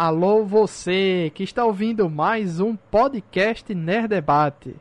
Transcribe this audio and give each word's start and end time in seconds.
Alô 0.00 0.44
você 0.44 1.32
que 1.34 1.42
está 1.42 1.64
ouvindo 1.64 2.08
mais 2.08 2.60
um 2.60 2.76
podcast 2.76 3.74
Nerd 3.74 4.06
Debate. 4.06 4.76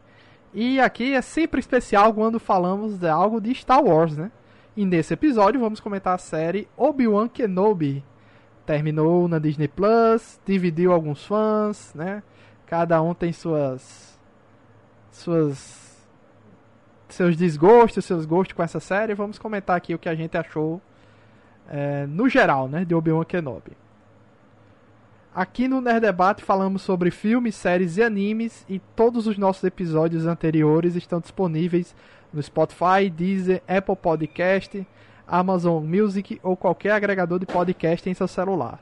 E 0.54 0.80
aqui 0.80 1.16
é 1.16 1.24
sempre 1.24 1.60
especial 1.60 2.14
quando 2.14 2.40
falamos 2.40 3.00
de 3.00 3.10
algo 3.10 3.42
de 3.42 3.52
Star 3.56 3.84
Wars, 3.84 4.16
né? 4.16 4.32
E 4.76 4.86
nesse 4.86 5.16
episódio 5.16 5.60
vamos 5.60 5.80
comentar 5.80 6.14
a 6.14 6.20
série 6.20 6.68
Obi-Wan 6.78 7.28
Kenobi. 7.28 8.04
Terminou 8.64 9.28
na 9.28 9.40
Disney 9.40 9.68
Plus, 9.68 10.40
dividiu 10.46 10.94
alguns 10.94 11.26
fãs, 11.26 11.96
né? 11.96 12.22
Cada 12.68 13.02
um 13.02 13.16
tem 13.16 13.34
suas 13.34 14.20
suas 15.12 16.08
seus 17.10 17.36
desgostos, 17.36 18.06
seus 18.06 18.24
gostos 18.24 18.56
com 18.56 18.62
essa 18.62 18.80
série. 18.80 19.16
Vamos 19.16 19.40
comentar 19.40 19.78
aqui 19.78 19.96
o 19.96 20.00
que 20.00 20.10
a 20.10 20.14
gente 20.14 20.38
achou 20.38 20.80
é, 21.68 22.06
no 22.06 22.30
geral, 22.30 22.68
né, 22.70 22.86
de 22.86 22.94
Obi-Wan 22.94 23.26
Kenobi. 23.26 23.87
Aqui 25.38 25.68
no 25.68 25.80
Nerd 25.82 26.00
Debate 26.00 26.44
falamos 26.44 26.82
sobre 26.82 27.12
filmes, 27.12 27.54
séries 27.54 27.98
e 27.98 28.02
animes 28.02 28.66
e 28.68 28.80
todos 28.96 29.28
os 29.28 29.38
nossos 29.38 29.64
episódios 29.64 30.26
anteriores 30.26 30.96
estão 30.96 31.20
disponíveis 31.20 31.96
no 32.34 32.42
Spotify, 32.42 33.08
Deezer, 33.08 33.62
Apple 33.68 33.96
Podcast, 33.96 34.88
Amazon 35.28 35.86
Music 35.86 36.40
ou 36.42 36.58
qualquer 36.58 36.94
agregador 36.94 37.38
de 37.38 37.46
podcast 37.46 38.10
em 38.10 38.16
seu 38.16 38.28
celular. 38.28 38.80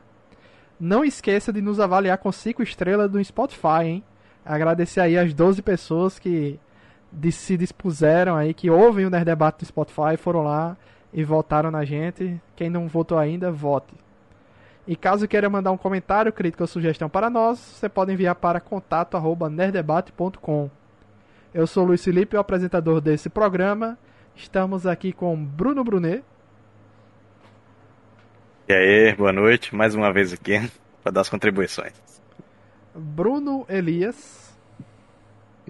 Não 0.80 1.04
esqueça 1.04 1.52
de 1.52 1.62
nos 1.62 1.78
avaliar 1.78 2.20
com 2.20 2.32
5 2.32 2.64
estrelas 2.64 3.12
no 3.12 3.22
Spotify, 3.22 3.84
hein? 3.84 4.04
Agradecer 4.46 5.02
aí 5.02 5.18
as 5.18 5.34
12 5.34 5.62
pessoas 5.62 6.18
que 6.18 6.58
se 7.34 7.58
dispuseram 7.58 8.34
aí, 8.34 8.54
que 8.54 8.70
ouvem 8.70 9.06
o 9.06 9.10
Nerd 9.10 9.26
Debate 9.26 9.60
do 9.60 9.66
Spotify, 9.66 10.16
foram 10.18 10.44
lá 10.44 10.78
e 11.12 11.22
votaram 11.22 11.70
na 11.70 11.84
gente. 11.84 12.42
Quem 12.56 12.70
não 12.70 12.88
votou 12.88 13.18
ainda, 13.18 13.52
vote. 13.52 14.05
E 14.88 14.96
caso 14.96 15.28
queira 15.28 15.50
mandar 15.50 15.72
um 15.72 15.78
comentário, 15.78 16.32
crítica 16.32 16.64
ou 16.64 16.68
sugestão 16.68 17.10
para 17.10 17.28
nós, 17.28 17.58
você 17.58 17.90
pode 17.90 18.14
enviar 18.14 18.36
para 18.36 18.60
contato@nerdebate.com. 18.60 20.70
Eu 21.54 21.66
sou 21.66 21.86
Luiz 21.86 22.04
Felipe, 22.04 22.36
o 22.36 22.40
apresentador 22.40 23.02
desse 23.02 23.30
programa. 23.30 23.98
Estamos 24.36 24.86
aqui 24.86 25.12
com 25.12 25.36
Bruno 25.36 25.84
Brunet. 25.84 26.24
E 28.68 28.74
aí, 28.74 29.16
boa 29.16 29.32
noite, 29.32 29.74
mais 29.74 29.96
uma 29.96 30.14
vez 30.14 30.34
aqui 30.34 30.70
para 31.02 31.14
dar 31.14 31.22
as 31.22 31.30
contribuições. 31.30 31.94
Bruno 32.94 33.66
Elias. 33.68 34.54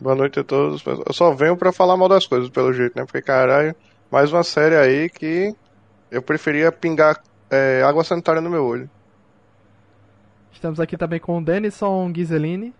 Boa 0.01 0.15
noite 0.15 0.41
a 0.41 0.43
todos. 0.43 0.83
Eu 0.85 1.13
só 1.13 1.33
venho 1.33 1.55
para 1.55 1.71
falar 1.71 1.95
mal 1.95 2.09
das 2.09 2.27
coisas, 2.27 2.49
pelo 2.49 2.73
jeito, 2.73 2.97
né? 2.97 3.05
Porque 3.05 3.21
caralho, 3.21 3.73
mais 4.11 4.33
uma 4.33 4.43
série 4.43 4.75
aí 4.75 5.09
que 5.09 5.55
eu 6.11 6.21
preferia 6.21 6.69
pingar 6.69 7.23
é, 7.49 7.81
água 7.81 8.03
sanitária 8.03 8.41
no 8.41 8.49
meu 8.49 8.65
olho. 8.65 8.89
Estamos 10.55 10.79
aqui 10.79 10.95
também 10.97 11.19
com 11.19 11.37
o 11.37 11.43
Denison 11.43 12.09
Ghiseline. 12.11 12.73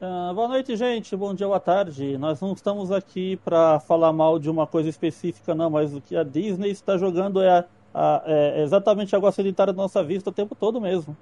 Uh, 0.00 0.32
boa 0.34 0.46
noite, 0.46 0.76
gente. 0.76 1.16
Bom 1.16 1.34
dia, 1.34 1.46
boa 1.46 1.58
tarde. 1.58 2.16
Nós 2.18 2.40
não 2.40 2.52
estamos 2.52 2.92
aqui 2.92 3.36
para 3.38 3.80
falar 3.80 4.12
mal 4.12 4.38
de 4.38 4.48
uma 4.48 4.66
coisa 4.66 4.90
específica, 4.90 5.54
não, 5.54 5.70
mas 5.70 5.92
o 5.92 6.00
que 6.02 6.14
a 6.14 6.22
Disney 6.22 6.70
está 6.70 6.98
jogando 6.98 7.40
é, 7.40 7.48
a, 7.48 7.64
a, 7.94 8.22
é 8.26 8.62
exatamente 8.62 9.14
a 9.14 9.18
água 9.18 9.32
sanitária 9.32 9.72
da 9.72 9.82
nossa 9.82 10.04
vista 10.04 10.28
o 10.28 10.32
tempo 10.32 10.54
todo 10.54 10.80
mesmo. 10.80 11.16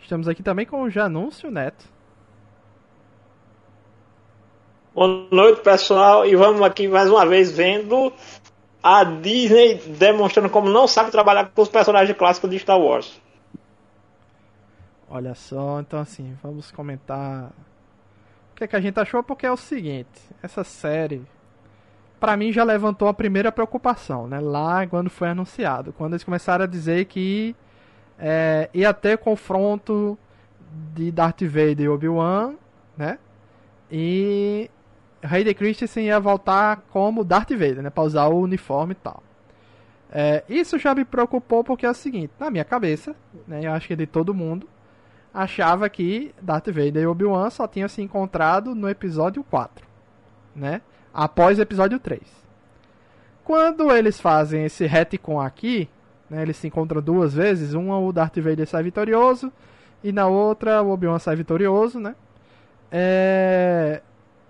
Estamos 0.00 0.28
aqui 0.28 0.42
também 0.42 0.64
com 0.64 0.84
o 0.84 0.88
Janúncio 0.88 1.50
Neto. 1.50 1.84
Boa 4.94 5.26
noite, 5.30 5.60
pessoal, 5.62 6.24
e 6.24 6.34
vamos 6.36 6.62
aqui 6.62 6.88
mais 6.88 7.10
uma 7.10 7.26
vez 7.26 7.50
vendo 7.50 8.12
a 8.88 9.02
Disney 9.02 9.74
demonstrando 9.98 10.48
como 10.48 10.70
não 10.70 10.86
sabe 10.86 11.10
trabalhar 11.10 11.50
com 11.52 11.60
os 11.60 11.68
personagens 11.68 12.16
clássicos 12.16 12.48
de 12.48 12.60
Star 12.60 12.78
Wars. 12.78 13.20
Olha 15.10 15.34
só, 15.34 15.80
então 15.80 15.98
assim, 15.98 16.38
vamos 16.40 16.70
comentar 16.70 17.50
o 18.52 18.54
que, 18.54 18.62
é 18.62 18.66
que 18.68 18.76
a 18.76 18.80
gente 18.80 19.00
achou, 19.00 19.24
porque 19.24 19.44
é 19.44 19.50
o 19.50 19.56
seguinte, 19.56 20.20
essa 20.40 20.62
série, 20.62 21.20
para 22.20 22.36
mim 22.36 22.52
já 22.52 22.62
levantou 22.62 23.08
a 23.08 23.14
primeira 23.14 23.50
preocupação, 23.50 24.28
né? 24.28 24.38
Lá 24.38 24.86
quando 24.86 25.10
foi 25.10 25.30
anunciado, 25.30 25.92
quando 25.92 26.12
eles 26.12 26.22
começaram 26.22 26.62
a 26.62 26.68
dizer 26.68 27.06
que 27.06 27.56
é, 28.16 28.70
ia 28.72 28.94
ter 28.94 29.18
confronto 29.18 30.16
de 30.94 31.10
Darth 31.10 31.42
Vader 31.42 31.80
e 31.80 31.88
Obi-Wan, 31.88 32.54
né? 32.96 33.18
E 33.90 34.70
Hayden 35.22 35.54
Christensen 35.54 36.06
ia 36.06 36.20
voltar 36.20 36.82
como 36.90 37.24
Darth 37.24 37.50
Vader, 37.50 37.82
né? 37.82 37.90
Pra 37.90 38.04
usar 38.04 38.26
o 38.26 38.40
uniforme 38.40 38.92
e 38.92 38.96
tal. 38.96 39.22
É, 40.10 40.44
isso 40.48 40.78
já 40.78 40.94
me 40.94 41.04
preocupou 41.04 41.64
porque 41.64 41.84
é 41.84 41.90
o 41.90 41.94
seguinte, 41.94 42.32
na 42.38 42.50
minha 42.50 42.64
cabeça, 42.64 43.14
né, 43.46 43.60
eu 43.64 43.72
acho 43.72 43.88
que 43.88 43.96
de 43.96 44.06
todo 44.06 44.32
mundo, 44.32 44.68
achava 45.34 45.88
que 45.88 46.34
Darth 46.40 46.68
Vader 46.68 47.02
e 47.02 47.06
Obi-Wan 47.06 47.50
só 47.50 47.66
tinham 47.66 47.88
se 47.88 48.00
encontrado 48.00 48.74
no 48.74 48.88
episódio 48.88 49.44
4, 49.44 49.86
né? 50.54 50.80
Após 51.12 51.58
o 51.58 51.62
episódio 51.62 51.98
3. 51.98 52.22
Quando 53.44 53.90
eles 53.92 54.20
fazem 54.20 54.64
esse 54.64 54.86
retcon 54.86 55.40
aqui, 55.40 55.88
né, 56.30 56.42
eles 56.42 56.56
se 56.56 56.66
encontram 56.66 57.02
duas 57.02 57.34
vezes, 57.34 57.74
uma 57.74 57.98
o 57.98 58.12
Darth 58.12 58.38
Vader 58.38 58.66
sai 58.66 58.84
vitorioso 58.84 59.52
e 60.02 60.12
na 60.12 60.26
outra 60.26 60.82
o 60.82 60.90
Obi-Wan 60.90 61.18
sai 61.18 61.36
vitorioso, 61.36 62.00
né? 62.00 62.14
É, 62.90 64.00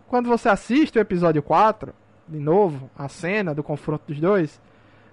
quando 0.09 0.29
você 0.29 0.49
assiste 0.49 0.99
o 0.99 1.01
episódio 1.01 1.43
4, 1.43 1.93
de 2.29 2.39
novo, 2.39 2.91
a 2.97 3.09
cena 3.09 3.55
do 3.55 3.63
confronto 3.63 4.05
dos 4.07 4.21
dois, 4.21 4.61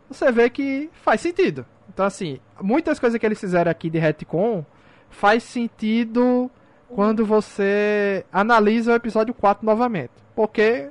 você 0.07 0.31
vê 0.31 0.49
que 0.49 0.89
faz 0.93 1.21
sentido. 1.21 1.65
Então, 1.89 2.05
assim, 2.05 2.39
muitas 2.61 2.99
coisas 2.99 3.19
que 3.19 3.25
eles 3.25 3.39
fizeram 3.39 3.71
aqui 3.71 3.89
de 3.89 3.99
retcon 3.99 4.65
faz 5.09 5.43
sentido 5.43 6.49
quando 6.89 7.25
você 7.25 8.25
analisa 8.31 8.93
o 8.93 8.95
episódio 8.95 9.33
4 9.33 9.65
novamente. 9.65 10.11
Porque 10.35 10.89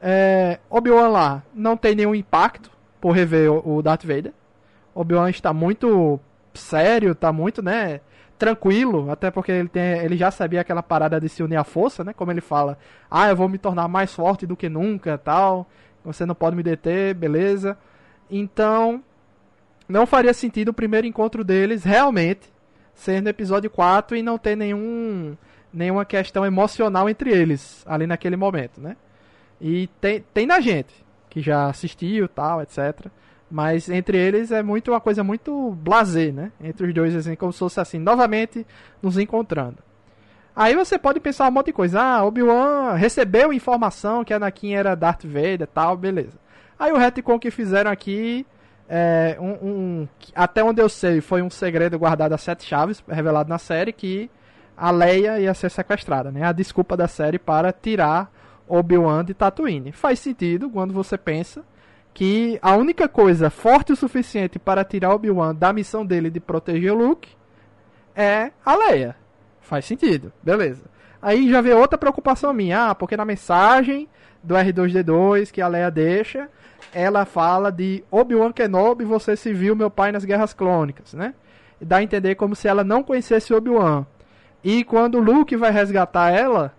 é, 0.00 0.58
Obi-Wan 0.68 1.08
lá 1.08 1.42
não 1.54 1.76
tem 1.76 1.94
nenhum 1.94 2.14
impacto 2.14 2.70
por 3.00 3.12
rever 3.12 3.50
o, 3.50 3.82
Darth 3.82 4.04
Vader. 4.04 4.32
Obi-Wan 4.94 5.30
está 5.30 5.52
muito 5.52 6.18
sério, 6.54 7.12
está 7.12 7.32
muito, 7.32 7.62
né, 7.62 8.00
tranquilo, 8.38 9.10
até 9.10 9.30
porque 9.30 9.52
ele, 9.52 9.68
tem, 9.68 9.98
ele 9.98 10.16
já 10.16 10.30
sabia 10.30 10.60
aquela 10.60 10.82
parada 10.82 11.20
de 11.20 11.28
se 11.28 11.42
unir 11.42 11.56
à 11.56 11.64
força, 11.64 12.04
né? 12.04 12.12
Como 12.12 12.30
ele 12.30 12.40
fala, 12.40 12.78
ah, 13.10 13.28
eu 13.28 13.36
vou 13.36 13.48
me 13.48 13.58
tornar 13.58 13.88
mais 13.88 14.12
forte 14.14 14.46
do 14.46 14.56
que 14.56 14.68
nunca, 14.68 15.18
tal. 15.18 15.66
Você 16.04 16.24
não 16.24 16.34
pode 16.34 16.56
me 16.56 16.62
deter, 16.62 17.14
beleza. 17.14 17.76
Então, 18.30 19.02
não 19.88 20.06
faria 20.06 20.34
sentido 20.34 20.68
o 20.68 20.74
primeiro 20.74 21.06
encontro 21.06 21.44
deles 21.44 21.84
realmente 21.84 22.52
ser 22.94 23.22
no 23.22 23.28
episódio 23.28 23.70
4 23.70 24.16
e 24.16 24.22
não 24.22 24.38
ter 24.38 24.56
nenhum 24.56 25.36
nenhuma 25.72 26.06
questão 26.06 26.46
emocional 26.46 27.08
entre 27.08 27.30
eles 27.30 27.84
ali 27.86 28.06
naquele 28.06 28.36
momento, 28.36 28.80
né? 28.80 28.96
E 29.60 29.88
tem, 30.00 30.24
tem 30.32 30.46
na 30.46 30.58
gente 30.58 31.04
que 31.28 31.40
já 31.40 31.68
assistiu, 31.68 32.28
tal, 32.28 32.62
etc. 32.62 33.10
Mas 33.50 33.88
entre 33.88 34.18
eles 34.18 34.50
é 34.50 34.62
muito 34.62 34.90
uma 34.90 35.00
coisa 35.00 35.22
muito 35.22 35.70
blazer, 35.80 36.32
né? 36.32 36.50
Entre 36.60 36.86
os 36.86 36.92
dois, 36.92 37.14
assim, 37.14 37.36
como 37.36 37.52
se 37.52 37.60
fosse 37.60 37.80
assim, 37.80 37.98
novamente 37.98 38.66
nos 39.00 39.16
encontrando. 39.18 39.78
Aí 40.54 40.74
você 40.74 40.98
pode 40.98 41.20
pensar 41.20 41.46
um 41.48 41.50
monte 41.52 41.66
de 41.66 41.72
coisa. 41.72 42.00
Ah, 42.00 42.24
Obi-Wan 42.24 42.94
recebeu 42.94 43.52
informação 43.52 44.24
que 44.24 44.32
Anakin 44.32 44.72
era 44.74 44.96
Darth 44.96 45.24
Vader 45.24 45.66
tal, 45.66 45.96
beleza. 45.96 46.38
Aí 46.78 46.90
o 46.92 46.96
retcon 46.96 47.38
que 47.38 47.50
fizeram 47.50 47.90
aqui, 47.90 48.46
é, 48.88 49.36
um, 49.38 49.68
um, 49.68 50.08
até 50.34 50.64
onde 50.64 50.80
eu 50.80 50.88
sei, 50.88 51.20
foi 51.20 51.42
um 51.42 51.50
segredo 51.50 51.98
guardado 51.98 52.32
a 52.32 52.38
sete 52.38 52.64
chaves, 52.64 53.04
revelado 53.06 53.48
na 53.48 53.58
série, 53.58 53.92
que 53.92 54.30
a 54.76 54.90
Leia 54.90 55.38
ia 55.38 55.54
ser 55.54 55.70
sequestrada, 55.70 56.30
né? 56.30 56.42
A 56.44 56.52
desculpa 56.52 56.96
da 56.96 57.06
série 57.06 57.38
para 57.38 57.72
tirar 57.72 58.30
Obi-Wan 58.66 59.24
de 59.24 59.34
Tatooine. 59.34 59.92
Faz 59.92 60.18
sentido 60.18 60.68
quando 60.68 60.92
você 60.92 61.16
pensa 61.16 61.64
que 62.16 62.58
a 62.62 62.74
única 62.74 63.06
coisa 63.06 63.50
forte 63.50 63.92
o 63.92 63.96
suficiente 63.96 64.58
para 64.58 64.82
tirar 64.82 65.14
Obi-Wan 65.14 65.54
da 65.54 65.70
missão 65.70 66.04
dele 66.04 66.30
de 66.30 66.40
proteger 66.40 66.90
o 66.90 66.96
Luke 66.96 67.28
é 68.14 68.52
a 68.64 68.74
Leia. 68.74 69.14
Faz 69.60 69.84
sentido, 69.84 70.32
beleza. 70.42 70.84
Aí 71.20 71.50
já 71.50 71.60
vê 71.60 71.74
outra 71.74 71.98
preocupação 71.98 72.54
minha, 72.54 72.88
ah, 72.88 72.94
porque 72.94 73.18
na 73.18 73.26
mensagem 73.26 74.08
do 74.42 74.54
R2D2 74.54 75.50
que 75.50 75.60
a 75.60 75.68
Leia 75.68 75.90
deixa, 75.90 76.48
ela 76.90 77.26
fala 77.26 77.70
de 77.70 78.02
Obi-Wan 78.10 78.50
Kenobi, 78.50 79.04
você 79.04 79.36
se 79.36 79.52
viu 79.52 79.76
meu 79.76 79.90
pai 79.90 80.10
nas 80.10 80.24
Guerras 80.24 80.54
Clônicas, 80.54 81.12
né? 81.12 81.34
Dá 81.78 81.98
a 81.98 82.02
entender 82.02 82.34
como 82.36 82.56
se 82.56 82.66
ela 82.66 82.82
não 82.82 83.02
conhecesse 83.02 83.52
Obi-Wan. 83.52 84.06
E 84.64 84.84
quando 84.84 85.20
Luke 85.20 85.54
vai 85.54 85.70
resgatar 85.70 86.30
ela, 86.30 86.72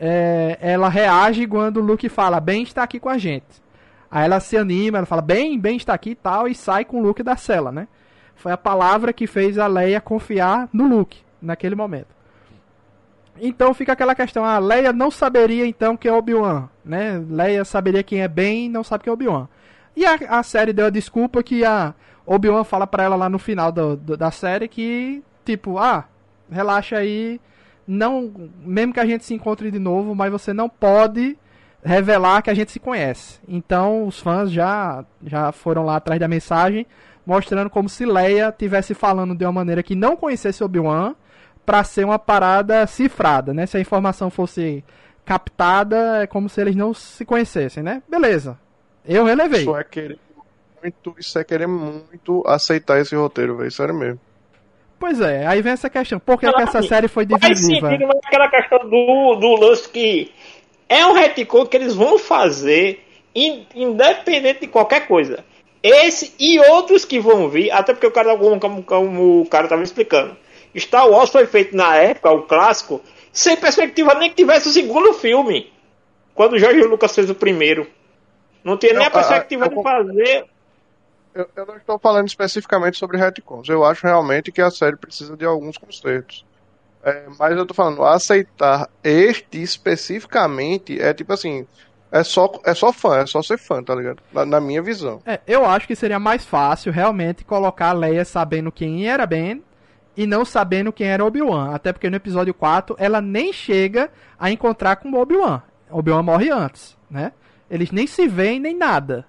é, 0.00 0.58
ela 0.60 0.88
reage 0.88 1.46
quando 1.46 1.80
Luke 1.80 2.08
fala, 2.08 2.40
bem 2.40 2.64
está 2.64 2.82
aqui 2.82 2.98
com 2.98 3.08
a 3.08 3.18
gente. 3.18 3.69
Aí 4.10 4.24
ela 4.24 4.40
se 4.40 4.56
anima, 4.56 4.98
ela 4.98 5.06
fala, 5.06 5.22
bem, 5.22 5.58
bem 5.58 5.76
está 5.76 5.94
aqui 5.94 6.10
e 6.10 6.14
tal, 6.14 6.48
e 6.48 6.54
sai 6.54 6.84
com 6.84 6.98
o 6.98 7.02
Luke 7.02 7.22
da 7.22 7.36
cela, 7.36 7.70
né? 7.70 7.86
Foi 8.34 8.50
a 8.50 8.56
palavra 8.56 9.12
que 9.12 9.26
fez 9.26 9.58
a 9.58 9.66
Leia 9.66 10.00
confiar 10.00 10.68
no 10.72 10.88
Luke 10.88 11.18
naquele 11.40 11.74
momento. 11.74 12.08
Então 13.40 13.72
fica 13.72 13.92
aquela 13.92 14.14
questão, 14.14 14.44
a 14.44 14.58
Leia 14.58 14.92
não 14.92 15.10
saberia 15.10 15.66
então 15.66 15.96
quem 15.96 16.10
é 16.10 16.14
Obi-Wan, 16.14 16.68
né? 16.84 17.22
Leia 17.28 17.64
saberia 17.64 18.02
quem 18.02 18.22
é 18.22 18.28
bem 18.28 18.68
não 18.68 18.82
sabe 18.82 19.04
quem 19.04 19.10
é 19.10 19.14
Obi-Wan. 19.14 19.48
E 19.96 20.04
a, 20.04 20.14
a, 20.38 20.42
série 20.42 20.72
deu 20.72 20.86
a 20.86 20.90
desculpa 20.90 21.42
que 21.42 21.64
a 21.64 21.94
Obi-Wan 22.26 22.64
fala 22.64 22.86
pra 22.86 23.04
ela 23.04 23.16
lá 23.16 23.28
no 23.28 23.38
final 23.38 23.70
do, 23.70 23.96
do, 23.96 24.16
da 24.16 24.30
série 24.30 24.68
que, 24.68 25.22
tipo, 25.44 25.78
ah, 25.78 26.04
relaxa 26.50 26.96
aí, 26.96 27.40
não, 27.86 28.50
mesmo 28.64 28.92
que 28.92 29.00
a 29.00 29.06
gente 29.06 29.24
se 29.24 29.34
encontre 29.34 29.70
de 29.70 29.78
novo, 29.78 30.14
mas 30.14 30.30
você 30.30 30.52
não 30.52 30.68
pode 30.68 31.38
revelar 31.84 32.42
que 32.42 32.50
a 32.50 32.54
gente 32.54 32.70
se 32.70 32.80
conhece. 32.80 33.40
Então 33.48 34.06
os 34.06 34.20
fãs 34.20 34.50
já, 34.50 35.04
já 35.24 35.52
foram 35.52 35.84
lá 35.84 35.96
atrás 35.96 36.20
da 36.20 36.28
mensagem, 36.28 36.86
mostrando 37.24 37.70
como 37.70 37.88
se 37.88 38.04
Leia 38.04 38.52
tivesse 38.56 38.94
falando 38.94 39.34
de 39.34 39.44
uma 39.44 39.52
maneira 39.52 39.82
que 39.82 39.94
não 39.94 40.16
conhecesse 40.16 40.62
Obi-Wan, 40.64 41.14
para 41.64 41.84
ser 41.84 42.04
uma 42.04 42.18
parada 42.18 42.86
cifrada, 42.86 43.54
né? 43.54 43.66
Se 43.66 43.76
a 43.76 43.80
informação 43.80 44.30
fosse 44.30 44.82
captada, 45.24 46.22
é 46.22 46.26
como 46.26 46.48
se 46.48 46.60
eles 46.60 46.74
não 46.74 46.92
se 46.92 47.24
conhecessem, 47.24 47.82
né? 47.82 48.02
Beleza. 48.08 48.58
Eu 49.04 49.24
relevei. 49.24 49.60
Isso 49.60 49.76
é 49.76 49.84
querer 49.84 50.18
muito, 50.82 51.14
isso 51.18 51.38
é 51.38 51.44
querer 51.44 51.68
muito 51.68 52.42
aceitar 52.46 52.98
esse 53.00 53.14
roteiro, 53.14 53.56
velho. 53.56 53.70
Sério 53.70 53.94
mesmo. 53.94 54.20
Pois 54.98 55.18
é, 55.20 55.46
aí 55.46 55.62
vem 55.62 55.72
essa 55.72 55.88
questão. 55.88 56.18
Por 56.18 56.38
que, 56.38 56.52
que 56.52 56.62
essa 56.62 56.82
série 56.82 57.08
foi 57.08 57.24
divisiva? 57.24 57.80
Faz 57.80 57.92
sentido 57.92 58.06
naquela 58.22 58.50
questão 58.50 58.78
do, 58.80 59.36
do 59.36 59.54
lance 59.56 59.88
que 59.88 60.30
é 60.90 61.06
um 61.06 61.12
retcon 61.12 61.64
que 61.64 61.76
eles 61.76 61.94
vão 61.94 62.18
fazer 62.18 63.06
independente 63.32 64.62
de 64.62 64.66
qualquer 64.66 65.06
coisa. 65.06 65.44
Esse 65.80 66.34
e 66.36 66.58
outros 66.58 67.04
que 67.04 67.20
vão 67.20 67.48
vir, 67.48 67.70
até 67.70 67.94
porque 67.94 68.08
o 68.08 68.10
cara, 68.10 68.36
como, 68.36 68.82
como, 68.82 69.40
o 69.40 69.46
cara 69.48 69.64
estava 69.64 69.84
explicando, 69.84 70.36
Star 70.76 71.08
Wars 71.08 71.30
foi 71.30 71.46
feito 71.46 71.76
na 71.76 71.94
época, 71.94 72.32
o 72.32 72.42
clássico, 72.42 73.00
sem 73.32 73.56
perspectiva 73.56 74.14
nem 74.14 74.30
que 74.30 74.36
tivesse 74.36 74.68
o 74.68 74.72
segundo 74.72 75.14
filme. 75.14 75.72
Quando 76.34 76.54
o 76.54 76.58
George 76.58 76.82
Lucas 76.82 77.14
fez 77.14 77.30
o 77.30 77.34
primeiro. 77.36 77.86
Não 78.64 78.76
tinha 78.76 78.92
nem 78.92 79.06
a 79.06 79.10
perspectiva 79.10 79.68
de 79.68 79.82
fazer. 79.82 80.44
Eu, 81.32 81.48
eu, 81.54 81.66
não 81.66 81.76
estou 81.76 81.98
falando 82.00 82.26
especificamente 82.26 82.98
sobre 82.98 83.16
retcons. 83.16 83.68
Eu 83.68 83.84
acho 83.84 84.04
realmente 84.04 84.50
que 84.50 84.60
a 84.60 84.70
série 84.70 84.96
precisa 84.96 85.36
de 85.36 85.44
alguns 85.44 85.78
consertos. 85.78 86.44
É, 87.02 87.26
mas 87.38 87.56
eu 87.56 87.62
estou 87.62 87.74
falando, 87.74 88.04
aceitar 88.04 88.88
este 89.02 89.62
especificamente 89.62 91.00
é 91.00 91.14
tipo 91.14 91.32
assim. 91.32 91.66
É 92.12 92.24
só, 92.24 92.50
é 92.64 92.74
só 92.74 92.92
fã, 92.92 93.18
é 93.18 93.26
só 93.26 93.40
ser 93.40 93.56
fã, 93.56 93.80
tá 93.80 93.94
ligado? 93.94 94.20
Na, 94.32 94.44
na 94.44 94.60
minha 94.60 94.82
visão. 94.82 95.22
É, 95.24 95.38
eu 95.46 95.64
acho 95.64 95.86
que 95.86 95.94
seria 95.94 96.18
mais 96.18 96.44
fácil 96.44 96.92
realmente 96.92 97.44
colocar 97.44 97.90
a 97.90 97.92
Leia 97.92 98.24
sabendo 98.24 98.72
quem 98.72 99.08
era 99.08 99.24
Ben 99.24 99.62
e 100.16 100.26
não 100.26 100.44
sabendo 100.44 100.92
quem 100.92 101.06
era 101.06 101.24
Obi-Wan. 101.24 101.72
Até 101.72 101.92
porque 101.92 102.10
no 102.10 102.16
episódio 102.16 102.52
4 102.52 102.96
ela 102.98 103.20
nem 103.20 103.52
chega 103.52 104.10
a 104.36 104.50
encontrar 104.50 104.96
com 104.96 105.14
Obi-Wan. 105.14 105.62
Obi-Wan 105.88 106.24
morre 106.24 106.50
antes, 106.50 106.96
né? 107.08 107.32
Eles 107.70 107.92
nem 107.92 108.08
se 108.08 108.26
veem 108.26 108.58
nem 108.58 108.76
nada. 108.76 109.24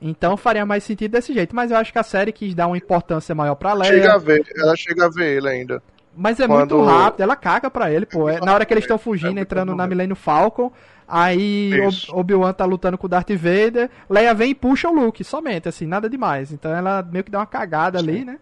Então 0.00 0.36
faria 0.36 0.64
mais 0.64 0.84
sentido 0.84 1.12
desse 1.12 1.34
jeito. 1.34 1.54
Mas 1.54 1.70
eu 1.70 1.76
acho 1.76 1.92
que 1.92 1.98
a 1.98 2.04
série 2.04 2.32
quis 2.32 2.54
dar 2.54 2.68
uma 2.68 2.78
importância 2.78 3.34
maior 3.34 3.56
pra 3.56 3.74
Leia. 3.74 3.92
Chega 3.92 4.14
a 4.14 4.18
ver, 4.18 4.42
ela 4.56 4.76
chega 4.76 5.06
a 5.06 5.10
ver 5.10 5.36
ele 5.36 5.48
ainda. 5.48 5.82
Mas 6.16 6.40
é 6.40 6.46
Quando... 6.46 6.76
muito 6.76 6.90
rápido, 6.90 7.20
ela 7.22 7.36
caga 7.36 7.70
pra 7.70 7.90
ele, 7.90 8.04
pô. 8.04 8.28
É, 8.28 8.40
na 8.40 8.52
hora 8.52 8.64
que 8.64 8.72
eles 8.74 8.84
estão 8.84 8.98
fugindo, 8.98 9.38
é 9.38 9.42
entrando 9.42 9.74
na 9.74 9.86
Millennium 9.86 10.16
Falcon, 10.16 10.72
aí 11.06 11.72
Obi-Wan 12.10 12.52
tá 12.52 12.64
lutando 12.64 12.98
com 12.98 13.06
o 13.06 13.08
Darth 13.08 13.30
Vader, 13.30 13.88
Leia 14.08 14.34
vem 14.34 14.50
e 14.50 14.54
puxa 14.54 14.88
o 14.88 14.92
Luke, 14.92 15.22
somente, 15.22 15.68
assim, 15.68 15.86
nada 15.86 16.08
demais. 16.08 16.52
Então 16.52 16.74
ela 16.74 17.02
meio 17.02 17.24
que 17.24 17.30
dá 17.30 17.38
uma 17.38 17.46
cagada 17.46 17.98
Sim. 17.98 18.08
ali, 18.08 18.24
né? 18.24 18.38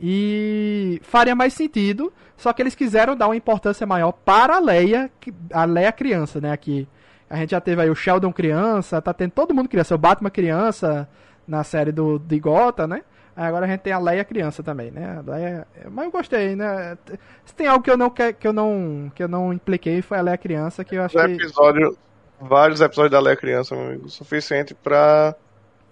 E 0.00 1.00
faria 1.02 1.34
mais 1.34 1.52
sentido, 1.52 2.12
só 2.36 2.52
que 2.52 2.62
eles 2.62 2.74
quiseram 2.74 3.14
dar 3.14 3.26
uma 3.26 3.36
importância 3.36 3.86
maior 3.86 4.12
para 4.12 4.56
a 4.56 4.60
Leia, 4.60 5.10
a 5.52 5.64
Leia 5.64 5.92
criança, 5.92 6.40
né? 6.40 6.52
Aqui 6.52 6.88
a 7.28 7.36
gente 7.36 7.50
já 7.50 7.60
teve 7.60 7.82
aí 7.82 7.90
o 7.90 7.94
Sheldon 7.94 8.32
criança, 8.32 9.00
tá 9.02 9.12
tendo 9.12 9.32
todo 9.32 9.54
mundo 9.54 9.68
criança, 9.68 9.94
o 9.94 9.98
Batman 9.98 10.30
criança 10.30 11.08
na 11.46 11.62
série 11.62 11.92
do 11.92 12.18
de 12.18 12.40
Gota, 12.40 12.86
né? 12.86 13.02
Agora 13.36 13.64
a 13.64 13.68
gente 13.68 13.80
tem 13.80 13.92
a 13.92 13.98
Leia 13.98 14.24
criança 14.24 14.62
também, 14.62 14.90
né? 14.90 15.22
Leia... 15.26 15.66
Mas 15.90 16.04
eu 16.04 16.10
gostei, 16.10 16.56
né? 16.56 16.96
Se 17.44 17.54
tem 17.54 17.66
algo 17.66 17.82
que 17.82 17.90
eu 17.90 17.96
não 17.96 18.10
que, 18.10 18.32
que 18.32 18.46
eu 18.46 18.52
não 18.52 19.10
que 19.14 19.22
eu 19.22 19.28
não 19.28 19.52
impliquei 19.52 20.02
foi 20.02 20.18
a 20.18 20.22
Leia 20.22 20.36
criança 20.38 20.84
que 20.84 20.96
eu 20.96 21.02
acho 21.02 21.18
episódio, 21.18 21.92
que... 21.92 21.98
vários 22.40 22.80
episódios 22.80 23.12
da 23.12 23.20
Leia 23.20 23.36
criança, 23.36 23.74
meu 23.74 23.86
amigo, 23.86 24.08
suficiente 24.08 24.74
para 24.74 25.34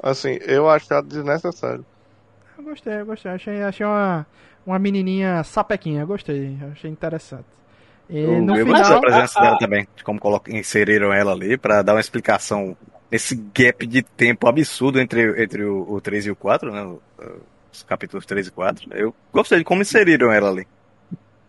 assim, 0.02 0.38
eu 0.42 0.68
acho 0.68 0.86
que 0.86 0.94
é 0.94 1.02
desnecessário. 1.02 1.84
Eu 2.56 2.64
gostei, 2.64 3.00
eu 3.00 3.06
gostei. 3.06 3.30
Achei, 3.30 3.62
achei 3.62 3.86
uma, 3.86 4.26
uma 4.66 4.78
menininha 4.78 5.42
sapequinha, 5.44 6.04
gostei. 6.04 6.58
Achei 6.72 6.90
interessante. 6.90 7.46
E 8.10 8.20
eu, 8.20 8.42
no 8.42 8.56
eu 8.56 8.66
final... 8.66 8.96
a 8.96 9.00
presença 9.00 9.40
dela 9.40 9.58
também, 9.58 9.86
de 9.94 10.02
como 10.02 10.18
inseriram 10.48 11.12
ela 11.12 11.32
ali, 11.32 11.56
para 11.56 11.82
dar 11.82 11.94
uma 11.94 12.00
explicação 12.00 12.76
nesse 13.10 13.36
gap 13.54 13.86
de 13.86 14.02
tempo 14.02 14.48
absurdo 14.48 15.00
entre, 15.00 15.42
entre 15.42 15.64
o, 15.64 15.90
o 15.90 16.00
3 16.00 16.26
e 16.26 16.30
o 16.30 16.36
4, 16.36 16.70
né? 16.70 16.96
Os 17.72 17.82
capítulos 17.82 18.26
3 18.26 18.48
e 18.48 18.50
4. 18.50 18.88
Eu 18.94 19.14
gostei 19.32 19.58
de 19.58 19.64
como 19.64 19.82
inseriram 19.82 20.32
ela 20.32 20.50
ali. 20.50 20.66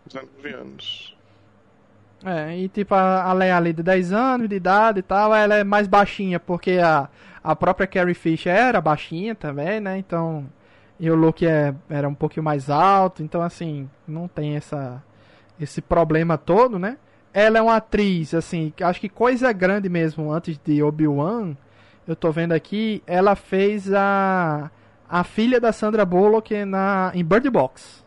19 0.06 0.48
anos. 0.54 1.16
É, 2.24 2.56
e 2.56 2.68
tipo, 2.68 2.94
a, 2.94 3.32
Leia 3.32 3.56
ali 3.56 3.72
de 3.72 3.82
10 3.82 4.12
anos 4.12 4.48
de 4.48 4.56
idade 4.56 4.98
e 4.98 5.02
tal, 5.02 5.34
ela 5.34 5.56
é 5.56 5.64
mais 5.64 5.86
baixinha, 5.86 6.38
porque 6.38 6.72
a, 6.72 7.08
a 7.42 7.56
própria 7.56 7.86
Carrie 7.86 8.14
Fisher 8.14 8.54
era 8.54 8.80
baixinha 8.80 9.34
também, 9.34 9.80
né? 9.80 9.96
Então 9.96 10.46
e 10.98 11.10
o 11.10 11.14
Luke 11.14 11.46
é, 11.46 11.74
era 11.88 12.06
um 12.06 12.14
pouquinho 12.14 12.44
mais 12.44 12.68
alto, 12.68 13.22
então 13.22 13.40
assim, 13.40 13.88
não 14.06 14.28
tem 14.28 14.56
essa 14.56 15.02
esse 15.58 15.80
problema 15.80 16.36
todo, 16.38 16.78
né? 16.78 16.98
Ela 17.32 17.58
é 17.58 17.62
uma 17.62 17.76
atriz, 17.76 18.34
assim, 18.34 18.72
acho 18.80 19.00
que 19.00 19.08
coisa 19.08 19.52
grande 19.52 19.88
mesmo 19.88 20.32
antes 20.32 20.58
de 20.58 20.82
Obi-Wan. 20.82 21.56
Eu 22.06 22.16
tô 22.16 22.32
vendo 22.32 22.52
aqui, 22.52 23.02
ela 23.06 23.36
fez 23.36 23.92
a 23.92 24.70
a 25.10 25.24
filha 25.24 25.60
da 25.60 25.72
Sandra 25.72 26.04
Bullock 26.04 26.64
na 26.64 27.10
em 27.14 27.24
Bird 27.24 27.50
Box. 27.50 28.04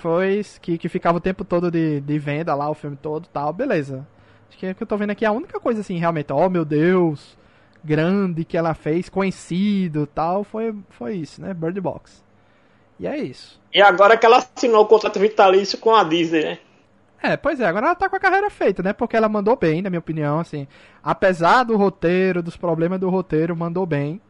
Foi 0.00 0.44
que, 0.60 0.76
que 0.76 0.88
ficava 0.88 1.18
o 1.18 1.20
tempo 1.20 1.44
todo 1.44 1.70
de, 1.70 2.00
de 2.00 2.18
venda 2.18 2.54
lá, 2.54 2.68
o 2.68 2.74
filme 2.74 2.96
todo 2.96 3.28
tal, 3.28 3.52
beleza. 3.52 4.06
Acho 4.48 4.58
que 4.58 4.66
é 4.66 4.74
que 4.74 4.82
eu 4.82 4.86
tô 4.86 4.96
vendo 4.96 5.10
aqui 5.10 5.24
a 5.24 5.32
única 5.32 5.60
coisa 5.60 5.80
assim, 5.80 5.98
realmente, 5.98 6.32
oh 6.32 6.48
meu 6.48 6.64
Deus, 6.64 7.36
grande 7.84 8.44
que 8.44 8.56
ela 8.56 8.74
fez, 8.74 9.08
conhecido 9.08 10.06
tal, 10.06 10.42
foi, 10.42 10.74
foi 10.90 11.14
isso, 11.14 11.40
né? 11.40 11.54
Bird 11.54 11.80
Box. 11.80 12.24
E 12.98 13.06
é 13.06 13.16
isso. 13.16 13.60
E 13.72 13.80
agora 13.80 14.16
que 14.16 14.26
ela 14.26 14.38
assinou 14.38 14.82
o 14.82 14.86
contrato 14.86 15.20
vitalício 15.20 15.78
com 15.78 15.94
a 15.94 16.02
Disney, 16.02 16.42
né? 16.42 16.58
É, 17.22 17.36
pois 17.36 17.58
é, 17.60 17.66
agora 17.66 17.86
ela 17.86 17.94
tá 17.94 18.08
com 18.08 18.16
a 18.16 18.20
carreira 18.20 18.48
feita, 18.48 18.82
né? 18.82 18.92
Porque 18.92 19.16
ela 19.16 19.28
mandou 19.28 19.56
bem, 19.56 19.82
na 19.82 19.90
minha 19.90 19.98
opinião, 19.98 20.38
assim. 20.38 20.68
Apesar 21.02 21.64
do 21.64 21.76
roteiro, 21.76 22.42
dos 22.42 22.56
problemas 22.56 23.00
do 23.00 23.10
roteiro, 23.10 23.56
mandou 23.56 23.84
bem. 23.84 24.20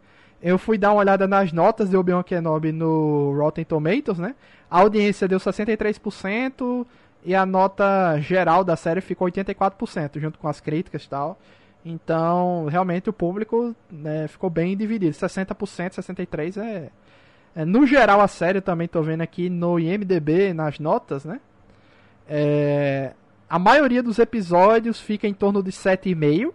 Eu 0.41 0.57
fui 0.57 0.79
dar 0.79 0.93
uma 0.93 1.01
olhada 1.01 1.27
nas 1.27 1.53
notas 1.53 1.91
de 1.91 1.97
Obi-Wan 1.97 2.23
Kenobi 2.23 2.73
no 2.73 3.35
Rotten 3.37 3.65
Tomatoes, 3.65 4.19
né? 4.19 4.35
A 4.71 4.81
audiência 4.81 5.29
deu 5.29 5.39
63% 5.39 6.87
e 7.25 7.35
a 7.35 7.45
nota 7.45 8.19
geral 8.21 8.63
da 8.65 8.77
série 8.77 9.01
ficou 9.01 9.29
84%, 9.29 10.21
junto 10.21 10.39
com 10.39 10.49
as 10.49 10.61
críticas 10.61 11.05
e 11.05 11.09
tal. 11.09 11.39
Então, 11.85 12.67
realmente 12.67 13.11
o 13.11 13.13
público 13.13 13.75
né, 13.91 14.29
ficou 14.29 14.49
bem 14.49 14.77
dividido. 14.77 15.13
60%, 15.13 15.95
63% 15.95 16.59
é, 16.59 16.91
é. 17.57 17.65
No 17.65 17.87
geral, 17.87 18.21
a 18.21 18.29
série 18.29 18.61
também 18.61 18.87
tô 18.87 19.03
vendo 19.03 19.23
aqui 19.23 19.51
no 19.51 19.79
IMDB, 19.79 20.53
nas 20.53 20.79
notas, 20.79 21.25
né? 21.25 21.41
É, 22.29 23.13
a 23.49 23.59
maioria 23.59 24.03
dos 24.03 24.19
episódios 24.19 25.01
fica 25.01 25.27
em 25.27 25.33
torno 25.33 25.63
de 25.63 25.71
7,5. 25.71 26.53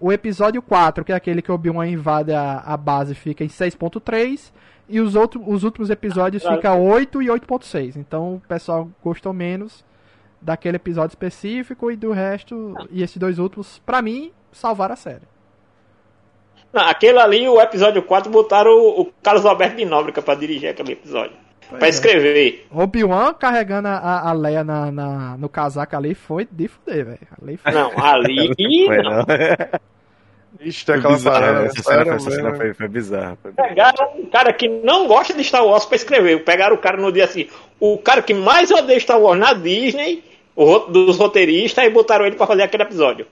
O 0.00 0.12
episódio 0.12 0.62
4, 0.62 1.04
que 1.04 1.12
é 1.12 1.14
aquele 1.14 1.42
que 1.42 1.50
o 1.50 1.54
Obi-Wan 1.54 1.88
invade 1.88 2.32
a, 2.32 2.58
a 2.58 2.76
base, 2.76 3.14
fica 3.14 3.42
em 3.42 3.48
6.3. 3.48 4.52
E 4.88 5.00
os, 5.00 5.14
outros, 5.14 5.42
os 5.46 5.64
últimos 5.64 5.90
episódios 5.90 6.44
ah, 6.46 6.54
fica 6.54 6.74
8 6.74 7.22
e 7.22 7.26
8.6. 7.26 7.96
Então 7.96 8.34
o 8.36 8.40
pessoal 8.46 8.88
gostou 9.02 9.32
menos 9.32 9.84
daquele 10.40 10.76
episódio 10.76 11.12
específico 11.12 11.90
e 11.90 11.96
do 11.96 12.12
resto. 12.12 12.74
E 12.90 13.02
esses 13.02 13.16
dois 13.16 13.38
últimos, 13.38 13.80
pra 13.84 14.00
mim, 14.00 14.30
salvar 14.52 14.92
a 14.92 14.96
série. 14.96 15.26
Não, 16.72 16.82
aquele 16.82 17.18
ali, 17.18 17.48
o 17.48 17.60
episódio 17.60 18.02
4, 18.02 18.30
botaram 18.30 18.70
o, 18.70 19.00
o 19.00 19.12
Carlos 19.22 19.44
Alberto 19.46 19.76
de 19.76 19.84
Nóbrega 19.84 20.22
pra 20.22 20.34
dirigir 20.34 20.68
aquele 20.68 20.92
episódio. 20.92 21.36
Pra 21.68 21.86
é. 21.86 21.90
escrever. 21.90 22.66
Obi-Wan 22.70 23.34
carregando 23.34 23.88
a, 23.88 24.30
a 24.30 24.32
Leia 24.32 24.64
na, 24.64 24.90
na, 24.90 25.36
no 25.36 25.48
casaco 25.48 25.96
ali 25.96 26.14
foi 26.14 26.48
de 26.50 26.68
fuder, 26.68 27.04
velho. 27.04 27.18
Não, 27.72 27.92
ali. 27.96 28.54
foi, 28.86 29.02
não. 29.02 29.24
Ixi, 30.60 30.84
tem 30.84 30.94
aquela 30.96 31.18
parada. 31.20 31.66
Essa 31.66 31.82
cena, 31.82 32.14
essa 32.14 32.30
cena 32.30 32.54
foi, 32.54 32.74
foi 32.74 32.88
bizarra. 32.88 33.38
Pegaram 33.54 34.12
um 34.16 34.26
cara 34.26 34.52
que 34.52 34.68
não 34.68 35.06
gosta 35.06 35.34
de 35.34 35.44
Star 35.44 35.64
Wars 35.64 35.84
pra 35.84 35.96
escrever. 35.96 36.42
Pegaram 36.42 36.74
o 36.74 36.78
cara 36.78 36.96
no 36.96 37.12
dia 37.12 37.24
assim. 37.24 37.48
O 37.78 37.98
cara 37.98 38.22
que 38.22 38.34
mais 38.34 38.70
odeia 38.70 38.98
Star 38.98 39.20
Wars 39.20 39.38
na 39.38 39.52
Disney, 39.52 40.24
o, 40.56 40.78
dos 40.80 41.16
roteiristas, 41.18 41.84
e 41.84 41.90
botaram 41.90 42.26
ele 42.26 42.36
pra 42.36 42.46
fazer 42.46 42.62
aquele 42.62 42.82
episódio. 42.82 43.26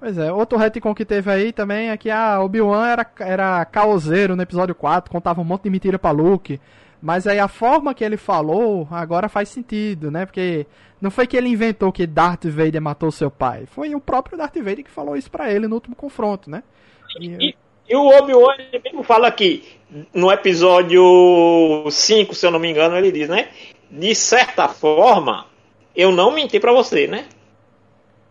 Pois 0.00 0.18
é, 0.18 0.32
outro 0.32 0.58
retcon 0.58 0.94
que 0.94 1.04
teve 1.04 1.30
aí 1.30 1.52
também 1.52 1.90
é 1.90 1.96
que 1.96 2.10
a 2.10 2.34
ah, 2.34 2.44
Obi-Wan 2.44 2.88
era, 2.88 3.06
era 3.20 3.64
caoseiro 3.64 4.34
no 4.34 4.42
episódio 4.42 4.74
4, 4.74 5.10
contava 5.10 5.40
um 5.40 5.44
monte 5.44 5.62
de 5.62 5.70
mentira 5.70 5.98
pra 5.98 6.10
Luke. 6.10 6.60
Mas 7.04 7.26
aí 7.26 7.38
a 7.38 7.48
forma 7.48 7.92
que 7.92 8.02
ele 8.02 8.16
falou 8.16 8.88
agora 8.90 9.28
faz 9.28 9.50
sentido, 9.50 10.10
né? 10.10 10.24
Porque 10.24 10.66
não 10.98 11.10
foi 11.10 11.26
que 11.26 11.36
ele 11.36 11.50
inventou 11.50 11.92
que 11.92 12.06
Darth 12.06 12.46
Vader 12.46 12.80
matou 12.80 13.10
seu 13.10 13.30
pai. 13.30 13.66
Foi 13.66 13.94
o 13.94 14.00
próprio 14.00 14.38
Darth 14.38 14.56
Vader 14.56 14.82
que 14.82 14.90
falou 14.90 15.14
isso 15.14 15.30
pra 15.30 15.52
ele 15.52 15.68
no 15.68 15.74
último 15.74 15.94
confronto, 15.94 16.48
né? 16.48 16.62
E, 17.20 17.54
E 17.86 17.94
o 17.94 18.06
Obi-Wan 18.06 18.54
ele 18.56 18.80
mesmo 18.82 19.02
fala 19.02 19.28
aqui, 19.28 19.68
no 20.14 20.32
episódio 20.32 21.04
5, 21.90 22.34
se 22.34 22.46
eu 22.46 22.50
não 22.50 22.58
me 22.58 22.70
engano, 22.70 22.96
ele 22.96 23.12
diz, 23.12 23.28
né? 23.28 23.50
De 23.90 24.14
certa 24.14 24.66
forma, 24.66 25.44
eu 25.94 26.10
não 26.10 26.30
menti 26.30 26.58
pra 26.58 26.72
você, 26.72 27.06
né? 27.06 27.26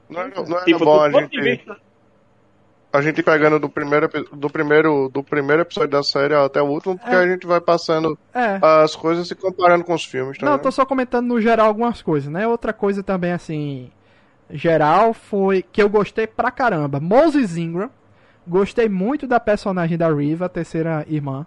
Não 0.09 0.21
é, 0.21 0.29
não 0.29 0.57
é 0.57 0.65
Tipo, 0.65 0.83
bom 0.83 0.99
a 0.99 1.11
gente, 1.11 1.39
vista. 1.39 1.77
A 2.93 3.01
gente 3.01 3.23
pegando 3.23 3.59
do 3.59 3.67
primeiro, 3.67 4.07
do, 4.31 4.49
primeiro, 4.49 5.09
do 5.11 5.23
primeiro 5.23 5.63
episódio 5.63 5.89
da 5.89 6.03
série 6.03 6.35
até 6.35 6.61
o 6.61 6.65
último, 6.67 6.97
porque 6.97 7.13
É. 7.15 7.17
a 7.19 7.27
gente 7.27 7.47
vai 7.47 7.59
passando 7.59 8.17
É. 8.33 8.59
as 8.61 8.95
coisas 8.95 9.29
e 9.31 9.35
comparando 9.35 9.83
com 9.83 9.93
os 9.95 10.05
filmes, 10.05 10.37
tá 10.37 10.45
Não, 10.45 10.53
eu 10.53 10.59
tô 10.59 10.71
só 10.71 10.85
comentando 10.85 11.25
no 11.27 11.41
geral 11.41 11.67
algumas 11.67 12.01
coisas, 12.03 12.31
né? 12.31 12.47
Outra 12.47 12.71
coisa 12.71 13.01
também, 13.01 13.31
assim, 13.31 13.89
geral, 14.51 15.13
foi 15.13 15.63
que 15.63 15.81
eu 15.81 15.89
gostei 15.89 16.27
pra 16.27 16.51
caramba. 16.51 16.99
Moses 16.99 17.57
Ingram, 17.57 17.89
gostei 18.47 18.87
muito 18.87 19.25
da 19.25 19.39
personagem 19.39 19.97
da 19.97 20.13
Riva, 20.13 20.45
a 20.45 20.49
terceira 20.49 21.03
irmã. 21.09 21.45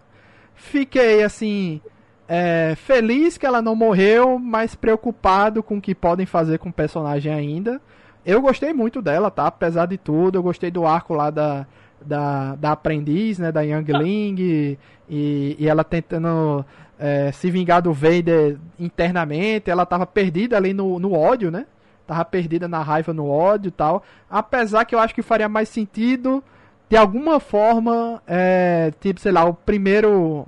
Fiquei, 0.54 1.22
assim, 1.22 1.80
é, 2.26 2.74
feliz 2.76 3.38
que 3.38 3.46
ela 3.46 3.62
não 3.62 3.76
morreu, 3.76 4.38
mas 4.38 4.74
preocupado 4.74 5.62
com 5.62 5.76
o 5.76 5.80
que 5.80 5.94
podem 5.94 6.26
fazer 6.26 6.58
com 6.58 6.70
o 6.70 6.72
personagem 6.72 7.32
ainda. 7.32 7.80
Eu 8.26 8.42
gostei 8.42 8.74
muito 8.74 9.00
dela, 9.00 9.30
tá? 9.30 9.46
Apesar 9.46 9.86
de 9.86 9.96
tudo, 9.96 10.36
eu 10.36 10.42
gostei 10.42 10.68
do 10.68 10.84
arco 10.84 11.14
lá 11.14 11.30
da, 11.30 11.64
da, 12.04 12.56
da 12.56 12.72
aprendiz, 12.72 13.38
né? 13.38 13.52
Da 13.52 13.60
Youngling, 13.60 14.34
e, 14.36 14.78
e, 15.08 15.56
e 15.60 15.68
ela 15.68 15.84
tentando 15.84 16.66
é, 16.98 17.30
se 17.30 17.48
vingar 17.52 17.80
do 17.80 17.92
Vader 17.92 18.58
internamente. 18.80 19.70
Ela 19.70 19.86
tava 19.86 20.04
perdida 20.04 20.56
ali 20.56 20.74
no, 20.74 20.98
no 20.98 21.12
ódio, 21.12 21.52
né? 21.52 21.66
Tava 22.04 22.24
perdida 22.24 22.66
na 22.66 22.82
raiva, 22.82 23.14
no 23.14 23.28
ódio 23.28 23.68
e 23.68 23.72
tal. 23.72 24.02
Apesar 24.28 24.84
que 24.84 24.96
eu 24.96 24.98
acho 24.98 25.14
que 25.14 25.22
faria 25.22 25.48
mais 25.48 25.68
sentido, 25.68 26.42
de 26.88 26.96
alguma 26.96 27.38
forma, 27.38 28.20
é, 28.26 28.92
tipo, 29.00 29.20
sei 29.20 29.30
lá, 29.30 29.44
o 29.44 29.54
primeiro. 29.54 30.44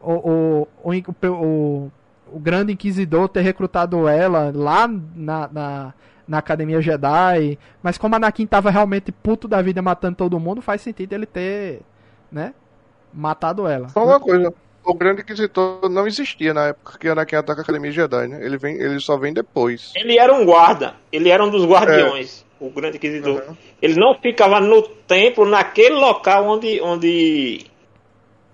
O, 0.00 0.12
o, 0.12 0.68
o, 0.84 1.26
o, 1.26 1.92
o 2.32 2.38
grande 2.38 2.72
inquisidor 2.72 3.28
ter 3.28 3.40
recrutado 3.40 4.06
ela 4.06 4.52
lá 4.54 4.88
na, 4.88 5.48
na, 5.52 5.94
na 6.26 6.38
Academia 6.38 6.80
Jedi. 6.80 7.58
Mas 7.82 7.98
como 7.98 8.14
Anakin 8.16 8.46
tava 8.46 8.70
realmente 8.70 9.12
puto 9.12 9.46
da 9.46 9.62
vida 9.62 9.80
matando 9.82 10.16
todo 10.16 10.40
mundo, 10.40 10.60
faz 10.62 10.80
sentido 10.80 11.12
ele 11.12 11.26
ter, 11.26 11.80
né? 12.30 12.54
Matado 13.12 13.66
ela. 13.66 13.88
Só 13.88 14.04
uma 14.04 14.20
coisa, 14.20 14.52
o 14.84 14.94
Grande 14.94 15.22
Inquisitor 15.22 15.88
não 15.88 16.06
existia 16.06 16.52
na 16.54 16.66
época 16.68 16.98
que 16.98 17.08
Anakin 17.08 17.36
ataca 17.36 17.60
a 17.60 17.62
Academia 17.62 17.90
Jedi, 17.90 18.28
né? 18.28 18.44
Ele, 18.44 18.56
vem, 18.56 18.76
ele 18.76 19.00
só 19.00 19.16
vem 19.16 19.32
depois. 19.32 19.92
Ele 19.96 20.18
era 20.18 20.32
um 20.32 20.44
guarda, 20.44 20.94
ele 21.10 21.28
era 21.28 21.44
um 21.44 21.50
dos 21.50 21.64
guardiões, 21.64 22.44
o 22.60 22.70
grande 22.70 22.96
inquisidor. 22.96 23.42
Uhum. 23.48 23.56
Ele 23.82 23.94
não 23.98 24.14
ficava 24.14 24.60
no 24.60 24.82
templo, 24.82 25.44
naquele 25.44 25.94
local 25.96 26.46
onde. 26.46 26.80
onde... 26.80 27.66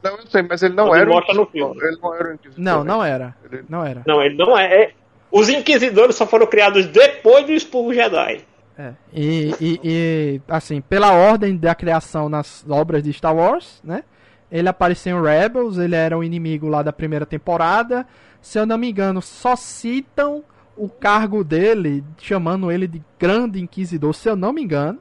Não, 0.03 0.17
eu 0.17 0.27
sei, 0.27 0.43
mas 0.43 0.63
ele 0.63 0.75
não 0.75 0.95
era 0.95 1.13
Inquisitor. 1.13 1.51
filme. 1.51 1.77
Ele 1.83 1.97
não 2.03 2.15
era 2.15 2.35
Inquisitor. 2.35 2.65
Não, 2.65 2.83
né? 2.85 2.93
não 2.93 3.05
era. 3.05 3.37
Ele- 3.45 3.65
Não 3.69 3.85
era. 3.85 4.03
Não, 4.07 4.23
ele 4.23 4.37
não 4.37 4.59
é. 4.59 4.93
Os 5.33 5.49
inquisidores 5.49 6.15
só 6.15 6.27
foram 6.27 6.47
criados 6.47 6.87
depois 6.87 7.47
do 7.47 7.53
expurgo 7.53 7.95
Jedi. 7.95 8.43
É, 8.79 8.93
e, 9.13 9.55
e, 9.61 9.81
e, 9.83 10.41
assim, 10.47 10.83
pela 10.83 11.13
ordem 11.13 11.57
da 11.57 11.75
criação 11.75 12.29
nas 12.29 12.65
obras 12.69 13.03
de 13.03 13.13
Star 13.13 13.35
Wars, 13.35 13.81
né? 13.83 14.05
Ele 14.51 14.69
apareceu 14.69 15.17
em 15.17 15.23
Rebels, 15.23 15.79
ele 15.79 15.95
era 15.95 16.17
um 16.17 16.23
inimigo 16.23 16.69
lá 16.69 16.83
da 16.83 16.93
primeira 16.93 17.25
temporada. 17.25 18.07
Se 18.43 18.59
eu 18.59 18.67
não 18.67 18.77
me 18.77 18.91
engano, 18.91 19.23
só 19.23 19.57
citam 19.57 20.45
o 20.77 20.91
cargo 20.91 21.43
dele, 21.43 22.05
chamando 22.19 22.71
ele 22.71 22.87
de 22.87 23.03
Grande 23.19 23.59
Inquisidor, 23.61 24.13
se 24.13 24.29
eu 24.29 24.37
não 24.37 24.53
me 24.53 24.63
engano, 24.63 24.99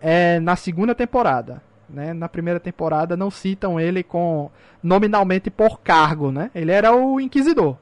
é 0.00 0.40
na 0.40 0.56
segunda 0.56 0.94
temporada. 0.94 1.62
Né? 1.88 2.14
Na 2.14 2.28
primeira 2.28 2.58
temporada 2.58 3.16
não 3.16 3.30
citam 3.30 3.78
ele 3.78 4.02
com 4.02 4.50
nominalmente 4.82 5.50
por 5.50 5.80
cargo, 5.80 6.30
né? 6.32 6.50
Ele 6.54 6.72
era 6.72 6.94
o 6.94 7.20
Inquisidor. 7.20 7.76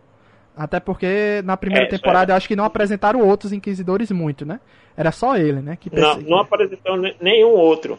Até 0.56 0.78
porque 0.78 1.42
na 1.44 1.56
primeira 1.56 1.86
É, 1.86 1.88
temporada 1.88 2.32
eu 2.32 2.36
acho 2.36 2.46
que 2.46 2.54
não 2.56 2.64
apresentaram 2.64 3.20
outros 3.20 3.52
inquisidores 3.52 4.10
muito, 4.12 4.46
né? 4.46 4.60
Era 4.96 5.10
só 5.10 5.36
ele, 5.36 5.60
né? 5.60 5.76
Que 5.80 5.90
Não, 5.94 6.16
não 6.20 6.38
apareceu 6.38 6.96
ne- 6.96 7.16
nenhum 7.20 7.50
outro. 7.50 7.98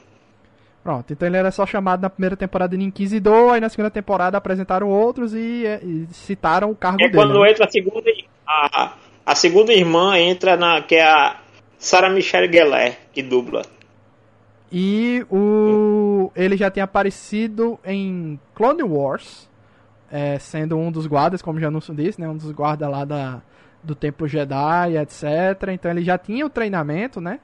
Pronto, 0.82 1.12
então 1.12 1.28
ele 1.28 1.36
era 1.36 1.52
só 1.52 1.66
chamado 1.66 2.02
na 2.02 2.10
primeira 2.10 2.38
temporada 2.38 2.78
de 2.78 2.84
Inquisidor, 2.84 3.54
aí 3.54 3.60
na 3.60 3.70
segunda 3.70 3.90
temporada 3.90 4.38
apresentaram 4.38 4.88
outros 4.90 5.34
e, 5.34 5.66
é, 5.66 5.80
e 5.84 6.06
citaram 6.12 6.70
o 6.70 6.76
cargo 6.76 7.02
É 7.02 7.10
dele. 7.10 7.16
quando 7.18 7.42
né? 7.42 7.50
entra 7.52 7.66
a 7.66 7.70
segunda. 7.70 8.04
A, 8.48 8.94
a 9.26 9.36
segunda 9.36 9.74
irmã 9.74 10.18
entra 10.20 10.56
na. 10.56 10.82
que 10.82 10.96
é 10.96 11.04
a 11.04 11.38
Sarah 11.80 12.10
Michelle 12.10 12.52
Gellar, 12.54 12.94
que 13.12 13.24
dubla. 13.24 13.64
E 14.72 15.26
o 15.30 16.32
ele 16.36 16.56
já 16.56 16.70
tinha 16.70 16.86
aparecido 16.86 17.80
em 17.84 18.40
Clone 18.54 18.84
Wars, 18.84 19.50
é, 20.12 20.38
sendo 20.40 20.78
um 20.78 20.92
dos 20.92 21.08
guardas, 21.08 21.42
como 21.42 21.60
já 21.60 21.68
anúncio 21.68 21.94
disse, 21.94 22.20
né? 22.20 22.28
Um 22.28 22.38
dos 22.38 22.52
guardas 22.52 22.90
lá 22.90 23.06
da, 23.06 23.42
do 23.84 23.96
Templo 23.96 24.28
Jedi, 24.28 24.98
etc. 24.98 25.24
Então 25.74 25.92
ele 25.92 26.04
já 26.04 26.18
tinha 26.18 26.46
o 26.46 26.50
treinamento, 26.50 27.20
né? 27.20 27.40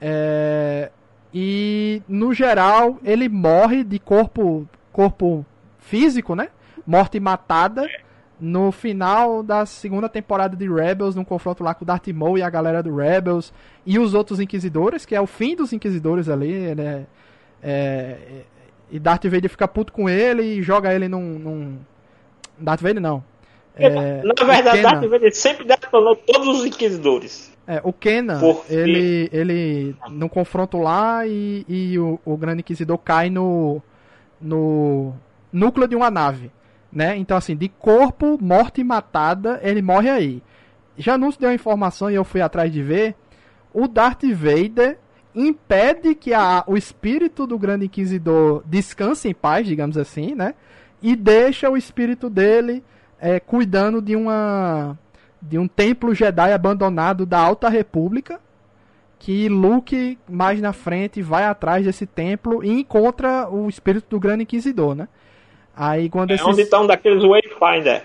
É, 0.00 0.90
e 1.32 2.02
no 2.08 2.32
geral 2.32 2.98
ele 3.04 3.28
morre 3.28 3.82
de 3.82 3.98
corpo 3.98 4.66
corpo 4.92 5.44
físico, 5.78 6.34
né? 6.34 6.48
Morte 6.86 7.20
matada 7.20 7.86
no 8.40 8.70
final 8.70 9.42
da 9.42 9.66
segunda 9.66 10.08
temporada 10.08 10.56
de 10.56 10.68
Rebels, 10.68 11.14
num 11.14 11.24
confronto 11.24 11.62
lá 11.62 11.74
com 11.74 11.84
o 11.84 11.86
Darth 11.86 12.08
Maul 12.08 12.38
e 12.38 12.42
a 12.42 12.50
galera 12.50 12.82
do 12.82 12.94
Rebels 12.94 13.52
e 13.84 13.98
os 13.98 14.14
outros 14.14 14.38
inquisidores, 14.38 15.04
que 15.04 15.14
é 15.14 15.20
o 15.20 15.26
fim 15.26 15.56
dos 15.56 15.72
inquisidores 15.72 16.28
ali, 16.28 16.74
né? 16.74 17.06
É, 17.60 18.44
e 18.90 18.98
Darth 18.98 19.24
Vader 19.24 19.50
fica 19.50 19.66
puto 19.68 19.92
com 19.92 20.08
ele 20.08 20.42
e 20.42 20.62
joga 20.62 20.92
ele 20.94 21.08
num. 21.08 21.38
num... 21.38 21.78
Darth 22.58 22.80
Vader 22.80 23.00
não. 23.02 23.22
É, 23.76 24.22
Na 24.22 24.32
o 24.40 24.46
verdade. 24.46 24.82
Darth 24.82 25.04
Vader 25.08 25.34
sempre 25.34 25.64
detonou 25.64 26.16
todos 26.16 26.60
os 26.60 26.64
inquisidores. 26.66 27.56
É, 27.66 27.80
o 27.84 27.92
Kenan, 27.92 28.40
Porque- 28.40 28.72
ele, 28.74 29.28
ele 29.30 29.94
no 30.10 30.28
confronto 30.28 30.78
lá 30.78 31.26
e, 31.26 31.64
e 31.68 31.98
o, 31.98 32.18
o 32.24 32.36
Grande 32.36 32.60
Inquisidor 32.60 32.96
cai 32.98 33.28
no, 33.28 33.80
no 34.40 35.12
núcleo 35.52 35.86
de 35.86 35.94
uma 35.94 36.10
nave, 36.10 36.50
né? 36.90 37.16
Então, 37.16 37.36
assim, 37.36 37.54
de 37.54 37.68
corpo, 37.68 38.38
morte 38.40 38.80
e 38.80 38.84
matada, 38.84 39.60
ele 39.62 39.82
morre 39.82 40.08
aí. 40.08 40.42
Já 40.96 41.18
nos 41.18 41.36
deu 41.36 41.50
a 41.50 41.54
informação 41.54 42.10
e 42.10 42.14
eu 42.14 42.24
fui 42.24 42.40
atrás 42.40 42.72
de 42.72 42.82
ver, 42.82 43.14
o 43.72 43.86
Darth 43.86 44.24
Vader 44.32 44.98
impede 45.34 46.14
que 46.14 46.32
a, 46.34 46.64
o 46.66 46.76
espírito 46.76 47.46
do 47.46 47.58
Grande 47.58 47.86
Inquisidor 47.86 48.62
descanse 48.66 49.28
em 49.28 49.34
paz, 49.34 49.66
digamos 49.66 49.96
assim, 49.96 50.34
né? 50.34 50.54
E 51.02 51.14
deixa 51.14 51.70
o 51.70 51.76
espírito 51.76 52.28
dele 52.28 52.82
é, 53.20 53.38
cuidando 53.38 54.00
de 54.02 54.16
uma 54.16 54.96
de 55.40 55.56
um 55.56 55.68
templo 55.68 56.12
Jedi 56.14 56.52
abandonado 56.52 57.24
da 57.24 57.38
Alta 57.38 57.68
República, 57.68 58.40
que 59.20 59.48
Luke 59.48 60.18
mais 60.28 60.60
na 60.60 60.72
frente 60.72 61.22
vai 61.22 61.44
atrás 61.44 61.84
desse 61.84 62.06
templo 62.06 62.64
e 62.64 62.70
encontra 62.70 63.48
o 63.48 63.68
espírito 63.68 64.06
do 64.10 64.18
Grande 64.18 64.42
Inquisidor, 64.42 64.96
né? 64.96 65.06
Aí 65.76 66.08
quando 66.08 66.32
É 66.32 66.34
esses... 66.34 66.46
onde 66.46 66.62
está 66.62 66.80
um 66.80 66.86
daqueles 66.88 67.22
Wayfinder. 67.22 68.02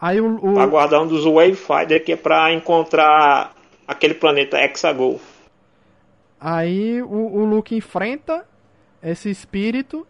aí 0.00 0.18
o, 0.22 0.36
o- 0.36 0.54
Pra 0.54 0.66
guardar 0.66 1.02
um 1.02 1.06
dos 1.06 1.24
Wayfinder, 1.26 2.02
que 2.02 2.12
é 2.12 2.16
pra 2.16 2.50
encontrar 2.54 3.52
aquele 3.86 4.14
planeta 4.14 4.58
Hexagol. 4.58 5.20
Aí 6.44 7.00
o, 7.00 7.06
o 7.06 7.44
Luke 7.44 7.72
enfrenta 7.72 8.44
esse 9.00 9.30
espírito 9.30 10.04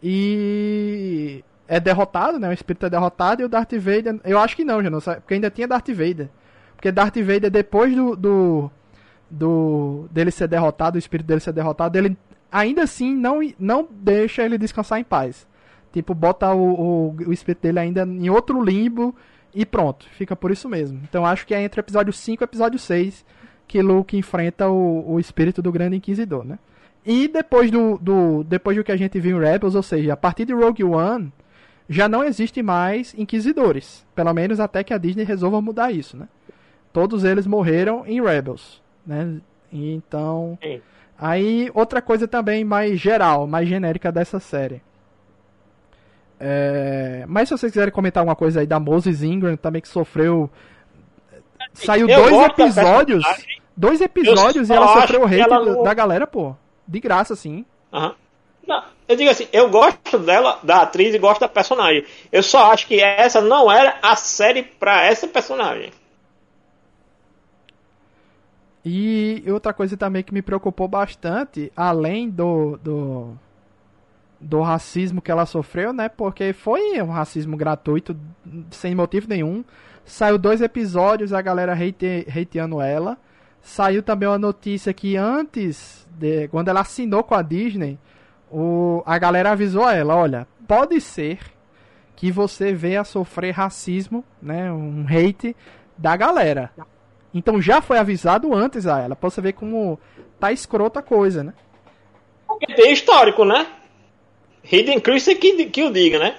e 0.00 1.42
é 1.66 1.80
derrotado, 1.80 2.38
né? 2.38 2.48
O 2.48 2.52
espírito 2.52 2.86
é 2.86 2.90
derrotado 2.90 3.42
e 3.42 3.44
o 3.44 3.48
Darth 3.48 3.72
Vader. 3.72 4.20
Eu 4.24 4.38
acho 4.38 4.54
que 4.54 4.62
não, 4.62 4.80
já 4.80 4.88
não 4.88 5.00
sabe, 5.00 5.20
porque 5.20 5.34
ainda 5.34 5.50
tinha 5.50 5.66
Darth 5.66 5.88
Vader. 5.88 6.28
Porque 6.76 6.92
Darth 6.92 7.16
Vader, 7.16 7.50
depois 7.50 7.92
do, 7.92 8.14
do, 8.14 8.70
do 9.28 10.08
dele 10.12 10.30
ser 10.30 10.46
derrotado, 10.46 10.94
o 10.94 10.98
espírito 10.98 11.26
dele 11.26 11.40
ser 11.40 11.52
derrotado, 11.52 11.98
ele 11.98 12.16
ainda 12.52 12.84
assim 12.84 13.12
não, 13.12 13.40
não 13.58 13.88
deixa 13.90 14.44
ele 14.44 14.58
descansar 14.58 15.00
em 15.00 15.04
paz. 15.04 15.44
Tipo, 15.92 16.14
bota 16.14 16.54
o, 16.54 17.10
o, 17.10 17.16
o 17.26 17.32
espírito 17.32 17.62
dele 17.62 17.80
ainda 17.80 18.02
em 18.04 18.30
outro 18.30 18.62
limbo 18.62 19.12
e 19.52 19.66
pronto, 19.66 20.06
fica 20.10 20.36
por 20.36 20.52
isso 20.52 20.68
mesmo. 20.68 21.00
Então 21.08 21.26
acho 21.26 21.44
que 21.44 21.52
é 21.52 21.60
entre 21.60 21.80
o 21.80 21.82
episódio 21.82 22.12
5 22.12 22.40
e 22.40 22.44
o 22.44 22.46
episódio 22.46 22.78
6 22.78 23.26
que 23.68 23.82
Luke 23.82 24.16
enfrenta 24.16 24.68
o, 24.68 25.12
o 25.12 25.20
espírito 25.20 25.62
do 25.62 25.70
Grande 25.70 25.96
Inquisidor, 25.96 26.44
né? 26.44 26.58
E 27.06 27.28
depois 27.28 27.70
do, 27.70 27.98
do 27.98 28.42
depois 28.42 28.76
do 28.76 28.82
que 28.82 28.92
a 28.92 28.96
gente 28.96 29.20
viu 29.20 29.36
em 29.36 29.40
Rebels, 29.40 29.74
ou 29.74 29.82
seja, 29.82 30.14
a 30.14 30.16
partir 30.16 30.44
de 30.44 30.52
Rogue 30.52 30.82
One, 30.82 31.32
já 31.88 32.08
não 32.08 32.24
existe 32.24 32.62
mais 32.62 33.14
inquisidores, 33.16 34.04
pelo 34.14 34.32
menos 34.34 34.58
até 34.58 34.82
que 34.82 34.92
a 34.92 34.98
Disney 34.98 35.24
resolva 35.24 35.60
mudar 35.60 35.92
isso, 35.92 36.16
né? 36.16 36.28
Todos 36.92 37.24
eles 37.24 37.46
morreram 37.46 38.04
em 38.06 38.20
Rebels, 38.22 38.82
né? 39.06 39.40
Então, 39.72 40.58
Sim. 40.62 40.80
aí 41.18 41.70
outra 41.74 42.02
coisa 42.02 42.26
também 42.26 42.64
mais 42.64 42.98
geral, 42.98 43.46
mais 43.46 43.68
genérica 43.68 44.10
dessa 44.10 44.40
série. 44.40 44.82
É, 46.40 47.24
Mas 47.26 47.48
se 47.48 47.56
vocês 47.56 47.72
quiserem 47.72 47.92
comentar 47.92 48.20
alguma 48.20 48.36
coisa 48.36 48.60
aí 48.60 48.66
da 48.66 48.78
Moses 48.78 49.22
Ingram 49.22 49.56
também 49.56 49.82
que 49.82 49.88
sofreu 49.88 50.48
saiu 51.74 52.08
Eu 52.08 52.22
dois 52.30 52.46
episódios, 52.46 53.24
dois 53.76 54.00
episódios 54.00 54.68
e 54.68 54.72
ela 54.72 55.00
sofreu 55.00 55.22
o 55.22 55.26
hate 55.26 55.40
ela 55.40 55.64
do- 55.64 55.82
da 55.82 55.94
galera, 55.94 56.26
pô. 56.26 56.54
De 56.86 57.00
graça, 57.00 57.34
sim. 57.36 57.64
Aham. 57.92 58.14
Não, 58.66 58.84
eu 59.08 59.16
digo 59.16 59.30
assim, 59.30 59.48
eu 59.50 59.70
gosto 59.70 60.18
dela, 60.18 60.58
da 60.62 60.82
atriz 60.82 61.14
e 61.14 61.18
gosto 61.18 61.40
da 61.40 61.48
personagem. 61.48 62.04
Eu 62.30 62.42
só 62.42 62.70
acho 62.70 62.86
que 62.86 63.00
essa 63.00 63.40
não 63.40 63.72
era 63.72 63.98
a 64.02 64.14
série 64.14 64.62
pra 64.62 65.04
essa 65.06 65.26
personagem. 65.26 65.90
E 68.84 69.42
outra 69.48 69.72
coisa 69.72 69.96
também 69.96 70.22
que 70.22 70.32
me 70.32 70.40
preocupou 70.42 70.88
bastante, 70.88 71.70
além 71.76 72.30
do, 72.30 72.78
do, 72.82 73.32
do 74.40 74.60
racismo 74.62 75.20
que 75.20 75.30
ela 75.30 75.44
sofreu, 75.46 75.92
né? 75.92 76.08
Porque 76.08 76.52
foi 76.52 77.00
um 77.02 77.10
racismo 77.10 77.56
gratuito, 77.56 78.16
sem 78.70 78.94
motivo 78.94 79.28
nenhum. 79.28 79.64
Saiu 80.08 80.38
dois 80.38 80.62
episódios, 80.62 81.34
a 81.34 81.42
galera 81.42 81.74
hate, 81.74 82.26
hateando 82.34 82.80
ela. 82.80 83.18
Saiu 83.60 84.02
também 84.02 84.26
uma 84.26 84.38
notícia 84.38 84.90
que 84.94 85.18
antes, 85.18 86.08
de, 86.18 86.48
quando 86.48 86.68
ela 86.68 86.80
assinou 86.80 87.22
com 87.22 87.34
a 87.34 87.42
Disney, 87.42 87.98
o, 88.50 89.02
a 89.04 89.18
galera 89.18 89.50
avisou 89.50 89.84
a 89.84 89.94
ela, 89.94 90.16
olha, 90.16 90.48
pode 90.66 90.98
ser 91.02 91.38
que 92.16 92.32
você 92.32 92.72
venha 92.72 93.04
sofrer 93.04 93.50
racismo, 93.50 94.24
né? 94.40 94.72
Um 94.72 95.04
hate 95.06 95.54
da 95.96 96.16
galera. 96.16 96.72
Então 97.34 97.60
já 97.60 97.82
foi 97.82 97.98
avisado 97.98 98.54
antes 98.54 98.86
a 98.86 99.00
ela, 99.00 99.14
pra 99.14 99.28
você 99.28 99.42
ver 99.42 99.52
como 99.52 100.00
tá 100.40 100.50
escrota 100.50 101.00
a 101.00 101.02
coisa, 101.02 101.44
né? 101.44 101.52
Porque 102.46 102.74
tem 102.74 102.94
histórico, 102.94 103.44
né? 103.44 103.66
Hidden 104.64 105.00
Creature 105.00 105.36
que, 105.36 105.66
que 105.66 105.84
o 105.84 105.92
diga, 105.92 106.18
né? 106.18 106.36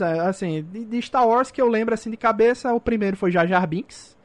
É, 0.00 0.20
assim, 0.20 0.62
de, 0.62 0.84
de, 0.84 1.02
Star 1.02 1.26
Wars 1.26 1.50
que 1.50 1.60
eu 1.60 1.68
lembro 1.68 1.94
assim 1.94 2.10
de 2.10 2.16
cabeça, 2.16 2.72
o 2.72 2.80
primeiro 2.80 3.16
foi 3.16 3.30
Jar 3.30 3.46
Jar 3.46 3.66
Binks, 3.66 4.16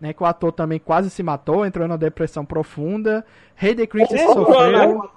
né? 0.00 0.12
Que 0.12 0.22
o 0.22 0.26
ator 0.26 0.52
também 0.52 0.78
quase 0.78 1.10
se 1.10 1.22
matou, 1.22 1.64
entrou 1.64 1.86
numa 1.86 1.98
depressão 1.98 2.44
profunda. 2.44 3.24
Hayden 3.60 3.86
Christensen 3.86 4.30
é, 4.30 4.32
sofreu. 4.32 5.10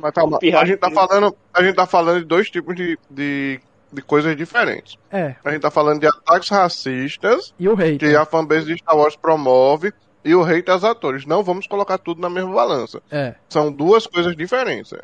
Mas 0.00 0.12
calma, 0.12 0.38
a 0.42 0.64
gente 0.64 0.78
tá 0.78 0.90
falando, 0.90 1.36
a 1.52 1.62
gente 1.62 1.74
tá 1.74 1.86
falando 1.86 2.20
de 2.20 2.24
dois 2.24 2.50
tipos 2.50 2.74
de, 2.74 2.98
de, 3.10 3.60
de 3.92 4.02
coisas 4.02 4.36
diferentes. 4.36 4.96
É. 5.10 5.36
A 5.44 5.50
gente 5.50 5.62
tá 5.62 5.70
falando 5.70 6.00
de 6.00 6.06
ataques 6.06 6.48
racistas 6.48 7.54
e 7.58 7.68
o 7.68 7.72
hate. 7.72 7.98
que 7.98 8.16
a 8.16 8.24
fanbase 8.24 8.66
de 8.66 8.78
Star 8.78 8.96
Wars 8.96 9.16
promove 9.16 9.92
e 10.24 10.34
o 10.34 10.42
hate 10.42 10.70
aos 10.70 10.84
atores. 10.84 11.26
Não 11.26 11.42
vamos 11.42 11.66
colocar 11.66 11.98
tudo 11.98 12.20
na 12.20 12.30
mesma 12.30 12.52
balança. 12.52 13.02
É. 13.10 13.34
São 13.48 13.70
duas 13.70 14.06
coisas 14.06 14.34
diferentes. 14.34 14.92
É. 14.92 15.00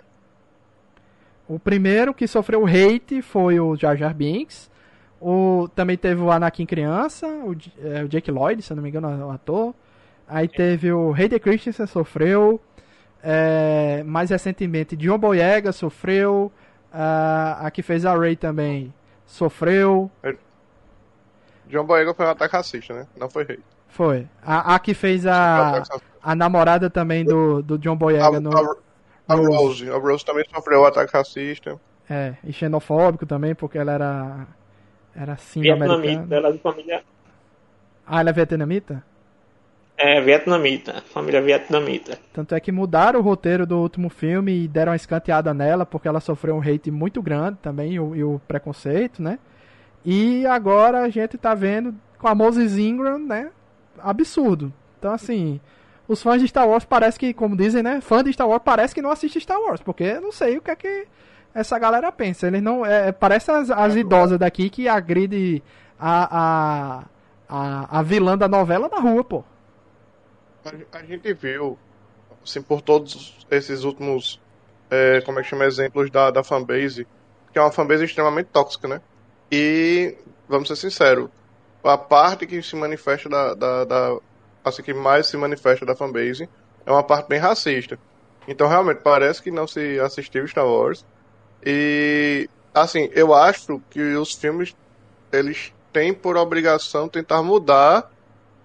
O 1.50 1.58
primeiro 1.58 2.14
que 2.14 2.28
sofreu 2.28 2.64
hate 2.64 3.20
foi 3.20 3.58
o 3.58 3.74
Jar 3.74 3.96
Jar 3.96 4.14
Binks. 4.14 4.70
O, 5.20 5.68
também 5.74 5.96
teve 5.96 6.22
o 6.22 6.30
Anakin 6.30 6.64
criança, 6.64 7.26
o, 7.26 7.56
é, 7.82 8.04
o 8.04 8.08
Jake 8.08 8.30
Lloyd, 8.30 8.62
se 8.62 8.72
eu 8.72 8.76
não 8.76 8.82
me 8.84 8.88
engano, 8.88 9.26
o 9.26 9.30
ator. 9.32 9.74
Aí 10.28 10.46
teve 10.46 10.92
o 10.92 11.12
Hayden 11.12 11.40
Christensen 11.40 11.88
sofreu. 11.88 12.60
É, 13.20 14.04
mais 14.04 14.30
recentemente, 14.30 14.94
John 14.94 15.18
Boyega 15.18 15.72
sofreu. 15.72 16.52
A, 16.92 17.66
a 17.66 17.70
que 17.72 17.82
fez 17.82 18.06
a 18.06 18.16
Ray 18.16 18.36
também 18.36 18.94
sofreu. 19.26 20.08
John 21.66 21.84
Boyega 21.84 22.14
foi 22.14 22.26
um 22.26 22.30
ataque 22.30 22.54
racista, 22.54 22.94
né? 22.94 23.06
Não 23.18 23.28
foi 23.28 23.42
hate. 23.42 23.64
Foi. 23.88 24.28
A, 24.40 24.76
a 24.76 24.78
que 24.78 24.94
fez 24.94 25.26
a, 25.26 25.82
a 26.22 26.34
namorada 26.36 26.88
também 26.88 27.24
do, 27.24 27.60
do 27.60 27.76
John 27.76 27.96
Boyega 27.96 28.36
a, 28.36 28.40
no. 28.40 28.56
A, 28.56 28.76
a 29.32 29.36
Rose. 29.36 29.90
A 29.90 29.96
Rose 29.96 30.24
também 30.24 30.44
sofreu 30.52 30.82
um 30.82 30.84
ataque 30.84 31.12
racista. 31.12 31.78
É, 32.08 32.34
e 32.44 32.52
xenofóbico 32.52 33.24
também, 33.24 33.54
porque 33.54 33.78
ela 33.78 33.92
era. 33.92 34.46
Era 35.14 35.32
assim 35.34 35.60
Vietnamita, 35.60 36.34
ela 36.34 36.48
é 36.48 36.52
de 36.52 36.58
família. 36.58 37.02
Ah, 38.06 38.20
ela 38.20 38.30
é 38.30 38.32
vietnamita? 38.32 39.04
É, 39.96 40.20
vietnamita, 40.20 41.02
família 41.12 41.42
vietnamita. 41.42 42.18
Tanto 42.32 42.54
é 42.54 42.60
que 42.60 42.72
mudaram 42.72 43.20
o 43.20 43.22
roteiro 43.22 43.66
do 43.66 43.78
último 43.78 44.08
filme 44.08 44.64
e 44.64 44.68
deram 44.68 44.92
uma 44.92 44.96
escanteada 44.96 45.52
nela, 45.52 45.84
porque 45.84 46.08
ela 46.08 46.20
sofreu 46.20 46.56
um 46.56 46.60
hate 46.60 46.90
muito 46.90 47.20
grande 47.20 47.58
também, 47.60 47.92
e 47.92 48.00
o, 48.00 48.16
e 48.16 48.24
o 48.24 48.40
preconceito, 48.48 49.22
né? 49.22 49.38
E 50.04 50.46
agora 50.46 51.02
a 51.02 51.08
gente 51.10 51.36
tá 51.36 51.54
vendo 51.54 51.94
com 52.18 52.26
a 52.26 52.34
Moses 52.34 52.78
Ingram, 52.78 53.18
né? 53.18 53.50
Absurdo. 53.98 54.72
Então, 54.98 55.12
assim, 55.12 55.60
os 56.10 56.20
fãs 56.20 56.42
de 56.42 56.48
Star 56.48 56.68
Wars 56.68 56.84
parece 56.84 57.16
que, 57.16 57.32
como 57.32 57.56
dizem, 57.56 57.84
né? 57.84 58.00
Fã 58.00 58.24
de 58.24 58.32
Star 58.32 58.48
Wars 58.48 58.62
parece 58.64 58.92
que 58.92 59.00
não 59.00 59.12
assiste 59.12 59.40
Star 59.40 59.60
Wars, 59.60 59.80
porque 59.80 60.02
eu 60.02 60.20
não 60.20 60.32
sei 60.32 60.58
o 60.58 60.60
que 60.60 60.72
é 60.72 60.74
que 60.74 61.06
essa 61.54 61.78
galera 61.78 62.10
pensa. 62.10 62.48
Eles 62.48 62.60
não. 62.60 62.84
É, 62.84 63.12
parece 63.12 63.48
as, 63.52 63.70
as 63.70 63.94
idosas 63.94 64.36
daqui 64.36 64.68
que 64.68 64.88
agride 64.88 65.62
a, 65.96 66.38
a, 66.40 67.04
a, 67.48 67.98
a 68.00 68.02
vilã 68.02 68.36
da 68.36 68.48
novela 68.48 68.88
na 68.88 68.98
rua, 68.98 69.22
pô. 69.22 69.44
A, 70.64 70.98
a 70.98 71.02
gente 71.04 71.32
viu, 71.32 71.78
assim, 72.42 72.60
por 72.60 72.80
todos 72.82 73.46
esses 73.48 73.84
últimos. 73.84 74.40
É, 74.90 75.20
como 75.20 75.38
é 75.38 75.42
que 75.42 75.48
chama? 75.48 75.64
Exemplos 75.64 76.10
da, 76.10 76.32
da 76.32 76.42
fanbase, 76.42 77.06
que 77.52 77.58
é 77.60 77.62
uma 77.62 77.70
fanbase 77.70 78.04
extremamente 78.04 78.48
tóxica, 78.48 78.88
né? 78.88 79.00
E, 79.48 80.16
vamos 80.48 80.66
ser 80.66 80.74
sinceros, 80.74 81.30
a 81.84 81.96
parte 81.96 82.48
que 82.48 82.60
se 82.60 82.74
manifesta 82.74 83.28
da, 83.28 83.54
da, 83.54 83.84
da 83.84 84.18
assim 84.64 84.82
que 84.82 84.94
mais 84.94 85.26
se 85.26 85.36
manifesta 85.36 85.86
da 85.86 85.96
fanbase 85.96 86.48
é 86.84 86.90
uma 86.90 87.02
parte 87.02 87.28
bem 87.28 87.38
racista. 87.38 87.98
Então 88.46 88.68
realmente 88.68 89.02
parece 89.02 89.42
que 89.42 89.50
não 89.50 89.66
se 89.66 89.98
assistiu 90.00 90.46
Star 90.46 90.66
Wars. 90.66 91.04
E 91.64 92.48
assim, 92.74 93.10
eu 93.12 93.34
acho 93.34 93.80
que 93.90 94.00
os 94.14 94.32
filmes 94.34 94.74
eles 95.32 95.72
têm 95.92 96.12
por 96.12 96.36
obrigação 96.36 97.08
tentar 97.08 97.42
mudar 97.42 98.10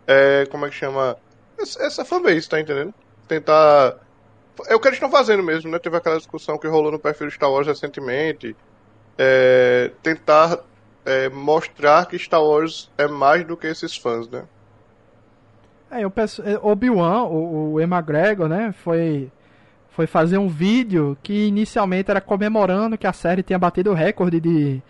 é, 0.08 0.46
como 0.50 0.66
é 0.66 0.70
que 0.70 0.76
chama 0.76 1.18
essa 1.58 2.06
fanbase, 2.06 2.50
tá 2.50 2.60
entendendo? 2.60 2.94
Tentar 3.28 3.98
é 4.68 4.76
o 4.76 4.80
que 4.80 4.88
eles 4.88 4.96
estão 4.96 5.12
fazendo 5.12 5.44
mesmo, 5.44 5.70
né? 5.70 5.80
Teve 5.80 5.98
aquela 5.98 6.18
discussão 6.18 6.58
que 6.58 6.68
rolou 6.68 6.92
no 6.92 7.00
perfil 7.00 7.30
Star 7.30 7.52
Wars 7.52 7.68
recentemente. 7.68 8.56
É, 9.18 9.92
tentar 10.02 10.60
é, 11.06 11.30
mostrar 11.30 12.06
que 12.06 12.18
Star 12.18 12.44
Wars 12.44 12.90
é 12.98 13.08
mais 13.08 13.46
do 13.46 13.58
que 13.58 13.68
esses 13.68 13.96
fãs, 13.98 14.28
né? 14.30 14.46
É, 15.96 16.04
eu 16.04 16.12
peço, 16.12 16.44
Obi-Wan, 16.62 17.24
o, 17.24 17.76
o 17.76 17.82
McGregor, 17.82 18.50
né, 18.50 18.74
foi 18.74 19.32
foi 19.92 20.06
fazer 20.06 20.38
um 20.38 20.50
vídeo 20.50 21.18
que 21.24 21.48
inicialmente 21.48 22.12
era 22.12 22.20
comemorando 22.20 22.98
que 22.98 23.08
a 23.08 23.14
série 23.14 23.42
tinha 23.42 23.58
batido 23.58 23.92
o 23.92 23.94
recorde 23.94 24.42
de, 24.42 24.82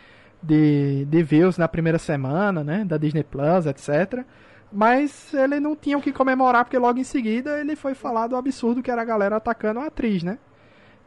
de, 0.41 1.05
de 1.05 1.23
views 1.23 1.59
na 1.59 1.67
primeira 1.67 1.99
semana, 1.99 2.63
né, 2.63 2.83
da 2.83 2.97
Disney 2.97 3.23
Plus, 3.23 3.67
etc. 3.67 4.25
Mas 4.73 5.31
ele 5.31 5.59
não 5.59 5.75
tinha 5.75 5.95
o 5.95 6.01
que 6.01 6.11
comemorar 6.11 6.65
porque 6.65 6.79
logo 6.79 6.97
em 6.97 7.03
seguida 7.03 7.59
ele 7.59 7.75
foi 7.75 7.93
falar 7.93 8.25
do 8.25 8.35
absurdo 8.35 8.81
que 8.81 8.89
era 8.89 9.03
a 9.03 9.05
galera 9.05 9.35
atacando 9.35 9.79
a 9.79 9.85
atriz, 9.85 10.23
né? 10.23 10.39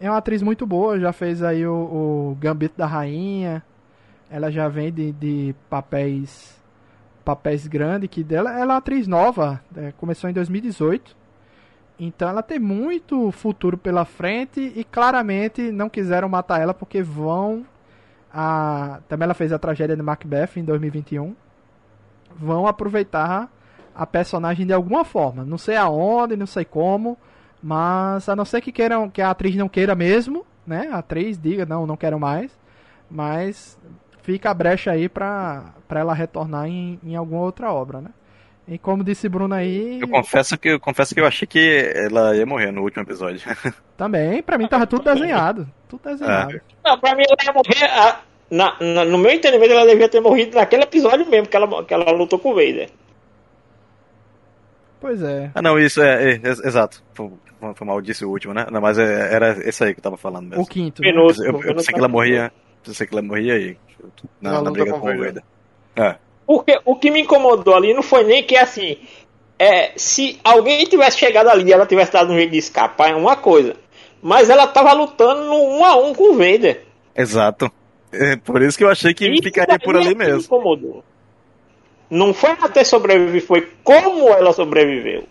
É 0.00 0.08
uma 0.08 0.18
atriz 0.18 0.42
muito 0.42 0.64
boa, 0.64 1.00
já 1.00 1.12
fez 1.12 1.42
aí 1.42 1.66
o, 1.66 1.74
o 1.74 2.38
Gambito 2.40 2.78
da 2.78 2.87
Rainha, 2.87 3.64
ela 4.30 4.48
já 4.48 4.68
vem 4.68 4.92
de, 4.92 5.11
de 5.11 5.54
papéis 5.68 6.56
papéis 7.28 7.66
grandes 7.66 8.08
que 8.08 8.24
dela 8.24 8.58
ela 8.58 8.72
é 8.72 8.76
atriz 8.78 9.06
nova 9.06 9.60
é, 9.76 9.92
começou 9.98 10.30
em 10.30 10.32
2018 10.32 11.14
então 12.00 12.26
ela 12.26 12.42
tem 12.42 12.58
muito 12.58 13.30
futuro 13.32 13.76
pela 13.76 14.06
frente 14.06 14.72
e 14.74 14.82
claramente 14.82 15.70
não 15.70 15.90
quiseram 15.90 16.26
matar 16.26 16.58
ela 16.58 16.72
porque 16.72 17.02
vão 17.02 17.66
a 18.32 19.00
também 19.10 19.26
ela 19.26 19.34
fez 19.34 19.52
a 19.52 19.58
tragédia 19.58 19.94
de 19.94 20.00
Macbeth 20.00 20.56
em 20.56 20.64
2021 20.64 21.36
vão 22.34 22.66
aproveitar 22.66 23.52
a 23.94 24.06
personagem 24.06 24.64
de 24.64 24.72
alguma 24.72 25.04
forma. 25.04 25.44
Não 25.44 25.58
sei 25.58 25.76
aonde 25.76 26.34
não 26.34 26.46
sei 26.46 26.64
como 26.64 27.18
mas 27.62 28.26
a 28.26 28.34
não 28.34 28.46
ser 28.46 28.62
que 28.62 28.72
queiram 28.72 29.10
que 29.10 29.20
a 29.20 29.28
atriz 29.28 29.54
não 29.54 29.68
queira 29.68 29.94
mesmo 29.94 30.46
né 30.66 30.88
a 30.90 30.98
atriz 30.98 31.36
diga 31.36 31.66
não 31.66 31.86
não 31.86 31.96
quero 31.96 32.18
mais 32.18 32.58
mas 33.10 33.78
fica 34.32 34.50
a 34.50 34.54
brecha 34.54 34.90
aí 34.90 35.08
pra, 35.08 35.72
pra 35.88 36.00
ela 36.00 36.12
retornar 36.12 36.66
em, 36.66 37.00
em 37.02 37.16
alguma 37.16 37.40
outra 37.40 37.72
obra, 37.72 38.02
né? 38.02 38.10
E 38.68 38.76
como 38.76 39.02
disse 39.02 39.26
Bruno 39.26 39.54
aí. 39.54 39.98
Eu 39.98 40.06
confesso 40.06 40.58
que 40.58 40.68
eu 40.68 40.78
confesso 40.78 41.14
que 41.14 41.20
eu 41.20 41.26
achei 41.26 41.48
que 41.48 41.90
ela 41.94 42.36
ia 42.36 42.44
morrer 42.44 42.70
no 42.70 42.82
último 42.82 43.02
episódio. 43.04 43.40
Também, 43.96 44.42
pra 44.42 44.58
mim 44.58 44.68
tava 44.68 44.86
tudo 44.86 45.02
desenhado. 45.02 45.66
Tudo 45.88 46.02
desenhado. 46.04 46.56
É. 46.56 46.60
Não, 46.84 46.98
pra 47.00 47.14
mim 47.14 47.22
ela 47.26 47.36
ia 47.42 47.52
morrer. 47.54 47.84
A, 47.84 48.20
na, 48.50 48.76
na, 48.78 49.04
no 49.06 49.16
meu 49.16 49.30
entendimento, 49.30 49.72
ela 49.72 49.86
devia 49.86 50.10
ter 50.10 50.20
morrido 50.20 50.56
naquele 50.56 50.82
episódio 50.82 51.26
mesmo 51.26 51.48
que 51.48 51.56
ela, 51.56 51.84
que 51.84 51.94
ela 51.94 52.10
lutou 52.12 52.38
com 52.38 52.50
o 52.50 52.54
Vader. 52.54 52.90
Pois 55.00 55.22
é. 55.22 55.50
Ah, 55.54 55.62
não, 55.62 55.78
isso 55.78 56.02
é, 56.02 56.32
é, 56.32 56.34
é 56.34 56.48
exato. 56.50 57.02
Foi, 57.14 57.30
foi 57.74 57.86
mal, 57.86 58.02
disse 58.02 58.26
o 58.26 58.30
último, 58.30 58.52
né? 58.52 58.66
Não, 58.70 58.82
mas 58.82 58.98
é, 58.98 59.34
era 59.34 59.66
esse 59.66 59.82
aí 59.82 59.94
que 59.94 60.00
eu 60.00 60.04
tava 60.04 60.18
falando 60.18 60.50
mesmo. 60.50 60.64
O 60.64 60.66
quinto. 60.66 61.00
Né? 61.00 61.08
Eu, 61.08 61.14
eu, 61.14 61.62
eu 61.62 61.74
pensei 61.74 61.94
que 61.94 61.98
ela 61.98 62.08
morria. 62.08 62.52
Pensei 62.84 63.06
que 63.06 63.14
ela 63.14 63.22
morria 63.22 63.54
aí. 63.54 63.78
Na, 64.40 64.62
na 64.62 64.70
briga 64.70 64.92
com 64.92 64.98
o 64.98 65.16
Vader. 65.16 65.42
É. 65.96 66.16
Porque 66.46 66.80
o 66.84 66.96
que 66.96 67.11
me 67.11 67.22
incomodou 67.22 67.74
ali 67.74 67.92
não 67.92 68.02
foi 68.02 68.24
nem 68.24 68.42
que 68.42 68.56
assim. 68.56 68.96
É, 69.58 69.92
se 69.96 70.38
alguém 70.44 70.84
tivesse 70.84 71.18
chegado 71.18 71.48
ali 71.48 71.68
e 71.68 71.72
ela 71.72 71.84
tivesse 71.84 72.12
dado 72.12 72.32
um 72.32 72.37
jeito 72.37 72.52
de 72.52 72.58
escapar, 72.58 73.11
é 73.11 73.14
uma 73.14 73.37
coisa. 73.37 73.74
Mas 74.22 74.48
ela 74.48 74.66
tava 74.66 74.92
lutando 74.92 75.44
no 75.44 75.56
um 75.56 75.84
a 75.84 75.96
um 75.96 76.14
com 76.14 76.32
o 76.32 76.37
Vader. 76.37 76.84
Exato. 77.14 77.70
É 78.12 78.37
por 78.37 78.62
isso 78.62 78.78
que 78.78 78.84
eu 78.84 78.88
achei 78.88 79.12
que 79.12 79.26
isso 79.26 79.42
ficaria 79.42 79.78
por 79.78 79.96
ali 79.96 80.14
mesmo. 80.14 80.37
Me 80.37 80.44
incomodou. 80.44 81.04
Não 82.08 82.32
foi 82.32 82.50
ela 82.50 82.68
ter 82.68 82.84
sobrevivido, 82.84 83.44
foi 83.44 83.68
como 83.84 84.28
ela 84.30 84.52
sobreviveu. 84.52 85.26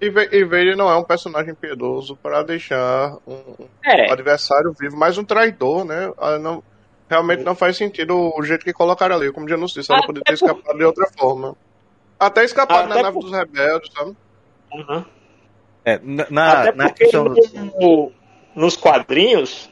E 0.00 0.10
Vader 0.10 0.76
não 0.76 0.90
é 0.90 0.96
um 0.96 1.04
personagem 1.04 1.54
piedoso 1.54 2.16
para 2.16 2.42
deixar 2.42 3.16
um, 3.26 3.66
é. 3.84 4.12
adversário 4.12 4.74
vivo, 4.78 4.96
mas 4.96 5.16
um 5.16 5.24
traidor, 5.24 5.84
né? 5.84 6.12
Não, 6.40 6.62
realmente 7.08 7.42
não 7.42 7.54
faz 7.54 7.76
sentido 7.76 8.32
o 8.36 8.42
jeito 8.42 8.64
que 8.64 8.72
colocaram 8.72 9.16
ali. 9.16 9.32
Como 9.32 9.46
o 9.46 9.48
Janus 9.48 9.72
disse, 9.72 9.92
ela 9.92 10.04
poderia 10.04 10.24
ter 10.24 10.38
por... 10.38 10.46
escapado 10.46 10.78
de 10.78 10.84
outra 10.84 11.08
forma. 11.16 11.56
Até 12.18 12.44
escapado 12.44 12.88
na 12.88 13.02
nave 13.02 13.12
por... 13.12 13.22
dos 13.24 13.32
rebeldes, 13.32 13.90
sabe? 13.92 14.16
Uhum. 14.72 15.04
É, 15.84 16.00
na, 16.02 16.26
na, 16.30 16.72
na 16.72 16.90
questão... 16.90 17.24
no, 17.24 18.12
nos 18.54 18.76
quadrinhos, 18.76 19.70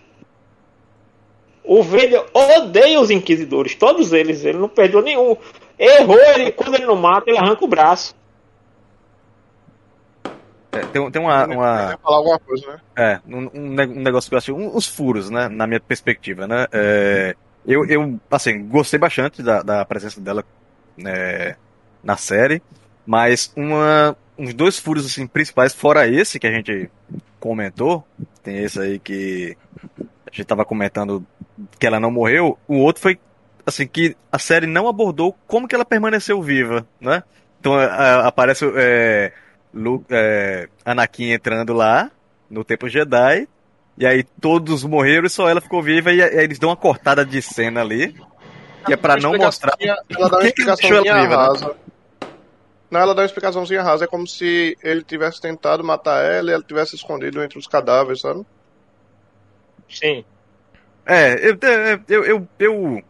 o 1.64 1.82
Vader 1.82 2.26
odeia 2.32 3.00
os 3.00 3.10
inquisidores, 3.10 3.74
todos 3.74 4.12
eles, 4.12 4.44
ele 4.44 4.58
não 4.58 4.68
perdeu 4.68 5.00
nenhum. 5.00 5.36
Errou, 5.78 6.18
ele, 6.18 6.52
quando 6.52 6.74
ele 6.74 6.86
não 6.86 6.94
mata, 6.94 7.30
ele 7.30 7.38
arranca 7.38 7.64
o 7.64 7.68
braço. 7.68 8.14
É, 10.74 10.86
tem, 10.86 11.10
tem 11.10 11.22
uma. 11.22 11.46
uma... 11.46 11.98
falar 11.98 12.16
alguma 12.16 12.38
coisa, 12.38 12.66
né? 12.66 12.80
É, 12.96 13.20
um, 13.26 13.50
um 13.54 14.02
negócio 14.02 14.28
que 14.28 14.34
eu 14.34 14.38
achei. 14.38 14.54
uns 14.54 14.86
furos, 14.86 15.30
né? 15.30 15.48
Na 15.48 15.66
minha 15.66 15.80
perspectiva, 15.80 16.46
né? 16.46 16.66
É, 16.72 17.36
eu, 17.66 17.84
eu, 17.86 18.20
assim, 18.30 18.66
gostei 18.66 18.98
bastante 18.98 19.42
da, 19.42 19.62
da 19.62 19.84
presença 19.84 20.20
dela 20.20 20.44
é, 21.04 21.56
na 22.02 22.16
série, 22.16 22.62
mas 23.06 23.52
uma, 23.56 24.16
uns 24.38 24.52
dois 24.52 24.78
furos 24.78 25.06
assim, 25.06 25.26
principais, 25.26 25.74
fora 25.74 26.06
esse 26.06 26.38
que 26.38 26.46
a 26.46 26.52
gente 26.52 26.90
comentou, 27.40 28.06
tem 28.42 28.58
esse 28.58 28.78
aí 28.80 28.98
que 28.98 29.56
a 30.00 30.30
gente 30.30 30.44
tava 30.44 30.64
comentando 30.64 31.24
que 31.78 31.86
ela 31.86 32.00
não 32.00 32.10
morreu, 32.10 32.58
o 32.68 32.76
outro 32.76 33.02
foi 33.02 33.18
assim 33.66 33.86
que 33.86 34.14
a 34.30 34.38
série 34.38 34.66
não 34.66 34.88
abordou 34.88 35.34
como 35.46 35.66
que 35.66 35.74
ela 35.74 35.84
permaneceu 35.84 36.42
viva, 36.42 36.86
né? 37.00 37.22
Então 37.60 37.74
a, 37.74 38.26
aparece 38.26 38.70
é, 38.76 39.32
Luke, 39.74 40.06
é, 40.10 40.68
Anakin 40.84 41.32
entrando 41.32 41.72
lá 41.72 42.10
no 42.48 42.64
Templo 42.64 42.88
Jedi 42.88 43.48
e 43.98 44.06
aí 44.06 44.22
todos 44.40 44.84
morreram 44.84 45.26
e 45.26 45.30
só 45.30 45.48
ela 45.48 45.60
ficou 45.60 45.82
viva 45.82 46.12
e, 46.12 46.22
aí 46.22 46.44
eles 46.44 46.58
dão 46.58 46.70
uma 46.70 46.76
cortada 46.76 47.24
de 47.24 47.42
cena 47.42 47.80
ali 47.80 48.14
que 48.86 48.92
é 48.92 48.96
para 48.96 49.16
não 49.16 49.36
mostrar 49.36 49.74
ela 49.80 50.28
dá 50.28 50.38
uma 50.38 50.44
explicação 50.46 50.90
viva, 50.90 51.12
né? 51.12 51.36
rasa. 51.36 51.68
Né? 51.68 51.74
Não, 52.94 53.00
ela 53.00 53.12
dá 53.12 53.22
uma 53.22 53.26
explicaçãozinha 53.26 53.82
rasa. 53.82 54.04
É 54.04 54.06
como 54.06 54.24
se 54.24 54.78
ele 54.80 55.02
tivesse 55.02 55.40
tentado 55.40 55.82
matar 55.82 56.22
ela 56.24 56.50
e 56.50 56.54
ela 56.54 56.62
tivesse 56.62 56.94
escondido 56.94 57.42
entre 57.42 57.58
os 57.58 57.66
cadáveres, 57.66 58.20
sabe? 58.20 58.46
Sim. 59.88 60.24
É, 61.04 61.34
eu, 61.44 61.58
eu, 62.08 62.24
eu, 62.24 62.48
eu 62.56 63.02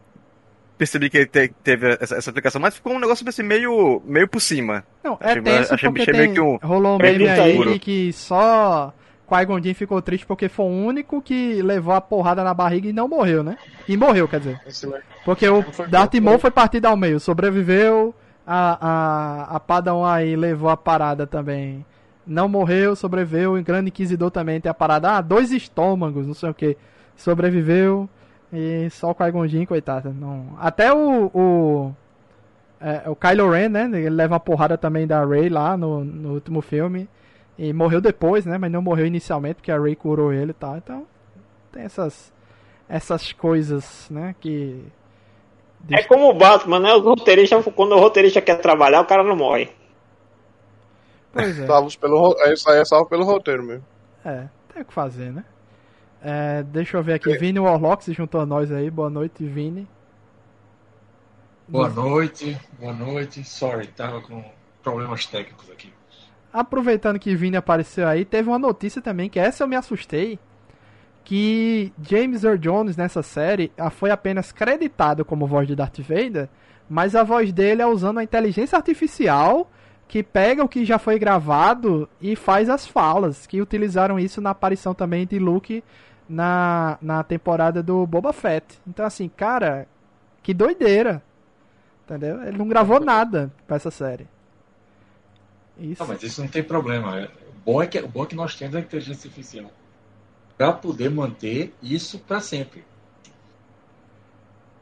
percebi 0.84 1.10
que 1.10 1.26
te, 1.26 1.48
teve 1.62 1.96
essa, 2.00 2.16
essa, 2.16 2.30
aplicação, 2.30 2.60
mas 2.60 2.74
ficou 2.74 2.92
um 2.92 2.98
negócio 2.98 3.26
assim, 3.28 3.42
meio, 3.42 4.02
meio 4.04 4.28
por 4.28 4.40
cima. 4.40 4.84
Não, 5.02 5.18
é 5.20 5.30
achei, 5.30 5.42
tenso 5.42 5.74
achei, 5.74 5.88
porque 5.88 6.10
achei 6.10 6.28
tem, 6.28 6.40
um, 6.40 6.56
rolou 6.62 6.96
um 6.96 6.98
meme 6.98 7.28
aí 7.28 7.78
que 7.78 8.12
só 8.12 8.92
Qui-Gon 9.26 9.62
Jinn 9.62 9.74
ficou 9.74 10.00
triste 10.02 10.26
porque 10.26 10.48
foi 10.48 10.66
o 10.66 10.68
único 10.68 11.22
que 11.22 11.62
levou 11.62 11.94
a 11.94 12.00
porrada 12.00 12.44
na 12.44 12.52
barriga 12.52 12.88
e 12.88 12.92
não 12.92 13.08
morreu, 13.08 13.42
né? 13.42 13.56
E 13.88 13.96
morreu, 13.96 14.28
quer 14.28 14.40
dizer. 14.40 14.60
Porque 15.24 15.48
o 15.48 15.64
Darth 15.88 16.14
Maul 16.14 16.38
foi 16.38 16.50
partido 16.50 16.86
ao 16.86 16.96
meio, 16.96 17.18
sobreviveu, 17.18 18.14
a, 18.46 18.78
a, 18.88 19.56
a 19.56 19.60
Padawan 19.60 20.12
aí 20.12 20.36
levou 20.36 20.68
a 20.68 20.76
parada 20.76 21.26
também. 21.26 21.84
Não 22.26 22.48
morreu, 22.48 22.94
sobreviveu, 22.94 23.54
o 23.54 23.62
Grande 23.62 23.88
Inquisidor 23.88 24.30
também 24.30 24.60
tem 24.60 24.70
a 24.70 24.74
parada. 24.74 25.16
Ah, 25.16 25.20
dois 25.20 25.50
estômagos, 25.50 26.26
não 26.26 26.34
sei 26.34 26.50
o 26.50 26.54
que. 26.54 26.76
Sobreviveu. 27.16 28.08
E 28.54 28.88
só 28.90 29.10
o 29.10 29.14
Qui-Gon 29.14 29.48
Jinn, 29.48 29.66
coitado. 29.66 30.14
Não... 30.14 30.56
Até 30.60 30.92
o. 30.92 31.26
O, 31.34 31.92
é, 32.80 33.10
o 33.10 33.16
Kylo 33.16 33.50
Ren, 33.50 33.68
né? 33.68 33.84
Ele 33.92 34.10
leva 34.10 34.34
uma 34.34 34.40
porrada 34.40 34.78
também 34.78 35.08
da 35.08 35.24
Rey 35.24 35.48
lá 35.48 35.76
no, 35.76 36.04
no 36.04 36.34
último 36.34 36.60
filme. 36.60 37.08
E 37.58 37.72
morreu 37.72 38.00
depois, 38.00 38.46
né? 38.46 38.56
Mas 38.56 38.70
não 38.70 38.80
morreu 38.80 39.06
inicialmente, 39.06 39.56
porque 39.56 39.72
a 39.72 39.80
Rey 39.80 39.96
curou 39.96 40.32
ele 40.32 40.52
e 40.52 40.54
tal. 40.54 40.76
Então, 40.76 41.04
tem 41.72 41.82
essas, 41.82 42.32
essas 42.88 43.32
coisas, 43.32 44.08
né? 44.08 44.36
Que. 44.38 44.84
É 45.90 46.04
como 46.04 46.30
o 46.30 46.34
Batman, 46.34 46.78
né? 46.78 46.94
O 46.94 47.00
roteirista, 47.00 47.60
quando 47.72 47.96
o 47.96 48.00
roteirista 48.00 48.40
quer 48.40 48.60
trabalhar, 48.60 49.00
o 49.00 49.06
cara 49.06 49.24
não 49.24 49.34
morre. 49.34 49.68
Pois 51.32 51.58
é. 51.58 51.66
Salvos 51.66 51.96
pelo, 51.96 52.36
é, 52.38 52.52
isso 52.52 52.70
aí 52.70 52.78
é 52.78 52.84
salvo 52.84 53.08
pelo 53.08 53.24
roteiro 53.24 53.64
mesmo. 53.64 53.84
É, 54.24 54.46
tem 54.72 54.82
o 54.82 54.84
que 54.84 54.94
fazer, 54.94 55.32
né? 55.32 55.44
É, 56.26 56.62
deixa 56.62 56.96
eu 56.96 57.02
ver 57.02 57.12
aqui. 57.12 57.30
É. 57.30 57.36
Vini 57.36 57.58
Warlock 57.58 58.02
se 58.02 58.14
juntou 58.14 58.40
a 58.40 58.46
nós 58.46 58.72
aí. 58.72 58.90
Boa 58.90 59.10
noite, 59.10 59.44
Vini. 59.44 59.86
Boa 61.68 61.90
noite, 61.90 62.58
boa 62.80 62.94
noite. 62.94 63.44
Sorry, 63.44 63.86
tava 63.88 64.22
com 64.22 64.42
problemas 64.82 65.26
técnicos 65.26 65.70
aqui. 65.70 65.92
Aproveitando 66.50 67.18
que 67.18 67.36
Vini 67.36 67.58
apareceu 67.58 68.08
aí, 68.08 68.24
teve 68.24 68.48
uma 68.48 68.58
notícia 68.58 69.02
também 69.02 69.28
que 69.28 69.38
essa 69.38 69.64
eu 69.64 69.68
me 69.68 69.76
assustei. 69.76 70.38
Que 71.24 71.92
James 72.02 72.44
Earl 72.44 72.58
Jones 72.58 72.96
nessa 72.96 73.22
série 73.22 73.72
foi 73.92 74.10
apenas 74.10 74.52
creditado 74.52 75.24
como 75.24 75.46
voz 75.46 75.66
de 75.66 75.74
Darth 75.74 76.00
Vader, 76.00 76.48
mas 76.88 77.16
a 77.16 77.22
voz 77.22 77.50
dele 77.52 77.80
é 77.82 77.86
usando 77.86 78.18
a 78.18 78.24
inteligência 78.24 78.76
artificial 78.76 79.70
que 80.06 80.22
pega 80.22 80.62
o 80.62 80.68
que 80.68 80.84
já 80.84 80.98
foi 80.98 81.18
gravado 81.18 82.08
e 82.20 82.36
faz 82.36 82.68
as 82.68 82.86
falas, 82.86 83.46
que 83.46 83.60
utilizaram 83.60 84.18
isso 84.18 84.40
na 84.40 84.50
aparição 84.50 84.94
também 84.94 85.26
de 85.26 85.38
Luke 85.38 85.82
na, 86.28 86.98
na 87.00 87.22
temporada 87.22 87.82
do 87.82 88.06
Boba 88.06 88.32
Fett. 88.32 88.80
Então, 88.86 89.04
assim, 89.04 89.28
cara, 89.28 89.86
que 90.42 90.54
doideira. 90.54 91.22
Entendeu? 92.04 92.42
Ele 92.42 92.58
não 92.58 92.68
gravou 92.68 93.00
nada 93.00 93.50
pra 93.66 93.76
essa 93.76 93.90
série. 93.90 94.26
Isso. 95.78 96.02
Não, 96.02 96.08
mas 96.08 96.22
isso 96.22 96.40
não 96.40 96.48
tem 96.48 96.62
problema. 96.62 97.28
O 97.48 97.72
bom 97.72 97.82
é 97.82 97.86
que, 97.86 98.00
bom 98.02 98.24
é 98.24 98.26
que 98.26 98.36
nós 98.36 98.54
temos 98.54 98.76
a 98.76 98.80
inteligência 98.80 99.28
artificial 99.28 99.70
para 100.56 100.72
poder 100.72 101.10
manter 101.10 101.74
isso 101.82 102.18
para 102.18 102.40
sempre. 102.40 102.84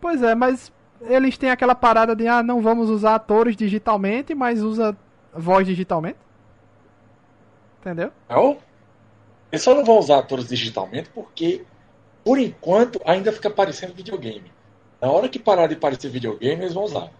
Pois 0.00 0.22
é, 0.22 0.35
mas 0.35 0.72
eles 1.02 1.38
têm 1.38 1.50
aquela 1.50 1.74
parada 1.74 2.14
de 2.14 2.26
ah, 2.26 2.42
não 2.42 2.61
vamos 2.61 2.90
usar 2.90 3.14
atores 3.14 3.57
digitalmente, 3.57 4.35
mas 4.35 4.62
usa 4.62 4.96
voz 5.33 5.66
digitalmente. 5.66 6.18
Entendeu? 7.81 8.12
Não. 8.28 8.59
Eles 9.53 9.62
só 9.62 9.75
não 9.75 9.85
vão 9.85 9.99
usar 9.99 10.19
atores 10.19 10.49
digitalmente 10.49 11.11
porque, 11.11 11.62
por 12.25 12.38
enquanto, 12.38 12.99
ainda 13.05 13.31
fica 13.31 13.51
parecendo 13.51 13.93
videogame. 13.93 14.51
Na 14.99 15.11
hora 15.11 15.29
que 15.29 15.38
parar 15.38 15.67
de 15.67 15.77
parecer 15.77 16.09
videogame, 16.09 16.62
eles 16.62 16.73
vão 16.73 16.85
usar. 16.85 17.11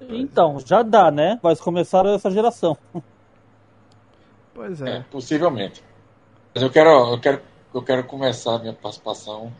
Então, 0.00 0.60
já 0.60 0.82
dá, 0.82 1.10
né? 1.10 1.40
Mas 1.42 1.60
começaram 1.60 2.10
essa 2.10 2.30
geração. 2.30 2.76
Pois 4.54 4.80
é. 4.82 4.98
é. 4.98 5.04
Possivelmente. 5.10 5.82
Mas 6.54 6.62
eu 6.62 6.70
quero, 6.70 6.90
eu 6.90 7.20
quero, 7.20 7.42
eu 7.74 7.82
quero 7.82 8.04
começar 8.04 8.56
a 8.56 8.58
minha 8.58 8.72
participação, 8.72 9.52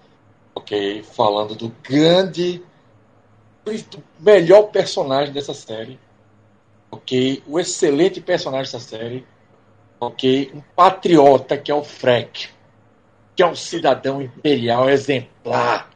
ok, 0.55 1.03
falando 1.03 1.55
do 1.55 1.69
grande, 1.83 2.63
do 3.65 4.03
melhor 4.19 4.65
personagem 4.65 5.33
dessa 5.35 5.53
série, 5.53 5.99
ok, 6.91 7.43
o 7.47 7.61
excelente 7.61 8.21
personagem 8.21 8.73
dessa 8.73 8.81
série, 8.81 9.27
ok? 10.01 10.53
Um 10.55 10.63
patriota 10.75 11.57
que 11.57 11.71
é 11.71 11.75
o 11.75 11.85
Frank, 11.85 12.49
que 13.35 13.43
é 13.43 13.47
um 13.47 13.55
cidadão 13.55 14.21
imperial 14.23 14.89
exemplar. 14.89 15.91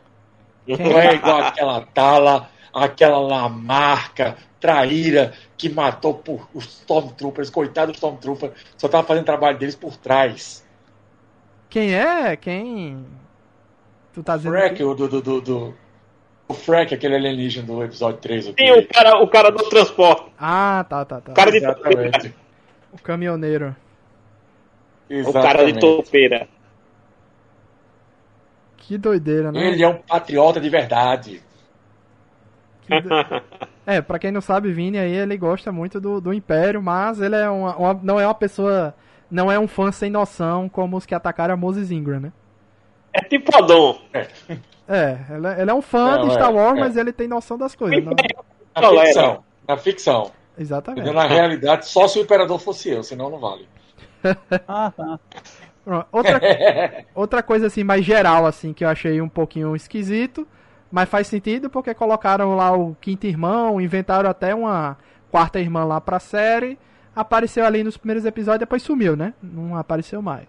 Não 0.66 0.98
é 0.98 1.14
igual 1.14 1.42
aquela 1.42 1.80
tala, 1.80 2.50
aquela 2.72 3.18
lamarca, 3.18 4.36
traíra 4.60 5.32
que 5.56 5.68
matou 5.68 6.14
por 6.14 6.48
os 6.54 6.64
Stormtroopers, 6.64 7.50
coitado 7.50 7.92
dos 7.92 7.96
Stormtroopers, 7.96 8.52
só 8.76 8.88
tava 8.88 9.06
fazendo 9.06 9.24
trabalho 9.24 9.58
deles 9.58 9.74
por 9.74 9.96
trás. 9.96 10.64
Quem 11.68 11.94
é? 11.94 12.36
Quem? 12.36 13.06
Tu 14.12 14.22
tá 14.22 14.36
dizendo. 14.36 14.52
Frank, 14.52 14.82
o 14.82 14.94
do, 14.94 15.08
do, 15.08 15.22
do, 15.22 15.40
do, 15.40 15.74
o 16.48 16.54
Frank, 16.54 16.92
aquele 16.92 17.14
alienígena 17.14 17.66
do 17.66 17.82
episódio 17.82 18.18
3. 18.18 18.46
Sim, 18.46 18.70
o 18.72 18.88
cara, 18.88 19.22
o 19.22 19.28
cara 19.28 19.50
do 19.50 19.68
transporte. 19.68 20.32
Ah, 20.38 20.84
tá, 20.88 21.04
tá, 21.04 21.20
tá. 21.20 21.32
O 21.32 21.34
cara 21.34 21.50
de 21.50 21.58
Exatamente. 21.58 22.34
O 22.92 22.98
caminhoneiro. 22.98 23.74
Exatamente. 25.10 25.28
O 25.28 25.42
cara 25.42 25.72
de 25.72 25.80
topeira. 25.80 26.48
Que 28.76 28.96
doideira, 28.96 29.50
né? 29.50 29.68
Ele 29.68 29.82
é 29.82 29.88
um 29.88 29.96
patriota 29.96 30.60
de 30.60 30.70
verdade. 30.70 31.42
Do... 32.88 33.08
É, 33.86 34.00
pra 34.00 34.18
quem 34.18 34.30
não 34.30 34.40
sabe, 34.40 34.72
Vini 34.72 34.98
aí, 34.98 35.12
ele 35.12 35.36
gosta 35.36 35.72
muito 35.72 36.00
do, 36.00 36.20
do 36.20 36.32
Império, 36.32 36.80
mas 36.80 37.20
ele 37.20 37.34
é 37.34 37.48
uma, 37.50 37.76
uma, 37.76 38.00
não 38.02 38.20
é 38.20 38.26
uma 38.26 38.34
pessoa. 38.34 38.94
Não 39.28 39.50
é 39.50 39.58
um 39.58 39.68
fã 39.68 39.92
sem 39.92 40.10
noção 40.10 40.68
como 40.68 40.96
os 40.96 41.06
que 41.06 41.14
atacaram 41.14 41.54
a 41.54 41.56
Moses 41.56 41.90
Ingram, 41.90 42.20
né? 42.20 42.32
É 43.12 43.20
tipo 43.22 43.56
Adon. 43.56 44.00
É, 44.12 44.26
é 44.88 45.18
ele, 45.30 45.46
é, 45.46 45.60
ele 45.62 45.70
é 45.70 45.74
um 45.74 45.82
fã 45.82 46.16
não, 46.16 46.28
de 46.28 46.34
Star 46.34 46.52
Wars, 46.52 46.76
é, 46.76 46.80
mas 46.80 46.96
ele 46.96 47.12
tem 47.12 47.28
noção 47.28 47.56
das 47.56 47.74
coisas. 47.74 48.04
Não... 48.04 48.12
Na 48.74 49.02
ficção. 49.02 49.44
Na 49.68 49.76
ficção. 49.76 50.30
Exatamente. 50.58 51.10
Na 51.12 51.26
realidade, 51.26 51.86
só 51.86 52.08
se 52.08 52.18
o 52.18 52.22
Imperador 52.22 52.58
fosse 52.58 52.90
eu, 52.90 53.02
senão 53.02 53.30
não 53.30 53.38
vale. 53.38 53.68
Ah, 54.68 54.92
tá. 54.96 55.20
Outra, 56.12 56.40
outra 57.14 57.42
coisa 57.42 57.66
assim 57.66 57.82
mais 57.82 58.04
geral 58.04 58.46
assim 58.46 58.72
que 58.72 58.84
eu 58.84 58.88
achei 58.88 59.20
um 59.20 59.28
pouquinho 59.28 59.74
esquisito, 59.74 60.46
mas 60.90 61.08
faz 61.08 61.26
sentido 61.26 61.70
porque 61.70 61.94
colocaram 61.94 62.54
lá 62.54 62.72
o 62.76 62.94
quinto 63.00 63.26
irmão, 63.26 63.80
inventaram 63.80 64.28
até 64.28 64.54
uma 64.54 64.96
quarta 65.30 65.58
irmã 65.58 65.84
lá 65.84 66.00
pra 66.00 66.18
série, 66.18 66.78
apareceu 67.14 67.64
ali 67.64 67.82
nos 67.82 67.96
primeiros 67.96 68.24
episódios 68.24 68.62
e 68.62 68.66
depois 68.66 68.82
sumiu, 68.82 69.16
né? 69.16 69.34
Não 69.42 69.76
apareceu 69.76 70.20
mais. 70.20 70.48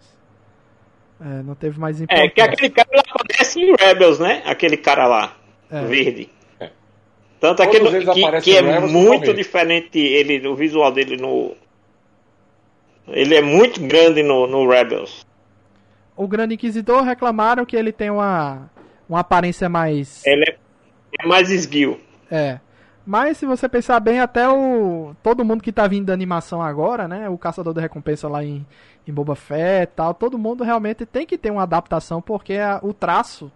É, 1.20 1.44
não 1.44 1.54
teve 1.54 1.80
mais 1.80 2.02
importância. 2.02 2.26
É, 2.26 2.30
que 2.30 2.42
aquele 2.42 2.70
cara 2.72 2.90
aparece 3.10 3.62
em 3.62 3.76
Rebels, 3.76 4.20
né? 4.20 4.42
Aquele 4.44 4.76
cara 4.76 5.06
lá, 5.06 5.38
é. 5.70 5.82
verde. 5.86 6.30
É. 6.60 6.70
Tanto 7.40 7.62
aquele 7.62 7.90
que, 7.90 8.42
que 8.42 8.58
é 8.58 8.80
muito 8.80 9.34
diferente 9.34 10.00
ele, 10.00 10.48
o 10.48 10.56
visual 10.56 10.92
dele 10.92 11.18
no. 11.18 11.56
Ele 13.14 13.36
é 13.36 13.42
muito 13.42 13.82
grande 13.82 14.24
no, 14.24 14.48
no 14.48 14.68
Rebels. 14.68 15.26
O 16.16 16.28
Grande 16.28 16.56
Inquisidor 16.56 17.04
reclamaram 17.04 17.66
que 17.66 17.76
ele 17.76 17.92
tem 17.92 18.10
uma, 18.10 18.70
uma 19.08 19.20
aparência 19.20 19.68
mais. 19.68 20.26
Ele 20.26 20.44
é, 20.48 20.58
é 21.24 21.28
mais 21.28 21.50
esguio. 21.50 22.00
É. 22.30 22.60
Mas 23.06 23.38
se 23.38 23.46
você 23.46 23.68
pensar 23.68 24.00
bem, 24.00 24.20
até 24.20 24.48
o. 24.48 25.16
Todo 25.24 25.44
mundo 25.44 25.64
que 25.64 25.72
tá 25.72 25.88
vindo 25.88 26.06
da 26.06 26.14
animação 26.14 26.62
agora, 26.62 27.08
né? 27.08 27.28
O 27.28 27.38
Caçador 27.38 27.74
da 27.74 27.82
Recompensa 27.82 28.28
lá 28.28 28.44
em, 28.44 28.66
em 29.08 29.12
Boba 29.12 29.36
Fett 29.36 29.92
e 29.92 29.96
tal, 29.96 30.14
todo 30.14 30.38
mundo 30.38 30.64
realmente 30.64 31.06
tem 31.06 31.26
que 31.26 31.38
ter 31.38 31.52
uma 31.52 31.64
adaptação, 31.64 32.22
porque 32.22 32.54
a, 32.56 32.80
o 32.84 32.94
traço 32.94 33.52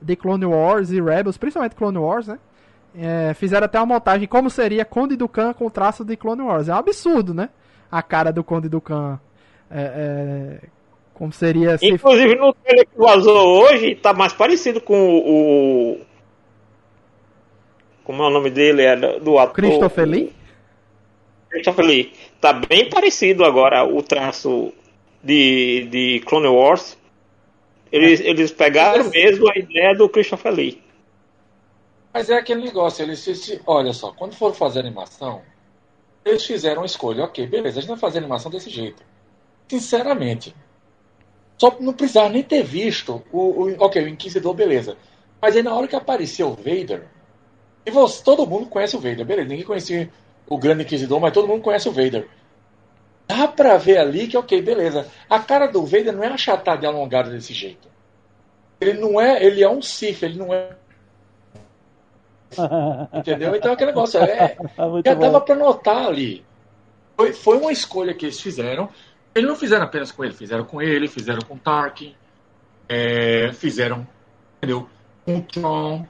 de 0.00 0.14
Clone 0.16 0.44
Wars 0.44 0.90
e 0.90 1.00
Rebels, 1.00 1.38
principalmente 1.38 1.74
Clone 1.74 1.98
Wars, 1.98 2.26
né? 2.26 2.38
É, 2.94 3.32
fizeram 3.34 3.64
até 3.64 3.78
uma 3.78 3.86
montagem 3.86 4.26
como 4.26 4.50
seria 4.50 4.84
Conde 4.84 5.16
Dukan 5.16 5.54
com 5.54 5.66
o 5.66 5.70
traço 5.70 6.04
de 6.04 6.16
Clone 6.16 6.42
Wars. 6.42 6.68
É 6.68 6.74
um 6.74 6.78
absurdo, 6.78 7.32
né? 7.32 7.48
A 7.90 8.02
cara 8.02 8.32
do 8.32 8.44
Conde 8.44 8.68
Dukan. 8.68 9.18
É, 9.70 9.80
é, 10.62 10.68
como 11.14 11.32
seria. 11.32 11.78
Inclusive 11.82 12.34
no 12.36 12.52
trailer 12.54 12.86
que 12.86 12.98
vazou 12.98 13.62
hoje, 13.62 13.94
tá 13.94 14.12
mais 14.12 14.32
parecido 14.32 14.80
com 14.80 15.18
o 15.18 16.00
como 18.10 18.24
é 18.24 18.26
o 18.26 18.30
nome 18.30 18.50
dele? 18.50 18.82
É 18.82 18.96
do 18.96 19.38
ator. 19.38 19.54
Christopher 19.54 20.04
Lee? 20.04 20.32
Christopher 21.48 21.84
Lee. 21.84 22.12
Tá 22.40 22.52
bem 22.52 22.90
parecido 22.90 23.44
agora 23.44 23.84
o 23.84 24.02
traço 24.02 24.72
de, 25.22 25.86
de 25.88 26.20
Clone 26.26 26.48
Wars. 26.48 26.98
Eles, 27.92 28.20
é. 28.20 28.26
eles 28.26 28.50
pegaram 28.50 29.08
mesmo 29.10 29.48
a 29.48 29.56
ideia 29.56 29.94
do 29.94 30.08
Christopher 30.08 30.52
Lee. 30.52 30.82
Mas 32.12 32.28
é 32.28 32.34
aquele 32.36 32.64
negócio, 32.64 33.04
eles 33.04 33.20
se, 33.20 33.62
olha 33.64 33.92
só, 33.92 34.10
quando 34.10 34.34
foram 34.34 34.54
fazer 34.54 34.80
animação, 34.80 35.42
eles 36.24 36.44
fizeram 36.44 36.82
uma 36.82 36.86
escolha, 36.86 37.24
ok, 37.24 37.46
beleza, 37.46 37.78
a 37.78 37.82
gente 37.82 37.90
vai 37.90 37.98
fazer 37.98 38.18
animação 38.18 38.50
desse 38.50 38.70
jeito. 38.70 39.02
Sinceramente, 39.68 40.54
só 41.58 41.76
não 41.80 41.92
precisava 41.92 42.28
nem 42.28 42.42
ter 42.42 42.62
visto 42.62 43.22
o, 43.32 43.38
o 43.38 43.76
ok, 43.84 44.02
o 44.02 44.08
Inquisidor, 44.08 44.54
beleza. 44.54 44.96
Mas 45.40 45.56
aí 45.56 45.62
na 45.62 45.74
hora 45.74 45.88
que 45.88 45.96
apareceu 45.96 46.48
o 46.48 46.54
Vader, 46.54 47.06
e 47.84 47.90
você, 47.90 48.22
todo 48.22 48.46
mundo 48.46 48.66
conhece 48.66 48.96
o 48.96 49.00
Vader, 49.00 49.24
beleza? 49.24 49.48
Ninguém 49.48 49.64
conhecia 49.64 50.10
o 50.48 50.58
Grande 50.58 50.82
Inquisidor, 50.82 51.20
mas 51.20 51.32
todo 51.32 51.48
mundo 51.48 51.62
conhece 51.62 51.88
o 51.88 51.92
Vader. 51.92 52.28
Dá 53.26 53.46
pra 53.46 53.76
ver 53.76 53.98
ali 53.98 54.26
que, 54.26 54.36
ok, 54.36 54.60
beleza. 54.60 55.06
A 55.28 55.38
cara 55.38 55.66
do 55.66 55.84
Vader 55.84 56.12
não 56.12 56.24
é 56.24 56.28
achatada 56.28 56.84
e 56.84 56.88
alongada 56.88 57.30
desse 57.30 57.54
jeito. 57.54 57.88
Ele 58.80 58.94
não 58.94 59.20
é, 59.20 59.44
ele 59.44 59.62
é 59.62 59.70
um 59.70 59.80
Sith, 59.80 60.22
ele 60.22 60.38
não 60.38 60.52
é. 60.52 60.76
Entendeu? 63.12 63.54
Então 63.54 63.72
aquele 63.72 63.90
negócio 63.90 64.20
é. 64.20 64.56
já 65.04 65.14
dava 65.14 65.40
pra 65.40 65.54
notar 65.54 66.06
ali. 66.06 66.44
Foi, 67.16 67.32
foi 67.32 67.58
uma 67.58 67.72
escolha 67.72 68.14
que 68.14 68.26
eles 68.26 68.40
fizeram. 68.40 68.88
Eles 69.34 69.48
não 69.48 69.56
fizeram 69.56 69.84
apenas 69.84 70.10
com 70.10 70.24
ele, 70.24 70.34
fizeram 70.34 70.64
com 70.64 70.82
ele, 70.82 71.06
fizeram 71.06 71.40
com 71.42 71.56
Tarkin, 71.56 72.14
é, 72.88 73.52
fizeram, 73.52 74.06
entendeu? 74.56 74.88
Com 75.24 75.36
o 75.36 75.42
Tron, 75.42 76.06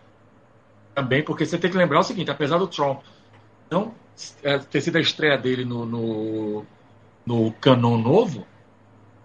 também, 0.94 1.22
porque 1.22 1.44
você 1.44 1.58
tem 1.58 1.70
que 1.70 1.76
lembrar 1.76 2.00
o 2.00 2.02
seguinte, 2.02 2.30
apesar 2.30 2.58
do 2.58 2.66
Tron 2.66 3.02
não 3.70 3.94
é, 4.42 4.58
ter 4.58 4.80
sido 4.80 4.96
a 4.96 5.00
estreia 5.00 5.36
dele 5.36 5.64
no, 5.64 5.84
no, 5.84 6.66
no 7.26 7.52
canon 7.52 7.98
novo, 7.98 8.46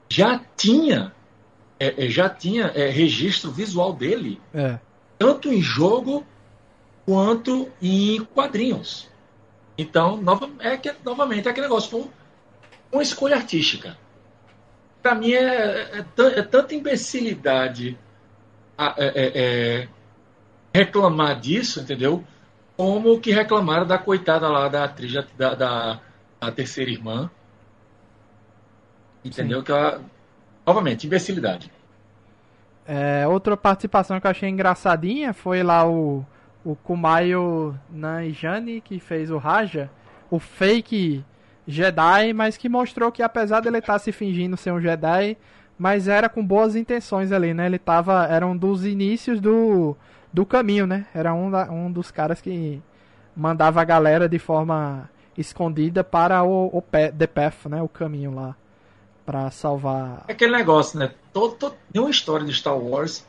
já 0.10 0.41
tinha 0.56 1.13
é, 1.80 2.06
é, 2.06 2.10
já 2.10 2.30
tinha 2.30 2.71
é, 2.75 2.89
registro 2.89 3.51
visual 3.51 3.93
dele, 3.93 4.39
é. 4.54 4.80
tanto 5.17 5.51
em 5.51 5.62
jogo 5.62 6.25
quanto 7.06 7.70
em 7.82 8.24
quadrinhos. 8.26 9.10
Então, 9.78 10.18
nova, 10.18 10.50
é 10.60 10.76
que, 10.78 10.91
novamente, 11.04 11.48
é 11.48 11.52
aquele 11.52 11.68
negócio, 11.68 11.89
foi 11.89 12.10
uma 12.91 13.04
escolha 13.04 13.36
artística. 13.36 13.98
Para 15.02 15.15
mim, 15.15 15.34
é, 15.34 16.00
é, 16.00 16.06
é, 16.18 16.41
tanta 16.41 16.74
imbecilidade 16.74 17.98
é, 18.98 19.88
reclamar 20.74 21.39
disso, 21.39 21.82
entendeu? 21.82 22.24
Como 22.76 23.20
que 23.20 23.32
reclamaram 23.32 23.86
da 23.86 23.98
coitada 23.98 24.48
lá 24.50 24.68
da 24.68 24.86
atriz 24.86 25.13
da, 25.38 25.54
da, 25.54 26.02
da 26.39 26.52
terceira 26.52 26.89
irmã. 26.89 27.30
Entendeu? 29.24 29.60
Sim. 29.60 29.65
Que 29.65 29.72
ela, 29.72 30.02
novamente, 30.65 31.06
imbecilidade. 31.06 31.72
É, 32.88 33.28
outra 33.28 33.56
participação 33.56 34.20
que 34.20 34.28
eu 34.28 34.32
achei 34.32 34.50
engraçadinha 34.50 35.34
foi 35.34 35.63
lá 35.63 35.88
o, 35.88 36.26
o 36.65 36.75
Kumayo 36.75 37.80
Nanjani, 37.89 38.82
que 38.82 38.99
fez 38.99 39.30
o 39.30 39.38
Raja, 39.38 39.89
o 40.32 40.39
fake 40.39 41.23
Jedi, 41.67 42.34
mas 42.34 42.58
que 42.58 42.67
mostrou 42.67 43.12
que 43.12 43.21
apesar 43.21 43.62
dele 43.62 43.78
estar 43.78 43.93
tá 43.93 43.99
se 43.99 44.12
fingindo 44.12 44.58
ser 44.58 44.71
um 44.71 44.82
Jedi, 44.82 45.38
mas 45.78 46.08
era 46.08 46.28
com 46.28 46.45
boas 46.45 46.75
intenções 46.75 47.32
ali, 47.32 47.54
né? 47.54 47.67
Ele 47.67 47.78
tava, 47.78 48.25
era 48.25 48.45
um 48.47 48.58
dos 48.58 48.86
inícios 48.86 49.39
do 49.39 49.95
do 50.34 50.45
caminho, 50.45 50.86
né? 50.86 51.06
Era 51.13 51.34
um, 51.34 51.49
da, 51.49 51.71
um 51.71 51.89
dos 51.89 52.12
caras 52.12 52.41
que 52.41 52.82
mandava 53.34 53.80
a 53.80 53.86
galera 53.86 54.28
de 54.28 54.38
forma 54.38 55.10
escondida 55.38 56.04
para 56.04 56.43
o, 56.43 56.67
o 56.67 56.82
The 56.82 57.28
Path, 57.28 57.67
né? 57.67 57.82
O 57.82 57.88
caminho 57.88 58.36
lá 58.36 58.56
para 59.25 59.49
salvar. 59.49 60.25
É 60.28 60.34
aquele 60.34 60.51
negócio, 60.51 60.99
né? 60.99 61.12
Todo, 61.32 61.56
todo, 61.56 61.75
nenhuma 61.93 62.12
história 62.12 62.45
de 62.45 62.54
Star 62.54 62.78
Wars 62.78 63.25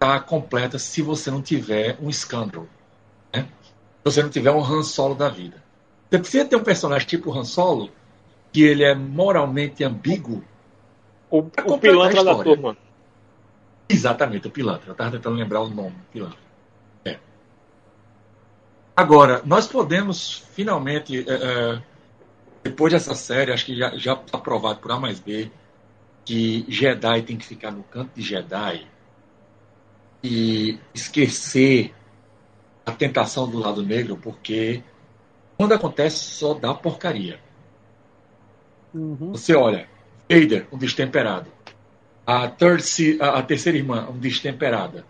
tá 0.00 0.18
completa 0.18 0.78
se 0.78 1.02
você 1.02 1.30
não 1.30 1.42
tiver 1.42 1.98
um 2.00 2.08
escândalo, 2.08 2.66
né? 3.32 3.42
Se 3.42 4.04
você 4.04 4.22
não 4.22 4.30
tiver 4.30 4.50
um 4.50 4.64
Han 4.64 4.82
Solo 4.82 5.14
da 5.14 5.28
vida. 5.28 5.62
Você 6.08 6.18
precisa 6.18 6.44
ter 6.46 6.56
um 6.56 6.64
personagem 6.64 7.06
tipo 7.06 7.30
Han 7.30 7.44
Solo 7.44 7.90
que 8.50 8.62
ele 8.62 8.82
é 8.82 8.94
moralmente 8.94 9.84
ambíguo. 9.84 10.42
O, 11.30 11.40
o 11.40 11.78
pilantra 11.78 12.24
da 12.24 12.34
turma. 12.42 12.76
Exatamente, 13.86 14.48
o 14.48 14.50
pilantra. 14.50 14.88
Eu 14.88 14.92
estava 14.92 15.10
tentando 15.10 15.36
lembrar 15.36 15.60
o 15.60 15.68
nome, 15.68 15.94
pilantra. 16.10 16.38
É. 17.04 17.18
Agora, 18.96 19.42
nós 19.44 19.66
podemos 19.66 20.44
finalmente, 20.54 21.30
é, 21.30 21.34
é, 21.34 21.82
depois 22.64 22.94
dessa 22.94 23.14
série, 23.14 23.52
acho 23.52 23.66
que 23.66 23.76
já 23.76 24.14
está 24.14 24.38
provado 24.38 24.80
por 24.80 24.90
A 24.92 24.98
mais 24.98 25.20
B, 25.20 25.50
que 26.24 26.64
Jedi 26.68 27.22
tem 27.22 27.36
que 27.36 27.44
ficar 27.44 27.70
no 27.70 27.82
canto 27.82 28.12
de 28.14 28.22
Jedi 28.22 28.86
e 30.22 30.78
esquecer 30.94 31.94
a 32.84 32.92
tentação 32.92 33.48
do 33.48 33.58
lado 33.58 33.82
negro, 33.82 34.16
porque 34.16 34.82
quando 35.56 35.72
acontece 35.72 36.16
só 36.16 36.54
dá 36.54 36.74
porcaria. 36.74 37.38
Uhum. 38.92 39.32
Você 39.32 39.54
olha, 39.54 39.88
Vader, 40.28 40.66
um 40.72 40.78
destemperado 40.78 41.50
a, 42.30 42.48
third, 42.48 42.82
a, 43.20 43.42
terceira 43.42 43.76
irmã, 43.76 44.08
um 44.08 44.18
destemperada. 44.18 45.04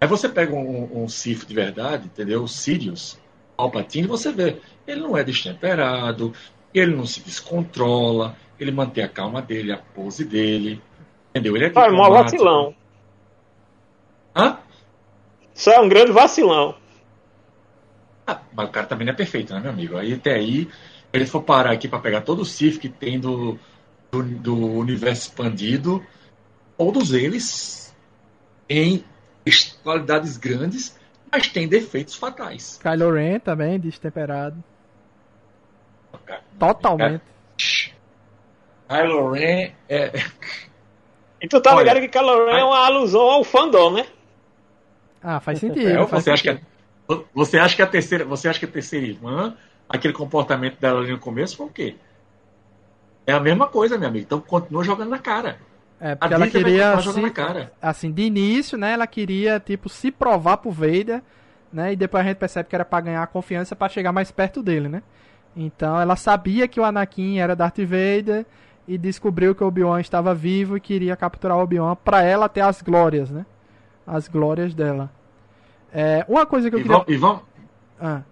Aí 0.00 0.06
você 0.06 0.28
pega 0.28 0.54
um, 0.54 1.02
um 1.04 1.08
Sith 1.08 1.46
de 1.46 1.54
verdade, 1.54 2.06
entendeu? 2.06 2.42
O 2.42 2.48
Sidious, 2.48 3.18
Palpatine, 3.56 4.06
você 4.06 4.30
vê, 4.30 4.58
ele 4.86 5.00
não 5.00 5.16
é 5.16 5.24
destemperado, 5.24 6.34
ele 6.72 6.94
não 6.94 7.06
se 7.06 7.20
descontrola, 7.20 8.36
ele 8.60 8.70
mantém 8.70 9.02
a 9.02 9.08
calma 9.08 9.40
dele, 9.40 9.72
a 9.72 9.78
pose 9.78 10.24
dele, 10.24 10.82
entendeu? 11.30 11.56
Ele 11.56 11.64
é 11.66 11.68
um 11.68 12.10
vacilão. 12.10 12.74
Hã? 14.38 14.58
Isso 15.54 15.70
é 15.70 15.80
um 15.80 15.88
grande 15.88 16.12
vacilão. 16.12 16.76
Ah, 18.24 18.40
mas 18.52 18.68
o 18.68 18.72
cara 18.72 18.86
também 18.86 19.06
não 19.06 19.12
é 19.12 19.16
perfeito, 19.16 19.52
né, 19.52 19.60
meu 19.60 19.72
amigo? 19.72 19.96
Aí 19.96 20.14
até 20.14 20.34
aí, 20.34 20.68
ele 21.12 21.26
for 21.26 21.42
parar 21.42 21.72
aqui 21.72 21.88
para 21.88 21.98
pegar 21.98 22.20
todo 22.20 22.42
o 22.42 22.44
Sith 22.44 22.78
que 22.78 22.88
tem 22.88 23.18
do, 23.18 23.58
do, 24.12 24.22
do 24.22 24.56
universo 24.56 25.28
expandido, 25.28 26.04
todos 26.76 27.12
eles 27.12 27.96
têm 28.68 29.04
qualidades 29.82 30.36
grandes, 30.36 30.96
mas 31.32 31.48
têm 31.48 31.66
defeitos 31.66 32.14
fatais. 32.14 32.78
Kylo 32.82 33.12
Ren 33.12 33.40
também, 33.40 33.80
destemperado. 33.80 34.62
Totalmente. 36.58 37.22
Kylo 38.88 39.32
Ren 39.32 39.72
é. 39.88 40.12
E 41.40 41.48
tu 41.48 41.60
tá 41.60 41.74
Olha, 41.74 41.84
ligado 41.84 42.00
que 42.00 42.08
Kylo 42.08 42.46
Ren 42.46 42.58
é 42.58 42.64
uma 42.64 42.84
alusão 42.84 43.22
ao 43.22 43.42
fandom, 43.42 43.92
né? 43.92 44.06
Ah, 45.22 45.40
faz 45.40 45.58
sentido. 45.58 45.88
É, 45.88 46.06
faz 46.06 46.24
você, 46.24 46.36
sentido. 46.36 46.50
Acha 46.50 46.66
que 47.06 47.12
a, 47.12 47.18
você 47.34 47.58
acha 47.58 47.76
que 47.76 47.82
a 47.82 47.86
terceira, 47.86 48.24
você 48.24 48.48
acha 48.48 48.58
que 48.58 48.64
a 48.64 48.68
terceira 48.68 49.06
irmã, 49.06 49.54
aquele 49.88 50.14
comportamento 50.14 50.78
dela 50.78 51.00
ali 51.00 51.10
no 51.10 51.18
começo 51.18 51.56
foi 51.56 51.66
o 51.66 51.70
quê? 51.70 51.96
É 53.26 53.32
a 53.32 53.40
mesma 53.40 53.66
coisa, 53.66 53.98
meu 53.98 54.08
amigo. 54.08 54.24
Então 54.24 54.40
continua 54.40 54.84
jogando 54.84 55.10
na 55.10 55.18
cara. 55.18 55.58
É, 56.00 56.14
porque 56.14 56.34
ela 56.34 56.46
queria. 56.46 57.00
Se, 57.00 57.32
assim, 57.82 58.12
de 58.12 58.22
início, 58.22 58.78
né? 58.78 58.92
Ela 58.92 59.06
queria, 59.06 59.58
tipo, 59.58 59.88
se 59.88 60.10
provar 60.10 60.58
pro 60.58 60.70
Vader, 60.70 61.22
né? 61.72 61.92
E 61.92 61.96
depois 61.96 62.24
a 62.24 62.28
gente 62.28 62.38
percebe 62.38 62.68
que 62.68 62.74
era 62.74 62.84
pra 62.84 63.00
ganhar 63.00 63.22
a 63.22 63.26
confiança 63.26 63.74
para 63.74 63.88
chegar 63.88 64.12
mais 64.12 64.30
perto 64.30 64.62
dele, 64.62 64.88
né? 64.88 65.02
Então 65.56 66.00
ela 66.00 66.14
sabia 66.14 66.68
que 66.68 66.78
o 66.78 66.84
Anakin 66.84 67.38
era 67.38 67.56
Darth 67.56 67.80
Vader 67.80 68.46
e 68.86 68.96
descobriu 68.96 69.54
que 69.54 69.64
o 69.64 69.66
Obi-Wan 69.66 70.00
estava 70.00 70.34
vivo 70.34 70.76
e 70.76 70.80
queria 70.80 71.16
capturar 71.16 71.58
o 71.58 71.62
Obi-Wan 71.62 71.96
para 71.96 72.22
ela 72.22 72.48
ter 72.48 72.60
as 72.60 72.80
glórias, 72.80 73.30
né? 73.30 73.44
As 74.10 74.26
glórias 74.26 74.74
dela. 74.74 75.10
É, 75.92 76.24
uma 76.28 76.46
coisa 76.46 76.70
que 76.70 76.76
eu 76.76 76.80
E, 76.80 76.82
queria. 76.82 76.96
vam- 76.98 77.04
e 77.08 77.16
vamos, 77.16 77.42
Ah, 78.00 78.22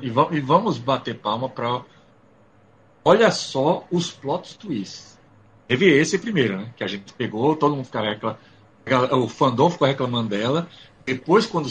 e, 0.00 0.10
vam- 0.10 0.28
e 0.30 0.40
vamos 0.40 0.78
bater 0.78 1.18
palma 1.18 1.48
para. 1.48 1.82
Olha 3.04 3.30
só 3.30 3.84
os 3.90 4.10
plot 4.12 4.58
twists. 4.58 5.18
Teve 5.66 5.86
esse 5.98 6.18
primeiro, 6.18 6.58
né? 6.58 6.72
Que 6.76 6.84
a 6.84 6.86
gente 6.86 7.12
pegou, 7.14 7.56
todo 7.56 7.74
mundo 7.74 7.86
ficava 7.86 8.06
reclamando. 8.10 8.38
O 9.24 9.28
fandom 9.28 9.70
ficou 9.70 9.88
reclamando 9.88 10.28
dela. 10.28 10.68
Depois, 11.04 11.46
quando. 11.46 11.68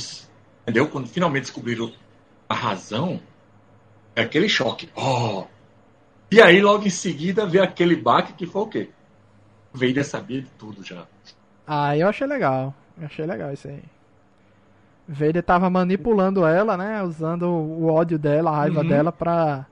Entendeu? 0.63 0.87
Quando 0.89 1.07
finalmente 1.07 1.43
descobriram 1.43 1.91
a 2.49 2.53
razão, 2.53 3.19
é 4.15 4.21
aquele 4.23 4.49
choque. 4.49 4.89
Oh! 4.95 5.45
E 6.31 6.41
aí, 6.41 6.61
logo 6.61 6.85
em 6.85 6.89
seguida, 6.89 7.45
veio 7.45 7.63
aquele 7.63 7.95
baque 7.95 8.33
que 8.33 8.45
foi 8.45 8.61
o 8.61 8.67
quê? 8.67 8.89
O 9.73 9.77
Vader 9.77 10.05
sabia 10.05 10.41
de 10.41 10.49
tudo 10.51 10.83
já. 10.83 11.05
ah, 11.65 11.95
eu 11.97 12.07
achei 12.09 12.25
legal. 12.27 12.73
Achei 13.01 13.25
legal 13.25 13.51
isso 13.51 13.67
aí. 13.67 13.81
Vader 15.07 15.43
tava 15.43 15.69
manipulando 15.69 16.45
ela, 16.45 16.77
né? 16.77 17.01
Usando 17.03 17.43
o 17.49 17.87
ódio 17.91 18.17
dela, 18.19 18.51
a 18.51 18.55
raiva 18.57 18.81
Uhum. 18.81 18.87
dela 18.87 19.11
pra, 19.11 19.65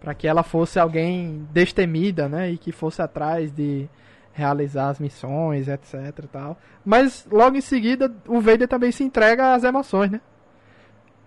pra 0.00 0.14
que 0.14 0.26
ela 0.26 0.42
fosse 0.42 0.78
alguém 0.78 1.46
destemida, 1.52 2.28
né? 2.28 2.50
E 2.50 2.56
que 2.58 2.72
fosse 2.72 3.02
atrás 3.02 3.50
de 3.52 3.88
realizar 4.32 4.88
as 4.88 4.98
missões, 5.00 5.68
etc 5.68 6.24
tal. 6.32 6.56
Mas 6.84 7.26
logo 7.30 7.56
em 7.56 7.60
seguida, 7.60 8.10
o 8.26 8.40
Vader 8.40 8.68
também 8.68 8.92
se 8.92 9.02
entrega 9.04 9.52
às 9.54 9.64
emoções, 9.64 10.10
né? 10.10 10.20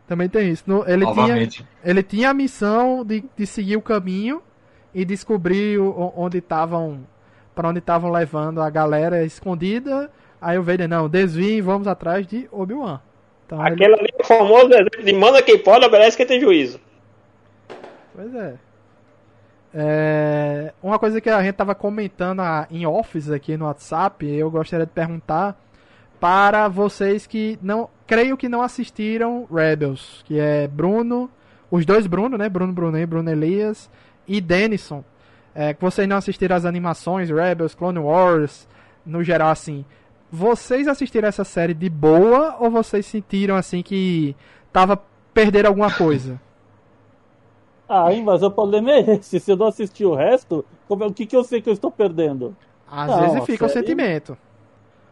Também 0.08 0.28
tem 0.30 0.50
isso. 0.50 0.64
No- 0.66 0.84
ele, 0.88 1.06
tinha, 1.14 1.48
ele 1.84 2.04
tinha 2.04 2.30
a 2.30 2.34
missão 2.34 3.06
de, 3.06 3.24
de 3.38 3.46
seguir 3.46 3.78
o 3.78 3.82
caminho 3.82 4.42
e 4.94 5.04
descobrir 5.06 5.78
o- 5.80 6.14
onde 6.16 6.38
estavam. 6.40 7.02
para 7.54 7.70
onde 7.70 7.78
estavam 7.80 8.10
levando 8.10 8.62
a 8.62 8.70
galera 8.70 9.24
escondida. 9.24 10.10
Aí 10.44 10.58
o 10.58 10.64
Vader, 10.64 10.88
não, 10.90 11.08
desviem, 11.08 11.62
vamos 11.62 11.88
atrás 11.88 12.28
de 12.28 12.48
Obi-Wan. 12.52 13.00
Então, 13.46 13.66
ele- 13.66 13.76
Aquele 13.76 13.94
ali 13.96 14.10
é 14.18 14.22
o 14.22 14.26
famoso 14.26 14.68
exemplo 14.74 15.04
de 15.04 15.14
manda 15.14 15.42
quem 15.42 15.58
pode, 15.58 15.86
obedece 15.86 16.18
quem 16.18 16.26
tem 16.26 16.40
juízo. 16.40 16.80
Pois 18.16 18.34
é. 18.36 18.56
É, 19.76 20.72
Uma 20.84 21.00
coisa 21.00 21.20
que 21.20 21.30
a 21.30 21.42
gente 21.42 21.56
tava 21.56 21.74
comentando 21.74 22.42
em 22.70 22.86
office 22.86 23.32
aqui 23.32 23.58
no 23.58 23.66
WhatsApp, 23.66 24.26
eu 24.28 24.52
gostaria 24.52 24.86
de 24.86 24.92
perguntar 24.92 25.60
para 26.20 26.68
vocês 26.68 27.26
que 27.26 27.58
não, 27.62 27.90
creio 28.06 28.38
que 28.38 28.48
não 28.48 28.62
assistiram 28.62 29.48
Rebels, 29.52 30.22
que 30.26 30.40
é 30.40 30.68
Bruno, 30.68 31.30
os 31.72 31.86
dois 31.86 32.06
Bruno, 32.06 32.38
né? 32.38 32.48
Bruno 32.50 32.72
Brunet, 32.72 33.06
Bruno 33.08 33.30
Elias 33.30 33.90
e 34.28 34.40
Denison. 34.40 35.04
É, 35.56 35.74
que 35.74 35.82
vocês 35.82 36.08
não 36.08 36.18
assistiram 36.18 36.56
as 36.56 36.66
animações 36.66 37.30
Rebels, 37.30 37.74
Clone 37.76 38.00
Wars, 38.00 38.68
no 39.06 39.24
geral 39.24 39.50
assim. 39.50 39.84
Vocês 40.36 40.88
assistiram 40.88 41.28
essa 41.28 41.44
série 41.44 41.76
de 41.76 41.88
boa 41.88 42.58
ou 42.60 42.72
vocês 42.72 43.06
sentiram 43.06 43.56
assim 43.56 43.84
que 43.84 44.36
tava 44.72 45.00
perdendo 45.32 45.68
alguma 45.68 45.94
coisa? 45.94 46.42
Ah, 47.88 48.08
mas 48.24 48.42
o 48.42 48.50
problema 48.50 48.92
é 48.92 49.00
esse. 49.02 49.40
Se 49.40 49.52
eu 49.52 49.58
não 49.58 49.68
assistir 49.68 50.06
o 50.06 50.16
resto, 50.16 50.66
como 50.88 51.04
é- 51.04 51.08
o 51.08 51.14
que, 51.14 51.28
que 51.28 51.36
eu 51.36 51.44
sei 51.44 51.62
que 51.62 51.70
eu 51.70 51.74
estou 51.74 51.92
perdendo? 51.92 52.56
Às 52.90 53.08
Não, 53.12 53.20
vezes 53.20 53.46
fica 53.46 53.66
o 53.66 53.70
série- 53.70 53.86
sentimento. 53.86 54.36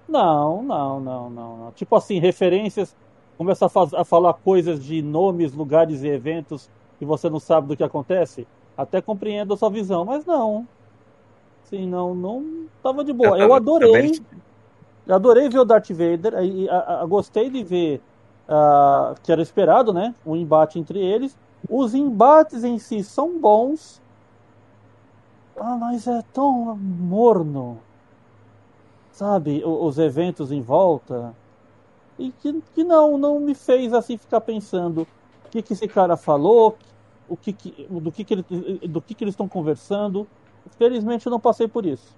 Não, 0.08 0.64
não, 0.64 1.00
não, 1.00 1.30
não, 1.30 1.58
não. 1.58 1.72
Tipo 1.74 1.96
assim, 1.98 2.18
referências, 2.18 2.96
começa 3.38 3.68
a, 3.68 3.70
faz- 3.70 3.94
a 3.94 4.04
falar 4.04 4.34
coisas 4.36 4.84
de 4.84 5.00
nomes, 5.02 5.54
lugares 5.54 6.02
e 6.02 6.08
eventos 6.08 6.70
que 6.98 7.06
você 7.06 7.30
não 7.30 7.40
sabe 7.40 7.68
do 7.68 7.78
que 7.78 7.84
acontece. 7.84 8.48
Até 8.76 9.00
compreendo 9.02 9.54
a 9.54 9.58
sua 9.58 9.70
visão, 9.70 10.04
mas 10.06 10.26
não. 10.26 10.66
Sim, 11.66 11.86
não, 11.88 12.16
não 12.16 12.66
tava 12.82 13.04
de 13.04 13.14
boa. 13.14 13.38
Eu 13.38 13.48
Eu 13.48 13.54
adorei, 13.54 13.92
também- 13.92 14.26
adorei 15.08 15.50
ver 15.50 15.60
o 15.60 15.66
Darth 15.66 15.90
Vader. 15.92 16.34
E, 16.44 16.70
a- 16.70 17.02
a- 17.02 17.06
gostei 17.06 17.50
de 17.50 17.64
ver 17.64 18.02
ah, 18.48 19.16
que 19.24 19.32
era 19.32 19.42
esperado, 19.42 19.94
né? 19.94 20.14
Um 20.26 20.36
embate 20.36 20.80
entre 20.80 21.00
eles. 21.00 21.38
Os 21.70 21.94
embates 21.94 22.64
em 22.64 22.78
si 22.80 23.04
são 23.04 23.40
bons. 23.40 24.02
Ah, 25.58 25.76
mas 25.78 26.08
é 26.08 26.22
tão 26.34 26.76
morno 26.76 27.80
sabe, 29.12 29.64
o- 29.64 29.86
os 29.86 29.98
eventos 30.00 30.52
em 30.52 30.62
volta, 30.62 31.36
e 32.20 32.32
que, 32.32 32.62
que 32.76 32.84
não, 32.84 33.18
não 33.18 33.40
me 33.40 33.56
fez 33.56 33.94
assim 33.94 34.18
ficar 34.18 34.42
pensando 34.42 35.08
o 35.46 35.50
que, 35.50 35.62
que 35.62 35.74
esse 35.74 35.88
cara 35.88 36.18
falou, 36.18 36.78
o 37.30 37.38
que 37.38 37.54
que, 37.54 37.88
do 37.90 38.12
que, 38.12 38.24
que, 38.24 38.34
ele, 38.36 38.44
do 38.88 39.02
que, 39.02 39.14
que 39.16 39.24
eles 39.24 39.34
estão 39.34 39.48
conversando. 39.48 40.28
Felizmente 40.78 41.26
eu 41.26 41.32
não 41.32 41.40
passei 41.40 41.68
por 41.68 41.86
isso. 41.86 42.16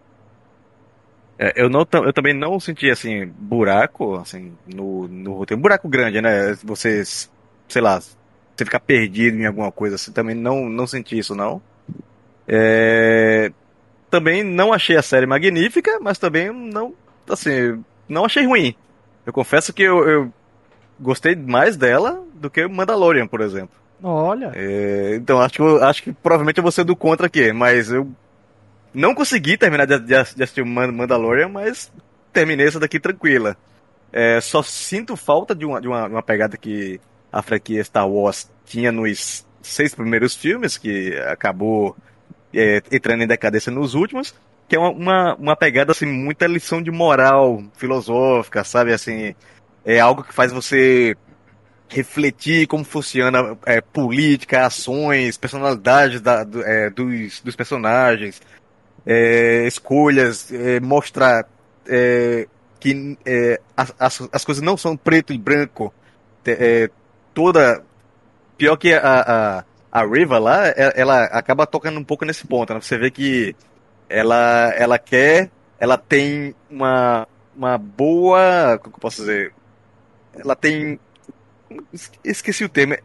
É, 1.38 1.54
eu, 1.56 1.69
não, 1.69 1.86
eu 1.91 2.13
também 2.13 2.34
não 2.34 2.60
senti, 2.60 2.89
assim, 2.89 3.26
buraco, 3.26 4.15
assim, 4.15 4.54
no, 4.67 5.08
no 5.08 5.34
roteiro. 5.34 5.60
Um 5.60 5.62
buraco 5.62 5.88
grande, 5.89 6.22
né? 6.22 6.54
Você, 6.63 7.04
sei 7.06 7.82
lá, 7.82 8.00
você 8.00 8.65
ficar 8.65 8.80
perdido 8.80 9.38
em 9.38 9.46
alguma 9.46 9.72
coisa, 9.72 9.96
assim, 9.96 10.12
também 10.12 10.36
não, 10.36 10.69
não 10.69 10.86
senti 10.88 11.17
isso, 11.17 11.36
não. 11.36 11.62
É, 12.48 13.52
também 14.10 14.43
não 14.43 14.74
achei 14.74 14.96
a 14.96 15.02
série 15.02 15.26
magnífica, 15.26 16.00
mas 16.02 16.17
também 16.19 16.52
não, 16.52 16.93
assim, 17.30 17.84
não 18.08 18.26
achei 18.26 18.46
ruim. 18.46 18.76
Eu 19.26 19.34
confesso 19.34 19.74
que 19.74 19.82
eu, 19.84 20.08
eu 20.08 20.34
gostei 21.00 21.36
mais 21.36 21.78
dela 21.78 22.24
do 22.36 22.50
que 22.50 22.67
Mandalorian, 22.67 23.28
por 23.28 23.41
exemplo. 23.41 23.76
Olha, 24.02 24.52
É, 24.54 25.15
então 25.15 25.39
acho 25.39 25.54
que, 25.54 25.84
acho 25.84 26.04
que 26.04 26.12
provavelmente 26.13 26.58
eu 26.58 26.63
vou 26.63 26.72
ser 26.72 26.84
do 26.84 26.96
contra 26.96 27.28
aqui, 27.28 27.54
mas 27.54 27.91
eu 27.91 28.08
não 28.93 29.15
consegui 29.15 29.58
terminar 29.58 29.86
de, 29.86 29.99
de, 29.99 30.15
assistir 30.15 30.63
Mandalorian, 30.63 31.49
mas 31.49 31.91
terminei 32.32 32.67
essa 32.67 32.79
daqui 32.79 32.99
tranquila. 32.99 33.58
É, 34.12 34.39
só 34.39 34.62
sinto 34.62 35.15
falta 35.15 35.56
de 35.56 35.65
uma, 35.65 35.82
de, 35.82 35.88
uma, 35.88 36.08
uma 36.08 36.23
pegada 36.23 36.56
que 36.58 36.99
a 37.32 37.41
franquia 37.41 37.84
Star 37.84 38.08
Wars 38.08 38.51
tinha 38.65 38.91
nos 38.91 39.45
seis 39.62 39.95
primeiros 39.95 40.36
filmes, 40.36 40.77
que 40.77 41.15
acabou 41.27 41.95
é, 42.53 42.82
entrando 42.91 43.23
em 43.23 43.27
decadência 43.27 43.71
nos 43.71 43.95
últimos, 43.95 44.36
que 44.67 44.75
é 44.75 44.79
uma, 44.79 44.91
uma, 44.91 45.36
uma 45.36 45.56
pegada 45.56 45.91
assim, 45.91 46.06
muita 46.06 46.45
lição 46.45 46.82
de 46.82 46.91
moral 46.91 47.63
filosófica, 47.75 48.63
sabe? 48.63 48.93
Assim, 48.93 49.34
é 49.84 49.99
algo 49.99 50.23
que 50.23 50.34
faz 50.34 50.51
você 50.51 51.15
refletir 51.89 52.67
como 52.67 52.84
funciona 52.84 53.58
é, 53.65 53.82
política, 53.82 54.65
ações, 54.65 55.38
personalidades 55.38 56.21
da- 56.21 56.43
do- 56.43 56.63
é, 56.63 56.89
dos, 56.89 57.41
dos 57.41 57.56
personagens, 57.56 58.41
é, 59.05 59.65
escolhas, 59.67 60.51
é, 60.51 60.79
mostrar 60.79 61.47
é, 61.87 62.47
que 62.79 63.17
é, 63.25 63.59
as, 63.75 63.93
as, 63.99 64.29
as 64.31 64.45
coisas 64.45 64.63
não 64.63 64.77
são 64.77 64.95
preto 64.95 65.33
e 65.33 65.37
branco. 65.37 65.93
É, 66.45 66.89
toda. 67.33 67.83
Pior 68.57 68.77
que 68.77 68.93
a, 68.93 68.99
a, 69.01 69.63
a 69.91 70.05
Riva 70.05 70.37
lá, 70.39 70.67
é- 70.67 70.93
ela 70.95 71.23
acaba 71.25 71.65
tocando 71.65 71.99
um 71.99 72.03
pouco 72.03 72.25
nesse 72.25 72.45
ponto. 72.45 72.73
Né? 72.73 72.81
Você 72.81 72.97
vê 72.97 73.09
que 73.09 73.55
ela, 74.09 74.73
ela 74.75 74.99
quer, 74.99 75.49
ela 75.79 75.97
tem 75.97 76.55
uma, 76.69 77.27
uma 77.55 77.77
boa. 77.77 78.77
Como 78.81 78.95
eu 78.95 78.99
posso 78.99 79.21
dizer? 79.21 79.53
Ela 80.35 80.55
tem 80.55 80.99
Esqueci 82.23 82.63
o 82.63 82.69
termo. 82.69 82.95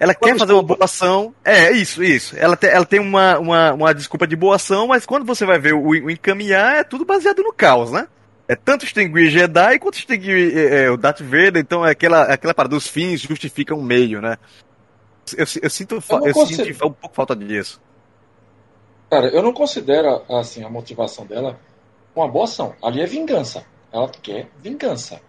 Ela 0.00 0.14
quer 0.14 0.36
fazer 0.38 0.52
uma 0.54 0.62
boa 0.62 0.78
ação. 0.82 1.34
É, 1.44 1.70
isso, 1.72 2.02
isso. 2.02 2.34
Ela, 2.38 2.56
te- 2.56 2.66
ela 2.68 2.86
tem 2.86 2.98
uma, 2.98 3.38
uma, 3.38 3.72
uma 3.74 3.94
desculpa 3.94 4.26
de 4.26 4.34
boa 4.34 4.56
ação, 4.56 4.86
mas 4.88 5.04
quando 5.04 5.26
você 5.26 5.44
vai 5.44 5.58
ver 5.58 5.74
o, 5.74 5.88
o 5.88 6.10
encaminhar, 6.10 6.76
é 6.78 6.82
tudo 6.84 7.04
baseado 7.04 7.42
no 7.42 7.52
caos, 7.52 7.92
né? 7.92 8.08
É 8.48 8.56
tanto 8.56 8.84
extinguir 8.84 9.30
Jedi 9.30 9.78
quanto 9.78 9.98
extinguir 9.98 10.56
é, 10.56 10.84
é, 10.84 10.90
o 10.90 10.96
Darth 10.96 11.20
Vader, 11.20 11.58
então 11.58 11.86
é 11.86 11.90
aquela, 11.90 12.22
aquela 12.22 12.54
parada 12.54 12.74
dos 12.74 12.88
fins 12.88 13.20
justificam 13.20 13.78
o 13.78 13.82
meio, 13.82 14.20
né? 14.22 14.38
Eu, 15.36 15.44
eu 15.62 15.70
sinto, 15.70 16.02
Eu 16.08 16.18
não 16.18 16.26
eu 16.26 16.32
consigo- 16.34 16.64
senti 16.64 16.72
um 16.84 16.90
pouco 16.90 17.14
falta 17.14 17.36
disso. 17.36 17.80
Cara, 19.10 19.28
eu 19.28 19.42
não 19.42 19.52
considero 19.52 20.22
assim 20.30 20.64
a 20.64 20.70
motivação 20.70 21.26
dela 21.26 21.58
uma 22.16 22.26
boa 22.26 22.44
ação. 22.44 22.74
Ali 22.82 23.00
é 23.02 23.06
vingança. 23.06 23.64
Ela 23.92 24.08
quer 24.08 24.48
vingança. 24.62 25.20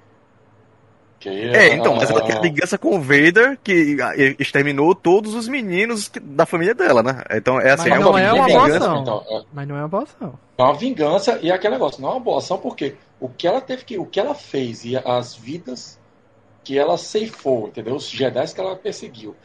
Que 1.22 1.30
É, 1.30 1.76
então, 1.76 1.96
mas 1.96 2.10
ela 2.10 2.20
a- 2.20 2.24
quer 2.26 2.42
vingança 2.42 2.80
com 2.80 2.98
o 2.98 3.00
Vader, 3.00 3.56
que 3.64 3.96
ah, 4.02 4.12
exterminou 4.40 4.96
todos 4.96 5.36
os 5.36 5.48
meninos 5.48 6.08
que- 6.08 6.20
da 6.20 6.48
família 6.48 6.74
dela, 6.74 7.04
né? 7.04 7.22
Então, 7.32 7.62
é 7.62 7.72
assim, 7.72 7.90
Mas 7.92 8.00
é 8.00 8.04
não 8.04 8.10
uma 8.10 8.20
é 8.22 8.34
uma 8.34 8.46
vingança. 8.48 8.58
boa 8.58 8.78
ação. 8.78 9.02
Então, 9.04 9.26
é- 9.30 9.44
mas 9.54 9.68
não 9.68 9.76
é 9.76 9.80
uma 9.82 9.88
boa 9.88 10.04
ação. 10.04 10.40
É 10.58 10.64
uma 10.64 10.74
vingança 10.74 11.40
e 11.44 11.52
é 11.52 11.54
aquele 11.54 11.76
negócio, 11.76 12.02
não 12.02 12.10
é 12.10 12.12
uma 12.14 12.20
boa 12.20 12.40
ação 12.40 12.58
porque 12.58 12.96
o 13.20 13.30
que 13.30 13.48
ela 13.48 13.62
teve 13.62 13.86
que, 13.86 14.00
o 14.00 14.06
que 14.08 14.20
ela 14.20 14.34
fez 14.34 14.84
e 14.84 14.98
as 14.98 15.36
vidas 15.36 16.00
que 16.64 16.76
ela 16.78 16.98
ceifou, 16.98 17.68
entendeu? 17.68 17.94
Os 17.96 18.10
Jedi 18.10 18.52
que 18.54 18.60
ela 18.60 18.76
perseguiu 18.76 19.36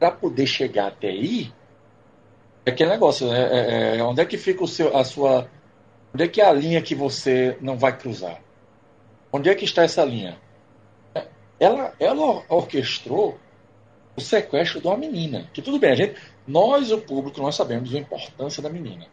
para 0.00 0.10
poder 0.10 0.46
chegar 0.48 0.88
até 0.88 1.08
aí, 1.10 1.52
é 2.66 2.70
aquele 2.70 2.90
negócio, 2.90 3.28
né? 3.28 3.40
É, 3.40 3.98
é, 3.98 4.02
onde 4.02 4.20
é 4.20 4.24
que 4.24 4.36
fica 4.36 4.64
o 4.64 4.68
seu, 4.68 4.96
a 4.96 5.04
sua, 5.04 5.48
onde 6.12 6.24
é 6.24 6.28
que 6.28 6.40
é 6.40 6.44
a 6.44 6.52
linha 6.52 6.82
que 6.82 6.94
você 6.96 7.56
não 7.60 7.78
vai 7.78 7.96
cruzar? 7.96 8.40
Onde 9.32 9.48
é 9.48 9.54
que 9.54 9.64
está 9.64 9.82
essa 9.84 10.04
linha? 10.04 10.36
Ela, 11.60 11.92
ela 12.00 12.42
orquestrou 12.48 13.38
o 14.16 14.20
sequestro 14.20 14.80
de 14.80 14.86
uma 14.86 14.96
menina. 14.96 15.46
Que 15.52 15.60
tudo 15.60 15.78
bem, 15.78 15.92
a 15.92 15.94
gente, 15.94 16.18
nós, 16.46 16.90
o 16.90 16.98
público, 16.98 17.40
nós 17.42 17.54
sabemos 17.54 17.94
a 17.94 17.98
importância 17.98 18.62
da 18.62 18.70
menina. 18.70 19.04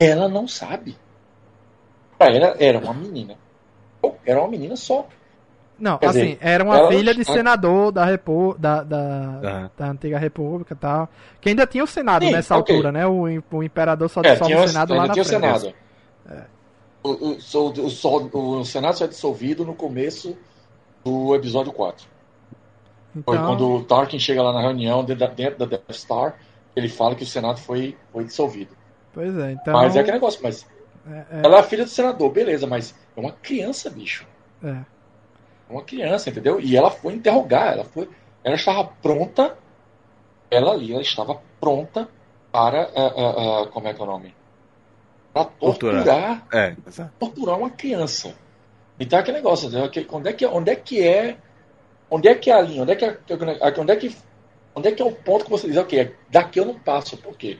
Ela 0.00 0.28
não 0.28 0.48
sabe. 0.48 0.96
Pra 2.18 2.28
ela, 2.28 2.56
era 2.58 2.78
uma 2.78 2.94
menina. 2.94 3.36
Era 4.24 4.40
uma 4.40 4.48
menina 4.48 4.74
só. 4.76 5.06
Não, 5.78 5.98
Quer 5.98 6.06
assim, 6.06 6.18
dizer, 6.20 6.38
era 6.40 6.64
uma 6.64 6.78
ela- 6.78 6.88
filha 6.90 7.14
de 7.14 7.22
senador 7.24 7.92
da, 7.92 8.04
repu... 8.04 8.56
da, 8.58 8.82
da, 8.82 8.96
Aham. 8.96 9.70
da 9.76 9.86
antiga 9.90 10.18
república 10.18 10.72
e 10.72 10.76
tal. 10.76 11.08
Que 11.40 11.50
ainda 11.50 11.66
tinha 11.66 11.84
o 11.84 11.86
Senado 11.86 12.24
Sim, 12.24 12.32
nessa 12.32 12.56
ok. 12.56 12.74
altura, 12.74 12.90
né? 12.92 13.06
O, 13.06 13.24
o 13.52 13.62
imperador 13.62 14.08
só 14.08 14.20
É, 14.22 14.32
dissolve 14.32 14.54
tinha, 14.54 14.64
o 14.64 14.68
Senado 14.68 14.94
lá 14.94 15.06
na 15.06 15.12
tinha 15.12 15.22
o 15.22 15.26
frente. 15.26 15.40
Senado. 15.42 15.74
O, 17.02 17.10
o, 17.10 17.32
o, 17.32 17.36
o, 17.36 17.90
sol- 17.90 18.30
o 18.32 18.64
Senado 18.64 18.96
foi 18.96 19.08
dissolvido 19.08 19.64
no 19.66 19.74
começo 19.74 20.36
do 21.06 21.34
episódio 21.34 21.72
4. 21.72 22.04
Foi 23.24 23.36
Então, 23.36 23.46
quando 23.46 23.70
o 23.70 23.84
Tarkin 23.84 24.18
chega 24.18 24.42
lá 24.42 24.52
na 24.52 24.60
reunião 24.60 25.04
dentro 25.04 25.26
da, 25.26 25.32
dentro 25.32 25.58
da 25.58 25.64
Death 25.66 25.92
Star, 25.92 26.34
ele 26.74 26.88
fala 26.88 27.14
que 27.14 27.22
o 27.22 27.26
Senado 27.26 27.58
foi, 27.60 27.96
foi 28.12 28.24
dissolvido. 28.24 28.76
pois 29.14 29.36
é, 29.38 29.52
então... 29.52 29.72
Mas 29.72 29.94
é 29.96 30.00
aquele 30.00 30.16
negócio, 30.16 30.40
mas 30.42 30.66
é, 31.08 31.38
é, 31.38 31.40
ela 31.44 31.56
é 31.56 31.60
a 31.60 31.62
filha 31.62 31.84
do 31.84 31.90
senador, 31.90 32.30
beleza, 32.30 32.66
mas 32.66 32.94
é 33.16 33.20
uma 33.20 33.32
criança, 33.32 33.88
bicho. 33.88 34.26
é. 34.62 34.84
É 35.68 35.72
uma 35.72 35.82
criança, 35.82 36.30
entendeu? 36.30 36.60
E 36.60 36.76
ela 36.76 36.90
foi 36.90 37.14
interrogar, 37.14 37.72
ela 37.72 37.84
foi, 37.84 38.08
ela 38.44 38.54
estava 38.54 38.84
pronta, 38.84 39.56
ela 40.48 40.72
ali, 40.72 40.92
ela 40.92 41.02
estava 41.02 41.40
pronta 41.58 42.08
para, 42.52 42.82
ah, 42.94 43.12
ah, 43.16 43.62
ah, 43.62 43.66
como 43.72 43.88
é 43.88 43.94
que 43.94 44.00
é 44.00 44.04
o 44.04 44.06
nome? 44.06 44.34
Para 45.32 45.44
Torturar. 45.44 46.04
torturar, 46.04 46.46
É, 46.52 46.76
torturar 47.18 47.58
uma 47.58 47.70
criança. 47.70 48.34
Então 48.98 49.18
é 49.18 49.22
aquele 49.22 49.38
negócio, 49.38 49.68
onde 49.68 49.76
é 50.28 50.32
que, 50.32 50.46
onde 50.46 50.70
é 50.70 50.76
que 50.76 51.02
é, 51.02 51.36
onde 52.10 52.28
é 52.28 52.34
que 52.34 52.50
é 52.50 52.54
a 52.54 52.60
linha, 52.62 52.82
onde 52.82 52.92
é 52.92 52.96
que 52.96 53.04
é, 53.04 53.18
onde 53.78 53.92
é 53.92 53.96
que, 53.96 54.16
onde 54.74 54.88
é 54.88 54.92
que 54.92 55.02
é 55.02 55.04
o 55.04 55.12
ponto 55.12 55.44
que 55.44 55.50
você 55.50 55.66
diz, 55.66 55.76
ok, 55.76 56.14
daqui 56.30 56.60
eu 56.60 56.64
não 56.64 56.78
passo, 56.78 57.16
por 57.16 57.36
quê? 57.36 57.58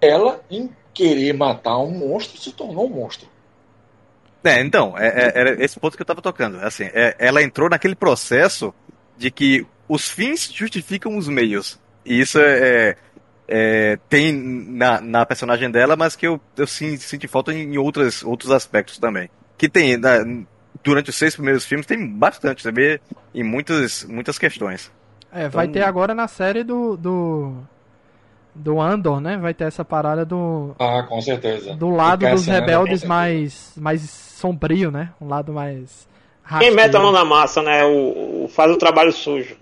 Ela, 0.00 0.40
em 0.50 0.70
querer 0.94 1.32
matar 1.32 1.78
um 1.78 1.90
monstro, 1.90 2.40
se 2.40 2.52
tornou 2.52 2.86
um 2.86 2.90
monstro. 2.90 3.28
É, 4.44 4.60
então, 4.60 4.98
é, 4.98 5.06
é- 5.06 5.32
era 5.34 5.64
esse 5.64 5.78
ponto 5.78 5.96
que 5.96 6.02
eu 6.02 6.06
tava 6.06 6.20
tocando. 6.20 6.58
Assim, 6.60 6.84
é, 6.92 7.14
ela 7.18 7.42
entrou 7.42 7.68
naquele 7.70 7.94
processo 7.94 8.74
de 9.16 9.30
que 9.30 9.64
os 9.88 10.10
fins 10.10 10.50
justificam 10.52 11.16
os 11.16 11.28
meios. 11.28 11.78
E 12.04 12.20
isso 12.20 12.40
é, 12.40 12.58
é- 12.58 12.96
é, 13.46 13.98
tem 14.08 14.32
na, 14.32 15.00
na 15.00 15.26
personagem 15.26 15.70
dela, 15.70 15.94
mas 15.94 16.16
que 16.16 16.26
eu, 16.26 16.40
eu 16.56 16.66
sim, 16.66 16.96
sinto 16.96 17.28
falta 17.28 17.52
em 17.52 17.76
outras, 17.78 18.22
outros 18.22 18.50
aspectos 18.50 18.98
também. 18.98 19.30
Que 19.56 19.68
tem, 19.68 19.96
na- 19.96 20.24
durante 20.82 21.10
os 21.10 21.16
seis 21.16 21.34
primeiros 21.34 21.64
filmes, 21.64 21.86
tem 21.86 22.06
bastante, 22.08 22.62
você 22.62 22.72
vê 22.72 23.00
em 23.34 23.42
muitas, 23.42 24.04
muitas 24.04 24.38
questões. 24.38 24.90
É, 25.32 25.48
vai 25.48 25.66
Então- 25.66 25.80
ter 25.80 25.86
agora 25.86 26.14
na 26.14 26.28
série 26.28 26.62
do, 26.62 26.96
do. 26.96 27.54
Do 28.54 28.78
Andor, 28.78 29.18
né? 29.18 29.38
Vai 29.38 29.54
ter 29.54 29.64
essa 29.64 29.82
parada 29.82 30.26
do. 30.26 30.74
Ah, 30.78 31.02
com 31.04 31.18
certeza. 31.22 31.74
Do 31.74 31.88
lado 31.88 32.26
Do 32.26 32.30
dos 32.32 32.46
Andor, 32.46 32.60
rebeldes 32.60 33.02
mais. 33.04 33.72
mais 33.78 34.02
sombrio, 34.02 34.90
né? 34.90 35.10
Um 35.18 35.26
lado 35.26 35.54
mais. 35.54 36.06
Quem 36.58 36.70
mete 36.70 36.80
a 36.96 36.98
rasteiro. 36.98 37.02
mão 37.04 37.12
na 37.12 37.24
massa, 37.24 37.62
né? 37.62 37.82
O, 37.84 38.44
o- 38.44 38.48
faz 38.48 38.70
o 38.70 38.76
trabalho 38.76 39.10
sujo. 39.10 39.56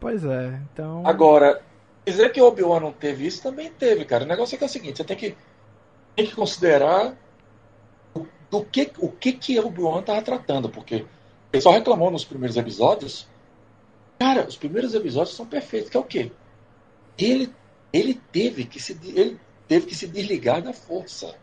Pois 0.00 0.24
é, 0.24 0.58
então. 0.72 1.02
Agora, 1.06 1.60
dizer 2.06 2.32
que 2.32 2.40
o 2.40 2.46
Obi-Wan 2.46 2.80
não 2.80 2.92
teve 2.92 3.26
isso 3.26 3.42
também 3.42 3.70
teve, 3.70 4.06
cara. 4.06 4.24
O 4.24 4.26
negócio 4.26 4.54
é 4.54 4.58
que 4.58 4.64
é 4.64 4.66
o 4.66 4.70
seguinte, 4.70 4.96
você 4.96 5.04
tem 5.04 5.16
que, 5.18 5.36
tem 6.16 6.24
que 6.24 6.34
considerar 6.34 7.12
do 8.50 8.64
que, 8.64 8.90
o 8.98 9.08
que 9.10 9.32
que 9.32 9.58
o 9.58 9.66
Obi-Wan 9.68 10.02
tava 10.02 10.22
tratando, 10.22 10.68
porque 10.68 11.06
ele 11.52 11.62
só 11.62 11.70
reclamou 11.70 12.10
nos 12.10 12.24
primeiros 12.24 12.56
episódios. 12.56 13.28
Cara, 14.18 14.46
os 14.46 14.56
primeiros 14.56 14.94
episódios 14.94 15.34
são 15.36 15.46
perfeitos, 15.46 15.88
que 15.90 15.96
é 15.96 16.00
o 16.00 16.04
quê? 16.04 16.30
Ele, 17.16 17.52
ele 17.92 18.14
teve 18.32 18.64
que 18.64 18.80
se 18.80 18.92
ele 19.14 19.38
teve 19.68 19.86
que 19.86 19.94
se 19.94 20.06
desligar 20.08 20.60
da 20.62 20.72
força. 20.72 21.34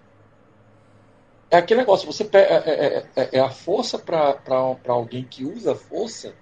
É 1.50 1.58
aquele 1.58 1.80
negócio, 1.80 2.06
você 2.12 2.26
pe- 2.26 2.38
é, 2.40 2.44
é- 2.58 3.08
é- 3.16 3.30
é 3.38 3.40
a 3.40 3.50
força 3.50 3.98
para 3.98 4.38
alguém 4.88 5.24
que 5.24 5.46
usa 5.46 5.72
a 5.72 5.76
força 5.76 6.36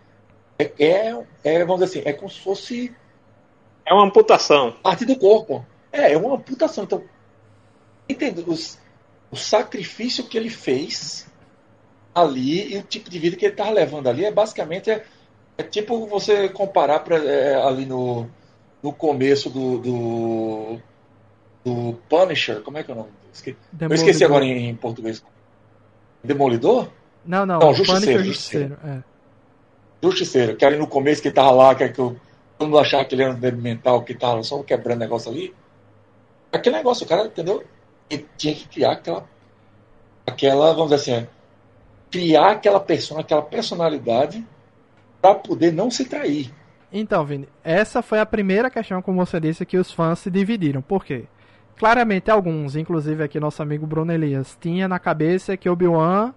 é, 0.57 0.72
é, 0.84 1.24
é, 1.43 1.66
vamos 1.66 1.84
dizer 1.86 1.99
assim, 1.99 2.09
é 2.09 2.13
como 2.13 2.30
se 2.30 2.39
fosse 2.39 2.95
É 3.86 3.93
uma 3.93 4.05
amputação. 4.05 4.72
parte 4.82 5.05
do 5.05 5.16
corpo. 5.18 5.63
É, 5.91 6.13
é 6.13 6.18
uma 6.18 6.36
amputação. 6.36 6.86
Então, 6.86 7.03
entende? 8.09 8.43
Os, 8.47 8.80
o 9.32 9.36
sacrifício 9.36 10.23
que 10.26 10.38
ele 10.38 10.49
fez 10.49 11.28
ali 12.13 12.73
e 12.73 12.78
o 12.78 12.84
tipo 12.84 13.09
de 13.09 13.19
vida 13.19 13.36
que 13.36 13.45
ele 13.45 13.53
estava 13.53 13.71
levando 13.71 14.07
ali 14.07 14.23
é 14.26 14.32
basicamente 14.32 14.89
é, 14.89 15.03
é 15.57 15.63
tipo 15.63 16.05
você 16.07 16.47
comparar 16.49 16.99
pra, 16.99 17.17
é, 17.17 17.55
ali 17.55 17.86
no, 17.86 18.30
no 18.82 18.93
começo 18.93 19.49
do, 19.49 19.80
do, 19.80 20.78
do 21.65 21.97
Punisher, 22.07 22.61
como 22.61 22.78
é 22.78 22.84
que 22.84 22.91
é 22.91 22.93
o 22.93 22.97
nome? 22.97 23.09
Esque- 23.34 23.57
Eu 23.80 23.93
esqueci 23.93 24.23
agora 24.23 24.45
em, 24.45 24.69
em 24.69 24.76
português. 24.76 25.23
Demolidor? 26.23 26.89
Não, 27.26 27.45
não. 27.45 27.59
Não, 27.59 27.73
Punisher 27.73 27.86
Justiceiro, 27.86 28.23
Justiceiro. 28.23 28.78
É. 28.86 29.03
Justiceiro, 30.01 30.55
que 30.55 30.63
ali 30.65 30.78
no 30.78 30.88
começo 30.88 31.21
que 31.21 31.28
ele 31.28 31.36
tava 31.36 31.51
lá, 31.51 31.76
que, 31.76 31.84
é 31.84 31.89
que 31.89 31.99
eu, 31.99 32.15
todo 32.57 32.67
mundo 32.67 32.80
achava 32.80 33.03
que 33.05 33.15
ele 33.15 33.23
era 33.23 33.34
um 33.34 33.61
mental, 33.61 34.03
que 34.03 34.13
tava 34.13 34.41
só 34.43 34.61
quebrando 34.63 34.99
negócio 34.99 35.32
ali. 35.32 35.53
Aquele 36.51 36.78
negócio, 36.78 37.05
o 37.05 37.09
cara, 37.09 37.26
entendeu? 37.26 37.63
Tinha 38.37 38.53
que 38.53 38.67
criar 38.67 38.93
aquela. 38.93 39.25
Aquela, 40.27 40.73
vamos 40.73 40.89
dizer 40.89 41.17
assim, 41.17 41.27
criar 42.11 42.51
aquela 42.51 42.79
persona, 42.79 43.21
aquela 43.21 43.41
personalidade 43.41 44.45
para 45.21 45.35
poder 45.35 45.71
não 45.71 45.91
se 45.91 46.05
trair. 46.05 46.51
Então, 46.91 47.25
Vini, 47.25 47.47
essa 47.63 48.01
foi 48.01 48.19
a 48.19 48.25
primeira 48.25 48.69
questão, 48.69 49.01
como 49.01 49.25
você 49.25 49.39
disse, 49.39 49.65
que 49.65 49.77
os 49.77 49.91
fãs 49.91 50.19
se 50.19 50.31
dividiram. 50.31 50.81
Por 50.81 51.03
quê? 51.03 51.25
Claramente, 51.77 52.31
alguns, 52.31 52.75
inclusive 52.75 53.23
aqui 53.23 53.39
nosso 53.39 53.61
amigo 53.61 53.85
Bruno 53.85 54.13
Elias, 54.13 54.57
tinha 54.61 54.87
na 54.87 54.97
cabeça 54.97 55.57
que 55.57 55.69
Obi-Wan, 55.69 56.33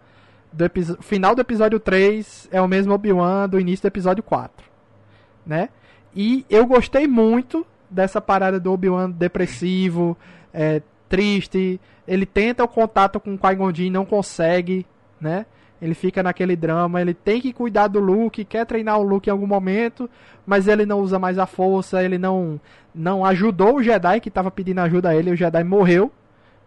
do 0.52 0.68
final 1.00 1.34
do 1.34 1.40
episódio 1.40 1.78
3, 1.78 2.48
é 2.50 2.60
o 2.60 2.66
mesmo 2.66 2.92
Obi-Wan 2.92 3.48
do 3.48 3.60
início 3.60 3.82
do 3.82 3.92
episódio 3.92 4.22
4. 4.22 4.66
Né? 5.46 5.68
E 6.14 6.44
eu 6.50 6.66
gostei 6.66 7.06
muito 7.06 7.64
dessa 7.88 8.20
parada 8.20 8.58
do 8.58 8.72
Obi-Wan 8.72 9.10
depressivo, 9.10 10.16
é, 10.52 10.82
triste. 11.08 11.80
Ele 12.06 12.24
tenta 12.26 12.64
o 12.64 12.68
contato 12.68 13.18
com 13.20 13.34
o 13.34 13.38
Qui-Gon 13.38 13.74
Jinn, 13.74 13.90
não 13.90 14.04
consegue, 14.04 14.86
né? 15.20 15.46
Ele 15.80 15.94
fica 15.94 16.22
naquele 16.22 16.56
drama, 16.56 17.00
ele 17.00 17.14
tem 17.14 17.40
que 17.40 17.52
cuidar 17.52 17.86
do 17.86 18.00
Luke, 18.00 18.44
quer 18.44 18.66
treinar 18.66 18.98
o 18.98 19.02
Luke 19.02 19.28
em 19.28 19.32
algum 19.32 19.46
momento, 19.46 20.10
mas 20.44 20.66
ele 20.66 20.84
não 20.84 20.98
usa 21.00 21.18
mais 21.20 21.38
a 21.38 21.46
força, 21.46 22.02
ele 22.02 22.18
não 22.18 22.60
não 22.92 23.24
ajudou 23.24 23.76
o 23.76 23.82
Jedi 23.82 24.18
que 24.20 24.28
estava 24.28 24.50
pedindo 24.50 24.80
ajuda 24.80 25.10
a 25.10 25.14
ele, 25.14 25.30
e 25.30 25.32
o 25.32 25.36
Jedi 25.36 25.62
morreu, 25.62 26.10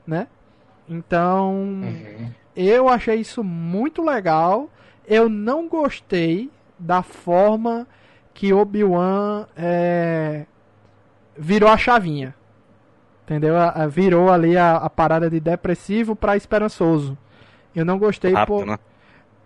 né? 0.07 0.27
Então, 0.87 1.53
Uhum. 1.83 2.31
eu 2.55 2.87
achei 2.87 3.15
isso 3.15 3.43
muito 3.43 4.01
legal. 4.01 4.69
Eu 5.05 5.27
não 5.27 5.67
gostei 5.67 6.49
da 6.79 7.01
forma 7.03 7.85
que 8.33 8.53
Obi-Wan 8.53 9.45
é, 9.57 10.45
virou 11.37 11.69
a 11.69 11.77
chavinha. 11.77 12.33
Entendeu? 13.24 13.55
A- 13.57 13.69
a- 13.69 13.88
virou 13.88 14.30
ali 14.32 14.57
a, 14.57 14.76
a 14.78 14.89
parada 14.89 15.30
de 15.30 15.39
depressivo 15.39 16.15
pra 16.15 16.36
esperançoso. 16.38 17.17
Eu 17.76 17.86
não 17.86 17.97
gostei 17.97 18.34
Rápido, 18.34 18.55
por, 18.57 18.65
né? 18.65 18.78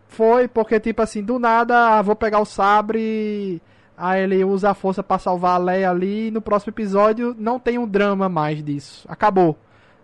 foi 0.07 0.47
porque, 0.47 0.80
tipo 0.80 1.01
assim, 1.01 1.21
do 1.23 1.38
nada, 1.38 1.97
ah, 1.97 2.01
vou 2.01 2.15
pegar 2.15 2.39
o 2.39 2.45
sabre. 2.45 3.61
Aí 3.97 4.21
ele 4.23 4.43
usa 4.43 4.71
a 4.71 4.73
força 4.73 5.01
pra 5.03 5.17
salvar 5.19 5.55
a 5.55 5.63
Leia 5.63 5.89
ali. 5.89 6.28
E 6.28 6.32
no 6.32 6.41
próximo 6.41 6.71
episódio 6.71 7.36
não 7.38 7.59
tem 7.59 7.78
um 7.78 7.88
drama 7.88 8.28
mais 8.28 8.63
disso. 8.63 9.05
Acabou. 9.09 9.57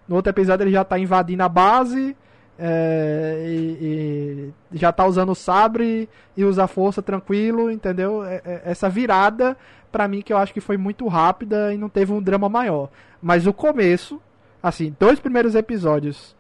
No 0.08 0.16
outro 0.18 0.30
episódio 0.32 0.64
ele 0.64 0.72
já 0.72 0.84
tá 0.84 0.98
invadindo 1.00 1.44
a 1.44 1.50
base. 1.50 2.16
É, 2.64 3.44
e, 3.48 4.54
e 4.72 4.78
já 4.78 4.92
tá 4.92 5.04
usando 5.06 5.32
o 5.32 5.36
sabre 5.36 6.08
e 6.38 6.44
usa 6.44 6.68
força 6.68 7.02
tranquilo, 7.02 7.72
entendeu? 7.72 8.24
É- 8.24 8.42
é- 8.46 8.62
Essa 8.66 8.88
virada, 8.88 9.58
pra 9.92 10.08
mim, 10.08 10.22
que 10.22 10.32
eu 10.32 10.38
acho 10.38 10.54
que 10.54 10.62
foi 10.62 10.78
muito 10.78 11.08
rápida 11.08 11.74
e 11.74 11.78
não 11.78 11.90
teve 11.90 12.14
um 12.14 12.22
drama 12.22 12.48
maior. 12.48 12.90
Mas 13.22 13.48
o 13.48 13.54
começo, 13.54 14.22
assim, 14.62 14.96
dois 15.00 15.20
primeiros 15.20 15.56
episódios. 15.56 16.36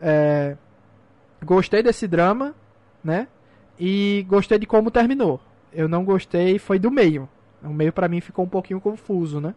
é, 0.00 0.56
gostei 1.44 1.80
desse 1.80 2.08
drama 2.08 2.54
né? 3.04 3.28
E 3.78 4.24
gostei 4.28 4.58
de 4.58 4.66
como 4.66 4.90
terminou. 4.90 5.40
Eu 5.72 5.88
não 5.88 6.04
gostei, 6.04 6.58
foi 6.58 6.78
do 6.78 6.90
meio. 6.90 7.28
O 7.62 7.68
meio 7.68 7.92
pra 7.92 8.08
mim 8.08 8.20
ficou 8.20 8.44
um 8.44 8.48
pouquinho 8.48 8.80
confuso, 8.80 9.40
né? 9.40 9.54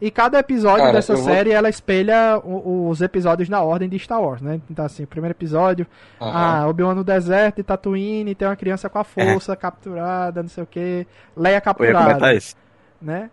E 0.00 0.10
cada 0.12 0.38
episódio 0.38 0.78
Cara, 0.84 0.92
dessa 0.92 1.12
eu 1.12 1.16
vou- 1.16 1.24
série, 1.26 1.50
ela 1.50 1.68
espelha 1.68 2.40
o- 2.44 2.88
os 2.88 3.00
episódios 3.02 3.48
na 3.48 3.60
ordem 3.62 3.88
de 3.88 3.98
Star 3.98 4.22
Wars, 4.22 4.40
né? 4.40 4.60
Então, 4.70 4.84
assim, 4.84 5.02
o 5.02 5.06
primeiro 5.08 5.32
episódio, 5.36 5.86
Aham. 6.20 6.32
ah, 6.62 6.68
Obi-Wan 6.68 6.94
no 6.94 7.02
deserto 7.02 7.56
de 7.56 7.62
Tatooine, 7.64 8.32
tem 8.34 8.46
uma 8.46 8.54
criança 8.54 8.88
com 8.88 8.98
a 8.98 9.04
É. 9.16 9.32
força 9.32 9.56
capturada, 9.56 10.40
não 10.40 10.48
sei 10.48 10.62
o 10.62 10.66
que, 10.66 11.04
Leia 11.36 11.60
capturada 11.60 12.32
isso. 12.32 12.54
né? 13.02 13.28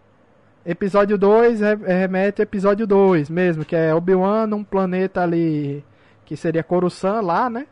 Episódio 0.65 1.15
2 1.19 1.61
re- 1.61 1.75
remete 1.75 2.41
ao 2.41 2.43
episódio 2.43 2.87
2 2.87 3.29
mesmo, 3.29 3.63
que 3.63 3.75
é 3.75 3.93
Obi-Wan 3.93 4.47
num 4.47 4.63
planeta 4.63 5.21
ali 5.21 5.85
que 6.25 6.35
seria 6.35 6.63
Coruscant 6.63 7.21
lá, 7.23 7.47
né? 7.47 7.67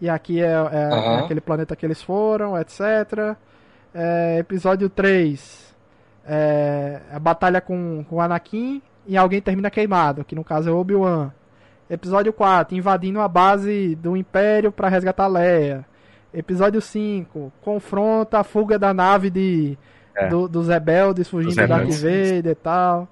E 0.00 0.10
aqui 0.10 0.40
é, 0.42 0.46
é- 0.46 0.48
é 0.50 0.92
Aham. 0.92 1.18
aquele 1.24 1.40
planeta 1.40 1.76
que 1.76 1.86
eles 1.86 2.02
foram, 2.02 2.58
etc. 2.58 3.36
É, 3.94 4.38
episódio 4.40 4.88
3, 4.88 5.71
é, 6.26 7.00
a 7.12 7.18
batalha 7.18 7.60
com, 7.60 8.04
com 8.08 8.16
o 8.16 8.20
Anakin 8.20 8.80
e 9.06 9.16
alguém 9.16 9.40
termina 9.40 9.70
queimado, 9.70 10.24
que 10.24 10.34
no 10.34 10.44
caso 10.44 10.68
é 10.70 10.72
Obi-Wan. 10.72 11.30
Episódio 11.90 12.32
4, 12.32 12.76
invadindo 12.76 13.20
a 13.20 13.28
base 13.28 13.94
do 13.96 14.16
Império 14.16 14.72
para 14.72 14.88
resgatar 14.88 15.26
Leia. 15.26 15.84
Episódio 16.32 16.80
5, 16.80 17.52
confronta 17.60 18.38
a 18.38 18.44
fuga 18.44 18.78
da 18.78 18.94
nave 18.94 19.28
de, 19.28 19.76
É. 20.16 20.28
do- 20.28 20.48
dos 20.48 20.68
rebeldes 20.68 21.28
fugindo 21.28 21.48
Dos 21.48 21.56
da 21.56 21.66
Darth. 21.66 21.90
Vader 21.90 22.46
e 22.52 22.54
tal. 22.54 23.08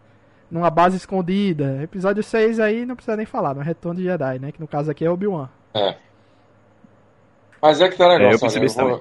Numa 0.50 0.70
base 0.70 0.96
escondida. 0.96 1.80
Episódio 1.82 2.22
6 2.22 2.58
aí 2.58 2.86
não 2.86 2.96
precisa 2.96 3.16
nem 3.16 3.26
falar, 3.26 3.54
no 3.54 3.61
Retorno 3.61 3.98
de 4.00 4.04
Jedi, 4.06 4.38
né? 4.38 4.50
Que 4.52 4.61
no 4.61 4.66
caso 4.66 4.90
aqui 4.90 5.04
é 5.04 5.11
Obi-Wan. 5.11 5.48
É. 5.74 5.96
Mas 7.61 7.80
é 7.80 7.88
que 7.88 7.96
tá 7.96 8.06
o 8.06 8.11
É, 8.12 8.24
eu 8.26 8.30
isso 8.36 8.46
eu, 8.46 8.50
vou, 8.50 8.74
também. 8.74 9.00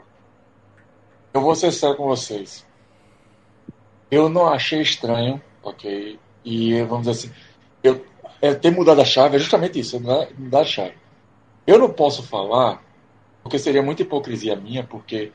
eu 1.34 1.42
vou 1.42 1.56
ser 1.56 1.72
sério 1.72 1.96
com 1.96 2.06
vocês. 2.06 2.66
Eu 4.12 4.30
não 4.30 4.48
achei 4.48 4.82
estranho, 4.82 5.42
ok? 5.62 6.20
E 6.44 6.82
vamos 6.84 7.08
dizer 7.08 7.12
assim, 7.12 7.36
eu, 7.84 8.06
é, 8.42 8.54
ter 8.54 8.72
mudado 8.72 9.02
a 9.02 9.06
chave 9.06 9.36
é 9.36 9.40
justamente 9.40 9.80
isso, 9.80 10.00
mudar, 10.00 10.28
mudar 10.38 10.62
a 10.62 10.66
chave. 10.66 10.98
Eu 11.68 11.78
não 11.78 11.92
posso 11.92 12.24
falar, 12.24 12.84
porque 13.44 13.60
seria 13.60 13.84
muita 13.84 14.02
hipocrisia 14.02 14.56
minha, 14.56 14.84
porque, 14.84 15.32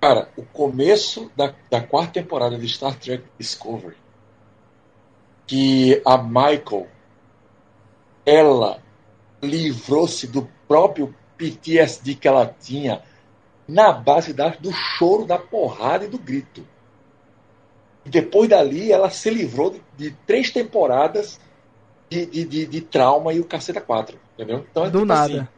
cara, 0.00 0.28
o 0.36 0.42
começo 0.42 1.30
da, 1.36 1.54
da 1.70 1.80
quarta 1.80 2.14
temporada 2.14 2.58
de 2.58 2.68
Star 2.68 2.98
Trek 2.98 3.24
Discovery, 3.38 3.96
que 5.46 6.02
a 6.04 6.18
Michael, 6.18 6.88
ela 8.26 8.82
livrou-se 9.42 10.26
do 10.26 10.48
próprio 10.66 11.14
PTSD 11.36 12.14
que 12.14 12.26
ela 12.26 12.46
tinha 12.46 13.02
na 13.68 13.92
base 13.92 14.32
da, 14.32 14.48
do 14.48 14.72
choro, 14.72 15.24
da 15.24 15.38
porrada 15.38 16.04
e 16.04 16.08
do 16.08 16.18
grito. 16.18 16.66
Depois 18.04 18.48
dali, 18.48 18.92
ela 18.92 19.08
se 19.10 19.30
livrou 19.30 19.70
de, 19.70 19.80
de 19.96 20.10
três 20.26 20.50
temporadas 20.50 21.40
de, 22.10 22.26
de, 22.26 22.66
de, 22.66 22.80
trauma 22.82 23.32
e 23.32 23.40
o 23.40 23.44
caceta 23.44 23.80
4. 23.80 24.18
Entendeu? 24.34 24.64
Então, 24.70 24.84
é 24.84 24.90
Do 24.90 24.98
tipo 25.00 25.06
nada. 25.06 25.24
assim, 25.24 25.48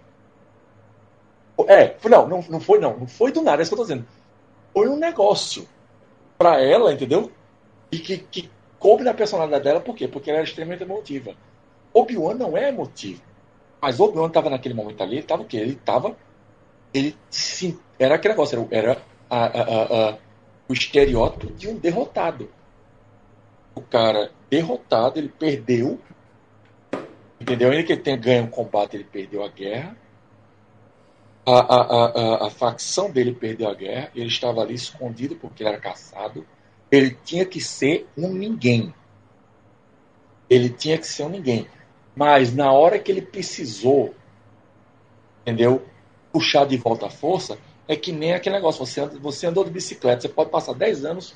é, 1.69 1.97
não, 2.09 2.29
não, 2.29 2.45
não 2.49 2.61
foi 2.61 2.79
não. 2.79 2.97
Não 2.99 3.07
foi 3.07 3.33
do 3.33 3.43
nada, 3.43 3.61
é 3.61 3.63
isso 3.63 3.71
que 3.71 3.75
eu 3.75 3.79
tô 3.79 3.83
dizendo. 3.85 4.07
Foi 4.73 4.89
um 4.89 4.97
negócio 4.97 5.67
pra 6.39 6.61
ela, 6.63 6.93
entendeu? 6.93 7.33
E 7.91 7.99
que, 7.99 8.19
que 8.19 8.51
coube 8.79 9.03
na 9.03 9.15
personalidade 9.15 9.65
dela, 9.65 9.81
por 9.81 9.95
quê? 9.95 10.07
Porque 10.07 10.31
ela 10.31 10.41
era 10.41 10.47
extremamente 10.49 10.83
emotiva. 10.83 11.35
Obi-Wan 11.95 12.35
não 12.35 12.57
é 12.57 12.69
emotivo. 12.69 13.23
Mas 13.81 13.99
Obi-Wan 13.99 14.29
tava 14.29 14.51
naquele 14.51 14.75
momento 14.75 15.03
ali, 15.03 15.17
ele 15.17 15.27
tava 15.27 15.43
o 15.43 15.47
quê? 15.47 15.57
Ele 15.57 15.75
tava. 15.77 16.17
Ele 16.93 17.17
sim, 17.31 17.79
era 17.99 18.15
aquele 18.17 18.35
negócio, 18.35 18.69
era, 18.71 18.91
era 18.91 19.03
a- 19.31 19.47
a- 19.47 20.11
a- 20.11 20.19
o 20.69 20.73
estereótipo 20.73 21.53
de 21.53 21.69
um 21.69 21.79
derrotado. 21.79 22.51
O 23.75 23.81
cara 23.81 24.33
derrotado, 24.51 25.19
ele 25.19 25.29
perdeu. 25.29 26.01
Entendeu? 27.41 27.71
Ainda 27.71 27.85
que 27.85 27.93
ele 27.93 28.03
tenha 28.03 28.17
ganho 28.17 28.45
o 28.45 28.51
combate, 28.51 28.97
ele 28.97 29.05
perdeu 29.05 29.45
a 29.45 29.49
guerra. 29.49 29.97
A, 31.45 31.53
a, 31.53 32.07
a, 32.07 32.47
a, 32.47 32.51
facção 32.51 33.11
dele 33.11 33.33
perdeu 33.33 33.69
a 33.69 33.75
guerra. 33.75 34.11
Ele 34.15 34.27
estava 34.27 34.63
ali 34.63 34.75
escondido 34.75 35.37
porque 35.37 35.63
ele 35.63 35.71
era 35.71 35.79
caçado. 35.79 36.47
Ele 36.91 37.17
tinha 37.25 37.45
que 37.45 37.61
ser 37.61 38.09
um 38.17 38.33
ninguém. 38.33 38.93
Ele 40.49 40.71
tinha 40.71 40.99
que 40.99 41.07
ser 41.07 41.25
um 41.25 41.29
ninguém. 41.29 41.69
Mas 42.17 42.55
na 42.55 42.73
hora 42.73 42.99
que 42.99 43.13
ele 43.13 43.21
precisou, 43.21 44.15
entendeu? 45.43 45.87
Puxar 46.33 46.67
de 46.67 46.77
volta 46.77 47.07
a 47.07 47.11
força, 47.11 47.59
é 47.89 47.97
que 47.97 48.13
nem 48.13 48.35
aquele 48.35 48.57
negócio. 48.57 48.85
Você, 48.85 49.01
anda- 49.01 49.19
você 49.19 49.47
andou 49.47 49.65
de 49.65 49.71
bicicleta, 49.71 50.23
você 50.23 50.29
pode 50.29 50.51
passar 50.51 50.75
10 50.75 51.05
anos 51.05 51.35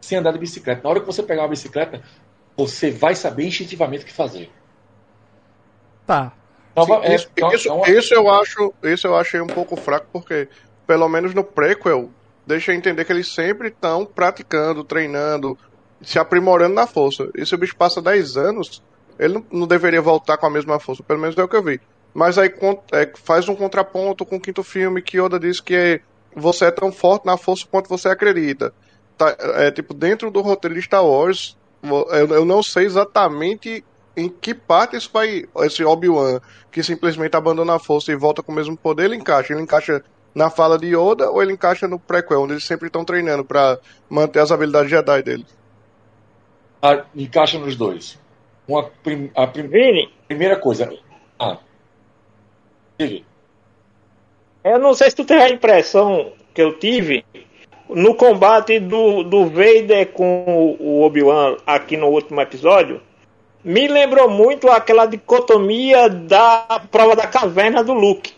sem 0.00 0.18
andar 0.18 0.32
de 0.32 0.38
bicicleta. 0.38 0.82
Na 0.82 0.90
hora 0.90 1.00
que 1.00 1.06
você 1.06 1.22
pegar 1.22 1.42
uma 1.42 1.48
bicicleta, 1.48 2.02
você 2.56 2.90
vai 2.90 3.14
saber 3.14 3.46
instintivamente 3.46 4.04
o 4.04 4.06
que 4.06 4.12
fazer. 4.12 4.50
Tá. 6.06 6.32
Então, 6.72 6.84
Sim, 6.86 6.92
é- 7.02 7.14
isso, 7.14 7.28
então, 7.36 7.52
isso, 7.52 7.68
então, 7.68 7.82
isso 7.86 8.14
eu 8.14 8.28
acho, 8.30 8.74
isso 8.82 9.06
eu 9.06 9.16
achei 9.16 9.40
um 9.40 9.46
pouco 9.46 9.76
fraco 9.76 10.06
porque 10.12 10.48
pelo 10.86 11.08
menos 11.08 11.32
no 11.32 11.44
prequel 11.44 12.10
deixa 12.46 12.74
entender 12.74 13.04
que 13.04 13.12
eles 13.12 13.32
sempre 13.32 13.68
estão 13.68 14.04
praticando, 14.04 14.84
treinando, 14.84 15.56
se 16.02 16.18
aprimorando 16.18 16.74
na 16.74 16.86
força. 16.86 17.30
E 17.34 17.46
se 17.46 17.54
o 17.54 17.58
bicho 17.58 17.76
passa 17.76 18.02
10 18.02 18.36
anos, 18.36 18.82
ele 19.18 19.34
não, 19.34 19.46
não 19.50 19.66
deveria 19.66 20.02
voltar 20.02 20.36
com 20.36 20.46
a 20.46 20.50
mesma 20.50 20.78
força, 20.78 21.02
pelo 21.02 21.20
menos 21.20 21.36
é 21.38 21.42
o 21.42 21.48
que 21.48 21.56
eu 21.56 21.62
vi. 21.62 21.80
Mas 22.14 22.38
aí 22.38 22.48
é, 22.92 23.12
faz 23.16 23.48
um 23.48 23.56
contraponto 23.56 24.24
com 24.24 24.36
o 24.36 24.40
quinto 24.40 24.62
filme 24.62 25.02
que 25.02 25.18
Yoda 25.20 25.38
diz 25.40 25.60
que 25.60 25.74
é, 25.74 26.00
você 26.34 26.66
é 26.66 26.70
tão 26.70 26.92
forte 26.92 27.26
na 27.26 27.36
força 27.36 27.66
quanto 27.70 27.88
você 27.88 28.08
acredita. 28.08 28.72
Tá, 29.18 29.36
é 29.56 29.70
tipo, 29.72 29.92
dentro 29.94 30.30
do 30.30 30.40
roteiro 30.40 30.74
de 30.76 30.82
Star 30.82 31.04
Wars, 31.04 31.56
eu, 31.82 32.28
eu 32.36 32.44
não 32.44 32.62
sei 32.62 32.86
exatamente 32.86 33.84
em 34.16 34.28
que 34.28 34.54
parte 34.54 34.96
isso 34.96 35.10
vai. 35.12 35.44
Esse 35.58 35.84
Obi-Wan 35.84 36.40
que 36.70 36.82
simplesmente 36.82 37.36
abandona 37.36 37.74
a 37.74 37.78
força 37.80 38.12
e 38.12 38.16
volta 38.16 38.42
com 38.42 38.52
o 38.52 38.54
mesmo 38.54 38.76
poder, 38.76 39.04
ele 39.06 39.16
encaixa. 39.16 39.52
Ele 39.52 39.62
encaixa 39.62 40.04
na 40.34 40.50
fala 40.50 40.78
de 40.78 40.86
Yoda 40.96 41.30
ou 41.30 41.42
ele 41.42 41.52
encaixa 41.52 41.86
no 41.88 41.98
prequel, 41.98 42.42
onde 42.42 42.54
eles 42.54 42.64
sempre 42.64 42.86
estão 42.88 43.04
treinando 43.04 43.44
pra 43.44 43.78
manter 44.08 44.40
as 44.40 44.52
habilidades 44.52 44.90
Jedi 44.90 45.22
dele. 45.22 45.46
a- 46.82 47.04
encaixa 47.14 47.58
nos 47.58 47.76
dois. 47.76 48.18
Uma, 48.68 48.84
prim- 48.84 49.30
a 49.34 49.46
prim- 49.46 49.68
Vini, 49.68 50.12
primeira 50.28 50.58
coisa. 50.58 50.90
Eu 54.62 54.78
não 54.78 54.94
sei 54.94 55.10
se 55.10 55.16
tu 55.16 55.24
teve 55.24 55.42
a 55.42 55.50
impressão 55.50 56.32
que 56.54 56.62
eu 56.62 56.78
tive 56.78 57.24
no 57.88 58.14
combate 58.14 58.78
do, 58.80 59.22
do 59.22 59.46
Vader 59.46 60.08
com 60.12 60.44
o- 60.46 60.76
o 60.82 61.02
Obi-Wan 61.02 61.56
aqui 61.66 61.96
no 61.96 62.06
último 62.08 62.40
episódio. 62.40 63.00
Me 63.62 63.86
lembrou 63.88 64.28
muito 64.28 64.68
aquela 64.70 65.06
dicotomia 65.06 66.08
da 66.08 66.82
prova 66.90 67.14
da 67.16 67.26
caverna 67.26 67.82
do 67.82 67.92
Luke. 67.92 68.32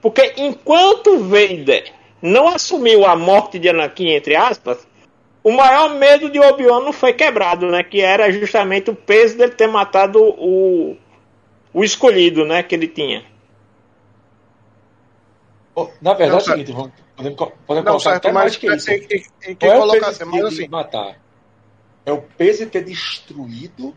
Porque 0.00 0.34
enquanto 0.36 1.18
Vader 1.18 1.92
não 2.20 2.48
assumiu 2.48 3.04
a 3.06 3.16
morte 3.16 3.58
de 3.58 3.68
Anakin, 3.68 4.10
entre 4.10 4.34
aspas, 4.36 4.86
o 5.42 5.50
maior 5.52 5.94
medo 5.94 6.30
de 6.30 6.38
Obi-Wan 6.40 6.80
não 6.80 6.92
foi 6.92 7.12
quebrado, 7.12 7.66
né? 7.66 7.82
Que 7.82 8.00
era 8.00 8.30
justamente 8.32 8.90
o 8.90 8.94
peso 8.94 9.36
dele 9.36 9.52
ter 9.52 9.66
matado 9.66 10.22
o, 10.22 10.96
o 11.74 11.82
escolhido, 11.84 12.46
né? 12.46 12.62
Que 12.62 12.74
ele 12.76 12.88
tinha. 12.88 13.24
Oh, 15.74 15.88
Na 16.00 16.14
verdade, 16.14 16.30
Não, 16.30 16.34
é 16.34 16.36
o 16.36 16.40
seguinte, 16.40 16.72
vamos, 16.72 16.92
podemos, 17.16 17.36
podemos 17.36 17.66
Não, 17.66 17.82
colocar 17.84 17.98
certo, 18.00 18.16
até 18.16 18.32
mais 18.32 18.56
que 18.56 18.72
isso. 18.72 18.90
em, 18.90 18.94
em, 18.94 19.24
em 19.50 19.54
que 19.56 19.66
é 19.66 19.70
peso 19.70 19.86
mas 20.00 20.18
de, 20.18 20.42
assim, 20.42 20.68
matar. 20.68 21.18
É 22.06 22.12
o 22.12 22.22
peso 22.22 22.64
de 22.64 22.70
ter 22.70 22.84
destruído 22.84 23.94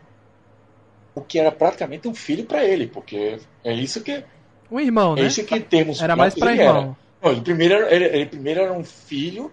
o 1.14 1.20
que 1.20 1.38
era 1.38 1.52
praticamente 1.52 2.08
um 2.08 2.14
filho 2.14 2.44
para 2.44 2.64
ele, 2.64 2.88
porque 2.88 3.38
é 3.64 3.72
isso 3.72 4.02
que 4.02 4.24
Um 4.70 4.80
irmão, 4.80 5.12
é 5.16 5.22
né? 5.22 5.26
isso 5.28 5.44
que 5.44 5.54
em 5.54 5.60
termos 5.60 6.00
Era 6.02 6.16
mais 6.16 6.36
ele 6.36 6.50
irmão. 6.50 6.96
Não, 7.22 7.32
ele 7.32 7.40
primeiro 7.42 7.74
era, 7.74 7.94
ele, 7.94 8.04
ele 8.04 8.26
primeiro 8.26 8.60
era 8.60 8.72
um 8.72 8.84
filho 8.84 9.52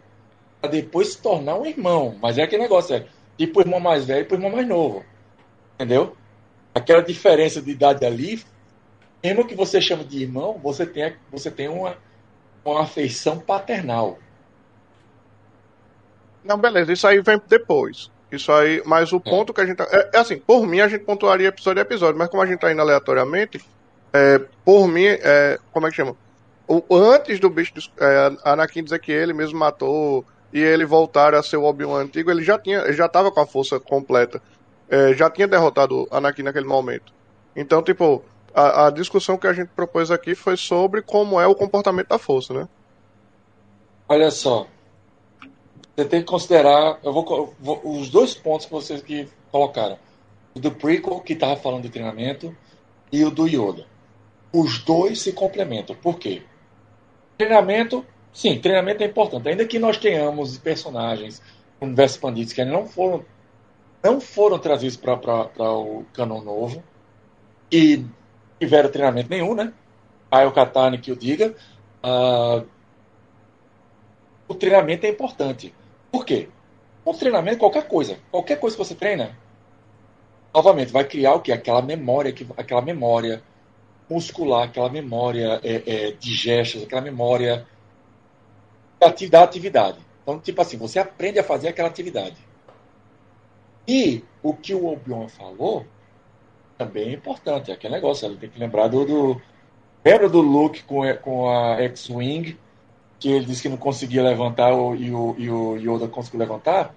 para 0.62 0.70
depois 0.72 1.10
se 1.10 1.22
tornar 1.22 1.58
um 1.58 1.66
irmão. 1.66 2.18
Mas 2.22 2.38
é 2.38 2.44
aquele 2.44 2.64
negócio, 2.64 2.96
é 2.96 3.06
tipo 3.38 3.60
o 3.60 3.62
irmão 3.62 3.80
mais 3.80 4.06
velho 4.06 4.26
e 4.28 4.34
o 4.34 4.36
irmão 4.36 4.52
mais 4.52 4.68
novo. 4.68 5.04
Entendeu? 5.76 6.16
Aquela 6.76 7.02
diferença 7.02 7.62
de 7.62 7.72
idade 7.72 8.06
ali, 8.06 8.44
mesmo 9.24 9.48
que 9.48 9.56
você 9.56 9.82
chame 9.82 10.04
de 10.04 10.22
irmão, 10.22 10.60
você 10.62 10.86
tem, 10.86 11.16
você 11.32 11.50
tem 11.50 11.70
uma, 11.70 11.98
uma 12.66 12.84
afeição 12.84 13.40
paternal. 13.40 14.20
Não, 16.44 16.58
beleza, 16.58 16.94
isso 16.94 17.08
aí 17.08 17.22
vem 17.22 17.42
depois. 17.48 18.12
Isso 18.32 18.52
aí, 18.52 18.82
mas 18.86 19.14
o 19.14 19.20
ponto 19.20 19.54
que 19.54 19.62
a 19.62 19.66
gente. 19.66 19.78
tá- 19.78 19.88
É, 19.92 20.18
é 20.18 20.20
assim, 20.20 20.38
por 20.38 20.68
mim 20.68 20.82
a 20.82 20.88
gente 20.88 21.04
pontuaria 21.06 21.48
episódio 21.48 21.80
a 21.82 21.86
episódio, 21.86 22.18
mas 22.20 22.28
como 22.30 22.44
a 22.44 22.46
gente 22.46 22.60
tá 22.60 22.72
indo 22.72 22.82
aleatoriamente, 22.82 23.60
é, 24.14 24.40
por 24.64 24.88
mim, 24.88 25.06
é, 25.06 25.58
como 25.72 25.88
é 25.88 25.90
que 25.90 25.96
chama? 25.96 26.16
O, 26.68 26.84
antes 26.96 27.40
do 27.40 27.50
bicho, 27.50 27.74
é, 28.00 28.32
Anakin 28.44 28.84
dizer 28.84 29.00
que 29.00 29.12
ele 29.12 29.34
mesmo 29.34 29.58
matou 29.58 30.26
e 30.52 30.60
ele 30.60 30.86
voltar 30.86 31.34
a 31.36 31.44
ser 31.44 31.58
o 31.58 31.64
Obi-Wan 31.64 32.02
antigo, 32.04 32.32
ele 32.32 32.44
já 32.44 32.58
tinha, 32.58 32.80
ele 32.80 32.94
já 32.94 33.08
tava 33.08 33.32
com 33.32 33.40
a 33.40 33.46
força 33.48 33.80
completa. 33.80 34.42
É, 34.90 35.14
já 35.14 35.30
tinha 35.30 35.48
derrotado 35.48 36.08
Anakin 36.12 36.44
naquele 36.44 36.66
momento. 36.66 37.12
Então, 37.56 37.82
tipo, 37.82 38.24
a, 38.54 38.88
a 38.88 38.90
discussão 38.92 39.38
que 39.38 39.48
a 39.48 39.54
gente 39.54 39.70
propôs 39.70 40.12
aqui 40.12 40.36
foi 40.36 40.58
sobre 40.58 41.02
como 41.02 41.40
é 41.40 41.48
o 41.48 41.56
comportamento 41.56 42.10
da 42.10 42.18
força, 42.20 42.54
né? 42.54 42.68
Olha 44.08 44.30
só. 44.32 44.68
Você 45.96 46.06
tem 46.06 46.20
que 46.22 46.28
considerar. 46.28 47.00
Eu 47.04 47.14
vou, 47.14 47.54
vou- 47.60 47.82
os 47.84 48.10
dois 48.10 48.36
pontos 48.36 48.66
que 48.66 48.72
vocês 48.72 49.02
que 49.02 49.28
colocaram. 49.52 49.98
O 50.54 50.60
do 50.60 50.72
prequel, 50.72 51.20
que 51.22 51.34
estava 51.34 51.56
falando 51.56 51.84
de 51.84 51.90
treinamento, 51.90 52.56
e 53.12 53.24
o 53.24 53.32
do 53.32 53.48
Yoda. 53.48 53.86
Os 54.54 54.80
dois 54.80 55.22
se 55.22 55.34
complementam. 55.34 55.96
Por 55.96 56.18
quê? 56.20 56.44
Treinamento, 57.38 58.06
sim, 58.32 58.60
treinamento 58.60 59.04
é 59.04 59.08
importante. 59.08 59.48
Ainda 59.50 59.66
que 59.66 59.80
nós 59.80 59.98
tenhamos 59.98 60.58
personagens 60.58 61.42
no 61.82 61.88
universo 61.88 62.16
expandido 62.16 62.54
que 62.54 62.64
não 62.64 62.86
foram, 62.86 63.26
não 64.06 64.22
foram 64.22 64.60
trazidos 64.60 64.96
para 64.96 65.16
o 65.74 66.06
canon 66.14 66.42
novo 66.42 66.84
e 67.72 68.06
tiveram 68.60 68.92
treinamento 68.92 69.32
nenhum, 69.32 69.56
né? 69.56 69.74
Aí 70.30 70.46
o 70.46 70.52
Katani 70.52 71.00
que 71.00 71.12
o 71.12 71.16
diga. 71.16 71.56
Ah, 72.04 72.64
o 74.48 74.54
treinamento 74.54 75.08
é 75.08 75.10
importante. 75.10 75.74
Por 76.12 76.24
quê? 76.24 76.50
O 77.04 77.16
treinamento, 77.16 77.58
qualquer 77.58 77.88
coisa, 77.88 78.20
qualquer 78.30 78.60
coisa 78.60 78.78
que 78.78 78.84
você 78.84 78.94
treina, 78.94 79.36
novamente, 80.54 80.92
vai 80.92 81.04
criar 81.04 81.34
o 81.34 81.42
que? 81.42 81.52
Aquela 81.52 81.82
memória, 81.82 82.34
aquela 82.58 82.84
memória 82.84 83.42
muscular, 84.08 84.68
aquela 84.68 84.90
memória 84.90 85.60
é, 85.64 85.82
é, 85.88 86.12
de 86.12 86.36
gestos, 86.36 86.84
aquela 86.84 87.02
memória 87.02 87.66
da 89.00 89.44
atividade. 89.44 89.98
Então, 90.22 90.40
tipo 90.40 90.62
assim, 90.62 90.78
você 90.78 91.00
aprende 91.00 91.40
a 91.40 91.44
fazer 91.44 91.70
aquela 91.70 91.88
atividade. 91.88 92.36
E 93.88 94.24
o 94.42 94.54
que 94.54 94.74
o 94.74 94.88
Obion 94.88 95.28
falou 95.28 95.86
também 96.78 97.10
é 97.10 97.14
importante, 97.14 97.72
é 97.72 97.74
aquele 97.74 97.96
negócio, 97.96 98.28
ele 98.28 98.38
tem 98.38 98.50
que 98.50 98.60
lembrar 98.60 98.88
do, 98.88 99.06
do 99.06 99.42
lembra 100.04 100.28
do 100.28 100.42
Luke 100.42 100.84
com, 100.84 101.02
com 101.18 101.50
a 101.50 101.82
X-Wing, 101.84 102.58
que 103.20 103.32
ele 103.32 103.46
disse 103.46 103.62
que 103.62 103.70
não 103.70 103.78
conseguia 103.78 104.24
levantar 104.24 104.72
e, 104.72 105.12
o, 105.12 105.36
e 105.38 105.50
o 105.50 105.78
Yoda 105.78 106.08
conseguiu 106.08 106.40
levantar? 106.40 106.94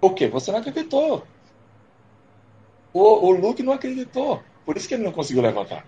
Por 0.00 0.14
quê? 0.14 0.28
Você 0.28 0.52
não 0.52 0.58
acreditou. 0.58 1.24
O, 2.92 3.00
o 3.00 3.30
Luke 3.32 3.62
não 3.62 3.72
acreditou. 3.72 4.42
Por 4.64 4.76
isso 4.76 4.86
que 4.86 4.94
ele 4.94 5.02
não 5.02 5.12
conseguiu 5.12 5.42
levantar. 5.42 5.86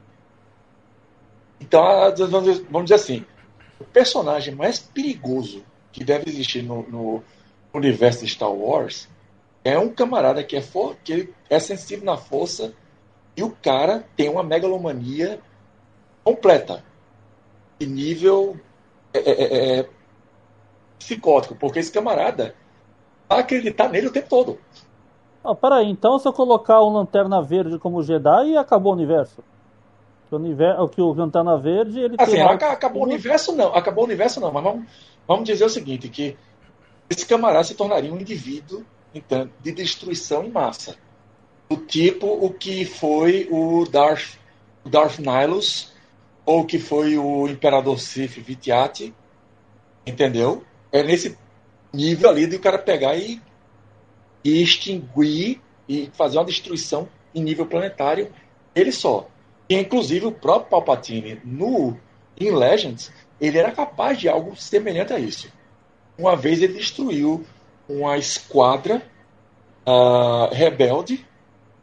Então, 1.61 1.83
vamos 2.71 2.85
dizer 2.85 2.95
assim, 2.95 3.25
o 3.79 3.85
personagem 3.85 4.55
mais 4.55 4.79
perigoso 4.79 5.63
que 5.93 6.03
deve 6.03 6.31
existir 6.31 6.63
no, 6.63 6.83
no 6.89 7.23
universo 7.73 8.25
de 8.25 8.31
Star 8.31 8.51
Wars 8.51 9.09
é 9.65 9.79
um 9.79 9.89
camarada 9.89 10.43
que 10.43 10.57
é, 10.57 10.63
for, 10.63 10.97
que 11.05 11.33
é 11.49 11.59
sensível 11.59 12.05
na 12.05 12.17
força 12.17 12.73
e 13.37 13.43
o 13.43 13.51
cara 13.51 14.05
tem 14.17 14.29
uma 14.29 14.43
megalomania 14.43 15.41
completa. 16.25 16.83
De 17.79 17.87
nível 17.87 18.57
é, 19.13 19.19
é, 19.19 19.31
é, 19.31 19.79
é, 19.81 19.89
psicótico, 20.99 21.55
porque 21.55 21.79
esse 21.79 21.93
camarada 21.93 22.55
vai 23.29 23.41
acreditar 23.41 23.89
nele 23.89 24.09
o 24.09 24.13
tempo 24.13 24.29
todo. 24.29 24.59
Ah, 25.43 25.55
peraí, 25.55 25.89
então 25.91 26.19
se 26.19 26.29
eu 26.29 26.33
colocar 26.33 26.83
um 26.83 26.93
Lanterna 26.93 27.43
Verde 27.43 27.79
como 27.79 28.03
Jedi, 28.03 28.57
acabou 28.57 28.93
o 28.93 28.97
universo? 28.97 29.43
O, 30.31 30.37
universo, 30.37 30.83
o 30.83 30.89
que 30.89 31.01
o 31.01 31.13
Lanterna 31.13 31.57
Verde, 31.59 31.99
ele 31.99 32.17
assim, 32.19 32.33
tem... 32.33 32.43
acabou 32.43 33.03
o 33.03 33.07
universo 33.07 33.53
não, 33.53 33.75
acabou 33.75 34.05
o 34.05 34.07
universo 34.07 34.39
não, 34.41 34.53
mas 34.53 34.63
vamos, 34.63 34.87
vamos 35.27 35.45
dizer 35.45 35.65
o 35.65 35.71
seguinte, 35.71 36.09
que 36.09 36.37
esse 37.09 37.27
camarada 37.27 37.65
se 37.65 37.75
tornaria 37.75 38.13
um 38.13 38.21
indivíduo 38.21 38.85
então, 39.15 39.51
de 39.61 39.73
destruição 39.73 40.45
em 40.45 40.51
massa. 40.51 40.97
Do 41.69 41.77
tipo 41.77 42.27
o 42.27 42.53
que 42.53 42.85
foi 42.85 43.49
o 43.51 43.85
Darth, 43.87 44.39
Darth 44.85 45.19
Nihilus, 45.19 45.93
ou 46.45 46.65
que 46.65 46.79
foi 46.79 47.17
o 47.17 47.47
Imperador 47.49 47.99
Sith 47.99 48.39
Vitiati, 48.39 49.15
entendeu? 50.07 50.65
É 50.91 51.03
nesse 51.03 51.37
nível 51.93 52.31
ali 52.31 52.47
de 52.47 52.57
o 52.57 52.61
cara 52.61 52.79
pegar 52.79 53.17
e, 53.17 53.41
e 54.45 54.63
extinguir 54.63 55.61
e 55.89 56.11
fazer 56.15 56.39
uma 56.39 56.45
destruição 56.45 57.09
em 57.35 57.43
nível 57.43 57.67
planetário, 57.67 58.33
ele 58.75 58.93
só. 58.93 59.29
E, 59.69 59.77
inclusive, 59.77 60.27
o 60.27 60.33
próprio 60.33 60.71
Palpatine, 60.71 61.41
no 61.45 61.97
em 62.39 62.51
Legends, 62.51 63.13
ele 63.41 63.59
era 63.59 63.71
capaz 63.71 64.19
de 64.19 64.29
algo 64.29 64.57
semelhante 64.57 65.13
a 65.13 65.19
isso. 65.19 65.53
Uma 66.19 66.35
vez 66.37 66.63
ele 66.63 66.75
destruiu 66.75 67.45
uma 67.91 68.17
esquadra 68.17 69.03
uh, 69.87 70.55
rebelde, 70.55 71.27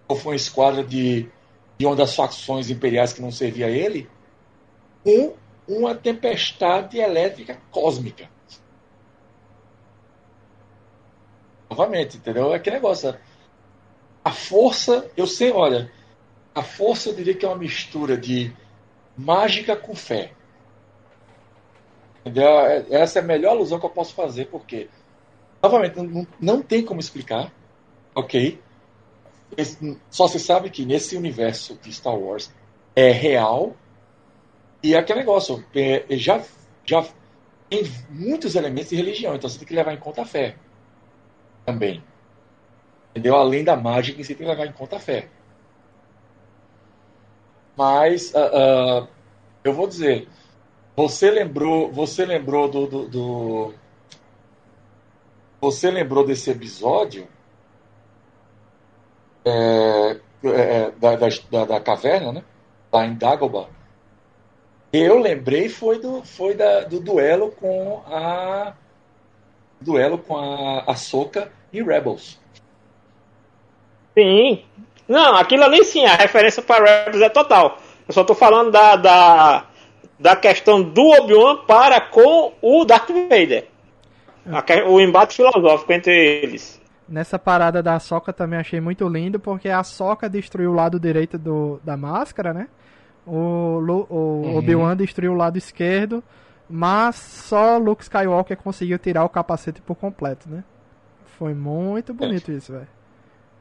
ou 0.08 0.16
foi 0.16 0.32
uma 0.32 0.38
esquadra 0.38 0.84
de, 0.84 1.30
de 1.78 1.86
uma 1.86 1.95
das 1.95 2.16
facções 2.16 2.70
imperiais 2.70 3.12
que 3.12 3.22
não 3.22 3.32
servia 3.32 3.68
a 3.68 3.70
ele, 3.70 4.10
com 5.03 5.34
uma 5.68 5.93
tempestade 5.93 6.97
elétrica 6.97 7.60
cósmica. 7.70 8.30
Novamente, 11.70 12.18
entendeu? 12.18 12.53
É 12.53 12.60
que 12.60 12.72
negócio. 12.72 13.18
A 14.24 14.32
força, 14.32 15.10
eu 15.18 15.28
sei, 15.28 15.51
olha, 15.51 15.91
a 16.55 16.64
força 16.64 17.10
eu 17.10 17.16
diria 17.16 17.36
que 17.36 17.45
é 17.45 17.49
uma 17.49 17.58
mistura 17.58 18.18
de 18.18 18.53
mágica 19.18 19.76
com 19.76 19.93
fé. 19.93 20.32
Entendeu? 22.22 22.60
É, 22.60 22.86
essa 22.89 23.20
é 23.20 23.22
a 23.22 23.26
melhor 23.26 23.51
alusão 23.51 23.80
que 23.80 23.86
eu 23.86 23.89
posso 23.89 24.14
fazer, 24.14 24.45
porque 24.45 24.89
Novamente, 25.62 25.99
não, 26.01 26.28
não 26.39 26.62
tem 26.62 26.84
como 26.84 26.99
explicar, 26.99 27.51
ok? 28.16 28.62
Só 30.10 30.28
se 30.28 30.39
sabe 30.39 30.70
que 30.70 30.86
nesse 30.86 31.16
universo 31.16 31.78
de 31.82 31.91
Star 31.91 32.18
Wars 32.18 32.53
é 32.95 33.12
real 33.12 33.76
e 34.84 34.93
é 34.93 34.99
aquele 34.99 35.20
negócio, 35.20 35.64
é, 35.76 36.05
já, 36.12 36.43
já 36.86 37.05
tem 37.70 37.84
muitos 38.10 38.55
elementos 38.55 38.89
de 38.89 38.95
religião, 38.95 39.36
então 39.36 39.49
você 39.49 39.58
tem 39.58 39.68
que 39.68 39.74
levar 39.74 39.93
em 39.93 39.99
conta 39.99 40.22
a 40.22 40.26
fé 40.26 40.55
também. 41.66 42.03
Entendeu? 43.12 43.36
Além 43.36 43.64
da 43.64 43.76
mágica, 43.76 44.24
você 44.24 44.36
tem 44.36 44.45
que 44.45 44.51
levar 44.51 44.68
em 44.68 44.74
conta 44.74 44.97
a 44.97 44.99
fé. 44.99 45.28
Mas 47.76 48.34
uh, 48.34 49.03
uh, 49.03 49.08
eu 49.64 49.74
vou 49.74 49.88
dizer, 49.88 50.28
você 50.95 51.30
lembrou, 51.30 51.91
você 51.91 52.26
lembrou 52.26 52.70
do, 52.70 52.88
do, 52.88 53.08
do 53.08 53.74
você 55.60 55.89
lembrou 55.89 56.26
desse 56.26 56.49
episódio 56.51 57.28
é, 59.45 60.20
é, 60.43 60.91
da, 60.91 61.16
da, 61.16 61.66
da, 61.66 61.80
caverna, 61.80 62.32
né? 62.32 62.43
Lá 62.91 63.05
em 63.05 63.16
Dagobah. 63.16 63.70
Eu 64.91 65.20
lembrei 65.20 65.70
foi 65.70 65.99
do, 65.99 66.24
foi 66.24 66.53
da, 66.53 66.82
do 66.82 66.99
duelo 66.99 67.51
com 67.51 68.01
a 68.08 68.74
duelo 69.80 70.18
com 70.18 70.36
a, 70.36 70.84
a 70.88 70.95
Soca 70.95 71.51
e 71.72 71.82
Rebels. 71.82 72.39
Sim. 74.18 74.64
Não, 75.08 75.36
aquilo 75.36 75.64
ali 75.64 75.84
sim, 75.86 76.05
a 76.05 76.16
referência 76.16 76.62
para 76.62 77.03
Rebels 77.03 77.22
é 77.22 77.30
total. 77.30 77.78
Eu 78.08 78.14
só 78.14 78.24
tô 78.24 78.34
falando 78.34 78.72
da, 78.72 78.95
da, 78.95 79.66
da 80.20 80.36
questão 80.36 80.82
do 80.82 81.01
Obi-Wan 81.01 81.66
para 81.66 82.01
com 82.01 82.53
o 82.62 82.84
Darth 82.86 83.10
Vader. 83.10 83.68
O 84.88 85.00
embate 85.02 85.36
filosófico 85.36 85.91
entre 85.91 86.14
eles. 86.14 86.82
Nessa 87.08 87.39
parada 87.39 87.82
da 87.82 88.00
Soca 88.00 88.34
também 88.34 88.60
achei 88.60 88.80
muito 88.80 89.08
lindo, 89.08 89.39
porque 89.39 89.70
a 89.70 89.84
Soca 89.84 90.30
destruiu 90.30 90.72
o 90.72 90.74
lado 90.74 91.00
direito 91.00 91.38
do, 91.38 91.80
da 91.84 91.95
máscara, 91.95 92.54
né? 92.54 92.68
O, 93.26 93.80
o 94.10 94.14
uhum. 94.14 94.58
Obi-Wan 94.58 94.95
destruiu 94.95 95.34
o 95.34 95.36
lado 95.36 95.58
esquerdo, 95.58 96.24
mas 96.70 97.16
só 97.16 97.78
Luke 97.78 98.04
Skywalker 98.04 98.58
conseguiu 98.58 98.98
tirar 98.98 99.26
o 99.26 99.30
capacete 99.30 99.82
por 99.82 99.95
completo, 99.95 100.50
né? 100.50 100.64
Foi 101.38 101.54
muito 101.54 102.14
bonito 102.14 102.52
é. 102.52 102.56
isso, 102.56 102.72
velho. 102.72 102.88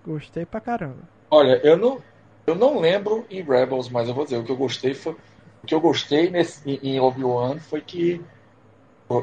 Gostei 0.05 0.47
pra 0.47 0.61
caramba. 0.61 1.03
Olha, 1.31 1.61
eu 1.65 1.77
não, 1.77 1.99
eu 2.47 2.55
não 2.55 2.81
lembro 2.81 3.27
em 3.29 3.43
Rebels, 3.43 3.89
mas 3.89 4.09
eu 4.09 4.15
vou 4.15 4.25
dizer, 4.25 4.39
o 4.39 4.45
que 4.45 4.53
eu 4.53 4.57
gostei 4.57 4.95
foi. 4.95 5.17
O 5.63 5.67
que 5.67 5.75
eu 5.75 5.81
gostei 5.81 6.31
nesse, 6.31 6.79
em 6.83 7.01
Obi-Wan 7.01 7.59
foi 7.59 7.81
que 7.81 8.21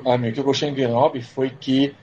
a 0.05 0.17
mim, 0.17 0.29
o 0.29 0.33
que 0.33 0.39
eu 0.39 0.43
gostei 0.43 0.69
em 0.69 0.73
Grenoble 0.73 1.21
foi 1.21 1.49
que 1.49 1.95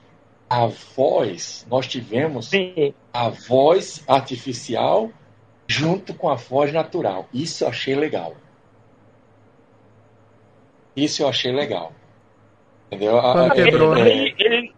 a 0.49 0.67
voz, 0.67 1.65
nós 1.69 1.87
tivemos 1.87 2.49
Sim. 2.49 2.93
a 3.13 3.29
voz 3.29 4.03
artificial 4.07 5.09
junto 5.65 6.13
com 6.13 6.29
a 6.29 6.35
voz 6.35 6.73
natural. 6.73 7.27
Isso 7.33 7.63
eu 7.63 7.69
achei 7.69 7.95
legal. 7.95 8.35
Isso 10.95 11.23
eu 11.23 11.29
achei 11.29 11.51
legal. 11.51 11.93
Entendeu? 12.87 13.19
Quando, 13.21 13.53
quebrou, 13.53 13.95
né? 13.95 14.01
ele, 14.01 14.35
ele, 14.37 14.73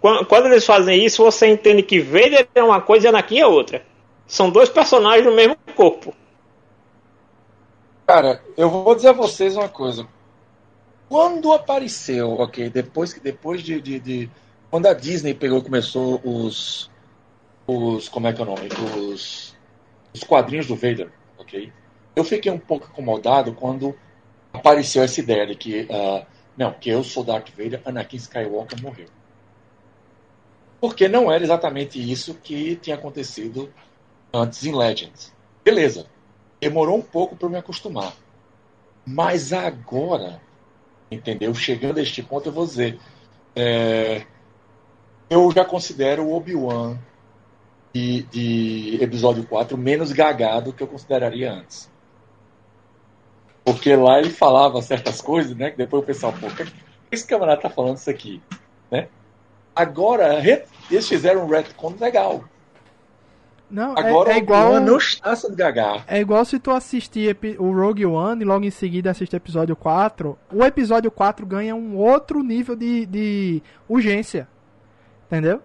quando, 0.00 0.26
quando, 0.26 0.46
eles 0.46 0.64
fazem 0.64 1.04
isso, 1.04 1.24
você 1.24 1.48
entende 1.48 1.82
que 1.82 2.00
Vader 2.00 2.48
é 2.54 2.62
uma 2.62 2.80
coisa 2.80 3.06
e 3.06 3.08
Anakin 3.08 3.40
é 3.40 3.46
outra. 3.46 3.84
São 4.26 4.48
dois 4.48 4.68
personagens 4.68 5.26
no 5.26 5.34
mesmo 5.34 5.56
corpo. 5.74 6.14
Cara, 8.06 8.40
eu 8.56 8.70
vou 8.70 8.94
dizer 8.94 9.08
a 9.08 9.12
vocês 9.12 9.56
uma 9.56 9.68
coisa. 9.68 10.06
Quando 11.10 11.52
apareceu, 11.52 12.34
ok, 12.34 12.70
depois 12.70 13.12
depois 13.14 13.64
de, 13.64 13.80
de, 13.80 13.98
de, 13.98 14.30
quando 14.70 14.86
a 14.86 14.94
Disney 14.94 15.34
pegou 15.34 15.60
começou 15.60 16.20
os 16.22 16.88
os 17.66 18.08
como 18.08 18.28
é 18.28 18.32
que 18.32 18.40
é 18.40 18.44
o 18.44 18.46
nome 18.46 18.68
os 18.96 19.56
os 20.14 20.22
quadrinhos 20.22 20.68
do 20.68 20.76
Vader, 20.76 21.10
ok, 21.36 21.72
eu 22.14 22.22
fiquei 22.22 22.52
um 22.52 22.60
pouco 22.60 22.86
incomodado 22.86 23.52
quando 23.54 23.92
apareceu 24.52 25.02
essa 25.02 25.18
ideia 25.18 25.48
de 25.48 25.56
que 25.56 25.80
uh, 25.82 26.24
não, 26.56 26.74
que 26.74 26.88
eu 26.88 27.02
sou 27.02 27.24
Darth 27.24 27.50
Vader, 27.58 27.82
Anakin 27.84 28.16
Skywalker 28.16 28.80
morreu. 28.80 29.08
Porque 30.80 31.08
não 31.08 31.30
era 31.30 31.42
exatamente 31.42 31.98
isso 31.98 32.34
que 32.34 32.76
tinha 32.76 32.94
acontecido 32.94 33.68
antes 34.32 34.64
em 34.64 34.72
Legends. 34.72 35.34
Beleza, 35.64 36.06
demorou 36.60 36.96
um 36.96 37.02
pouco 37.02 37.34
para 37.34 37.48
me 37.48 37.56
acostumar. 37.56 38.14
Mas 39.04 39.52
agora 39.52 40.40
Entendeu? 41.10 41.52
Chegando 41.54 41.98
a 41.98 42.02
este 42.02 42.22
ponto, 42.22 42.48
eu 42.48 42.52
vou 42.52 42.66
dizer. 42.66 42.98
É, 43.54 44.24
eu 45.28 45.50
já 45.52 45.64
considero 45.64 46.24
o 46.24 46.34
Obi-Wan 46.34 46.98
de, 47.92 48.22
de, 48.22 48.98
episódio 49.02 49.46
4 49.46 49.76
menos 49.76 50.12
gagado 50.12 50.72
que 50.72 50.82
eu 50.82 50.86
consideraria 50.86 51.52
antes. 51.52 51.90
Porque 53.64 53.94
lá 53.94 54.18
ele 54.18 54.30
falava 54.30 54.80
certas 54.82 55.20
coisas, 55.20 55.56
né? 55.56 55.70
Que 55.70 55.76
depois 55.76 56.02
o 56.02 56.06
pessoal, 56.06 56.32
pô, 56.32 56.46
esse 57.10 57.26
camarada 57.26 57.60
tá 57.60 57.70
falando 57.70 57.96
isso 57.96 58.10
aqui, 58.10 58.40
né? 58.90 59.08
Agora, 59.74 60.40
eles 60.90 61.08
fizeram 61.08 61.44
um 61.44 61.48
retcon 61.48 61.94
legal. 61.98 62.44
Não, 63.70 63.92
Agora 63.96 64.32
é, 64.32 64.34
é 64.34 64.38
igual. 64.38 64.80
não 64.80 64.98
está 64.98 65.34
sendo 65.36 65.54
gagar. 65.54 66.04
É 66.08 66.20
igual 66.20 66.44
se 66.44 66.58
tu 66.58 66.70
assistir 66.72 67.36
o 67.58 67.72
Rogue 67.72 68.04
One 68.04 68.42
e 68.42 68.44
logo 68.44 68.64
em 68.64 68.70
seguida 68.70 69.10
assistir 69.10 69.36
o 69.36 69.38
episódio 69.38 69.76
4. 69.76 70.36
O 70.52 70.64
episódio 70.64 71.10
4 71.10 71.46
ganha 71.46 71.74
um 71.74 71.96
outro 71.96 72.42
nível 72.42 72.74
de, 72.74 73.06
de 73.06 73.62
urgência. 73.88 74.48
Entendeu? 75.26 75.62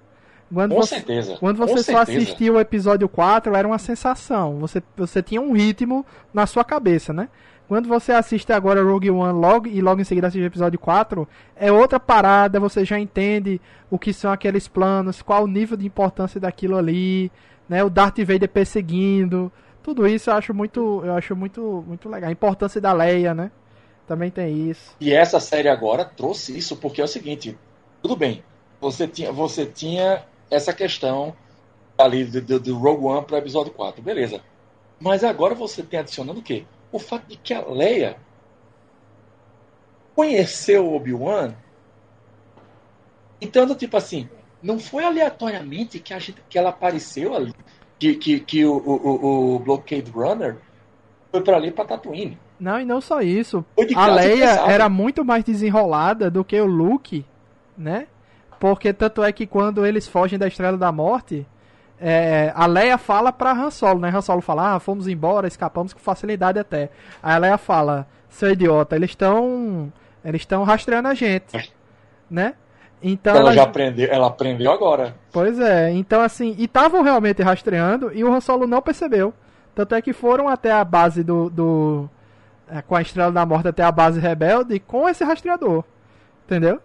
Quando 0.53 0.75
Com 0.75 0.81
você, 0.81 0.95
certeza. 0.95 1.37
Quando 1.39 1.57
você 1.57 1.73
Com 1.73 1.77
só 1.79 1.83
certeza. 2.05 2.17
assistia 2.19 2.53
o 2.53 2.59
episódio 2.59 3.09
4, 3.09 3.55
era 3.55 3.67
uma 3.67 3.79
sensação. 3.79 4.59
Você, 4.59 4.81
você 4.95 5.23
tinha 5.23 5.41
um 5.41 5.53
ritmo 5.53 6.05
na 6.33 6.45
sua 6.45 6.63
cabeça, 6.63 7.11
né? 7.11 7.29
Quando 7.67 7.89
você 7.89 8.11
assiste 8.11 8.53
agora 8.53 8.83
Rogue 8.83 9.09
One 9.09 9.33
logo, 9.39 9.67
e 9.67 9.81
logo 9.81 9.99
em 9.99 10.03
seguida 10.03 10.27
assiste 10.27 10.43
o 10.43 10.45
episódio 10.45 10.77
4, 10.77 11.27
é 11.55 11.71
outra 11.71 11.99
parada, 11.99 12.59
você 12.59 12.85
já 12.85 12.99
entende 12.99 13.59
o 13.89 13.97
que 13.97 14.13
são 14.13 14.31
aqueles 14.31 14.67
planos, 14.67 15.23
qual 15.23 15.43
o 15.45 15.47
nível 15.47 15.75
de 15.75 15.87
importância 15.87 16.39
daquilo 16.39 16.77
ali, 16.77 17.31
né? 17.67 17.83
O 17.83 17.89
Darth 17.89 18.19
Vader 18.19 18.49
perseguindo. 18.49 19.51
Tudo 19.83 20.07
isso 20.07 20.29
eu 20.29 20.35
acho 20.35 20.53
muito, 20.53 21.01
eu 21.03 21.13
acho 21.13 21.35
muito, 21.35 21.83
muito 21.87 22.09
legal. 22.09 22.29
A 22.29 22.33
importância 22.33 22.81
da 22.81 22.93
Leia, 22.93 23.33
né? 23.33 23.51
Também 24.07 24.29
tem 24.29 24.69
isso. 24.69 24.95
E 24.99 25.13
essa 25.13 25.39
série 25.39 25.67
agora 25.67 26.05
trouxe 26.05 26.57
isso, 26.57 26.75
porque 26.77 27.01
é 27.01 27.03
o 27.03 27.07
seguinte, 27.07 27.57
tudo 28.01 28.15
bem, 28.15 28.43
você 28.79 29.07
tinha, 29.07 29.31
você 29.31 29.65
tinha 29.65 30.23
essa 30.49 30.73
questão 30.73 31.35
ali 31.97 32.23
do, 32.23 32.41
do, 32.41 32.59
do 32.59 32.77
Rogue 32.77 33.05
One 33.05 33.25
para 33.25 33.35
o 33.35 33.39
episódio 33.39 33.73
4, 33.73 34.01
beleza. 34.01 34.41
Mas 34.99 35.23
agora 35.23 35.55
você 35.55 35.81
tem 35.81 35.99
adicionando 35.99 36.39
o 36.39 36.43
quê? 36.43 36.65
O 36.91 36.99
fato 36.99 37.27
de 37.27 37.37
que 37.37 37.53
a 37.53 37.65
Leia 37.65 38.17
conheceu 40.15 40.85
o 40.85 40.95
Obi-Wan. 40.95 41.53
Então, 43.41 43.75
tipo 43.75 43.97
assim, 43.97 44.29
não 44.65 44.79
foi 44.79 45.03
aleatoriamente 45.03 45.99
que, 45.99 46.11
a 46.11 46.17
gente, 46.17 46.41
que 46.49 46.57
ela 46.57 46.69
apareceu 46.69 47.35
ali, 47.35 47.53
que, 47.99 48.15
que, 48.15 48.39
que 48.39 48.65
o, 48.65 48.75
o, 48.75 49.55
o 49.55 49.59
Blockade 49.59 50.09
Runner 50.09 50.57
foi 51.31 51.41
para 51.41 51.55
ali 51.55 51.69
para 51.69 51.85
Tatooine. 51.85 52.39
Não, 52.59 52.79
e 52.79 52.85
não 52.85 52.99
só 52.99 53.21
isso. 53.21 53.63
A 53.95 54.07
Leia 54.07 54.49
era 54.67 54.89
muito 54.89 55.23
mais 55.23 55.43
desenrolada 55.43 56.31
do 56.31 56.43
que 56.43 56.59
o 56.59 56.65
Luke, 56.65 57.23
né? 57.77 58.07
Porque 58.59 58.91
tanto 58.91 59.23
é 59.23 59.31
que 59.31 59.45
quando 59.45 59.85
eles 59.85 60.07
fogem 60.07 60.39
da 60.39 60.47
Estrela 60.47 60.77
da 60.77 60.91
Morte, 60.91 61.45
é, 61.99 62.51
a 62.55 62.65
Leia 62.65 62.97
fala 62.97 63.31
pra 63.31 63.51
Han 63.51 63.69
Solo, 63.69 63.99
né? 63.99 64.09
Han 64.09 64.21
Solo 64.21 64.41
fala, 64.41 64.75
ah, 64.75 64.79
fomos 64.79 65.07
embora, 65.07 65.47
escapamos 65.47 65.93
com 65.93 65.99
facilidade 65.99 66.57
até. 66.57 66.89
Aí 67.21 67.35
a 67.35 67.37
Leia 67.37 67.57
fala, 67.59 68.07
seu 68.29 68.49
idiota, 68.49 68.95
eles 68.95 69.11
estão 69.11 69.93
eles 70.23 70.41
estão 70.41 70.63
rastreando 70.63 71.07
a 71.07 71.13
gente, 71.13 71.71
né? 72.27 72.55
Então 73.07 73.33
ela 73.35 73.41
ela- 73.41 73.53
já 73.53 73.63
aprendeu, 73.63 74.07
ela 74.11 74.27
aprendeu 74.27 74.71
agora. 74.71 75.15
Pois 75.31 75.59
é, 75.59 75.91
então 75.91 76.21
assim, 76.21 76.55
e 76.57 76.63
estavam 76.65 77.03
realmente 77.03 77.43
rastreando 77.43 78.11
e 78.11 78.23
o 78.23 78.33
Han 78.33 78.41
Solo 78.41 78.65
não 78.65 78.81
percebeu. 78.81 79.31
Tanto 79.75 79.93
é 79.93 80.01
que 80.01 80.11
foram 80.13 80.49
até 80.49 80.71
a 80.71 80.83
base 80.83 81.23
do. 81.23 81.49
do 81.49 82.09
é, 82.67 82.81
com 82.81 82.95
a 82.95 83.01
Estrela 83.01 83.31
da 83.31 83.45
Morte 83.45 83.67
até 83.67 83.83
a 83.83 83.91
base 83.91 84.19
rebelde 84.19 84.79
com 84.79 85.07
esse 85.07 85.23
rastreador. 85.23 85.83
Entendeu? 86.45 86.79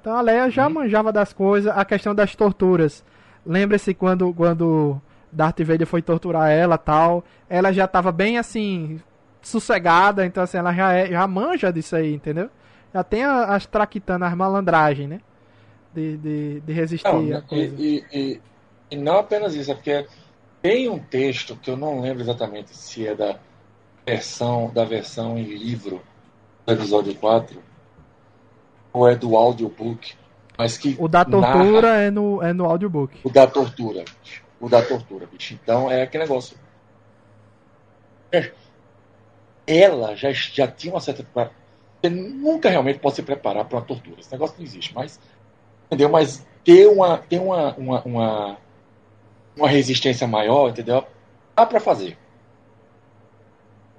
Então 0.00 0.16
a 0.16 0.20
Leia 0.20 0.48
já 0.48 0.68
manjava 0.68 1.10
das 1.12 1.32
coisas, 1.32 1.76
a 1.76 1.84
questão 1.84 2.14
das 2.14 2.36
torturas. 2.36 3.04
Lembre-se 3.44 3.94
quando, 3.94 4.32
quando 4.32 5.00
Darth 5.32 5.60
Vader 5.62 5.86
foi 5.86 6.02
torturar 6.02 6.50
ela 6.50 6.78
tal. 6.78 7.24
Ela 7.48 7.72
já 7.72 7.86
estava 7.86 8.12
bem 8.12 8.38
assim, 8.38 9.00
sossegada, 9.42 10.24
então 10.24 10.42
assim, 10.42 10.58
ela 10.58 10.72
já, 10.72 10.92
é, 10.92 11.06
já 11.08 11.26
manja 11.26 11.72
disso 11.72 11.96
aí, 11.96 12.14
entendeu? 12.14 12.48
Já 12.92 13.02
tem 13.02 13.24
as 13.24 13.66
traquitanas, 13.66 14.30
as 14.30 14.36
malandragens, 14.36 15.08
né? 15.08 15.20
De, 15.94 16.16
de, 16.16 16.60
de 16.60 16.72
resistir 16.72 17.06
Não, 17.06 17.36
a 17.38 17.42
coisa. 17.42 17.76
e- 17.78 18.04
e- 18.12 18.40
e 18.90 18.96
não 18.96 19.16
apenas 19.18 19.54
isso, 19.54 19.70
é 19.70 19.74
porque 19.74 20.06
tem 20.60 20.88
um 20.88 20.98
texto 20.98 21.54
que 21.56 21.70
eu 21.70 21.76
não 21.76 22.00
lembro 22.00 22.22
exatamente 22.22 22.76
se 22.76 23.06
é 23.06 23.14
da 23.14 23.38
versão, 24.04 24.70
da 24.74 24.84
versão 24.84 25.38
em 25.38 25.44
livro 25.44 26.02
do 26.66 26.72
episódio 26.72 27.14
4 27.14 27.62
ou 28.92 29.08
é 29.08 29.14
do 29.14 29.36
audiobook, 29.36 30.14
mas 30.58 30.76
que 30.76 30.96
O 30.98 31.06
da 31.06 31.24
narra- 31.24 31.52
tortura 31.58 31.88
é, 32.00 32.10
no, 32.10 32.42
é 32.42 32.52
no 32.52 32.64
audiobook. 32.64 33.20
o 33.22 33.30
da 33.30 33.46
tortura. 33.46 34.04
bicho. 34.22 34.42
O 34.60 34.68
da 34.68 34.82
tortura, 34.82 35.26
bicho. 35.26 35.54
Então 35.54 35.90
é 35.90 36.02
aquele 36.02 36.24
negócio. 36.24 36.56
Ela 39.66 40.14
já, 40.14 40.32
já 40.32 40.66
tinha 40.66 40.92
uma 40.92 41.00
certa. 41.00 41.24
Você 42.02 42.10
nunca 42.10 42.68
realmente 42.68 42.98
pode 42.98 43.16
se 43.16 43.22
preparar 43.22 43.64
para 43.64 43.78
uma 43.78 43.84
tortura. 43.84 44.20
Esse 44.20 44.32
negócio 44.32 44.56
não 44.58 44.64
existe. 44.64 44.94
Mas. 44.94 45.18
Entendeu? 45.94 46.08
Mas 46.10 46.44
ter 46.64 46.88
uma, 46.88 47.18
ter 47.18 47.38
uma, 47.40 47.74
uma, 47.76 48.02
uma, 48.02 48.58
uma 49.56 49.68
resistência 49.68 50.26
maior, 50.26 50.70
entendeu? 50.70 51.06
Dá 51.54 51.64
para 51.64 51.78
fazer. 51.78 52.18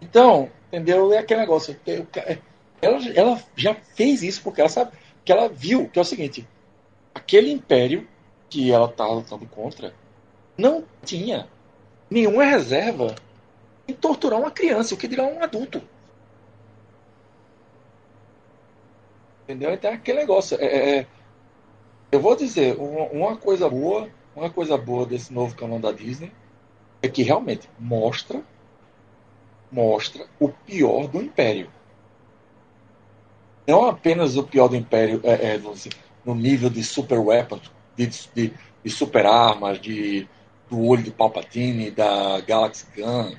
Então, 0.01 0.49
entendeu? 0.67 1.13
É 1.13 1.19
aquele 1.19 1.41
negócio. 1.41 1.75
ca- 2.11 2.21
é, 2.21 2.39
Ela, 2.81 2.99
ela 3.15 3.43
já 3.55 3.73
fez 3.73 4.21
isso 4.23 4.41
porque 4.43 4.61
ela 4.61 4.69
sabe 4.69 4.91
que 5.23 5.31
ela 5.31 5.47
viu 5.49 5.89
que 5.89 5.97
é 5.97 6.01
o 6.01 6.05
seguinte: 6.05 6.47
aquele 7.13 7.51
império 7.51 8.07
que 8.49 8.71
ela 8.71 8.87
estava 8.87 9.13
lutando 9.13 9.45
contra 9.47 9.93
não 10.57 10.83
tinha 11.03 11.47
nenhuma 12.09 12.43
reserva 12.45 13.15
em 13.87 13.93
torturar 13.93 14.39
uma 14.39 14.51
criança, 14.51 14.95
o 14.95 14.97
que 14.97 15.07
dirá 15.07 15.23
um 15.23 15.41
adulto. 15.43 15.81
Entendeu? 19.43 19.71
Então 19.73 19.91
é 19.91 19.93
aquele 19.93 20.19
negócio. 20.19 20.57
é- 20.59 20.65
é- 20.65 20.97
é- 20.99 21.07
eu 22.15 22.19
vou 22.21 22.35
dizer, 22.35 22.77
uma, 22.79 23.35
coisa 23.35 23.69
boa, 23.69 24.09
uma 24.35 24.49
coisa 24.49 24.77
boa 24.77 25.05
desse 25.05 25.33
novo 25.33 25.55
canal 25.55 25.79
da 25.79 25.91
Disney 25.91 26.31
é 27.01 27.07
que 27.09 27.23
realmente 27.23 27.69
mostra 27.77 28.41
mostra 29.71 30.25
o 30.39 30.47
pior 30.47 31.07
do 31.07 31.21
Império. 31.21 31.69
Não 33.67 33.85
apenas 33.85 34.37
o 34.37 34.43
pior 34.43 34.69
do 34.69 34.75
Império 34.77 35.19
é, 35.23 35.55
é, 35.55 35.57
no, 35.57 35.73
no 36.23 36.35
nível 36.35 36.69
de 36.69 36.83
super 36.83 37.19
weapons, 37.19 37.69
de, 37.97 38.07
de, 38.33 38.53
de 38.83 38.89
super 38.89 39.25
armas, 39.25 39.81
de, 39.81 40.25
do 40.69 40.81
olho 40.81 41.03
de 41.03 41.11
Palpatine, 41.11 41.91
da 41.91 42.39
Galaxy 42.41 42.85
Gun, 42.95 43.35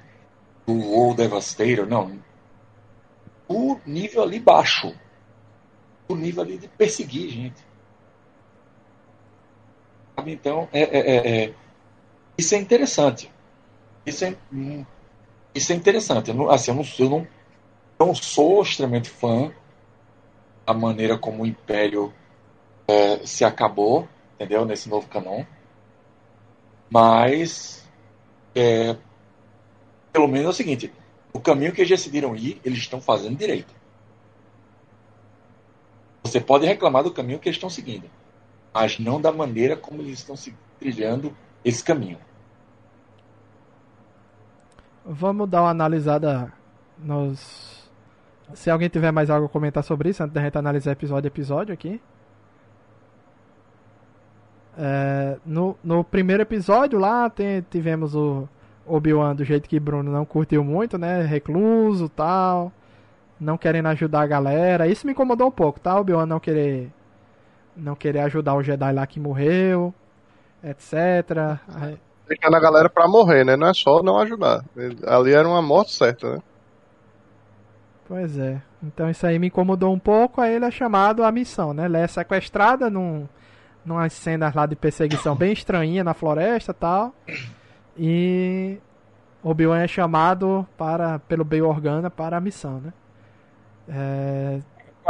do 0.66 0.74
World 0.74 1.22
Devastator, 1.22 1.87
não. 1.87 2.18
O 3.49 3.79
nível 3.87 4.22
ali 4.22 4.39
baixo. 4.39 4.95
O 6.09 6.14
nível 6.14 6.43
ali 6.43 6.59
de 6.59 6.68
perseguir 6.68 7.31
gente. 7.31 7.64
Então, 10.25 10.69
é, 10.73 10.81
é- 10.83 11.17
é- 11.17 11.45
é- 11.45 11.55
isso 12.39 12.55
é 12.55 12.59
interessante. 12.59 13.31
Isso 14.07 14.25
é, 14.25 14.37
hum, 14.53 14.85
isso 15.55 15.73
é 15.73 15.77
interessante. 15.77 16.31
Eu 16.31 16.37
não, 16.37 16.51
assim, 16.51 16.71
eu 16.71 16.77
não, 16.77 16.85
eu 16.99 17.11
não, 17.11 17.29
não 18.09 18.14
sou 18.14 18.62
extremamente 18.62 19.11
fã 19.11 19.53
da 20.67 20.75
maneira 20.75 21.17
como 21.19 21.43
o 21.43 21.47
Império 21.47 22.12
é, 22.89 23.27
se 23.27 23.45
acabou, 23.45 24.09
entendeu? 24.35 24.64
Nesse 24.64 24.89
novo 24.89 25.09
canon. 25.09 25.45
Mas, 26.91 27.85
é, 28.55 28.97
pelo 30.12 30.29
menos 30.29 30.47
é 30.47 30.51
o 30.51 30.53
seguinte: 30.53 30.93
o 31.33 31.41
caminho 31.41 31.73
que 31.73 31.81
eles 31.81 31.91
decidiram 31.91 32.35
ir, 32.35 32.61
eles 32.64 32.79
estão 32.79 33.01
fazendo 33.01 33.37
direito. 33.37 33.75
Você 36.25 36.41
pode 36.41 36.67
reclamar 36.67 37.03
do 37.05 37.12
caminho 37.12 37.39
que 37.39 37.49
eles 37.49 37.57
estão 37.57 37.71
seguindo, 37.71 38.11
mas 38.77 38.99
não 38.99 39.18
da 39.18 39.33
maneira 39.33 39.74
como 39.74 40.03
eles 40.03 40.18
estão 40.18 40.37
se 40.37 40.55
trilhando 40.79 41.35
esse 41.64 41.83
caminho. 41.83 42.18
Vamos 45.03 45.49
dar 45.49 45.62
uma 45.62 45.70
analisada 45.70 46.53
nos. 46.99 47.91
Se 48.53 48.68
alguém 48.68 48.91
tiver 48.91 49.11
mais 49.11 49.31
algo 49.31 49.47
a 49.47 49.49
comentar 49.49 49.83
sobre 49.83 50.11
isso, 50.11 50.22
antes 50.22 50.35
da 50.35 50.43
gente 50.43 50.59
analisar 50.59 50.93
episódio 50.93 51.27
a 51.27 51.33
episódio 51.33 51.72
aqui. 51.72 51.99
É, 54.77 55.39
no, 55.47 55.74
no 55.83 56.05
primeiro 56.05 56.43
episódio 56.43 56.99
lá 56.99 57.31
tem- 57.31 57.62
tivemos 57.70 58.14
o 58.14 58.47
Obi-Wan 58.85 59.35
do 59.35 59.43
jeito 59.43 59.70
que 59.70 59.81
Bruno 59.81 60.12
não 60.12 60.27
curtiu 60.27 60.62
muito, 60.62 60.99
né? 60.99 61.22
Recluso 61.22 62.11
tal. 62.11 62.70
Não 63.41 63.57
querendo 63.57 63.87
ajudar 63.87 64.20
a 64.20 64.27
galera. 64.27 64.87
Isso 64.87 65.07
me 65.07 65.12
incomodou 65.14 65.49
um 65.49 65.51
pouco, 65.51 65.81
tá? 65.81 65.99
Obi-Wan 65.99 66.27
não 66.27 66.39
querer. 66.39 66.93
Não 67.77 67.95
querer 67.95 68.20
ajudar 68.20 68.55
o 68.55 68.62
Jedi 68.62 68.93
lá 68.93 69.07
que 69.07 69.20
morreu. 69.20 69.93
Etc. 70.64 70.95
Aí- 71.74 71.99
Deixando 72.27 72.55
a 72.57 72.61
galera 72.61 72.89
pra 72.89 73.07
morrer, 73.07 73.45
né? 73.45 73.55
Não 73.57 73.68
é 73.68 73.74
só 73.74 74.03
não 74.03 74.18
ajudar. 74.18 74.64
Ali 75.07 75.33
era 75.33 75.47
uma 75.47 75.62
morte 75.62 75.93
certa, 75.93 76.35
né? 76.37 76.43
Pois 78.09 78.39
é. 78.39 78.61
Então 78.83 79.09
isso 79.11 79.27
aí 79.27 79.39
me 79.39 79.49
incomodou 79.49 79.93
um 79.93 79.99
pouco, 79.99 80.41
aí 80.41 80.55
ele 80.55 80.64
é 80.64 80.70
chamado 80.70 81.22
à 81.24 81.31
missão, 81.33 81.72
né? 81.74 81.85
Ele 81.87 81.97
é 81.99 82.07
sequestrada 82.07 82.89
num, 82.91 83.29
numas 83.85 84.12
cenas 84.12 84.55
lá 84.55 84.64
de 84.66 84.74
perseguição 84.77 85.35
bem 85.37 85.53
estranha 85.53 86.03
na 86.05 86.14
floresta 86.14 86.72
e 86.72 86.74
tal. 86.74 87.14
E 87.97 88.79
Obi-Wan 89.43 89.79
é 89.81 89.89
chamado 89.89 90.66
para, 90.77 91.18
pelo 91.20 91.45
Bail 91.45 91.68
Organa 91.68 92.11
para 92.11 92.37
a 92.37 92.41
missão, 92.41 92.81
né? 92.81 92.93
É, 93.89 94.59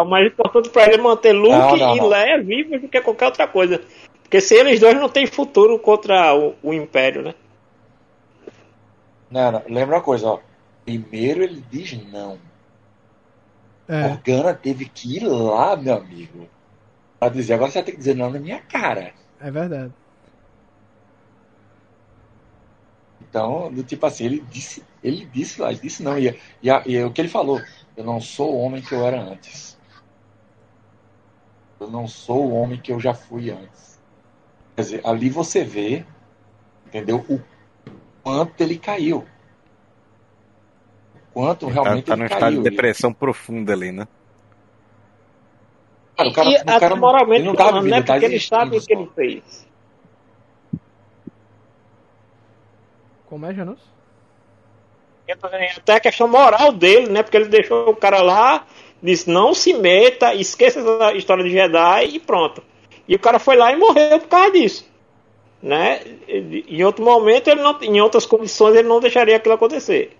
mais 0.04 0.26
importante 0.26 0.68
pra 0.70 0.84
ele 0.86 1.00
manter 1.02 1.32
Luke 1.32 1.50
Não, 1.50 1.76
não, 1.76 1.94
e 1.96 1.98
não. 2.00 2.08
Leia 2.08 2.42
vivos 2.42 2.80
do 2.80 2.88
que 2.88 3.00
qualquer 3.00 3.26
outra 3.26 3.46
coisa. 3.48 3.80
Porque 4.22 4.40
se 4.40 4.54
eles 4.54 4.80
dois 4.80 4.94
não 4.94 5.08
têm 5.08 5.26
futuro 5.26 5.78
contra 5.78 6.34
o, 6.34 6.54
o 6.62 6.72
Império, 6.74 7.22
né? 7.22 7.34
Não, 9.30 9.52
não, 9.52 9.62
lembra 9.68 9.96
uma 9.96 10.02
coisa, 10.02 10.28
ó. 10.28 10.40
Primeiro 10.84 11.42
ele 11.42 11.62
diz 11.70 11.92
não. 12.12 12.38
É, 13.88 14.06
Organa 14.06 14.52
teve 14.54 14.88
que 14.88 15.16
ir 15.16 15.24
lá, 15.26 15.76
meu 15.76 15.94
amigo. 15.94 16.48
Pra 17.18 17.28
dizer, 17.28 17.54
agora 17.54 17.70
você 17.70 17.78
vai 17.78 17.84
ter 17.84 17.92
que 17.92 17.98
dizer 17.98 18.14
não 18.16 18.30
na 18.30 18.38
minha 18.38 18.58
cara. 18.60 19.12
é 19.40 19.50
verdade. 19.50 19.92
Então, 23.28 23.72
do 23.72 23.82
tipo 23.82 24.06
assim, 24.06 24.24
ele 24.24 24.44
disse, 24.50 24.82
ele 25.02 25.26
disse 25.26 25.60
lá, 25.60 25.70
ele 25.70 25.80
disse 25.80 26.02
não. 26.02 26.18
E, 26.18 26.38
e, 26.62 26.70
a- 26.70 26.82
e 26.86 27.02
o 27.02 27.12
que 27.12 27.20
ele 27.20 27.28
falou, 27.28 27.60
eu 27.96 28.04
não 28.04 28.20
sou 28.20 28.54
o 28.54 28.58
homem 28.60 28.82
que 28.82 28.92
eu 28.94 29.04
era 29.04 29.20
antes. 29.20 29.75
Eu 31.78 31.88
não 31.90 32.06
sou 32.08 32.46
o 32.48 32.54
homem 32.54 32.80
que 32.80 32.92
eu 32.92 32.98
já 32.98 33.12
fui 33.14 33.50
antes. 33.50 34.00
Quer 34.74 34.82
dizer, 34.82 35.00
ali 35.06 35.28
você 35.28 35.62
vê, 35.64 36.04
entendeu? 36.86 37.24
O 37.28 37.40
quanto 38.22 38.60
ele 38.60 38.78
caiu. 38.78 39.26
O 41.14 41.18
quanto 41.32 41.66
Tá, 41.66 41.72
realmente 41.72 42.06
tá 42.06 42.16
num 42.16 42.24
ele 42.24 42.32
estado 42.32 42.50
de 42.50 42.56
caiu. 42.56 42.62
depressão 42.62 43.12
profunda 43.12 43.72
ali, 43.72 43.92
né? 43.92 44.06
Cara, 46.16 46.28
o 46.30 46.32
cara, 46.32 46.48
e 46.48 46.54
o 46.56 46.64
cara 46.64 46.76
até 46.76 46.88
não- 46.88 46.96
moralmente 46.96 47.40
ele 47.42 47.46
não 47.46 47.82
né? 47.82 47.96
ele 47.98 48.06
tá 48.06 48.12
Porque 48.14 48.24
ele 48.24 48.40
sabe 48.40 48.78
o 48.78 48.80
que 48.80 48.92
ele 48.92 49.10
fez. 49.14 49.66
Como 53.26 53.44
é, 53.44 53.54
Janus? 53.54 53.80
Até 55.76 55.96
a 55.96 56.00
questão 56.00 56.28
moral 56.28 56.72
dele, 56.72 57.10
né? 57.10 57.22
Porque 57.22 57.36
ele 57.36 57.48
deixou 57.48 57.90
o 57.90 57.96
cara 57.96 58.22
lá, 58.22 58.64
disse, 59.06 59.30
não 59.30 59.54
se 59.54 59.72
meta, 59.72 60.34
esqueça 60.34 60.80
essa 60.80 61.12
história 61.14 61.44
de 61.44 61.50
Jedi 61.50 62.16
e 62.16 62.20
pronto. 62.20 62.62
E 63.08 63.14
o 63.14 63.18
cara 63.18 63.38
foi 63.38 63.56
lá 63.56 63.72
e 63.72 63.76
morreu 63.76 64.18
por 64.20 64.28
causa 64.28 64.50
disso. 64.52 64.90
Né? 65.62 66.00
Em 66.28 66.84
outro 66.84 67.04
momento, 67.04 67.48
ele 67.48 67.62
não, 67.62 67.78
em 67.80 68.00
outras 68.00 68.26
condições, 68.26 68.74
ele 68.76 68.88
não 68.88 69.00
deixaria 69.00 69.36
aquilo 69.36 69.54
acontecer. 69.54 70.16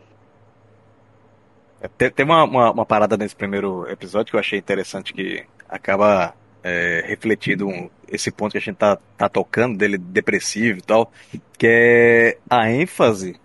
É, 1.81 1.89
Tem, 1.89 2.11
tem 2.11 2.25
uma, 2.25 2.45
uma, 2.45 2.71
uma 2.73 2.87
parada 2.87 3.17
nesse 3.17 3.37
primeiro 3.37 3.89
episódio 3.91 4.31
que 4.31 4.37
eu 4.37 4.41
achei 4.41 4.59
interessante 4.59 5.13
que 5.13 5.45
acaba 5.69 6.35
é, 6.63 7.05
refletindo 7.07 7.67
um- 7.69 7.91
esse 8.09 8.31
ponto 8.31 8.53
que 8.53 8.59
a 8.59 8.61
gente 8.61 8.77
tá, 8.77 8.99
tá 9.17 9.29
tocando 9.29 9.77
dele 9.77 9.99
depressivo 9.99 10.79
e 10.79 10.83
tal, 10.83 11.13
que 11.59 11.67
é 11.69 12.39
a 12.49 12.71
ênfase 12.71 13.37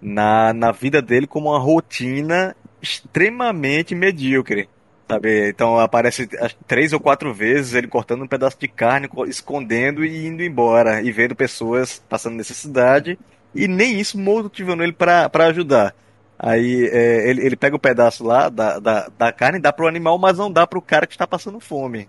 na, 0.00 0.52
na 0.52 0.70
vida 0.72 1.00
dele 1.00 1.26
como 1.26 1.48
uma 1.50 1.58
rotina 1.58 2.54
extremamente 2.80 3.94
medíocre. 3.94 4.68
Sabe? 5.12 5.48
Então 5.50 5.78
aparece 5.78 6.26
três 6.66 6.92
ou 6.92 7.00
quatro 7.00 7.34
vezes 7.34 7.74
ele 7.74 7.86
cortando 7.88 8.22
um 8.22 8.28
pedaço 8.28 8.56
de 8.58 8.66
carne, 8.68 9.08
co- 9.08 9.26
escondendo 9.26 10.04
e 10.04 10.26
indo 10.26 10.42
embora, 10.42 11.02
e 11.02 11.12
vendo 11.12 11.36
pessoas 11.36 12.02
passando 12.08 12.36
necessidade, 12.36 13.18
e 13.54 13.68
nem 13.68 14.00
isso 14.00 14.18
motivando 14.18 14.82
ele 14.82 14.92
para 14.92 15.28
ajudar. 15.48 15.94
Aí 16.38 16.86
é, 16.90 17.28
ele, 17.28 17.44
ele 17.46 17.56
pega 17.56 17.76
o 17.76 17.78
pedaço 17.80 18.24
lá 18.24 18.48
da, 18.48 18.78
da, 18.78 19.08
da 19.18 19.32
carne 19.32 19.58
e 19.58 19.62
dá 19.62 19.72
pro 19.72 19.86
animal, 19.86 20.18
mas 20.18 20.38
não 20.38 20.50
dá 20.50 20.66
pro 20.66 20.80
cara 20.82 21.06
que 21.06 21.14
está 21.14 21.26
passando 21.26 21.60
fome. 21.60 22.08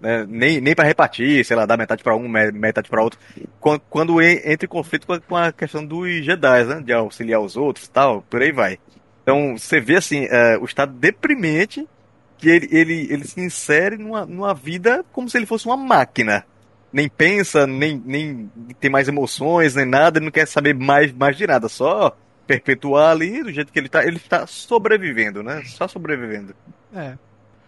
né? 0.00 0.24
Nem, 0.28 0.60
nem 0.60 0.74
para 0.74 0.86
repartir, 0.86 1.44
sei 1.44 1.56
lá, 1.56 1.66
dar 1.66 1.76
metade 1.76 2.02
para 2.02 2.16
um, 2.16 2.28
me- 2.28 2.52
metade 2.52 2.88
para 2.88 3.02
outro. 3.02 3.18
Quando, 3.60 3.80
quando 3.90 4.22
en- 4.22 4.40
entra 4.44 4.66
em 4.66 4.68
conflito 4.68 5.06
com 5.06 5.12
a, 5.14 5.20
com 5.20 5.36
a 5.36 5.52
questão 5.52 5.84
dos 5.84 6.24
Jedi, 6.24 6.64
né? 6.64 6.80
De 6.82 6.92
auxiliar 6.92 7.40
os 7.40 7.56
outros 7.56 7.88
tal, 7.88 8.22
por 8.22 8.42
aí 8.42 8.52
vai. 8.52 8.78
Então 9.22 9.56
você 9.58 9.80
vê 9.80 9.96
assim, 9.96 10.26
é, 10.30 10.56
o 10.58 10.64
estado 10.64 10.92
deprimente 10.94 11.86
que 12.38 12.48
ele, 12.48 12.68
ele, 12.70 13.08
ele 13.10 13.24
se 13.24 13.40
insere 13.40 13.98
numa, 13.98 14.24
numa 14.24 14.54
vida 14.54 15.04
como 15.12 15.28
se 15.28 15.36
ele 15.36 15.46
fosse 15.46 15.66
uma 15.66 15.76
máquina. 15.76 16.44
Nem 16.90 17.08
pensa, 17.08 17.66
nem, 17.66 18.02
nem 18.04 18.50
tem 18.80 18.90
mais 18.90 19.08
emoções, 19.08 19.74
nem 19.74 19.84
nada, 19.84 20.18
ele 20.18 20.26
não 20.26 20.32
quer 20.32 20.46
saber 20.46 20.74
mais, 20.74 21.12
mais 21.12 21.36
de 21.36 21.46
nada, 21.46 21.68
só 21.68 22.16
perpetuar 22.46 23.10
ali 23.10 23.42
do 23.42 23.52
jeito 23.52 23.70
que 23.70 23.78
ele 23.78 23.90
tá. 23.90 24.06
Ele 24.06 24.16
está 24.16 24.46
sobrevivendo, 24.46 25.42
né? 25.42 25.62
Só 25.66 25.86
sobrevivendo. 25.86 26.54
É. 26.94 27.18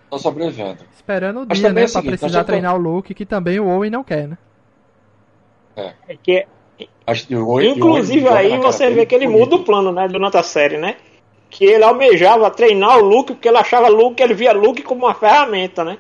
Tô 0.09 0.19
sobrevivendo. 0.19 0.79
Esperando 0.95 1.43
o 1.43 1.47
Mas 1.47 1.59
dia, 1.59 1.69
também 1.69 1.85
é 1.85 1.87
né? 1.87 1.91
o 1.91 1.93
pra 1.93 2.01
seguinte, 2.01 2.19
precisar 2.19 2.45
treinar 2.45 2.75
o 2.75 2.79
Luke, 2.79 3.13
que 3.13 3.27
também 3.27 3.61
o 3.61 3.69
Owen 3.69 3.91
não 3.91 4.03
quer, 4.03 4.27
né? 4.27 4.39
É 5.77 6.17
que, 6.17 6.47
Acho 7.07 7.27
que 7.27 7.37
o 7.37 7.45
o 7.45 7.51
Oi 7.53 7.69
inclusive 7.69 8.21
joga 8.21 8.37
aí 8.37 8.51
na 8.51 8.59
cara 8.59 8.73
você 8.73 8.91
vê 8.91 9.07
que 9.07 9.15
ele 9.15 9.27
muda 9.27 9.57
o 9.57 9.65
plano, 9.65 9.93
né? 9.93 10.09
Durante 10.09 10.37
a 10.37 10.43
série, 10.43 10.79
né? 10.79 10.97
Que 11.51 11.65
ele 11.65 11.85
almejava 11.85 12.51
treinar 12.51 12.99
o 12.99 13.05
Luke 13.05 13.35
porque 13.35 13.49
ele 13.49 13.59
achava 13.59 13.89
Luke, 13.89 14.23
ele 14.23 14.35
via 14.35 14.53
Luke 14.53 14.83
como 14.83 15.05
uma 15.05 15.15
ferramenta, 15.15 15.85
né? 15.85 15.99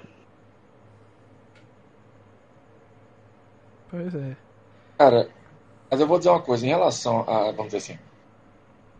Pois 3.90 4.14
é. 4.14 4.36
Cara, 4.96 5.28
mas 5.90 6.01
eu 6.01 6.07
vou 6.07 6.18
dizer 6.18 6.30
uma 6.30 6.40
coisa 6.40 6.64
em 6.64 6.68
relação 6.68 7.28
a, 7.28 7.51
vamos 7.51 7.72
dizer 7.72 7.78
assim, 7.78 7.98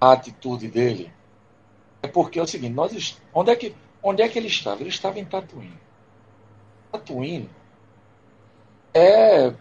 a 0.01 0.12
atitude 0.12 0.66
dele. 0.68 1.12
É 2.03 2.09
porque 2.09 2.38
é 2.38 2.42
o 2.42 2.46
seguinte, 2.46 2.74
nós, 2.74 3.20
onde 3.32 3.51
é 3.51 3.57
que, 3.57 3.74
onde 4.03 4.22
é 4.22 4.28
que 4.28 4.38
ele 4.38 4.48
estava? 4.48 4.80
Ele 4.80 4.88
estava 4.88 5.18
em 5.18 5.24
Tatooine. 5.24 5.78
Tatooine 6.90 7.48
é 8.92 9.55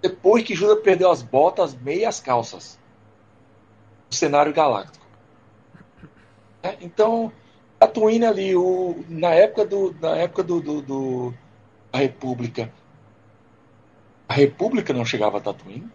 depois 0.00 0.44
que 0.44 0.54
Judas 0.54 0.82
perdeu 0.82 1.10
as 1.10 1.22
botas, 1.22 1.74
meia 1.74 2.02
e 2.02 2.04
as 2.04 2.20
calças. 2.20 2.78
O 4.10 4.14
cenário 4.14 4.52
galáctico. 4.52 4.95
É, 6.66 6.76
então, 6.80 7.32
Tatooine 7.78 8.24
ali, 8.26 8.56
o, 8.56 9.04
na 9.08 9.30
época 9.34 9.64
do, 9.66 9.94
na 10.00 10.16
época 10.16 10.42
do, 10.42 10.60
do, 10.60 10.80
do- 10.82 11.34
da 11.92 11.98
República, 11.98 12.72
a 14.28 14.34
República 14.34 14.92
não 14.92 15.04
chegava 15.04 15.38
a 15.38 15.40
Tatooine. 15.40 15.90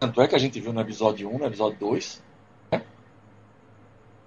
Tanto 0.00 0.20
é 0.22 0.28
que 0.28 0.34
a 0.34 0.38
gente 0.38 0.60
viu 0.60 0.72
no 0.72 0.80
episódio 0.80 1.28
1, 1.30 1.38
no 1.38 1.46
episódio 1.46 1.78
2. 1.78 2.22
Né? 2.72 2.82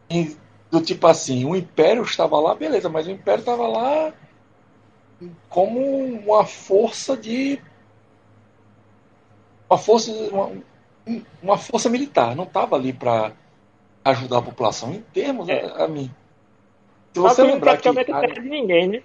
E, 0.10 0.36
do 0.70 0.82
tipo 0.82 1.08
assim, 1.08 1.46
o 1.46 1.56
Império 1.56 2.04
estava 2.04 2.40
lá, 2.40 2.54
beleza, 2.56 2.90
mas 2.90 3.08
o 3.08 3.12
Império 3.12 3.40
estava 3.42 3.68
lá 3.68 4.14
como 5.50 5.80
uma 5.80 6.46
força 6.46 7.16
de. 7.16 7.60
Uma 9.70 9.78
força, 9.78 10.12
uma, 10.12 10.52
uma 11.42 11.58
força 11.58 11.90
militar. 11.90 12.36
Não 12.36 12.44
estava 12.44 12.76
ali 12.76 12.92
para 12.94 13.32
ajudar 14.04 14.40
a 14.40 14.42
população 14.42 14.94
em 14.94 15.02
termos, 15.14 15.48
É. 15.50 15.66
a, 15.66 15.86
a 15.86 15.88
mim. 15.88 16.12
Se 17.14 17.20
você 17.20 17.44
lembrar 17.44 17.78
que. 17.78 17.84
praticamente 17.84 18.12
terra 18.28 18.42
de 18.42 18.50
ninguém, 18.50 18.88
né? 18.88 19.04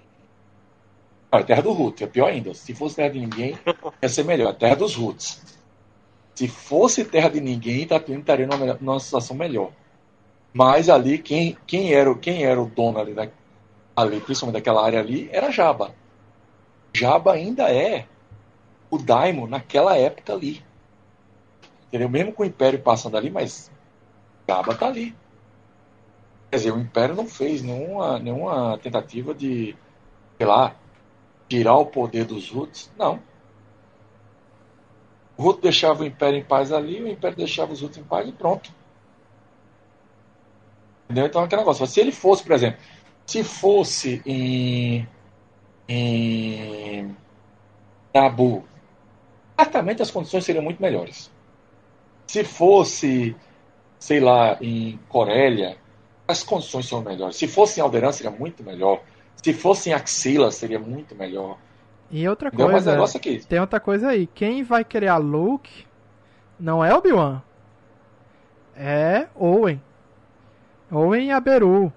Ah, 1.31 1.43
terra 1.43 1.61
do 1.61 1.73
Ruth, 1.73 2.01
é 2.01 2.07
pior 2.07 2.27
ainda. 2.29 2.53
Se 2.53 2.73
fosse 2.73 2.95
terra 2.95 3.09
de 3.09 3.19
ninguém, 3.19 3.57
ia 4.01 4.09
ser 4.09 4.23
melhor. 4.23 4.53
Terra 4.55 4.75
dos 4.75 4.95
Roots. 4.95 5.57
Se 6.35 6.47
fosse 6.47 7.03
terra 7.03 7.29
de 7.29 7.41
ninguém, 7.41 7.85
Tatooine 7.85 8.21
estaria 8.21 8.45
numa, 8.47 8.57
melhor- 8.57 8.77
numa 8.79 8.99
situação 8.99 9.35
melhor. 9.35 9.71
Mas 10.53 10.87
ali, 10.89 11.17
quem, 11.17 11.57
quem, 11.67 11.93
era, 11.93 12.09
o- 12.09 12.17
quem 12.17 12.45
era 12.45 12.61
o 12.61 12.67
dono 12.67 12.99
ali, 12.99 13.13
da, 13.13 13.27
ali, 13.95 14.21
principalmente 14.21 14.53
daquela 14.55 14.85
área 14.85 14.99
ali, 14.99 15.27
era 15.31 15.51
Jabba. 15.51 15.93
Jabba 16.93 17.33
ainda 17.33 17.69
é 17.73 18.05
o 18.89 18.97
Daimon 18.97 19.47
naquela 19.47 19.97
época 19.97 20.31
ali. 20.33 20.63
Entendeu? 21.87 22.07
Mesmo 22.07 22.31
com 22.31 22.43
o 22.43 22.45
Império 22.45 22.79
passando 22.79 23.17
ali, 23.17 23.29
mas 23.29 23.69
Jabba 24.47 24.75
tá 24.75 24.87
ali. 24.87 25.15
Quer 26.49 26.57
dizer, 26.57 26.71
o 26.71 26.79
Império 26.79 27.15
não 27.15 27.27
fez 27.27 27.61
nenhuma, 27.61 28.19
nenhuma 28.19 28.77
tentativa 28.77 29.33
de, 29.33 29.75
sei 30.37 30.45
lá, 30.45 30.75
tirar 31.49 31.75
o 31.75 31.85
poder 31.85 32.25
dos 32.25 32.49
Roots. 32.49 32.91
Não. 32.97 33.19
O 35.35 35.43
Root 35.43 35.61
deixava 35.61 36.03
o 36.03 36.05
Império 36.05 36.39
em 36.39 36.43
paz 36.43 36.71
ali, 36.71 37.01
o 37.01 37.07
Império 37.07 37.37
deixava 37.37 37.73
os 37.73 37.81
Roots 37.81 37.97
em 37.97 38.03
paz 38.03 38.27
e 38.27 38.31
pronto. 38.31 38.71
Entendeu? 41.05 41.25
Então 41.25 41.41
é 41.41 41.45
aquele 41.45 41.61
negócio. 41.61 41.85
Se 41.85 41.99
ele 41.99 42.11
fosse, 42.11 42.43
por 42.43 42.53
exemplo, 42.53 42.79
se 43.25 43.43
fosse 43.43 44.21
em, 44.25 45.07
em 45.87 47.15
Nabu, 48.13 48.63
certamente 49.57 50.01
as 50.01 50.11
condições 50.11 50.43
seriam 50.43 50.63
muito 50.63 50.81
melhores. 50.81 51.31
Se 52.25 52.43
fosse, 52.43 53.35
sei 53.99 54.19
lá, 54.19 54.57
em 54.61 54.99
Corélia, 55.09 55.77
as 56.27 56.43
condições 56.43 56.87
são 56.87 57.01
melhores. 57.01 57.35
Se 57.35 57.47
fosse 57.47 57.79
em 57.79 57.83
Alderan, 57.83 58.11
seria 58.11 58.31
muito 58.31 58.63
melhor. 58.63 59.01
Se 59.35 59.53
fosse 59.53 59.89
em 59.89 59.93
Axila, 59.93 60.51
seria 60.51 60.79
muito 60.79 61.15
melhor. 61.15 61.57
E 62.11 62.27
outra 62.27 62.49
Entendeu? 62.49 62.67
Mas 62.67 62.83
coisa, 62.83 62.91
negócio 62.91 63.17
é 63.17 63.19
que 63.19 63.45
tem 63.45 63.59
outra 63.59 63.79
coisa 63.79 64.09
aí. 64.09 64.27
Quem 64.27 64.63
vai 64.63 64.83
criar 64.83 65.17
Luke 65.17 65.85
não 66.59 66.83
é 66.83 66.93
Obi-Wan. 66.93 67.41
É 68.75 69.27
Owen. 69.35 69.81
Owen 70.91 71.27
e 71.27 71.31
Aberu. 71.31 71.91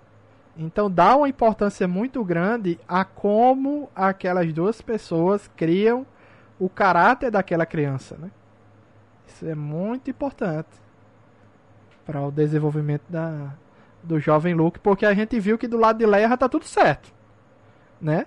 Então 0.56 0.90
dá 0.90 1.16
uma 1.16 1.28
importância 1.28 1.86
muito 1.86 2.24
grande 2.24 2.78
a 2.88 3.04
como 3.04 3.88
aquelas 3.94 4.52
duas 4.52 4.80
pessoas 4.80 5.48
criam 5.56 6.06
o 6.58 6.68
caráter 6.68 7.30
daquela 7.30 7.64
criança, 7.64 8.16
né? 8.18 8.30
Isso 9.26 9.46
é 9.46 9.54
muito 9.54 10.10
importante 10.10 10.68
para 12.04 12.20
o 12.20 12.30
desenvolvimento 12.30 13.02
da, 13.08 13.52
do 14.02 14.18
jovem 14.18 14.54
Luke, 14.54 14.78
porque 14.78 15.06
a 15.06 15.14
gente 15.14 15.38
viu 15.38 15.58
que 15.58 15.68
do 15.68 15.76
lado 15.76 15.98
de 15.98 16.06
Leia 16.06 16.28
já 16.28 16.36
tá 16.36 16.48
tudo 16.48 16.64
certo. 16.64 17.12
Né? 18.00 18.26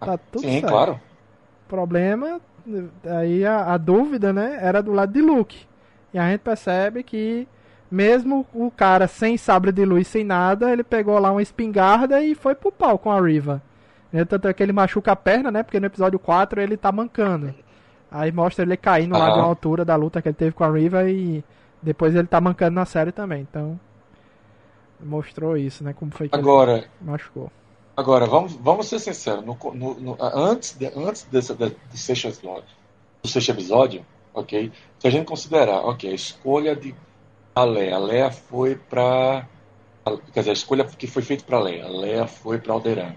Tá 0.00 0.18
tudo 0.18 0.42
Sim, 0.42 0.60
certo. 0.60 0.68
claro. 0.68 1.00
Problema, 1.68 2.40
aí 3.04 3.44
a, 3.44 3.74
a 3.74 3.76
dúvida, 3.76 4.32
né, 4.32 4.58
era 4.60 4.82
do 4.82 4.92
lado 4.92 5.12
de 5.12 5.20
Luke. 5.20 5.66
E 6.12 6.18
a 6.18 6.30
gente 6.30 6.40
percebe 6.40 7.02
que 7.02 7.48
mesmo 7.90 8.46
o 8.52 8.70
cara 8.70 9.06
sem 9.06 9.36
sabre 9.36 9.72
de 9.72 9.84
luz, 9.84 10.06
sem 10.08 10.24
nada, 10.24 10.70
ele 10.72 10.82
pegou 10.82 11.18
lá 11.18 11.30
uma 11.30 11.42
espingarda 11.42 12.20
e 12.20 12.34
foi 12.34 12.54
pro 12.54 12.72
pau 12.72 12.98
com 12.98 13.10
a 13.10 13.20
Riva. 13.20 13.62
Né, 14.12 14.24
Tanto 14.24 14.48
é 14.48 14.52
que 14.52 14.62
ele 14.62 14.72
machuca 14.72 15.12
a 15.12 15.16
perna, 15.16 15.50
né? 15.50 15.62
Porque 15.62 15.80
no 15.80 15.86
episódio 15.86 16.18
4 16.18 16.60
ele 16.60 16.76
tá 16.76 16.90
mancando. 16.90 17.54
Aí 18.10 18.30
mostra 18.32 18.64
ele 18.64 18.76
caindo 18.76 19.12
lá 19.18 19.30
de 19.30 19.38
uma 19.38 19.46
altura 19.46 19.84
da 19.84 19.96
luta 19.96 20.22
que 20.22 20.28
ele 20.28 20.36
teve 20.36 20.52
com 20.52 20.64
a 20.64 20.70
Riva 20.70 21.08
e 21.08 21.44
depois 21.82 22.14
ele 22.14 22.26
tá 22.26 22.40
mancando 22.40 22.74
na 22.74 22.84
série 22.84 23.12
também. 23.12 23.42
Então, 23.42 23.78
mostrou 25.00 25.56
isso, 25.56 25.84
né? 25.84 25.92
Como 25.92 26.10
foi 26.10 26.28
que 26.28 26.36
Agora, 26.36 26.78
ele 26.78 26.86
machucou. 27.00 27.50
agora 27.96 28.26
vamos, 28.26 28.54
vamos 28.54 28.86
ser 28.88 28.98
sinceros. 28.98 29.44
No, 29.44 29.56
no- 29.74 29.94
no- 30.00 30.16
antes 30.20 30.76
de, 30.76 30.86
antes 30.96 31.24
desse, 31.24 31.54
de- 31.54 31.70
do, 31.70 31.96
sexto 31.96 32.28
episódio, 32.28 32.64
do 33.22 33.28
sexto 33.28 33.50
episódio, 33.50 34.06
ok? 34.34 34.72
Se 34.98 35.06
a 35.06 35.10
gente 35.10 35.26
considerar, 35.26 35.80
ok, 35.86 36.10
a 36.10 36.14
escolha 36.14 36.74
de 36.74 36.94
a 37.54 37.64
Leia. 37.64 37.96
A 37.96 37.98
Leia 37.98 38.30
foi 38.30 38.76
pra. 38.76 39.46
Quer 40.32 40.40
dizer, 40.40 40.50
a 40.50 40.52
escolha 40.52 40.84
que 40.84 41.06
foi 41.06 41.22
feita 41.22 41.42
pra 41.44 41.58
Leia. 41.58 41.86
A 41.86 41.88
Leia 41.88 42.26
foi 42.26 42.58
pra 42.58 42.74
Alderan. 42.74 43.14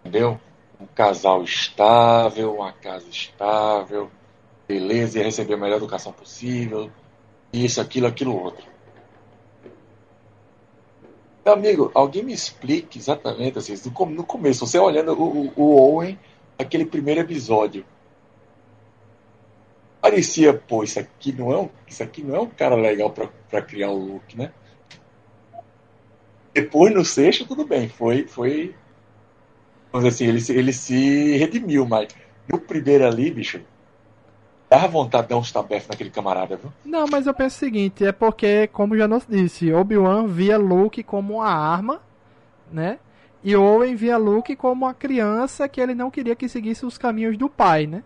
Entendeu? 0.00 0.38
Um 0.80 0.86
casal 0.86 1.44
estável, 1.44 2.56
uma 2.56 2.72
casa 2.72 3.08
estável, 3.08 4.10
beleza, 4.66 5.18
ia 5.18 5.24
receber 5.24 5.54
a 5.54 5.56
melhor 5.56 5.76
educação 5.76 6.12
possível, 6.12 6.90
isso, 7.52 7.80
aquilo, 7.80 8.06
aquilo 8.08 8.34
outro. 8.36 8.66
Meu 11.44 11.54
amigo, 11.54 11.90
alguém 11.94 12.24
me 12.24 12.32
explique 12.32 12.98
exatamente 12.98 13.56
assim, 13.58 13.74
no 13.84 13.92
com- 13.92 14.06
no 14.06 14.24
começo, 14.24 14.66
você 14.66 14.76
olhando 14.78 15.12
o, 15.12 15.52
o- 15.56 15.76
Owen, 15.94 16.18
aquele 16.58 16.84
primeiro 16.84 17.20
episódio. 17.20 17.84
Parecia, 20.02 20.52
pô, 20.52 20.82
isso 20.84 20.98
aqui 21.00 21.32
não 21.32 21.50
é 21.52 21.58
um, 21.58 21.68
isso 21.88 22.02
aqui 22.02 22.22
não 22.22 22.36
é 22.36 22.40
um 22.40 22.48
cara 22.50 22.74
legal 22.74 23.10
pra, 23.10 23.28
pra 23.48 23.62
criar 23.62 23.90
o 23.90 23.96
Luke, 23.98 24.36
né? 24.36 24.52
Depois 26.54 26.94
no 26.94 27.04
sexto, 27.04 27.46
tudo 27.46 27.66
bem, 27.66 27.88
foi, 27.90 28.26
foi 28.26 28.74
Vamos 29.92 30.08
dizer 30.14 30.32
assim, 30.32 30.52
ele, 30.52 30.58
ele 30.60 30.72
se 30.72 31.36
redimiu, 31.36 31.86
mas 31.86 32.08
no 32.50 32.58
primeiro 32.60 33.06
ali, 33.06 33.30
bicho, 33.30 33.60
dava 34.72 34.88
vontade 34.88 35.24
de 35.24 35.28
dar 35.28 35.36
uns 35.36 35.52
tabefes 35.52 35.86
naquele 35.86 36.08
camarada, 36.08 36.56
viu? 36.56 36.72
Não, 36.82 37.06
mas 37.06 37.26
eu 37.26 37.34
penso 37.34 37.56
o 37.56 37.58
seguinte, 37.58 38.06
é 38.06 38.10
porque, 38.10 38.66
como 38.68 38.96
já 38.96 39.06
nos 39.06 39.26
disse, 39.28 39.70
Obi-Wan 39.70 40.26
via 40.26 40.56
Luke 40.56 41.02
como 41.02 41.34
uma 41.34 41.48
arma, 41.48 42.00
né? 42.72 42.98
E 43.44 43.54
Owen 43.54 43.94
via 43.94 44.16
Luke 44.16 44.56
como 44.56 44.86
uma 44.86 44.94
criança 44.94 45.68
que 45.68 45.78
ele 45.78 45.94
não 45.94 46.10
queria 46.10 46.34
que 46.34 46.48
seguisse 46.48 46.86
os 46.86 46.96
caminhos 46.96 47.36
do 47.36 47.50
pai, 47.50 47.86
né? 47.86 48.02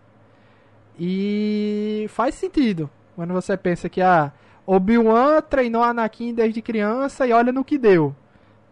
E 0.99 2.05
faz 2.09 2.35
sentido 2.35 2.89
quando 3.15 3.33
você 3.33 3.55
pensa 3.55 3.87
que 3.87 4.01
a 4.01 4.33
Obi-Wan 4.65 5.41
treinou 5.43 5.81
Anakin 5.81 6.33
desde 6.33 6.61
criança 6.61 7.25
e 7.25 7.31
olha 7.31 7.53
no 7.53 7.63
que 7.63 7.77
deu, 7.77 8.13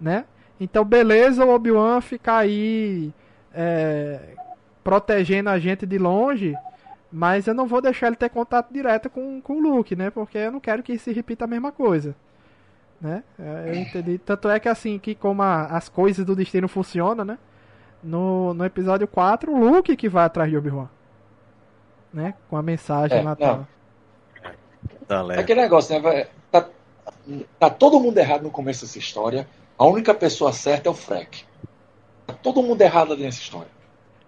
né? 0.01 0.25
Então, 0.59 0.83
beleza 0.83 1.45
o 1.45 1.49
Obi-Wan 1.49 2.01
ficar 2.01 2.39
aí 2.39 3.13
é, 3.53 4.19
protegendo 4.83 5.49
a 5.49 5.57
gente 5.57 5.85
de 5.85 5.97
longe, 5.97 6.55
mas 7.11 7.47
eu 7.47 7.53
não 7.53 7.67
vou 7.67 7.81
deixar 7.81 8.07
ele 8.07 8.15
ter 8.15 8.29
contato 8.29 8.71
direto 8.73 9.09
com, 9.09 9.39
com 9.41 9.53
o 9.57 9.59
Luke, 9.59 9.95
né? 9.95 10.09
Porque 10.09 10.37
eu 10.37 10.51
não 10.51 10.59
quero 10.59 10.83
que 10.83 10.97
se 10.97 11.11
repita 11.13 11.45
a 11.45 11.47
mesma 11.47 11.71
coisa. 11.71 12.15
Né? 12.99 13.23
É, 13.39 13.69
Eu 13.69 13.75
entendi. 13.75 14.17
Tanto 14.17 14.49
é 14.49 14.59
que 14.59 14.69
assim, 14.69 14.97
que 14.99 15.13
como 15.15 15.41
a- 15.41 15.65
as 15.67 15.89
coisas 15.89 16.25
do 16.25 16.35
destino 16.35 16.67
funcionam, 16.67 17.23
né? 17.25 17.37
No, 18.03 18.53
no 18.53 18.63
episódio 18.65 19.07
4, 19.07 19.51
o 19.51 19.57
Luke 19.57 19.95
que 19.95 20.07
vai 20.09 20.25
atrás 20.25 20.49
de 20.49 20.57
Obi-Wan. 20.57 20.87
Né? 22.13 22.33
Com 22.49 22.55
a 22.57 22.61
mensagem 22.61 23.17
É, 23.19 23.21
lá. 23.21 23.35
Leia. 25.23 25.39
Aquele 25.41 25.61
negócio, 25.61 25.93
né? 25.93 25.99
vai- 26.01 26.27
Tá, 26.51 26.67
tá 27.59 27.69
todo 27.69 27.99
mundo 27.99 28.17
errado 28.17 28.43
no 28.43 28.51
começo 28.51 28.85
dessa 28.85 28.97
história. 28.97 29.47
A 29.77 29.85
única 29.85 30.13
pessoa 30.13 30.53
certa 30.53 30.87
é 30.87 30.91
o 30.91 30.95
Freck. 30.95 31.43
Tá 32.25 32.33
todo 32.33 32.63
mundo 32.63 32.81
errado 32.81 33.13
ali 33.13 33.23
nessa 33.23 33.39
história. 33.39 33.67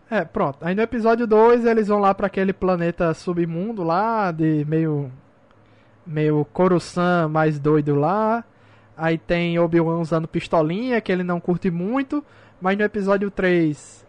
É, 0.10 0.24
pronto. 0.24 0.58
Aí 0.62 0.74
no 0.74 0.82
episódio 0.82 1.28
2 1.28 1.66
eles 1.66 1.88
vão 1.88 2.00
lá 2.00 2.14
pra 2.14 2.28
aquele 2.28 2.54
planeta 2.54 3.14
submundo 3.14 3.84
lá, 3.84 4.32
de 4.32 4.66
meio. 4.66 5.12
meio 6.06 6.46
Coruscant 6.54 7.30
mais 7.30 7.60
doido 7.60 7.96
lá. 7.96 8.44
Aí 8.96 9.18
tem 9.18 9.60
Obi-Wan 9.60 10.00
usando 10.00 10.28
pistolinha, 10.28 11.02
que 11.02 11.12
ele 11.12 11.24
não 11.24 11.40
curte 11.40 11.70
muito. 11.70 12.24
Mas 12.60 12.78
no 12.78 12.84
episódio 12.84 13.30
3 13.30 14.06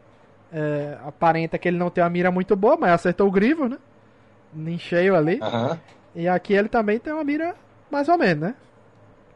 é, 0.52 0.96
aparenta 1.06 1.58
que 1.58 1.68
ele 1.68 1.76
não 1.76 1.90
tem 1.90 2.02
uma 2.02 2.10
mira 2.10 2.30
muito 2.30 2.56
boa, 2.56 2.76
mas 2.76 2.92
acertou 2.92 3.28
o 3.28 3.30
Grievous, 3.30 3.70
né? 3.70 3.78
Nem 4.54 4.78
cheio 4.78 5.14
ali. 5.14 5.38
Aham. 5.42 5.78
E 6.14 6.26
aqui 6.26 6.54
ele 6.54 6.68
também 6.68 6.98
tem 6.98 7.12
uma 7.12 7.24
mira 7.24 7.54
mais 7.90 8.08
ou 8.08 8.16
menos, 8.16 8.42
né? 8.48 8.54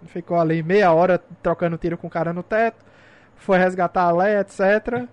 Ficou 0.07 0.41
ali 0.41 0.63
meia 0.63 0.93
hora 0.93 1.21
trocando 1.43 1.77
tiro 1.77 1.99
com 1.99 2.07
o 2.07 2.11
cara 2.11 2.33
no 2.33 2.43
teto. 2.43 2.85
Foi 3.37 3.59
resgatar 3.59 4.05
a 4.05 4.13
Leia, 4.13 4.41
etc. 4.41 5.07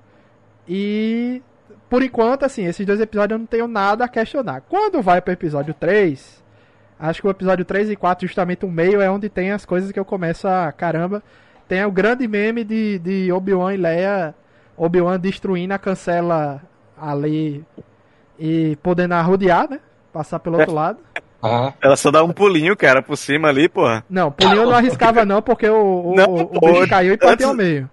E 0.70 1.42
por 1.90 2.04
enquanto, 2.04 2.44
assim, 2.44 2.66
esses 2.66 2.86
dois 2.86 3.02
episódios 3.02 3.36
eu 3.36 3.40
não 3.40 3.48
tenho 3.48 3.68
nada 3.68 4.06
a 4.06 4.08
questionar. 4.08 4.62
Quando 4.70 5.02
vai 5.02 5.20
pro 5.20 5.34
episódio 5.34 5.74
3, 5.74 6.44
acho 7.00 7.22
que 7.22 7.28
o 7.28 7.32
episódio 7.32 7.66
3 7.66 7.90
e 7.90 7.96
4, 7.96 8.28
justamente 8.28 8.64
o 8.66 8.70
meio, 8.70 9.02
é 9.02 9.10
onde 9.10 9.28
tem 9.28 9.52
as 9.52 9.66
coisas 9.66 9.92
que 9.92 10.00
eu 10.00 10.06
começo 10.06 10.48
a. 10.48 10.72
Caramba, 10.72 11.24
tem 11.68 11.84
o 11.84 11.92
grande 11.92 12.28
meme 12.28 12.64
de, 12.64 13.00
de 13.00 13.32
Obi-Wan 13.32 13.74
e 13.74 13.78
Leia. 13.78 14.36
Obi-Wan 14.78 15.20
destruindo 15.20 15.74
a 15.74 15.80
cancela 15.80 16.62
ali 16.96 17.66
e 18.38 18.78
podendo 18.84 19.14
arrodear, 19.16 19.70
né? 19.70 19.80
Passar 20.14 20.40
pelo 20.40 20.60
outro 20.60 20.74
lado. 20.74 21.00
Aham. 21.44 21.74
Ela 21.82 21.96
só 21.96 22.12
dá 22.12 22.24
um 22.24 22.32
pulinho, 22.32 22.78
cara, 22.78 23.02
por 23.02 23.18
cima 23.18 23.48
ali, 23.48 23.68
porra. 23.68 24.06
Não, 24.10 24.32
pulinho 24.32 24.58
eu 24.58 24.66
não 24.68 24.76
arriscava 24.76 25.26
não, 25.26 25.42
porque 25.42 25.68
o, 25.68 26.12
o, 26.12 26.16
Não, 26.16 26.36
o 26.36 26.60
bicho 26.60 26.88
caiu 26.88 27.14
e 27.14 27.18
bateu 27.18 27.50
ao 27.50 27.56
meio. 27.56 27.90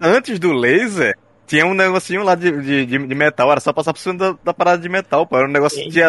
Antes 0.00 0.38
do 0.38 0.52
laser, 0.52 1.16
tinha 1.46 1.66
um 1.66 1.74
negocinho 1.74 2.22
lá 2.22 2.34
de, 2.34 2.50
de, 2.62 2.86
de- 2.86 3.06
de 3.06 3.14
metal, 3.14 3.50
era 3.50 3.60
só 3.60 3.72
passar 3.72 3.92
por 3.92 4.00
cima 4.00 4.14
da, 4.16 4.32
da 4.44 4.54
parada 4.54 4.82
de 4.82 4.88
metal, 4.88 5.26
pô. 5.26 5.36
Era 5.38 5.48
um 5.48 5.52
negócio 5.52 5.78
de 5.88 6.00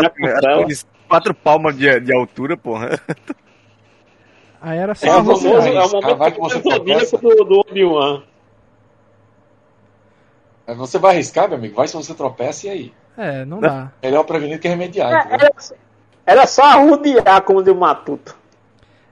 de 0.68 0.86
quatro 1.08 1.34
palmas 1.34 1.78
de, 1.78 2.00
de 2.00 2.14
altura, 2.16 2.58
porra. 2.58 3.00
Aí 4.62 4.78
era 4.78 4.96
É 5.02 5.10
só 5.10 5.20
o 5.20 5.24
você 5.24 5.48
famoso, 5.48 5.68
é 5.74 5.84
o 5.86 5.90
momento 5.90 6.32
que 6.32 6.40
você 6.40 6.62
zodíaco 6.62 7.18
do, 7.18 7.44
do 7.46 7.60
Obi-Wan. 7.60 8.24
Você 10.76 11.00
vai 11.00 11.12
arriscar, 11.16 11.48
meu 11.48 11.58
amigo? 11.58 11.76
Vai 11.76 11.88
se 11.88 11.96
você 11.96 12.14
tropeça 12.14 12.68
e 12.68 12.70
aí? 12.70 12.94
É, 13.18 13.46
não 13.46 13.64
dá. 13.64 13.92
Melhor 14.04 14.24
prevenir 14.24 14.60
que 14.60 14.68
remediar, 14.68 15.14
É, 15.14 15.18
entendeu? 15.18 15.36
Era, 15.36 15.50
era 16.26 16.48
só 16.48 16.64
arrodear, 16.64 17.42
como 17.44 17.64
deu 17.64 17.76
Matuto. 17.76 18.36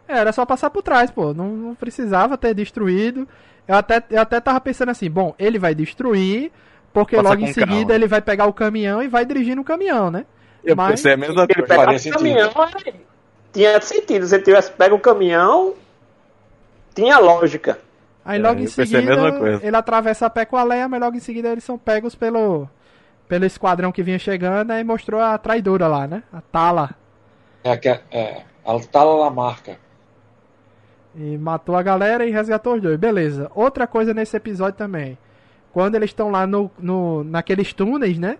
É, 0.08 0.18
era 0.20 0.32
só 0.32 0.46
passar 0.46 0.70
por 0.70 0.84
trás, 0.84 1.10
pô. 1.10 1.34
Não, 1.34 1.50
não 1.50 1.76
precisava 1.76 2.38
ter 2.38 2.54
destruído. 2.54 3.28
Eu 3.68 3.76
até, 3.76 4.04
eu 4.10 4.22
até 4.22 4.40
tava 4.40 4.60
pensando 4.62 4.90
assim, 4.90 5.10
bom, 5.10 5.34
ele 5.40 5.58
vai 5.58 5.74
destruir, 5.74 6.52
porque 6.94 7.16
Passa 7.16 7.30
logo 7.30 7.42
em 7.42 7.48
seguida 7.54 7.76
calma. 7.76 7.96
ele 7.96 8.08
vai 8.08 8.22
pegar 8.22 8.46
o 8.46 8.54
caminhão 8.54 9.02
e 9.02 9.08
vai 9.08 9.26
dirigir 9.26 9.56
no 9.56 9.64
caminhão, 9.64 10.12
né? 10.12 10.26
Eu 10.64 10.76
Mas- 10.76 10.92
pensei 10.92 11.14
a 11.14 11.18
mesma 11.18 11.44
Ele 11.44 11.54
coisa. 11.62 11.76
faria 11.76 11.96
o 11.96 12.00
sentido. 12.00 12.18
caminhão, 12.18 12.52
tinha 13.54 13.82
sentido. 13.82 14.28
Se 14.28 14.36
ele 14.36 14.44
tivesse 14.44 14.72
pego 14.72 14.96
o 14.96 15.00
caminhão, 15.00 15.74
tinha 16.94 17.18
lógica. 17.20 17.80
Aí 18.24 18.40
É, 18.40 18.42
logo 18.42 18.60
em 18.60 18.64
pensei 18.64 18.84
a 18.84 18.88
seguida 18.88 19.60
ele 19.62 19.76
atravessa 19.76 20.26
a 20.26 20.30
pé 20.30 20.46
com 20.46 20.58
a 20.58 20.64
Leia, 20.64 20.88
mas 20.88 21.00
logo 21.00 21.16
em 21.16 21.20
seguida 21.20 21.50
eles 21.50 21.64
são 21.64 21.78
pegos 21.78 22.16
pelo, 22.16 22.68
pelo 23.28 23.46
esquadrão 23.46 23.92
que 23.92 24.02
vinha 24.02 24.18
chegando 24.18 24.74
e 24.74 24.84
mostrou 24.84 25.22
a 25.22 25.38
traidora 25.38 25.88
lá, 25.88 26.08
né? 26.08 26.24
A 26.34 26.42
Tala. 26.42 26.90
É, 27.64 27.78
que 27.78 27.90
é, 27.90 28.02
é, 28.12 28.42
a 28.66 28.80
tala 28.92 29.26
na 29.26 29.30
marca. 29.30 29.78
E 31.16 31.38
matou 31.38 31.76
a 31.76 31.82
galera 31.82 32.26
e 32.26 32.32
resgatou 32.32 32.76
os 32.76 32.82
dois. 32.82 32.98
Beleza. 32.98 33.50
Outra 33.56 33.88
coisa 33.88 34.14
nesse 34.14 34.36
episódio 34.36 34.78
também. 34.78 35.18
Quando 35.72 35.96
eles 35.96 36.10
estão 36.10 36.30
lá 36.30 36.46
no, 36.46 36.70
no, 36.80 37.24
naqueles 37.24 37.74
túneis, 37.74 38.18
né? 38.18 38.38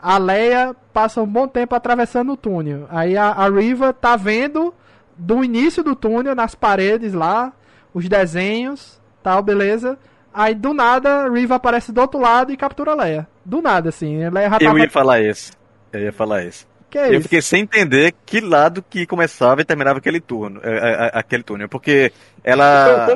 A 0.00 0.18
Leia 0.18 0.74
passa 0.92 1.22
um 1.22 1.26
bom 1.26 1.46
tempo 1.46 1.74
atravessando 1.74 2.32
o 2.32 2.36
túnel. 2.36 2.86
Aí 2.90 3.16
a, 3.16 3.30
a 3.30 3.48
Riva 3.48 3.92
tá 3.92 4.16
vendo 4.16 4.74
do 5.16 5.44
início 5.44 5.84
do 5.84 5.94
túnel, 5.94 6.34
nas 6.34 6.54
paredes 6.54 7.12
lá, 7.12 7.52
os 7.94 8.08
desenhos, 8.08 9.00
tal, 9.22 9.42
beleza. 9.42 9.98
Aí 10.34 10.54
do 10.54 10.72
nada, 10.72 11.26
a 11.26 11.30
Riva 11.30 11.56
aparece 11.56 11.92
do 11.92 12.00
outro 12.00 12.20
lado 12.20 12.52
e 12.52 12.56
captura 12.56 12.92
a 12.92 12.94
Leia. 12.96 13.28
Do 13.44 13.62
nada, 13.62 13.90
assim. 13.90 14.28
Leia 14.28 14.48
já 14.48 14.56
Eu 14.56 14.66
tava... 14.66 14.80
ia 14.80 14.90
falar 14.90 15.20
isso. 15.20 15.52
Eu 15.92 16.00
ia 16.00 16.12
falar 16.12 16.44
isso. 16.44 16.66
Que 16.92 16.98
é 16.98 17.08
eu 17.08 17.12
isso? 17.14 17.22
fiquei 17.22 17.40
sem 17.40 17.62
entender 17.62 18.14
que 18.26 18.38
lado 18.38 18.84
que 18.88 19.06
começava 19.06 19.62
e 19.62 19.64
terminava 19.64 19.96
aquele 19.98 20.20
turno, 20.20 20.60
é, 20.62 20.70
é, 20.70 21.06
é, 21.06 21.10
aquele 21.14 21.42
túnel, 21.42 21.66
porque 21.66 22.12
ela 22.44 23.06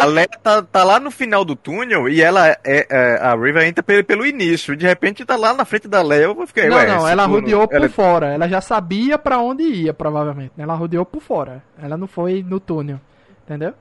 a 0.00 0.04
Leia 0.06 0.28
tá, 0.40 0.62
tá 0.62 0.84
lá 0.84 1.00
no 1.00 1.10
final 1.10 1.44
do 1.44 1.56
túnel 1.56 2.08
e 2.08 2.22
ela 2.22 2.48
é, 2.48 2.56
é, 2.64 3.18
a 3.20 3.34
Riva 3.34 3.66
entra 3.66 3.82
pelo, 3.82 4.04
pelo 4.04 4.24
início, 4.24 4.76
de 4.76 4.86
repente 4.86 5.24
tá 5.24 5.34
lá 5.34 5.52
na 5.52 5.64
frente 5.64 5.88
da 5.88 6.02
Leia, 6.02 6.22
eu 6.26 6.46
fiquei, 6.46 6.68
Não, 6.68 6.76
não, 6.86 7.08
ela 7.08 7.24
túnel- 7.24 7.40
rodeou 7.40 7.66
por 7.68 7.74
ela- 7.76 7.88
fora. 7.88 8.26
Ela 8.32 8.48
já 8.48 8.60
sabia 8.60 9.18
pra 9.18 9.38
onde 9.38 9.64
ia, 9.64 9.92
provavelmente. 9.92 10.52
Ela 10.56 10.74
rodeou 10.74 11.04
por 11.04 11.20
fora. 11.20 11.64
Ela 11.82 11.96
não 11.96 12.06
foi 12.06 12.44
no 12.48 12.60
túnel. 12.60 13.00
Entendeu? 13.44 13.74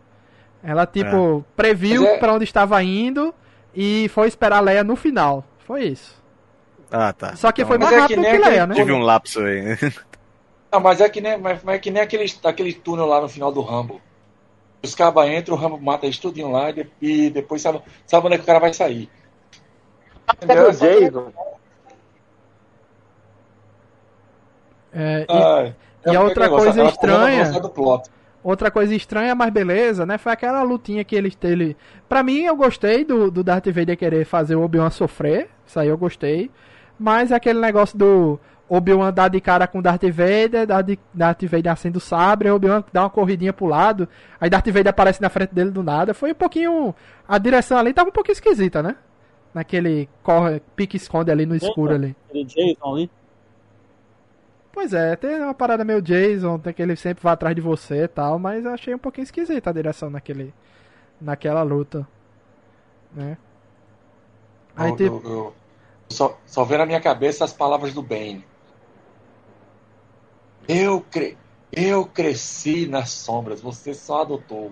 Ela, 0.63 0.87
tipo, 0.87 1.45
previu 1.55 2.01
Mas 2.01 2.11
é- 2.13 2.17
pra 2.17 2.33
onde 2.33 2.45
estava 2.45 2.81
indo 2.81 3.31
e 3.75 4.09
foi 4.09 4.27
esperar 4.27 4.57
a 4.57 4.61
Leia 4.61 4.83
no 4.83 4.95
final. 4.95 5.45
Foi 5.67 5.83
isso. 5.83 6.22
Ah, 6.95 7.11
tá. 7.11 7.35
Só 7.35 7.51
que 7.51 7.63
Então, 7.63 7.69
foi 7.69 7.77
mais 7.79 7.91
é 7.91 7.95
que 7.95 8.01
rápido 8.01 8.21
nem 8.21 8.29
que 8.31 8.37
aquele 8.37 8.49
Leia, 8.51 8.67
né? 8.67 8.75
Tive 8.75 8.91
um 8.91 8.99
lapso 9.01 9.39
aí. 9.39 9.63
Não, 10.71 10.79
mas 10.79 11.01
é 11.01 11.09
que 11.09 11.19
nem, 11.21 11.37
mas, 11.39 11.63
mas 11.63 11.75
é 11.75 11.79
que 11.79 11.89
nem 11.89 12.03
aquele, 12.03 12.31
aquele 12.43 12.71
túnel 12.73 13.07
lá 13.07 13.19
no 13.19 13.27
final 13.27 13.51
do 13.51 13.61
Rambo. 13.61 13.99
Os 14.83 14.93
cabas 14.93 15.27
entram, 15.27 15.55
o 15.55 15.59
Rambo 15.59 15.79
mata 15.81 16.05
eles 16.05 16.19
tudinho 16.19 16.51
lá 16.51 16.69
e, 16.69 16.73
de- 16.73 16.91
e 17.01 17.29
depois 17.31 17.61
sabe, 17.63 17.81
sabe 18.05 18.27
onde 18.27 18.35
é 18.35 18.37
que 18.37 18.43
o 18.43 18.47
cara 18.47 18.59
vai 18.59 18.71
sair. 18.73 19.09
Até 20.27 20.61
o 20.67 20.71
Jason. 20.71 21.31
É, 24.93 25.21
e 25.27 25.33
Ah, 25.33 25.73
e 26.05 26.15
a 26.15 26.21
outra 26.21 26.45
aquele 26.45 26.59
coisa 26.61 26.83
estranha- 26.83 27.51
outra 28.43 28.69
coisa 28.69 28.93
estranha, 28.93 29.33
mas 29.33 29.51
beleza, 29.51 30.05
né? 30.05 30.17
Foi 30.17 30.31
aquela 30.31 30.61
lutinha 30.63 31.03
que 31.03 31.15
eles 31.15 31.33
teve. 31.33 31.75
Pra 32.07 32.21
mim, 32.21 32.41
eu 32.41 32.55
gostei 32.55 33.03
do, 33.03 33.31
do 33.31 33.43
Darth 33.43 33.67
Vader 33.67 33.97
querer 33.97 34.25
fazer 34.25 34.55
o 34.55 34.61
Obi-Wan 34.63 34.89
sofrer. 34.91 35.49
Isso 35.65 35.79
aí 35.79 35.87
eu 35.87 35.97
gostei. 35.97 36.51
Mas 37.03 37.33
aquele 37.33 37.59
negócio 37.59 37.97
do 37.97 38.39
Obi-Wan 38.69 39.11
dar 39.11 39.27
de 39.27 39.41
cara 39.41 39.67
com 39.67 39.81
Darth 39.81 40.03
Vader, 40.03 40.65
Darth, 40.65 40.97
Darth 41.13 41.43
Vader 41.43 41.73
acende 41.73 41.97
o 41.97 41.99
sabre, 41.99 42.49
Obi-Wan 42.49 42.81
dá 42.93 43.01
uma 43.03 43.09
corridinha 43.09 43.51
pro 43.51 43.65
lado, 43.65 44.07
aí 44.39 44.49
Darth 44.49 44.67
Vader 44.67 44.87
aparece 44.87 45.21
na 45.21 45.29
frente 45.29 45.53
dele 45.53 45.69
do 45.69 45.83
nada. 45.83 46.13
Foi 46.13 46.31
um 46.31 46.35
pouquinho. 46.35 46.95
A 47.27 47.37
direção 47.37 47.77
ali 47.77 47.91
tava 47.93 48.07
um 48.07 48.13
pouquinho 48.13 48.31
esquisita, 48.31 48.81
né? 48.81 48.95
Naquele 49.53 50.07
corre, 50.23 50.61
pique 50.77 50.95
esconde 50.95 51.29
ali 51.29 51.45
no 51.45 51.57
escuro 51.57 51.93
ali. 51.93 52.15
Aquele 52.29 52.45
Jason 52.45 52.93
ali. 52.93 53.11
Pois 54.71 54.93
é, 54.93 55.17
tem 55.17 55.41
uma 55.41 55.53
parada 55.53 55.83
meio 55.83 56.01
Jason, 56.01 56.57
tem 56.57 56.71
que 56.73 56.81
ele 56.81 56.95
sempre 56.95 57.21
vai 57.21 57.33
atrás 57.33 57.53
de 57.53 57.61
você 57.61 58.03
e 58.05 58.07
tal, 58.07 58.39
mas 58.39 58.63
eu 58.63 58.71
achei 58.71 58.95
um 58.95 58.97
pouquinho 58.97 59.23
esquisita 59.25 59.69
a 59.69 59.73
direção 59.73 60.09
naquele, 60.09 60.53
naquela 61.19 61.63
luta. 61.63 62.07
Né? 63.13 63.37
Aí 64.73 64.89
Eu- 64.91 64.95
tipo, 64.95 65.21
eu- 65.25 65.31
eu- 65.31 65.53
só, 66.09 66.37
só 66.45 66.65
na 66.65 66.85
minha 66.85 67.01
cabeça 67.01 67.43
as 67.43 67.53
palavras 67.53 67.93
do 67.93 68.01
Bane. 68.01 68.45
Eu, 70.67 71.01
cre... 71.01 71.37
eu 71.71 72.05
cresci 72.05 72.87
nas 72.87 73.11
sombras, 73.11 73.61
você 73.61 73.93
só 73.93 74.21
adotou. 74.21 74.71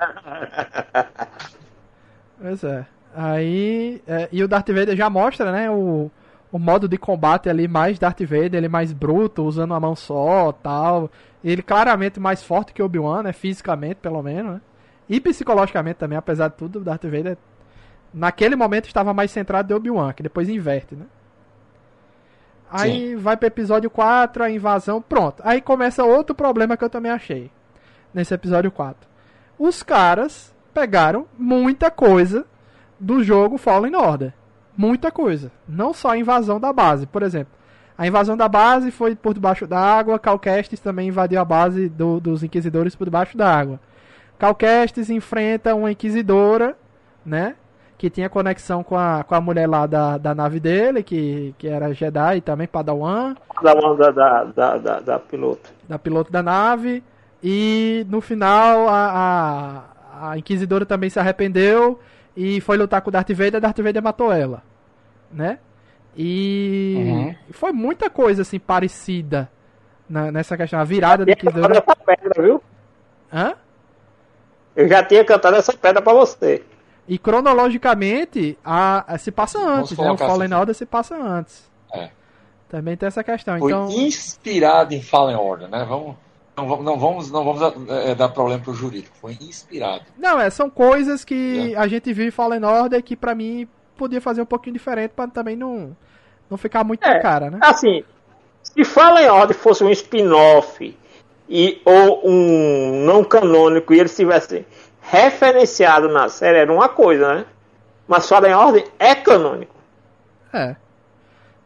pois 2.40 2.64
é. 2.64 2.86
Aí, 3.14 4.02
é, 4.08 4.28
e 4.32 4.42
o 4.42 4.48
Darth 4.48 4.68
Vader 4.68 4.96
já 4.96 5.08
mostra, 5.08 5.52
né, 5.52 5.70
o, 5.70 6.10
o 6.50 6.58
modo 6.58 6.88
de 6.88 6.98
combate 6.98 7.48
ali 7.48 7.68
mais 7.68 7.98
Darth 7.98 8.22
Vader, 8.22 8.56
ele 8.56 8.68
mais 8.68 8.92
bruto, 8.92 9.44
usando 9.44 9.70
uma 9.70 9.78
mão 9.78 9.94
só, 9.94 10.50
tal. 10.50 11.08
Ele 11.44 11.62
claramente 11.62 12.18
mais 12.18 12.42
forte 12.42 12.72
que 12.72 12.82
o 12.82 12.86
Obi-Wan, 12.86 13.22
né, 13.22 13.32
fisicamente 13.32 13.96
pelo 13.96 14.22
menos, 14.22 14.54
né? 14.54 14.60
E 15.08 15.20
psicologicamente 15.20 15.96
também, 15.96 16.16
apesar 16.16 16.48
de 16.48 16.54
tudo, 16.54 16.80
o 16.80 16.82
Darth 16.82 17.04
Vader 17.04 17.36
naquele 18.14 18.54
momento 18.56 18.86
estava 18.86 19.12
mais 19.12 19.30
centrado 19.30 19.72
em 19.72 19.76
Obi-Wan, 19.76 20.12
que 20.12 20.22
depois 20.22 20.48
inverte, 20.48 20.94
né? 20.94 21.04
Aí 22.70 23.14
vai 23.14 23.36
pro 23.36 23.46
episódio 23.46 23.88
4, 23.90 24.42
a 24.42 24.50
invasão, 24.50 25.00
pronto. 25.00 25.40
Aí 25.44 25.60
começa 25.60 26.02
outro 26.04 26.34
problema 26.34 26.76
que 26.76 26.84
eu 26.84 26.90
também 26.90 27.12
achei 27.12 27.50
nesse 28.12 28.34
episódio 28.34 28.70
4. 28.70 29.08
Os 29.58 29.82
caras 29.82 30.52
pegaram 30.72 31.26
muita 31.38 31.90
coisa 31.90 32.44
do 32.98 33.22
jogo 33.22 33.58
Fallen 33.58 33.94
Order. 33.94 34.32
Muita 34.76 35.10
coisa. 35.12 35.52
Não 35.68 35.92
só 35.92 36.10
a 36.10 36.16
invasão 36.18 36.58
da 36.58 36.72
base, 36.72 37.06
por 37.06 37.22
exemplo. 37.22 37.52
A 37.96 38.08
invasão 38.08 38.36
da 38.36 38.48
base 38.48 38.90
foi 38.90 39.14
por 39.14 39.34
debaixo 39.34 39.68
da 39.68 39.78
água, 39.78 40.18
Calcastes 40.18 40.80
também 40.80 41.08
invadiu 41.08 41.40
a 41.40 41.44
base 41.44 41.88
do- 41.88 42.18
dos 42.18 42.42
Inquisidores 42.42 42.96
por 42.96 43.04
debaixo 43.04 43.36
da 43.38 43.54
água. 43.56 43.78
Calcastes 44.36 45.10
enfrenta 45.10 45.76
uma 45.76 45.92
Inquisidora, 45.92 46.76
né? 47.24 47.54
Que 47.96 48.10
tinha 48.10 48.28
conexão 48.28 48.82
com 48.82 48.98
a, 48.98 49.22
com 49.24 49.34
a 49.34 49.40
mulher 49.40 49.68
lá 49.68 49.86
da, 49.86 50.18
da 50.18 50.34
nave 50.34 50.58
dele, 50.60 51.02
que, 51.02 51.54
que 51.56 51.68
era 51.68 51.94
Jedi 51.94 52.36
e 52.38 52.40
também 52.40 52.66
Padawan 52.66 53.34
Da 53.62 53.72
onda 53.74 54.12
da, 54.12 54.44
da, 54.44 54.76
da, 54.78 55.00
da 55.00 55.18
piloto. 55.18 55.70
da 55.88 55.98
piloto 55.98 56.30
da 56.32 56.42
nave. 56.42 57.02
E 57.42 58.04
no 58.08 58.20
final 58.20 58.88
a, 58.88 59.84
a, 60.20 60.30
a 60.30 60.38
Inquisidora 60.38 60.84
também 60.84 61.08
se 61.08 61.18
arrependeu 61.20 62.00
e 62.36 62.60
foi 62.60 62.76
lutar 62.76 63.00
com 63.00 63.10
o 63.10 63.12
Darth 63.12 63.30
Vader, 63.32 63.60
Darth 63.60 63.78
Vader 63.80 64.02
matou 64.02 64.32
ela. 64.32 64.62
Né? 65.32 65.58
E 66.16 66.94
Uhum. 66.98 67.34
foi 67.52 67.72
muita 67.72 68.08
coisa 68.10 68.42
assim 68.42 68.58
parecida 68.58 69.48
na- 70.08 70.30
nessa 70.32 70.56
questão. 70.56 70.78
A 70.80 70.84
virada 70.84 71.24
da 71.24 71.32
Eu 71.32 71.36
tinha 71.36 71.52
cantado 71.52 71.74
Inquisidora. 71.74 71.94
essa 71.96 72.16
pedra, 72.22 72.42
viu? 72.42 72.62
Hã? 73.32 73.54
Eu 74.76 74.88
já 74.88 75.02
tinha 75.04 75.24
cantado 75.24 75.56
essa 75.56 75.72
pedra 75.72 76.02
pra 76.02 76.12
você. 76.12 76.62
E 77.06 77.18
cronologicamente 77.18 78.58
a, 78.64 79.14
a- 79.14 79.18
se 79.18 79.30
passa 79.30 79.58
antes, 79.58 79.90
né? 79.96 80.04
O 80.04 80.06
colocar 80.06 80.26
Fallen 80.26 80.46
assim. 80.46 80.54
Order 80.54 80.74
se 80.74 80.86
passa 80.86 81.16
antes. 81.16 81.70
É. 81.92 82.10
Também 82.68 82.96
tem 82.96 83.06
essa 83.06 83.22
questão. 83.22 83.58
Foi 83.58 83.70
Então, 83.70 83.90
inspirado 83.90 84.94
em 84.94 85.02
Fallen 85.02 85.36
Order, 85.36 85.68
né? 85.68 85.84
Vamos, 85.88 86.16
não, 86.56 86.66
vamos- 86.68 86.84
não 86.84 86.98
vamos, 86.98 87.30
não 87.30 87.44
vamos 87.44 87.88
é, 87.90 88.14
dar 88.14 88.28
problema 88.30 88.62
pro 88.62 88.72
jurídico. 88.74 89.14
Foi 89.20 89.32
inspirado. 89.40 90.02
Não, 90.18 90.40
é, 90.40 90.48
são 90.50 90.70
coisas 90.70 91.24
que 91.24 91.74
a 91.76 91.86
gente 91.86 92.12
viu 92.12 92.26
em 92.26 92.30
Fallen 92.30 92.64
Order 92.64 93.02
que 93.02 93.14
pra 93.16 93.34
mim 93.34 93.68
podia 93.96 94.20
fazer 94.20 94.42
um 94.42 94.46
pouquinho 94.46 94.72
diferente 94.74 95.12
pra 95.14 95.26
também 95.28 95.54
não, 95.56 95.96
não 96.50 96.56
ficar 96.56 96.82
muito 96.84 97.02
na 97.06 97.16
É. 97.16 97.20
cara, 97.20 97.50
né? 97.50 97.58
Assim, 97.62 98.02
se 98.62 98.82
Fallen 98.84 99.28
Order 99.28 99.56
fosse 99.56 99.84
um 99.84 99.90
spin-off 99.90 100.96
e, 101.48 101.80
ou 101.84 102.22
um 102.28 103.04
não 103.04 103.22
canônico 103.22 103.92
e 103.94 104.00
eles 104.00 104.16
tivessem 104.16 104.64
referenciado 105.10 106.08
na 106.08 106.28
série, 106.28 106.58
era 106.58 106.72
uma 106.72 106.88
coisa, 106.88 107.34
né? 107.34 107.44
Mas 108.06 108.28
Fallen 108.28 108.54
Order 108.54 108.84
é 108.98 109.14
canônico. 109.14 109.74
É. 110.52 110.76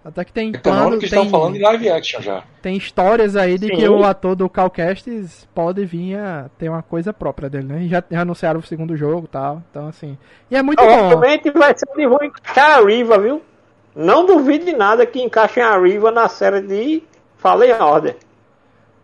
Até 0.04 0.24
que 0.24 0.32
tem 0.32 0.52
É 0.54 0.58
plano, 0.58 0.98
que 0.98 1.04
estão 1.04 1.22
tem, 1.22 1.30
falando 1.30 1.56
em 1.56 1.60
live 1.60 1.90
action 1.90 2.20
já. 2.22 2.42
tem 2.62 2.76
histórias 2.76 3.36
aí 3.36 3.58
de 3.58 3.66
Sim. 3.66 3.76
que 3.76 3.88
o 3.88 4.04
ator 4.04 4.34
do 4.34 4.48
Calcastes 4.48 5.46
pode 5.54 5.84
vir 5.84 6.16
a 6.16 6.48
ter 6.56 6.68
uma 6.70 6.82
coisa 6.82 7.12
própria 7.12 7.50
dele, 7.50 7.66
né? 7.66 7.82
E 7.82 7.88
já, 7.88 8.02
já 8.10 8.20
anunciaram 8.22 8.60
o 8.60 8.62
segundo 8.62 8.96
jogo 8.96 9.26
e 9.26 9.28
tal. 9.28 9.62
Então, 9.70 9.88
assim. 9.88 10.16
E 10.50 10.56
é 10.56 10.62
muito 10.62 10.82
bom. 10.82 10.86
Provavelmente 10.86 11.50
vai 11.50 11.76
ser 11.76 11.86
onde 11.92 12.06
vão 12.06 12.18
encaixar 12.22 12.78
a 12.78 12.80
Riva, 12.86 13.18
viu? 13.18 13.42
Não 13.94 14.24
duvide 14.24 14.66
de 14.66 14.72
nada 14.74 15.04
que 15.04 15.20
encaixem 15.20 15.62
a 15.62 15.76
Riva 15.78 16.10
na 16.10 16.28
série 16.28 16.62
de 16.62 17.02
Fallen 17.36 17.72
Order. 17.74 18.16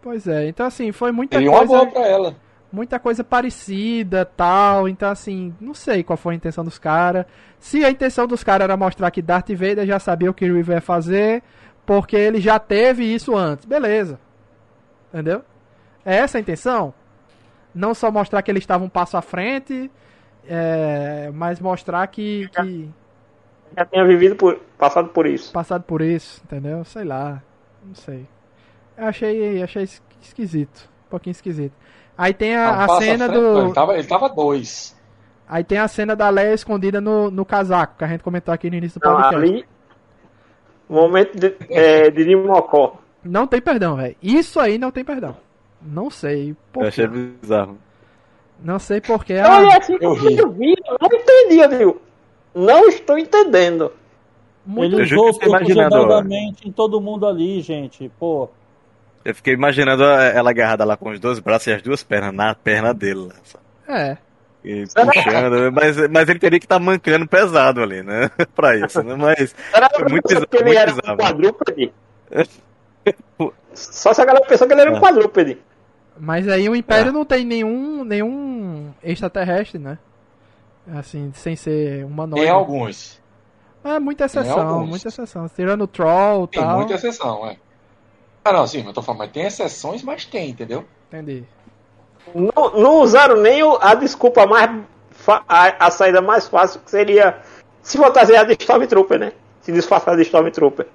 Pois 0.01 0.27
é. 0.29 0.47
Então, 0.49 0.65
assim, 0.67 0.93
foi 0.93 1.11
muita 1.13 1.37
Seria 1.37 1.51
uma 1.51 1.59
coisa. 1.67 1.75
boa 1.77 1.87
pra 1.91 2.07
ela. 2.07 2.37
Muita 2.75 2.99
coisa 2.99 3.23
parecida 3.25 4.25
tal. 4.25 4.89
Então, 4.89 5.09
assim, 5.11 5.55
não 5.61 5.73
sei 5.75 6.03
qual 6.03 6.17
foi 6.17 6.35
a 6.35 6.37
intenção 6.37 6.65
dos 6.65 6.79
caras. 6.79 7.25
Se 7.59 7.85
a 7.85 7.91
intenção 7.91 8.27
dos 8.27 8.43
caras 8.45 8.65
era 8.65 8.77
mostrar 8.77 9.11
que 9.11 9.23
Darth 9.23 9.51
Vader 9.51 9.87
já 9.87 9.99
sabia 9.99 10.31
o 10.31 10.35
que 10.35 10.49
o 10.51 10.55
River 10.55 10.77
ia 10.77 10.81
fazer, 10.83 11.43
porque 11.87 12.17
ele 12.17 12.41
já 12.41 12.59
teve 12.59 13.05
isso 13.05 13.35
antes. 13.37 13.65
Beleza. 13.65 14.19
Entendeu? 15.13 15.43
É 16.05 16.17
essa 16.17 16.37
a 16.39 16.41
intenção? 16.41 16.93
Não 17.75 17.95
só 17.95 18.11
mostrar 18.11 18.43
que 18.43 18.51
ele 18.51 18.59
estava 18.59 18.85
um 18.85 18.89
passo 18.89 19.17
à 19.17 19.23
frente, 19.23 19.91
é, 20.47 21.31
mas 21.35 21.59
mostrar 21.61 22.07
que, 22.09 22.49
que 22.49 22.89
Já 23.77 23.85
tinha 23.87 24.05
vivido 24.05 24.37
por, 24.37 24.57
passado 24.79 25.09
por 25.09 25.27
isso. 25.27 25.53
passado 25.53 25.83
por 25.83 26.01
isso, 26.03 26.41
entendeu? 26.45 26.85
Sei 26.85 27.05
lá. 27.05 27.43
Não 27.85 27.95
sei. 27.95 28.27
Eu 28.97 29.07
achei, 29.07 29.63
achei 29.63 29.83
es- 29.83 30.03
esquisito. 30.23 30.89
Um 31.07 31.11
pouquinho 31.11 31.33
esquisito. 31.33 31.75
Aí 32.17 32.33
tem 32.33 32.55
a, 32.57 32.85
a 32.85 32.89
cena 33.01 33.29
do. 33.29 33.59
Ele 33.61 33.73
tava, 33.73 33.95
ele 33.95 34.07
tava 34.07 34.29
dois. 34.29 34.97
Aí 35.49 35.63
tem 35.65 35.79
a 35.79 35.89
cena 35.89 36.15
da 36.17 36.29
Leia 36.31 36.55
escondida 36.55 37.01
no, 37.01 37.31
no 37.31 37.45
casaco, 37.45 37.99
que 37.99 38.05
a 38.05 38.09
gente 38.09 38.23
comentou 38.23 38.53
aqui 38.55 38.71
no 38.71 38.77
início 38.77 39.01
do 39.01 39.07
Não, 39.09 39.17
podcast. 39.17 39.37
ali, 39.37 39.65
momento 40.89 41.37
de, 41.39 41.55
é, 41.71 42.11
de 42.11 42.23
Limocó. 42.25 42.97
Não 43.23 43.47
tem 43.47 43.61
perdão, 43.61 43.97
velho. 43.97 44.17
Isso 44.23 44.59
aí 44.61 44.79
não 44.79 44.91
tem 44.91 45.05
perdão. 45.05 45.37
Não 45.83 46.09
sei 46.11 46.57
por 46.73 46.83
Eu 46.85 46.89
achei 46.89 47.07
quê. 47.09 47.15
bizarro. 47.43 47.79
Não 48.63 48.79
sei 48.79 49.01
porquê. 49.01 49.35
Eu 49.35 49.51
olhei 49.51 49.73
Ah, 49.73 49.79
assim, 49.79 49.97
eu 50.01 50.15
ri. 50.15 50.39
eu 50.39 50.51
vi, 50.51 50.75
eu 50.87 50.97
não 51.01 51.19
entendia, 51.19 51.69
viu? 51.69 52.01
Não 52.55 52.89
estou 52.89 53.19
entendendo. 53.19 53.93
muito... 54.65 54.95
Ele 54.99 55.03
Eu 55.15 55.25
usou 55.29 55.39
eu 55.43 56.25
mente 56.25 56.67
em 56.69 56.73
todo 56.73 57.01
mundo 57.01 57.27
ali, 57.27 57.61
gente. 57.61 58.11
Pô, 58.19 58.49
Eu 59.25 59.35
fiquei 59.35 59.55
imaginando 59.55 60.03
ela 60.05 60.51
agarrada 60.51 60.85
lá 60.85 60.97
com 60.97 61.11
os 61.11 61.19
dois 61.19 61.39
braços 61.39 61.67
e 61.69 61.73
as 61.73 61.81
duas 61.83 62.03
pernas 62.03 62.35
na 62.35 62.55
perna 62.55 62.93
dele. 62.93 63.29
lá, 63.29 63.35
sabe? 63.45 63.65
É. 63.89 64.19
E 64.65 64.85
puxando, 64.87 65.73
mas, 65.73 65.97
mas 66.09 66.29
ele 66.29 66.39
teria 66.39 66.59
que 66.59 66.65
estar 66.65 66.79
mancando 66.79 67.27
pesado 67.29 67.83
ali, 67.83 68.03
né? 68.03 68.31
pra 68.57 68.77
isso, 68.77 69.03
né? 69.03 69.15
Mas 69.15 69.55
Era 69.73 69.89
Foi 69.91 70.09
muito 70.09 70.23
pensou 70.27 70.41
bizarro, 70.43 70.47
que 70.49 70.57
ele 70.57 70.65
muito 70.65 70.79
era 70.79 70.93
bizarro. 70.93 71.15
um 71.15 71.17
quadrúpede. 71.19 71.93
Só 73.75 74.13
se 74.15 74.23
a 74.23 74.25
galera 74.25 74.47
pensou 74.47 74.67
que 74.67 74.73
ele 74.73 74.81
era 74.83 74.93
um 74.93 74.97
É. 74.97 75.01
quadrúpede. 75.01 75.59
Mas 76.19 76.49
aí 76.49 76.69
o 76.69 76.77
Império 76.77 77.09
É. 77.09 77.13
não 77.13 77.25
tem 77.25 77.45
nenhum, 77.45 78.05
nenhum 78.05 78.93
extraterrestre, 79.03 79.79
né? 79.79 79.99
Assim, 80.95 81.31
sem 81.35 81.57
ser 81.57 82.05
humanoide. 82.05 82.45
Tem 82.47 82.51
alguns. 82.55 83.21
É 83.83 83.99
muita 83.99 84.25
exceção, 84.25 84.87
muita 84.87 85.09
exceção. 85.09 85.49
Tirando 85.49 85.83
o 85.83 85.87
Troll 85.87 86.45
e 86.45 86.49
Tem 86.49 86.63
tal. 86.63 86.77
muita 86.79 86.95
exceção, 86.95 87.47
é. 87.49 87.57
Ah, 88.45 88.53
não, 88.53 88.67
sim, 88.67 88.85
eu 88.87 88.93
tô 88.93 89.01
falando, 89.03 89.21
mas 89.21 89.31
tem 89.33 89.45
exceções, 89.47 90.03
mas 90.03 90.25
tem, 90.27 90.51
entendeu? 90.51 90.85
Entendi. 91.09 91.45
Não, 92.35 92.71
não 92.73 93.01
usaram 93.01 93.37
nem 93.37 93.63
o- 93.63 93.79
a 93.81 93.95
desculpa 93.95 94.47
mais. 94.47 94.71
A, 95.49 95.87
a 95.87 95.91
saída 95.91 96.21
mais 96.21 96.47
fácil 96.47 96.81
que 96.81 96.91
seria 96.91 97.39
se 97.83 97.97
fantasiar 97.97 98.45
de 98.47 98.53
Stormtrooper, 98.61 99.19
né? 99.19 99.33
Se 99.63 99.73
disfarçar 99.73 100.17
de 100.17 100.23
Stormtrooper. 100.23 100.87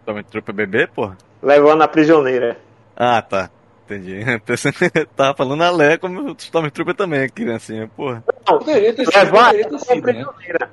Stormtrooper 0.00 0.54
bebê, 0.54 0.86
porra? 0.86 1.16
Levando 1.42 1.82
a 1.82 1.88
prisioneira. 1.88 2.58
Ah, 2.94 3.22
tá. 3.22 3.48
Entendi. 3.86 4.20
Tava 5.16 5.34
falando 5.36 5.62
a 5.62 5.70
Leia 5.70 5.96
como 5.98 6.20
o 6.32 6.36
Stormtrooper 6.38 6.94
também, 6.94 7.28
criancinha, 7.30 7.88
porra. 7.96 8.22
Não, 8.46 8.58
Poderia 8.58 8.92
ter 8.94 9.06
sido, 9.06 9.14
levar 9.16 9.46
poderia 9.46 9.68
ter 9.68 9.74
a 9.74 9.78
sido, 9.78 9.94
né? 10.06 10.12
prisioneira. 10.12 10.70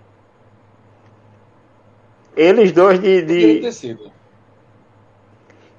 Eles 2.35 2.71
dois 2.71 2.99
de. 2.99 3.21
Poderia 3.21 3.53
de... 3.55 3.61
ter 3.61 3.71
sido. 3.71 4.11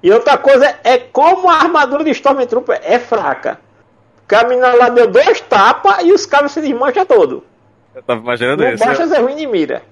E 0.03 0.11
outra 0.11 0.37
coisa 0.37 0.77
é 0.83 0.97
como 0.97 1.49
a 1.49 1.55
armadura 1.57 2.03
de 2.03 2.11
Stormtrooper 2.11 2.79
é 2.83 2.97
fraca. 2.99 3.59
Porque 4.17 4.35
a 4.35 4.47
menina 4.47 4.73
lá 4.73 4.89
deu 4.89 5.07
dois 5.07 5.41
tapas 5.41 6.03
e 6.03 6.11
os 6.11 6.25
cabos 6.25 6.51
se 6.53 6.61
desmancham 6.61 7.05
todo. 7.05 7.43
Eu 7.93 8.01
tava 8.01 8.21
imaginando 8.21 8.63
Não 8.63 8.71
isso. 8.73 8.83
baixa 8.83 9.03
Eu, 9.03 9.07
Zé 9.09 9.19
ruim 9.19 9.35
de 9.35 9.45
mira. 9.45 9.83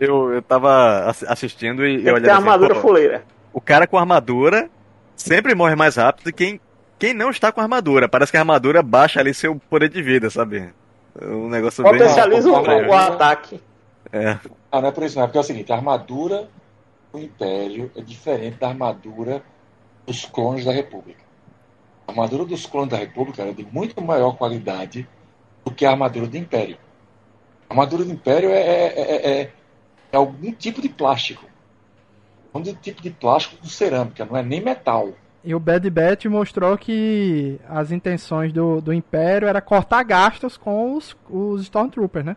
eu, 0.00 0.32
eu 0.34 0.42
tava 0.42 1.04
assi- 1.06 1.24
assistindo 1.28 1.86
e, 1.86 1.96
Tem 1.96 2.04
ter 2.04 2.12
olhando 2.12 2.24
assim, 2.30 2.36
armadura 2.36 2.74
pô, 2.74 2.80
fuleira. 2.80 3.22
o 3.52 3.60
cara 3.60 3.86
com 3.86 3.96
armadura 3.96 4.68
sempre 5.16 5.54
morre 5.54 5.76
mais 5.76 5.96
rápido 5.96 6.24
que 6.26 6.32
quem, 6.32 6.60
quem 6.98 7.14
não 7.14 7.30
está 7.30 7.52
com 7.52 7.60
armadura. 7.60 8.08
Parece 8.08 8.32
que 8.32 8.36
a 8.36 8.40
armadura 8.40 8.82
baixa 8.82 9.20
ali 9.20 9.32
seu 9.32 9.54
poder 9.70 9.88
de 9.88 10.02
vida, 10.02 10.28
sabe? 10.28 10.68
Um 11.22 11.48
negócio 11.48 11.82
bem... 11.84 11.92
Potencializa 11.92 12.50
o, 12.50 12.88
o 12.88 12.92
ataque. 12.92 13.60
É. 14.12 14.36
Ah, 14.70 14.80
não 14.80 14.88
é 14.88 14.92
por 14.92 15.04
isso, 15.04 15.16
não. 15.16 15.22
É 15.22 15.26
porque 15.28 15.38
é 15.38 15.40
o 15.40 15.44
seguinte: 15.44 15.72
a 15.72 15.76
armadura 15.76 16.48
do 17.12 17.20
Império 17.20 17.90
é 17.96 18.00
diferente 18.02 18.58
da 18.58 18.66
armadura 18.68 19.40
dos 20.06 20.24
clones 20.24 20.64
da 20.64 20.72
República. 20.72 21.22
A 22.06 22.12
armadura 22.12 22.44
dos 22.44 22.66
clones 22.66 22.90
da 22.90 22.96
República 22.98 23.42
era 23.42 23.52
de 23.52 23.64
muito 23.64 24.00
maior 24.02 24.36
qualidade 24.36 25.08
do 25.64 25.70
que 25.70 25.86
a 25.86 25.90
armadura 25.90 26.26
do 26.26 26.36
Império. 26.36 26.76
A 27.68 27.72
armadura 27.72 28.04
do 28.04 28.12
Império 28.12 28.50
é, 28.50 28.60
é, 28.60 29.00
é- 29.00 29.40
é- 29.42 29.50
é 30.12 30.16
algum 30.16 30.52
tipo 30.52 30.82
de 30.82 30.88
plástico. 30.88 31.46
Um 32.54 32.62
tipo 32.62 33.02
de 33.02 33.10
plástico 33.10 33.56
com 33.56 33.66
cerâmica, 33.66 34.24
não 34.24 34.36
é 34.36 34.42
nem 34.42 34.60
metal. 34.60 35.12
E 35.42 35.54
o 35.54 35.58
Bad 35.60 35.90
Batch 35.90 36.26
mostrou 36.26 36.78
que 36.78 37.58
as 37.68 37.90
intenções 37.90 38.52
do, 38.52 38.80
do 38.80 38.92
Império 38.92 39.48
era 39.48 39.60
cortar 39.60 40.02
gastos 40.04 40.56
com 40.56 40.94
os, 40.94 41.16
os 41.28 41.62
Stormtroopers, 41.62 42.24
né? 42.24 42.36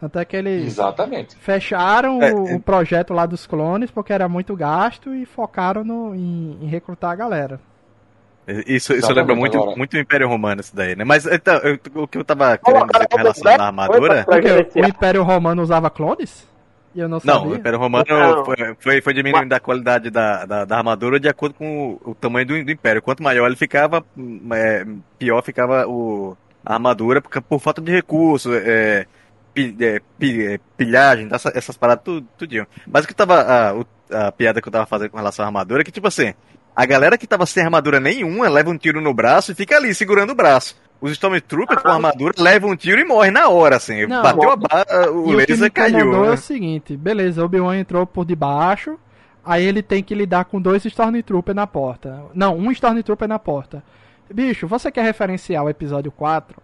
Tanto 0.00 0.18
é 0.18 0.24
que 0.24 0.36
eles 0.36 0.66
Exatamente. 0.66 1.36
fecharam 1.36 2.22
É, 2.22 2.32
o, 2.34 2.48
é- 2.48 2.54
o 2.56 2.60
projeto 2.60 3.14
lá 3.14 3.24
dos 3.24 3.46
clones 3.46 3.90
porque 3.90 4.12
era 4.12 4.28
muito 4.28 4.54
gasto 4.54 5.14
e 5.14 5.24
focaram 5.24 5.82
no, 5.84 6.14
em, 6.14 6.58
em 6.60 6.66
recrutar 6.66 7.10
a 7.12 7.16
galera. 7.16 7.60
Isso, 8.48 8.64
isso 8.68 8.92
Exatamente, 8.92 9.16
lembra 9.18 9.34
muito, 9.34 9.56
agora. 9.56 9.76
muito 9.76 9.94
o 9.94 9.98
Império 9.98 10.28
Romano, 10.28 10.60
isso 10.60 10.76
daí, 10.76 10.94
né? 10.94 11.02
Mas 11.02 11.26
então, 11.26 11.56
eu- 11.56 11.78
o 12.02 12.06
que 12.06 12.16
eu 12.16 12.24
tava 12.24 12.56
querendo 12.58 12.86
dizer 12.92 13.08
com 13.08 13.16
relação 13.16 13.52
à 13.52 13.66
armadura... 13.66 14.24
Porque 14.24 14.80
o. 14.80 14.84
Império 14.86 15.22
Romano 15.24 15.62
usava 15.62 15.90
clones? 15.90 16.46
E 16.94 17.00
eu 17.00 17.08
não 17.08 17.18
Não, 17.24 17.34
sabia. 17.40 17.50
o 17.50 17.54
Império 17.56 17.78
Romano 17.78 18.04
Não. 18.08 18.44
foi, 18.44 18.56
foi, 18.78 19.00
foi 19.02 19.14
diminuindo 19.14 19.52
a 19.52 19.58
qualidade 19.58 20.10
da, 20.10 20.44
da, 20.46 20.64
da 20.64 20.76
armadura 20.78 21.18
de 21.18 21.28
acordo 21.28 21.54
com 21.56 21.98
o, 22.04 22.10
o 22.10 22.14
tamanho 22.14 22.46
do, 22.46 22.64
do 22.64 22.70
Império. 22.70 23.02
Quanto 23.02 23.20
maior 23.22 23.46
ele 23.46 23.56
ficava, 23.56 24.04
hum, 24.16 24.40
é, 24.52 24.86
pior 25.18 25.42
ficava 25.42 25.86
o, 25.88 26.36
a 26.64 26.74
armadura 26.74 27.20
por, 27.20 27.42
por 27.42 27.58
falta 27.58 27.82
de 27.82 27.90
recursos, 27.90 28.54
é, 28.64 29.06
pilhagem, 30.76 31.28
essa- 31.30 31.52
essas 31.54 31.76
paradas 31.76 32.04
tudo, 32.04 32.26
tudinho. 32.36 32.66
Mas 32.86 33.04
o 33.04 33.08
que 33.08 33.14
tava. 33.14 33.40
A, 34.10 34.26
a 34.28 34.32
piada 34.32 34.60
que 34.62 34.68
eu 34.68 34.72
tava 34.72 34.86
fazendo 34.86 35.10
com 35.10 35.16
relação 35.16 35.44
à 35.44 35.48
armadura 35.48 35.80
é 35.80 35.84
que, 35.84 35.90
tipo 35.90 36.06
assim, 36.06 36.32
a 36.74 36.86
galera 36.86 37.18
que 37.18 37.26
tava 37.26 37.44
sem 37.46 37.64
armadura 37.64 37.98
nenhuma 37.98 38.48
leva 38.48 38.70
um 38.70 38.78
tiro 38.78 39.00
no 39.00 39.12
braço 39.12 39.50
e 39.50 39.54
fica 39.54 39.76
ali 39.76 39.92
segurando 39.94 40.30
o 40.30 40.34
braço. 40.34 40.76
Os 41.00 41.10
Stormtroopers 41.12 41.82
com 41.82 41.88
armadura 41.88 42.32
levam 42.38 42.70
um 42.70 42.76
tiro 42.76 43.00
e 43.00 43.04
morrem 43.04 43.30
na 43.32 43.48
hora, 43.48 43.76
assim. 43.76 44.06
Não. 44.06 44.22
Bateu 44.22 44.50
a 44.50 45.10
o 45.10 45.16
e 45.16 45.20
o 45.20 45.24
que 45.24 45.30
me 45.30 45.36
laser 45.36 45.72
caiu. 45.72 45.98
incomodou 45.98 46.24
é 46.24 46.28
né? 46.28 46.34
o 46.34 46.38
seguinte, 46.38 46.96
beleza, 46.96 47.44
Obi-Wan 47.44 47.76
entrou 47.76 48.06
por 48.06 48.24
debaixo, 48.24 48.98
aí 49.44 49.64
ele 49.64 49.82
tem 49.82 50.02
que 50.02 50.14
lidar 50.14 50.44
com 50.46 50.60
dois 50.60 50.84
Stormtroopers 50.86 51.54
na 51.56 51.66
porta. 51.66 52.22
Não, 52.32 52.56
um 52.56 52.70
Stormtrooper 52.70 53.28
na 53.28 53.38
porta. 53.38 53.82
Bicho, 54.32 54.66
você 54.66 54.90
quer 54.90 55.02
referenciar 55.04 55.64
o 55.64 55.68
episódio 55.68 56.10
4? 56.12 56.62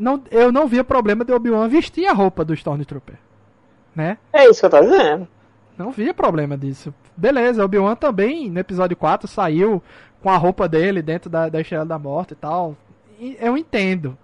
Não, 0.00 0.22
eu 0.30 0.50
não 0.50 0.66
via 0.66 0.82
problema 0.82 1.24
de 1.24 1.32
Obi-Wan 1.32 1.68
vestir 1.68 2.06
a 2.06 2.12
roupa 2.12 2.44
do 2.44 2.54
Stormtrooper. 2.54 3.16
Né? 3.94 4.16
É 4.32 4.48
isso 4.48 4.60
que 4.60 4.66
eu 4.66 4.70
tô 4.70 4.80
dizendo. 4.80 5.28
Não 5.76 5.90
via 5.90 6.14
problema 6.14 6.56
disso. 6.56 6.92
Beleza, 7.16 7.64
Obi-Wan 7.64 7.94
também, 7.96 8.50
no 8.50 8.58
episódio 8.60 8.96
4, 8.96 9.28
saiu 9.28 9.82
com 10.22 10.30
a 10.30 10.36
roupa 10.36 10.68
dele 10.68 11.02
dentro 11.02 11.28
da, 11.30 11.48
da 11.48 11.60
Estrela 11.60 11.84
da 11.84 11.98
Morte 11.98 12.32
e 12.32 12.36
tal. 12.36 12.76
E 13.18 13.36
eu 13.40 13.56
entendo. 13.56 14.16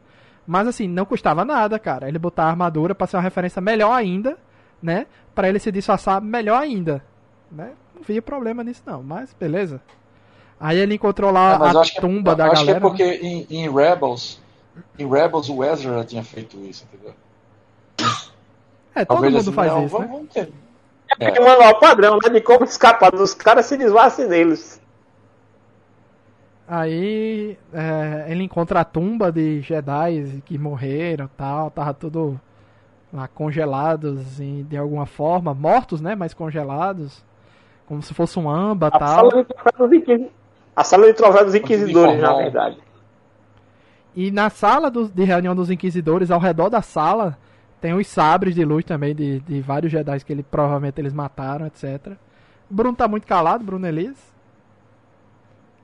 Mas 0.46 0.66
assim, 0.68 0.88
não 0.88 1.04
custava 1.04 1.44
nada, 1.44 1.78
cara. 1.78 2.08
Ele 2.08 2.18
botar 2.18 2.44
a 2.44 2.48
armadura 2.48 2.94
pra 2.94 3.06
ser 3.06 3.16
uma 3.16 3.22
referência 3.22 3.60
melhor 3.60 3.92
ainda, 3.92 4.38
né? 4.82 5.06
Pra 5.34 5.48
ele 5.48 5.58
se 5.58 5.72
disfarçar 5.72 6.20
melhor 6.22 6.60
ainda. 6.62 7.02
Né? 7.50 7.72
Não 7.94 8.02
via 8.02 8.22
problema 8.22 8.62
nisso 8.64 8.82
não, 8.86 9.02
mas 9.02 9.34
beleza. 9.38 9.80
Aí 10.58 10.78
ele 10.78 10.94
encontrou 10.94 11.30
lá 11.30 11.52
É, 11.52 11.56
a 11.76 11.80
acho 11.80 11.94
que, 11.94 12.00
tumba 12.00 12.30
eu 12.32 12.36
da 12.36 12.46
acho 12.46 12.64
galera. 12.64 12.64
que 12.64 12.70
é 12.70 12.74
né? 12.74 12.80
porque 12.80 13.04
em, 13.26 13.46
em 13.50 13.70
Rebels, 13.70 14.40
em 14.98 15.08
Rebels 15.08 15.48
o 15.48 15.62
Ezra 15.64 15.98
já 15.98 16.04
tinha 16.04 16.24
feito 16.24 16.58
isso, 16.60 16.86
entendeu? 16.92 17.14
É, 18.94 19.04
todo 19.04 19.08
Talvez 19.16 19.32
mundo 19.32 19.40
assim, 19.42 19.52
faz 19.52 19.72
não, 19.72 19.84
isso, 19.86 19.92
vamos, 19.96 20.08
né? 20.08 20.14
vamos 20.16 20.32
ter. 20.32 20.52
É 21.20 21.26
porque 21.30 21.40
manual 21.40 21.78
padrão, 21.78 22.18
né? 22.22 22.30
De 22.30 22.40
como 22.40 22.64
escapar 22.64 23.10
dos 23.12 23.34
caras 23.34 23.66
se 23.66 23.76
desvassem 23.76 24.28
deles. 24.28 24.80
Aí 26.68 27.56
é, 27.72 28.26
ele 28.28 28.42
encontra 28.42 28.80
a 28.80 28.84
tumba 28.84 29.30
de 29.30 29.60
Jedi 29.60 30.42
que 30.44 30.58
morreram 30.58 31.30
tal, 31.36 31.70
tava 31.70 31.94
tudo 31.94 32.40
lá 33.12 33.28
congelados 33.28 34.40
em- 34.40 34.64
de 34.64 34.76
alguma 34.76 35.06
forma, 35.06 35.54
mortos, 35.54 36.00
né, 36.00 36.16
mas 36.16 36.34
congelados, 36.34 37.24
como 37.86 38.02
se 38.02 38.12
fosse 38.12 38.38
um 38.38 38.50
amba 38.50 38.88
A 38.88 38.98
tal. 38.98 39.30
sala 39.30 39.44
de 39.44 40.30
A 40.74 40.82
sala 40.84 41.06
de 41.06 41.12
troféu 41.14 41.44
dos 41.44 41.54
inquisidores, 41.54 42.20
na 42.20 42.34
verdade. 42.34 42.78
E 44.16 44.30
na 44.32 44.48
sala 44.50 44.90
dos- 44.90 45.10
de 45.12 45.24
reunião 45.24 45.54
dos 45.54 45.70
inquisidores, 45.70 46.30
ao 46.30 46.40
redor 46.40 46.70
da 46.70 46.82
sala, 46.82 47.38
tem 47.80 47.92
os 47.94 48.06
sabres 48.08 48.54
de 48.54 48.64
luz 48.64 48.84
também 48.84 49.14
de, 49.14 49.40
de 49.40 49.60
vários 49.60 49.92
Jedi 49.92 50.24
que 50.24 50.32
ele 50.32 50.42
provavelmente 50.42 50.98
eles 51.00 51.12
mataram, 51.12 51.66
etc. 51.66 52.16
O 52.70 52.74
Bruno 52.74 52.96
tá 52.96 53.06
muito 53.06 53.26
calado, 53.26 53.62
Bruno 53.62 53.86
Elias. 53.86 54.16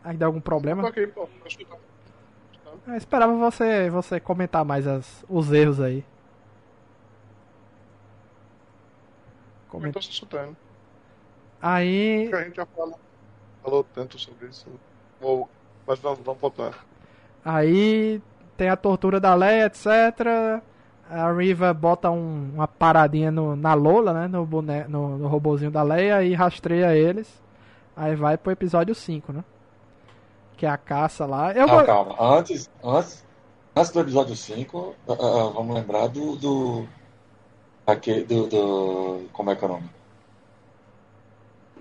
Aí 0.03 0.17
dá 0.17 0.27
algum 0.27 0.41
problema? 0.41 0.89
aqui, 0.89 1.07
pô. 1.07 1.27
tô 1.27 1.47
escutando. 1.49 1.81
Eu 2.87 2.95
esperava 2.97 3.35
você, 3.37 3.89
você 3.91 4.19
comentar 4.19 4.65
mais 4.65 4.87
as, 4.87 5.25
os 5.29 5.53
erros 5.53 5.81
aí. 5.81 6.05
Como 9.69 9.87
eu 9.87 9.93
tô 9.93 10.03
se 10.03 10.11
escutando? 10.11 10.57
Aí 11.61 12.23
Acho 12.23 12.31
que 12.31 12.37
a 12.37 12.45
gente 12.45 12.57
já 12.57 12.67
falou, 12.67 12.99
falou 13.63 13.85
tanto 13.85 14.19
sobre 14.19 14.49
isso. 14.49 14.67
Vou, 15.21 15.49
mas 15.87 15.99
vamos, 16.01 16.21
vamos 16.25 16.41
voltar. 16.41 16.85
Aí 17.45 18.21
tem 18.57 18.69
a 18.69 18.77
tortura 18.77 19.19
da 19.21 19.35
Leia, 19.35 19.67
etc. 19.67 20.61
A 21.11 21.31
Riva 21.33 21.75
bota 21.75 22.11
um- 22.11 22.53
uma 22.55 22.67
paradinha 22.69 23.31
no- 23.31 23.57
na 23.57 23.75
Lola, 23.75 24.13
né? 24.13 24.29
No, 24.29 24.47
bone, 24.47 24.85
no, 24.89 25.19
no 25.19 25.29
robozinho 25.29 25.71
da 25.71 25.83
Leia 25.83 26.23
e 26.23 26.35
rastreia 26.35 26.95
eles. 26.97 27.29
Aí 27.97 28.15
vai 28.17 28.37
pro 28.39 28.53
episódio 28.53 28.95
5, 28.95 29.33
né? 29.33 29.45
Que 30.57 30.65
é 30.65 30.69
a 30.71 30.77
caça 30.77 31.27
lá. 31.27 31.53
Eu 31.53 31.67
Calma, 31.67 31.81
go- 31.83 31.87
calma. 31.87 32.17
Antes, 32.39 32.71
antes, 32.83 33.25
antes 33.77 33.91
do 33.93 34.01
episódio 34.01 34.37
5, 34.37 34.95
ah, 35.09 35.13
ah, 35.13 35.51
vamos 35.55 35.75
lembrar 35.75 36.07
do. 36.09 36.37
do, 36.37 36.87
aquele, 37.87 38.25
do, 38.25 38.47
do 38.47 39.29
como 39.33 39.51
é 39.51 39.57
que 39.57 39.65
é 39.65 39.69
o 39.69 39.71
nome? 39.73 39.91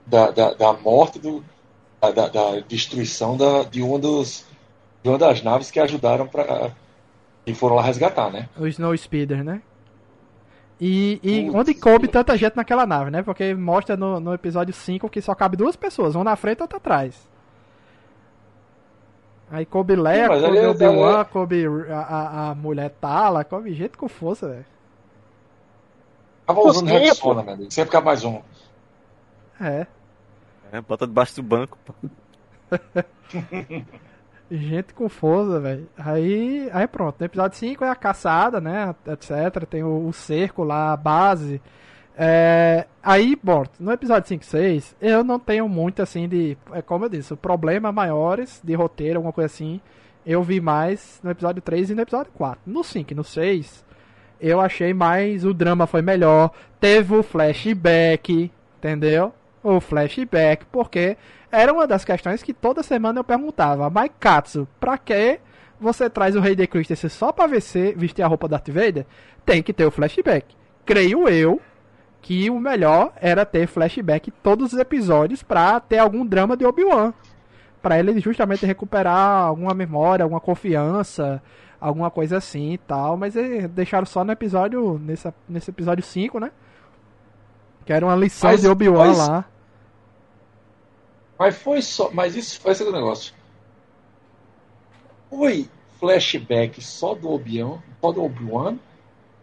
Da, 0.06 0.32
da, 0.32 0.54
da 0.54 0.74
morte, 0.74 1.20
do, 1.20 1.44
da, 2.02 2.12
da, 2.12 2.28
da 2.28 2.60
destruição 2.62 3.38
da, 3.38 3.64
de, 3.64 3.82
uma 3.82 4.00
dos, 4.00 4.46
de 5.04 5.10
uma 5.10 5.18
das 5.18 5.42
naves 5.42 5.72
que 5.72 5.80
ajudaram 5.80 6.28
para. 6.28 6.72
que 7.46 7.54
foram 7.54 7.76
lá 7.76 7.82
resgatar, 7.82 8.30
né? 8.32 8.48
O 8.58 8.68
Snow 8.68 8.96
Speeder, 8.96 9.44
né? 9.44 9.62
E, 10.80 11.20
e 11.22 11.44
Putz, 11.44 11.56
onde 11.56 11.74
coube 11.76 12.08
tanta 12.08 12.36
gente 12.36 12.56
naquela 12.56 12.88
nave, 12.88 13.12
né? 13.12 13.22
Porque 13.22 13.54
mostra 13.54 13.96
no, 13.96 14.20
no 14.20 14.34
episódio 14.34 14.74
5 14.74 15.10
que 15.10 15.22
só 15.22 15.36
cabe 15.36 15.56
duas 15.56 15.76
pessoas, 15.76 16.16
uma 16.16 16.24
na 16.24 16.36
frente 16.36 16.60
e 16.60 16.62
outra 16.64 16.78
atrás. 16.78 17.30
Aí 19.52 19.66
coube 19.66 19.96
Leia, 19.96 20.28
coube 20.28 20.66
Obi-Wan, 20.66 21.20
ali- 21.20 21.26
coube 21.30 21.66
a, 21.92 22.50
a, 22.52 22.56
mulher 22.56 22.90
Tala, 22.90 23.44
coube 23.44 23.74
gente 23.74 23.98
com 23.98 24.08
força, 24.08 24.48
velho. 24.48 24.66
Tava 26.48 26.62
usando 26.62 26.88
Rexona, 26.88 27.44
meu 27.44 27.54
amigo. 27.54 27.72
Sempre 27.72 27.92
cabe 27.92 28.06
mais 28.06 28.24
um. 28.24 28.42
É. 29.60 29.86
É, 30.72 30.82
bota 30.82 31.06
debaixo 31.06 31.36
do 31.36 31.44
banco. 31.44 31.78
pô. 31.86 31.94
Gente 34.52 34.94
com 34.94 35.08
força, 35.08 35.62
velho. 35.62 35.88
Aí, 35.98 36.70
aí 36.74 36.86
pronto. 36.86 37.16
No 37.18 37.26
episódio 37.26 37.58
5 37.58 37.86
é 37.86 37.90
a 37.90 37.96
caçada, 37.96 38.60
né? 38.60 38.94
Etc. 39.08 39.66
Tem 39.70 39.82
o, 39.82 40.08
o 40.08 40.12
cerco 40.12 40.62
lá, 40.62 40.92
a 40.92 40.98
base. 40.98 41.62
É, 42.18 42.86
aí, 43.02 43.38
bom, 43.42 43.64
no 43.80 43.94
episódio 43.94 44.28
5 44.28 44.44
e 44.44 44.46
6, 44.46 44.96
eu 45.02 45.24
não 45.24 45.40
tenho 45.40 45.70
muito 45.70 46.02
assim 46.02 46.28
de. 46.28 46.58
É 46.74 46.82
como 46.82 47.06
eu 47.06 47.10
disse, 47.10 47.34
problemas 47.38 47.94
maiores 47.94 48.60
de 48.62 48.76
roteiro, 48.76 49.20
alguma 49.20 49.32
coisa 49.32 49.46
assim. 49.46 49.80
eu 50.26 50.44
vi 50.44 50.60
mais 50.60 51.22
no 51.24 51.32
episódio 51.32 51.62
3 51.62 51.92
e 51.92 51.96
no 51.96 52.02
episódio 52.02 52.32
4. 52.34 52.62
No 52.66 52.84
5 52.84 53.14
e 53.14 53.16
no 53.16 53.24
6, 53.24 53.86
eu 54.42 54.60
achei 54.60 54.94
mais. 54.94 55.46
O 55.46 55.54
drama 55.54 55.88
foi 55.88 56.02
melhor. 56.02 56.52
Teve 56.78 57.16
o 57.16 57.24
flashback, 57.24 58.52
entendeu? 58.78 59.34
O 59.64 59.80
flashback, 59.80 60.66
porque 60.66 61.16
era 61.52 61.72
uma 61.74 61.86
das 61.88 62.06
questões 62.06 62.42
que 62.42 62.54
toda 62.54 62.82
semana 62.84 63.20
eu 63.20 63.24
perguntava. 63.24 63.90
Mas 63.90 64.10
Katsu, 64.20 64.68
pra 64.80 64.98
que 64.98 65.40
você 65.80 66.10
traz 66.10 66.36
o 66.36 66.40
Rei 66.40 66.56
de 66.56 66.66
Christensen 66.68 67.10
só 67.10 67.32
pra 67.32 67.48
vencer, 67.48 67.96
vestir 67.98 68.22
a 68.24 68.28
roupa 68.28 68.48
da 68.48 68.58
Darth 68.58 68.70
Vader? 68.70 69.06
Tem 69.46 69.62
que 69.64 69.74
ter 69.74 69.86
o 69.86 69.92
flashback. 69.92 70.56
Creio 70.86 71.28
eu 71.28 71.60
que 72.22 72.50
o 72.50 72.60
melhor 72.60 73.12
era 73.16 73.46
ter 73.46 73.66
flashback 73.68 74.30
todos 74.44 74.74
os 74.74 74.80
episódios 74.80 75.42
pra 75.42 75.80
ter 75.80 75.98
algum 75.98 76.26
drama 76.26 76.56
de 76.56 76.66
Obi-Wan. 76.66 77.14
Pra 77.82 77.98
ele 77.98 78.20
justamente 78.20 78.64
recuperar 78.66 79.44
alguma 79.46 79.74
memória, 79.74 80.22
alguma 80.24 80.40
confiança, 80.40 81.42
alguma 81.80 82.12
coisa 82.12 82.38
assim 82.38 82.74
e 82.74 82.78
tal. 82.78 83.18
Mas 83.18 83.34
deixaram 83.72 84.06
só 84.06 84.24
no 84.24 84.32
episódio, 84.32 85.00
nesse, 85.04 85.34
nesse 85.50 85.72
episódio 85.72 86.04
5, 86.04 86.40
né? 86.40 86.52
Que 87.84 87.92
era 87.94 88.06
uma 88.06 88.16
lição 88.16 88.52
Mas- 88.52 88.62
de 88.62 88.68
Obi-Wan 88.68 89.14
lá. 89.18 89.46
Mas 91.42 91.58
foi 91.58 91.82
só. 91.82 92.12
Mas 92.14 92.36
isso 92.36 92.62
foi 92.62 92.72
esse 92.72 92.84
o 92.84 92.92
negócio. 92.92 93.34
Foi 95.28 95.68
flashback 96.00 96.80
só 96.84 97.16
do 97.16 97.32
Obi-Wan, 97.32 97.80
só 98.00 98.12
do 98.12 98.24
Obi-Wan, 98.24 98.78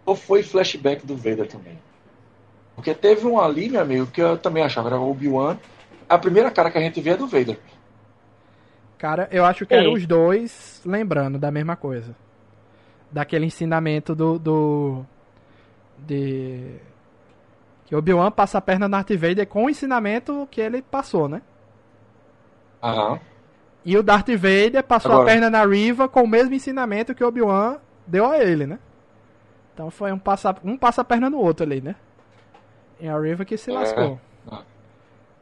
ou 0.07 0.15
foi 0.15 0.45
flashback 0.45 1.05
do 1.05 1.17
Vader 1.17 1.49
também? 1.49 1.77
Porque 2.77 2.95
teve 2.95 3.27
um 3.27 3.41
ali, 3.41 3.69
meu 3.69 3.81
amigo, 3.81 4.07
que 4.07 4.23
eu 4.23 4.39
também 4.39 4.63
achava 4.63 4.91
era 4.91 5.01
o 5.01 5.11
Obi-Wan. 5.11 5.59
A 6.09 6.17
primeira 6.17 6.53
cara 6.53 6.71
que 6.71 6.79
a 6.79 6.81
gente 6.81 7.01
vê 7.01 7.11
é 7.11 7.17
do 7.17 7.27
Vader. 7.27 7.59
Cara, 8.97 9.29
eu 9.33 9.45
acho 9.45 9.67
que 9.67 9.75
eram 9.75 9.95
os 9.95 10.07
dois 10.07 10.81
lembrando 10.87 11.37
da 11.37 11.51
mesma 11.51 11.75
coisa. 11.75 12.15
Daquele 13.11 13.47
ensinamento 13.47 14.15
do. 14.15 14.39
do 14.39 15.05
de. 15.99 16.77
Que 17.87 17.97
Obi-Wan 17.97 18.31
passa 18.31 18.59
a 18.59 18.61
perna 18.61 18.87
no 18.87 18.93
Darth 18.93 19.11
Vader 19.11 19.49
com 19.49 19.65
o 19.65 19.71
ensinamento 19.71 20.47
que 20.49 20.61
ele 20.61 20.81
passou, 20.81 21.29
né? 21.29 21.43
Aham. 22.83 23.21
E 23.85 23.97
o 23.97 24.03
Darth 24.03 24.29
Vader 24.31 24.83
passou 24.85 25.13
a 25.13 25.15
Agora- 25.15 25.31
perna 25.31 25.51
na 25.51 25.65
Riva 25.65 26.09
com 26.09 26.23
o 26.23 26.29
mesmo 26.29 26.55
ensinamento 26.55 27.15
que 27.15 27.25
Obi-Wan 27.25 27.79
deu 28.07 28.27
a 28.31 28.39
ele, 28.39 28.67
né? 28.67 28.79
Então 29.75 29.91
foi 29.91 30.13
um 30.13 30.19
passa, 30.19 30.55
um 30.65 30.77
passa 30.77 31.01
a 31.01 31.05
perna 31.05 31.31
no 31.31 31.39
outro 31.39 31.65
ali, 31.65 31.81
né? 31.81 31.95
E 33.01 33.09
a 33.09 33.19
Riva 33.19 33.45
que 33.45 33.57
se 33.57 33.71
É. 33.71 33.75
lascou. 33.75 34.21
Ah. 34.51 34.63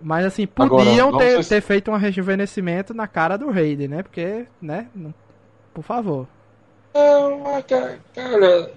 Mas 0.00 0.26
assim, 0.26 0.46
Agora, 0.56 0.84
podiam 0.84 1.10
vamos 1.10 1.24
ter, 1.24 1.42
se- 1.42 1.48
ter 1.48 1.60
feito 1.62 1.90
um 1.90 1.96
rejuvenescimento 1.96 2.92
na 2.92 3.06
cara 3.08 3.36
do 3.38 3.50
Raiden, 3.50 3.88
né? 3.88 4.02
Porque, 4.02 4.46
né? 4.60 4.88
Por 5.72 5.82
favor. 5.82 6.28
Não, 6.94 7.42
cara, 7.62 7.98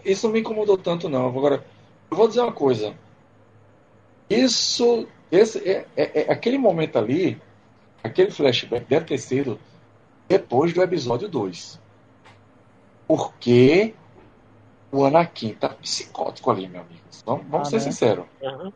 isso 0.04 0.26
não 0.28 0.34
me 0.34 0.40
incomodou 0.40 0.78
tanto, 0.78 1.08
não. 1.10 1.28
Agora, 1.28 1.64
eu 2.10 2.18
vou 2.18 2.28
dizer 2.28 2.42
uma 2.42 2.52
coisa. 2.52 2.94
Isso, 4.30 5.08
esse, 5.32 5.60
é, 5.68 5.86
é- 5.96 6.22
é- 6.22 6.32
aquele 6.32 6.58
momento 6.58 6.98
ali, 6.98 7.42
aquele 8.04 8.32
flashback 8.32 8.86
deve 8.88 9.06
ter 9.06 9.18
sido 9.18 9.60
depois 10.28 10.74
do 10.74 10.82
episódio 10.82 11.28
2. 11.28 11.80
Porque 13.08 13.94
o 14.92 15.06
Anakin 15.06 15.54
tá 15.54 15.70
psicótico 15.70 16.52
ali, 16.52 16.68
meu 16.68 16.82
amigo. 16.82 17.00
Vamos, 17.26 17.46
vamos 17.50 17.68
Ah, 17.68 17.72
ser 17.72 17.76
né? 17.78 17.82
sinceros. 17.84 18.26
Uhum. 18.42 18.72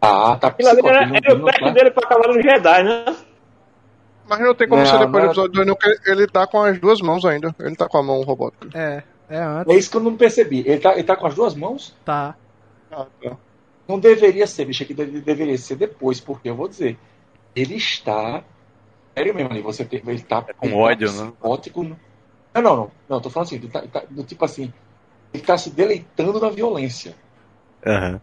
Ah, 0.00 0.36
tá 0.36 0.50
psicótico. 0.50 0.88
era, 0.88 1.04
Ele 1.04 1.16
era 1.16 1.34
o 1.34 1.44
teste 1.44 1.62
não- 1.62 1.72
dele 1.72 1.90
pra 1.90 2.08
Cavaleiro 2.08 2.42
Jedi, 2.42 2.82
né? 2.84 3.16
Mas 4.28 4.40
não 4.40 4.54
tem 4.54 4.68
como 4.68 4.82
Não, 4.82 4.86
ser 4.90 4.98
depois 4.98 5.12
não. 5.14 5.20
do 5.20 5.26
episódio 5.26 5.52
2, 5.52 5.66
não, 5.66 5.74
porque 5.74 6.10
ele 6.10 6.26
tá 6.26 6.46
com 6.46 6.60
as 6.62 6.78
duas 6.78 7.00
mãos 7.00 7.24
ainda. 7.24 7.54
Ele 7.58 7.74
tá 7.76 7.88
com 7.88 7.98
a 7.98 8.02
mão 8.02 8.22
robótica. 8.22 8.68
É, 8.78 9.02
é 9.28 9.38
antes. 9.38 9.74
É 9.74 9.78
isso 9.78 9.90
que 9.90 9.96
eu 9.96 10.00
não 10.02 10.16
percebi. 10.16 10.60
Ele 10.60 10.78
tá, 10.78 10.92
ele 10.94 11.04
tá 11.04 11.16
com 11.16 11.26
as 11.26 11.34
duas 11.34 11.54
mãos? 11.54 11.94
Tá. 12.04 12.36
Ah, 12.90 13.06
tá. 13.22 13.36
Não 13.88 13.98
deveria 13.98 14.46
ser, 14.46 14.64
bicho, 14.66 14.82
aqui 14.84 14.94
deve- 14.94 15.20
deveria 15.20 15.58
ser 15.58 15.76
depois, 15.76 16.20
porque 16.20 16.48
eu 16.48 16.54
vou 16.54 16.68
dizer, 16.68 16.96
ele 17.54 17.74
está. 17.76 18.44
Sério 19.16 19.34
mesmo 19.34 19.50
ali, 19.50 19.60
você 19.62 19.84
tem. 19.84 20.02
Ele 20.06 20.20
tá 20.22 20.42
com 20.42 20.66
ele 20.66 20.72
tá 20.74 20.78
ódio, 20.78 21.12
né? 21.12 21.24
psicótico. 21.30 21.82
Não, 21.84 21.96
não, 22.54 22.76
não, 22.76 22.92
não. 23.08 23.20
tô 23.20 23.28
falando 23.30 23.46
assim, 23.46 23.56
ele 23.56 23.68
tá, 23.68 23.82
tá- 23.86 24.04
do 24.10 24.24
tipo 24.24 24.44
assim, 24.44 24.72
ele 25.32 25.42
tá 25.42 25.56
se 25.58 25.70
deleitando 25.70 26.40
na 26.40 26.48
violência. 26.48 27.14
Aham. 27.86 28.20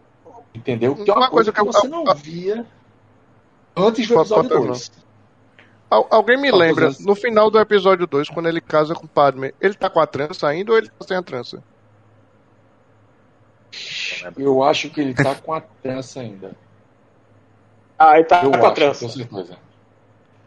Entendeu? 0.54 0.94
Que 0.96 1.08
é 1.10 1.14
uma, 1.14 1.20
Uma 1.22 1.30
coisa, 1.30 1.52
coisa 1.52 1.52
que 1.52 1.60
eu- 1.60 1.80
você 1.80 1.88
não 1.88 2.04
via 2.14 2.66
antes 3.76 4.08
do 4.08 4.14
episódio 4.20 4.48
pode 4.50 4.66
2. 4.66 4.92
Al- 5.88 6.06
alguém 6.10 6.36
me 6.36 6.50
Só 6.50 6.56
lembra, 6.56 6.84
coisas- 6.86 7.04
no 7.04 7.14
final 7.14 7.50
do 7.50 7.58
episódio 7.58 8.06
2, 8.06 8.28
quando 8.28 8.48
ele 8.48 8.60
casa 8.60 8.94
com 8.94 9.06
o 9.06 9.08
Padme, 9.08 9.52
ele 9.60 9.74
tá 9.74 9.88
com 9.90 10.00
a 10.00 10.06
trança 10.06 10.48
ainda 10.48 10.72
ou 10.72 10.78
ele 10.78 10.88
tá 10.88 11.04
sem 11.06 11.16
a 11.16 11.22
trança? 11.22 11.62
Eu 14.36 14.62
acho 14.62 14.90
que 14.90 15.00
ele 15.00 15.14
tá 15.14 15.34
com 15.34 15.52
a 15.52 15.60
trança 15.60 16.20
ainda. 16.20 16.52
Ah, 17.98 18.16
ele 18.16 18.24
tá 18.24 18.42
Eu 18.42 18.50
com 18.50 18.56
a 18.56 18.66
acho, 18.66 18.74
trança. 18.74 19.00
tenho 19.00 19.10
certeza. 19.12 19.58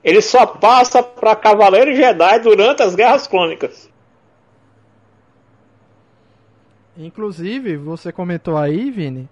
Ele 0.03 0.21
só 0.21 0.45
passa 0.45 1.01
pra 1.01 1.35
Cavaleiro 1.35 1.95
Jedi 1.95 2.39
durante 2.39 2.83
as 2.83 2.93
Guerras 2.95 3.25
Clônicas. 3.27 3.89
Inclusive, 6.97 7.77
você 7.77 8.11
comentou 8.11 8.57
aí, 8.57 8.91
Vini, 8.91 9.27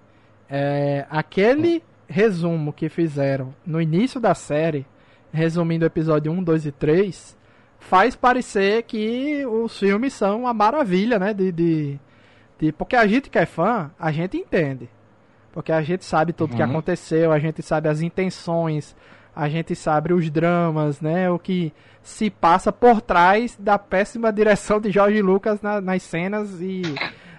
é, 0.49 1.05
aquele 1.09 1.83
resumo 2.07 2.73
que 2.73 2.89
fizeram 2.89 3.53
no 3.65 3.79
início 3.79 4.19
da 4.19 4.33
série, 4.33 4.85
resumindo 5.31 5.85
o 5.85 5.87
episódio 5.87 6.31
1, 6.31 6.43
2 6.43 6.65
e 6.65 6.71
3, 6.71 7.37
faz 7.79 8.15
parecer 8.15 8.83
que 8.83 9.45
os 9.45 9.77
filmes 9.77 10.13
são 10.13 10.41
uma 10.41 10.53
maravilha, 10.53 11.19
né? 11.19 11.33
De, 11.33 11.51
de, 11.51 11.99
de- 12.59 12.71
porque 12.71 12.95
a 12.95 13.05
gente 13.05 13.29
que 13.29 13.37
é 13.37 13.45
fã, 13.45 13.91
a 13.99 14.11
gente 14.11 14.37
entende. 14.37 14.89
Porque 15.53 15.71
a 15.71 15.81
gente 15.81 16.03
sabe 16.03 16.33
tudo 16.33 16.55
que 16.55 16.63
Uhum. 16.63 16.69
aconteceu, 16.69 17.31
a 17.31 17.37
gente 17.39 17.61
sabe 17.61 17.87
as 17.89 18.01
intenções, 18.01 18.95
a 19.35 19.47
gente 19.49 19.75
sabe 19.75 20.13
os 20.13 20.29
dramas, 20.29 20.99
né? 21.01 21.29
O 21.29 21.39
que 21.39 21.73
se 22.03 22.29
passa 22.29 22.71
por 22.71 23.01
trás 23.01 23.55
da 23.59 23.77
péssima 23.77 24.31
direção 24.33 24.79
de 24.79 24.91
Jorge 24.91 25.21
Lucas 25.21 25.61
na- 25.61 25.79
nas 25.79 26.01
cenas 26.03 26.59
e 26.59 26.81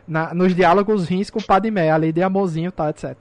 na- 0.06 0.32
nos 0.35 0.55
diálogos 0.55 1.09
rins 1.09 1.31
com 1.31 1.39
o 1.40 1.44
Padmé, 1.44 1.90
a 1.90 1.97
lei 1.97 2.12
de 2.12 2.23
amorzinho 2.23 2.69
e 2.69 2.73
tal, 2.73 2.89
etc. 2.89 3.16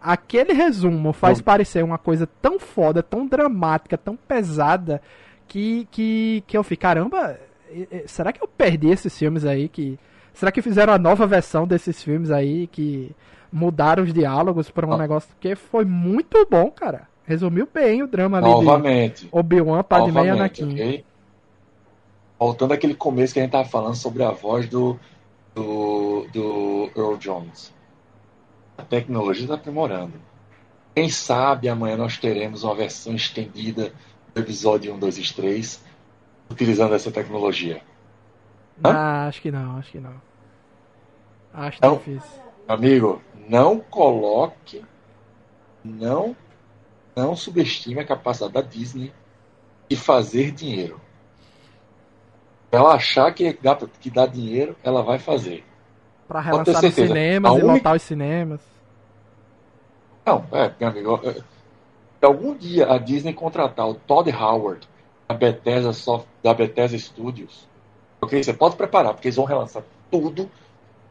Aquele 0.00 0.52
resumo 0.52 1.12
faz 1.12 1.38
Não. 1.38 1.44
parecer 1.44 1.82
uma 1.82 1.98
coisa 1.98 2.28
tão 2.40 2.58
foda, 2.60 3.02
tão 3.02 3.26
dramática, 3.26 3.96
tão 3.98 4.16
pesada, 4.16 5.00
que, 5.48 5.86
que, 5.90 6.42
que 6.46 6.56
eu 6.56 6.62
fico, 6.62 6.82
caramba, 6.82 7.38
será 8.06 8.32
que 8.32 8.42
eu 8.42 8.48
perdi 8.48 8.88
esses 8.90 9.16
filmes 9.18 9.44
aí? 9.44 9.68
Que, 9.68 9.98
será 10.32 10.52
que 10.52 10.62
fizeram 10.62 10.92
a 10.92 10.98
nova 10.98 11.26
versão 11.26 11.66
desses 11.66 12.02
filmes 12.02 12.30
aí, 12.30 12.66
que 12.66 13.14
mudaram 13.52 14.02
os 14.02 14.12
diálogos 14.12 14.70
pra 14.70 14.86
um 14.86 14.90
Não. 14.90 14.98
negócio? 14.98 15.28
Porque 15.30 15.54
foi 15.56 15.84
muito 15.84 16.46
bom, 16.50 16.70
cara. 16.70 17.08
Resumiu 17.26 17.68
bem 17.72 18.02
o 18.02 18.06
drama 18.06 18.38
ali 18.38 18.46
de 18.46 18.52
Novamente. 18.52 19.28
Obi-Wan, 19.32 19.82
Padmé 19.82 20.26
e 20.26 20.30
Anakin. 20.30 20.72
ok? 20.72 21.04
Voltando 22.38 22.72
àquele 22.74 22.94
começo 22.94 23.32
que 23.32 23.40
a 23.40 23.42
gente 23.42 23.52
tava 23.52 23.68
falando 23.68 23.94
sobre 23.94 24.22
a 24.22 24.30
voz 24.30 24.68
do, 24.68 24.98
do, 25.54 26.26
do 26.32 26.90
Earl 26.94 27.16
Jones. 27.16 27.72
A 28.76 28.82
tecnologia 28.82 29.44
está 29.44 29.54
aprimorando. 29.54 30.12
Quem 30.94 31.08
sabe 31.08 31.68
amanhã 31.68 31.96
nós 31.96 32.18
teremos 32.18 32.62
uma 32.64 32.74
versão 32.74 33.14
estendida 33.14 33.92
do 34.34 34.40
episódio 34.40 34.92
1, 34.94 34.98
2 34.98 35.18
e 35.18 35.34
3 35.34 35.84
utilizando 36.50 36.94
essa 36.94 37.10
tecnologia. 37.10 37.80
Hã? 38.84 38.90
Ah, 38.92 39.26
acho 39.28 39.40
que 39.40 39.50
não, 39.50 39.78
acho 39.78 39.92
que 39.92 40.00
não. 40.00 40.14
Acho 41.54 41.78
Não. 41.80 41.96
difícil. 41.96 42.42
Amigo, 42.66 43.22
não 43.48 43.78
coloque, 43.78 44.84
não, 45.84 46.34
não 47.16 47.36
subestime 47.36 48.00
a 48.00 48.04
capacidade 48.04 48.52
da 48.52 48.60
Disney 48.60 49.12
de 49.88 49.96
fazer 49.96 50.50
dinheiro. 50.50 51.00
Ela 52.72 52.94
achar 52.94 53.32
que 53.32 53.56
dá, 53.62 53.76
que 53.76 54.10
dá 54.10 54.26
dinheiro, 54.26 54.74
ela 54.82 55.02
vai 55.02 55.18
fazer. 55.18 55.64
Ter 56.28 56.40
relançar 56.40 56.80
certeza. 56.80 57.08
cinemas 57.08 57.52
A 57.52 57.54
e 57.54 57.58
única- 57.58 57.72
lotar 57.74 57.94
os 57.96 58.02
cinemas. 58.02 58.60
Não, 60.26 60.44
é, 60.52 60.72
meu 60.80 60.88
amigo, 60.88 61.20
é, 61.22 61.32
se 61.34 61.42
algum 62.22 62.56
dia 62.56 62.90
a 62.90 62.98
Disney 62.98 63.32
contratar 63.34 63.88
o 63.88 63.94
Todd 63.94 64.30
Howard 64.32 64.88
da 65.28 65.34
Bethesda, 65.34 65.92
Soft, 65.92 66.26
da 66.42 66.54
Bethesda 66.54 66.98
Studios, 66.98 67.68
ok? 68.20 68.42
Você 68.42 68.52
pode 68.52 68.74
preparar, 68.76 69.12
porque 69.12 69.28
eles 69.28 69.36
vão 69.36 69.44
relançar 69.44 69.82
tudo 70.10 70.50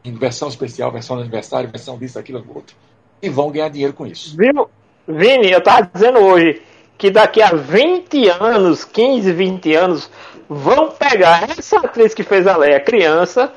em 0.04 0.12
versão 0.12 0.48
especial, 0.48 0.90
versão 0.90 1.16
de 1.16 1.22
aniversário, 1.22 1.70
versão 1.70 1.96
disso, 1.96 2.18
aquilo, 2.18 2.38
aquilo 2.40 2.56
outro. 2.56 2.76
E 3.22 3.28
vão 3.30 3.50
ganhar 3.50 3.68
dinheiro 3.70 3.94
com 3.94 4.04
isso. 4.06 4.36
Viu? 4.36 4.68
Vini, 5.06 5.50
eu 5.50 5.62
tava 5.62 5.90
dizendo 5.92 6.18
hoje 6.20 6.62
que 6.96 7.10
daqui 7.10 7.42
a 7.42 7.50
20 7.50 8.28
anos, 8.28 8.84
15, 8.84 9.32
20 9.32 9.74
anos, 9.74 10.10
vão 10.48 10.90
pegar 10.90 11.50
essa 11.50 11.78
atriz 11.78 12.14
que 12.14 12.22
fez 12.22 12.46
a 12.46 12.56
Leia 12.56 12.80
criança 12.80 13.52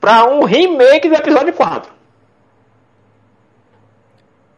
pra 0.00 0.24
um 0.24 0.44
remake 0.44 1.08
do 1.08 1.14
episódio 1.14 1.52
4. 1.52 1.92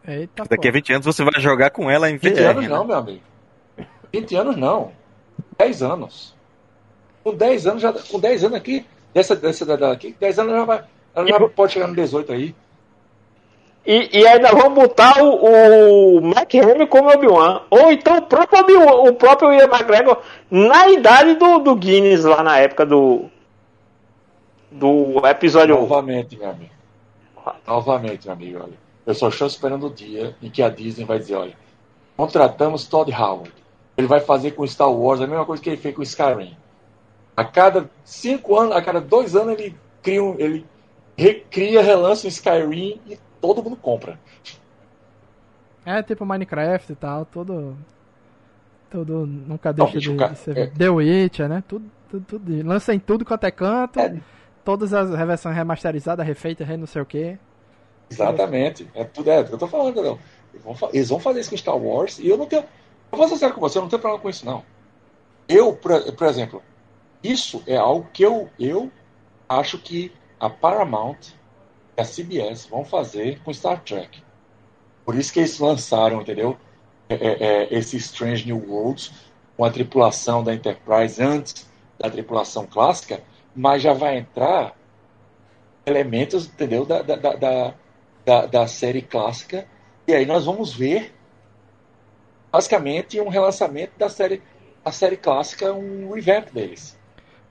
Eita, 0.07 0.43
Daqui 0.49 0.67
a 0.67 0.71
pô. 0.71 0.77
20 0.77 0.93
anos 0.93 1.05
você 1.05 1.23
vai 1.23 1.39
jogar 1.41 1.69
com 1.69 1.89
ela 1.89 2.09
em 2.09 2.17
20 2.17 2.33
VR. 2.33 2.41
anos 2.41 2.63
né? 2.63 2.69
não, 2.69 2.85
meu 2.85 2.95
amigo. 2.95 3.21
20 4.11 4.35
anos 4.35 4.55
não. 4.57 4.91
10 5.57 5.83
anos. 5.83 6.35
com 7.23 7.35
10 7.35 7.67
anos, 7.67 7.81
já, 7.81 7.93
com 7.93 8.19
10 8.19 8.45
anos 8.45 8.57
aqui, 8.57 8.85
dessa, 9.13 9.35
dessa 9.35 9.65
daqui, 9.77 10.15
10 10.19 10.39
anos 10.39 10.53
já 10.53 10.65
vai. 10.65 10.83
Ela 11.13 11.27
já 11.27 11.49
pode 11.49 11.73
chegar 11.73 11.87
no 11.87 11.95
18 11.95 12.31
aí. 12.31 12.55
E, 13.85 14.19
e 14.19 14.27
ainda 14.27 14.51
vão 14.51 14.73
botar 14.73 15.23
o, 15.23 16.17
o 16.17 16.17
Hamill 16.19 16.87
como 16.87 17.11
Obi-Wan. 17.11 17.61
Ou 17.69 17.91
então 17.91 18.17
o 18.17 18.21
próprio, 18.21 18.59
Obi 18.59 18.73
o 19.09 19.13
próprio 19.13 19.53
Ian 19.53 19.65
McGregor 19.65 20.21
na 20.51 20.89
idade 20.89 21.35
do, 21.35 21.59
do 21.59 21.75
Guinness 21.75 22.23
lá 22.23 22.43
na 22.43 22.57
época 22.57 22.85
do. 22.85 23.25
Do 24.71 25.25
episódio. 25.25 25.79
Novamente, 25.79 26.37
meu 26.37 26.49
amigo. 26.49 26.71
Novamente, 27.65 28.25
meu 28.25 28.33
amigo, 28.33 28.59
olha. 28.63 28.89
Eu 29.05 29.15
só 29.15 29.29
estou 29.29 29.47
esperando 29.47 29.87
o 29.87 29.89
dia 29.89 30.35
em 30.39 30.51
que 30.51 30.61
a 30.61 30.69
Disney 30.69 31.03
vai 31.03 31.17
dizer, 31.17 31.35
olha, 31.35 31.57
contratamos 32.15 32.85
Todd 32.85 33.11
Howard. 33.11 33.51
Ele 33.97 34.05
vai 34.05 34.19
fazer 34.19 34.51
com 34.51 34.67
Star 34.67 34.91
Wars 34.91 35.19
a 35.19 35.25
mesma 35.25 35.45
coisa 35.45 35.63
que 35.63 35.69
ele 35.69 35.77
fez 35.77 35.95
com 35.95 36.03
Skyrim. 36.03 36.55
A 37.35 37.43
cada 37.43 37.89
cinco 38.03 38.55
anos, 38.55 38.75
a 38.75 38.81
cada 38.81 39.01
dois 39.01 39.35
anos 39.35 39.57
ele 39.57 39.75
cria 40.03 40.23
um, 40.23 40.35
ele 40.37 40.65
recria, 41.17 41.81
relança 41.81 42.27
o 42.27 42.29
Skyrim 42.29 43.01
e 43.07 43.17
todo 43.41 43.63
mundo 43.63 43.75
compra. 43.75 44.19
É 45.85 46.03
tipo 46.03 46.25
Minecraft 46.25 46.91
e 46.91 46.95
tal, 46.95 47.25
todo. 47.25 47.77
Todo. 48.89 49.25
Nunca 49.25 49.71
deixa 49.71 49.93
bicho, 49.93 50.15
de, 50.15 50.29
de 50.29 50.35
ser. 50.37 50.57
é. 50.57 50.67
The 50.67 50.89
Witcher, 50.89 51.47
né? 51.49 51.63
Tudo, 51.67 51.85
tudo, 52.09 52.25
tudo. 52.25 52.67
Lança 52.67 52.93
em 52.93 52.99
tudo 52.99 53.23
quanto 53.25 53.43
é 53.45 53.51
canto. 53.51 53.99
É. 53.99 54.19
Todas 54.63 54.93
as 54.93 55.09
versões 55.09 55.55
remasterizadas, 55.55 56.25
refeitas, 56.25 56.67
não 56.77 56.85
sei 56.85 57.01
o 57.01 57.05
que. 57.05 57.37
Exatamente. 58.09 58.89
É 58.93 59.03
tudo 59.03 59.29
é, 59.29 59.39
eu 59.39 59.57
tô 59.57 59.67
falando, 59.67 60.01
não. 60.01 60.19
Eles 60.53 60.63
vão, 60.63 60.75
fa- 60.75 60.89
eles 60.93 61.09
vão 61.09 61.19
fazer 61.19 61.39
isso 61.41 61.49
com 61.51 61.57
Star 61.57 61.77
Wars 61.77 62.19
e 62.19 62.27
eu 62.27 62.37
não 62.37 62.45
tenho. 62.45 62.63
Eu 63.11 63.17
vou 63.17 63.27
ser 63.27 63.37
sério 63.37 63.55
com 63.55 63.61
você, 63.61 63.77
eu 63.77 63.81
não 63.83 63.89
tenho 63.89 64.01
problema 64.01 64.21
com 64.21 64.29
isso, 64.29 64.45
não. 64.45 64.63
Eu, 65.47 65.73
por, 65.73 65.99
por 66.13 66.27
exemplo, 66.27 66.61
isso 67.23 67.63
é 67.65 67.75
algo 67.77 68.07
que 68.13 68.21
eu, 68.23 68.49
eu 68.59 68.91
acho 69.47 69.77
que 69.79 70.11
a 70.39 70.49
Paramount 70.49 71.17
e 71.99 72.01
a 72.01 72.05
CBS 72.05 72.65
vão 72.65 72.85
fazer 72.85 73.39
com 73.43 73.53
Star 73.53 73.81
Trek. 73.83 74.23
Por 75.05 75.15
isso 75.15 75.33
que 75.33 75.39
eles 75.39 75.59
lançaram, 75.59 76.21
entendeu? 76.21 76.57
É, 77.09 77.15
é, 77.15 77.43
é, 77.43 77.73
esse 77.73 77.97
Strange 77.97 78.45
New 78.45 78.63
Worlds 78.69 79.11
com 79.57 79.65
a 79.65 79.69
tripulação 79.69 80.43
da 80.43 80.53
Enterprise 80.53 81.21
antes 81.21 81.69
da 81.99 82.09
tripulação 82.09 82.65
clássica, 82.65 83.21
mas 83.53 83.81
já 83.81 83.91
vai 83.93 84.17
entrar 84.17 84.75
elementos, 85.85 86.45
entendeu? 86.45 86.85
Da, 86.85 87.01
da, 87.01 87.15
da, 87.15 87.73
da, 88.25 88.45
da, 88.45 88.67
série 88.67 89.01
clássica. 89.01 89.67
E 90.07 90.13
aí 90.13 90.25
nós 90.25 90.45
vamos 90.45 90.73
ver 90.73 91.13
basicamente 92.51 93.19
um 93.19 93.27
relançamento 93.27 93.93
da 93.97 94.07
série, 94.07 94.41
a 94.85 94.91
série 94.91 95.17
clássica, 95.17 95.73
um 95.73 96.11
revamp 96.11 96.51
deles. 96.53 96.97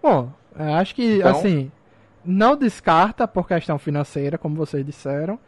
Bom, 0.01 0.33
acho 0.55 0.95
que, 0.95 1.19
Então- 1.19 1.31
assim, 1.33 1.71
não 2.25 2.57
descarta 2.57 3.27
por 3.27 3.47
questão 3.47 3.79
financeira, 3.79 4.37
como 4.39 4.55
vocês 4.57 4.85
disseram, 4.85 5.39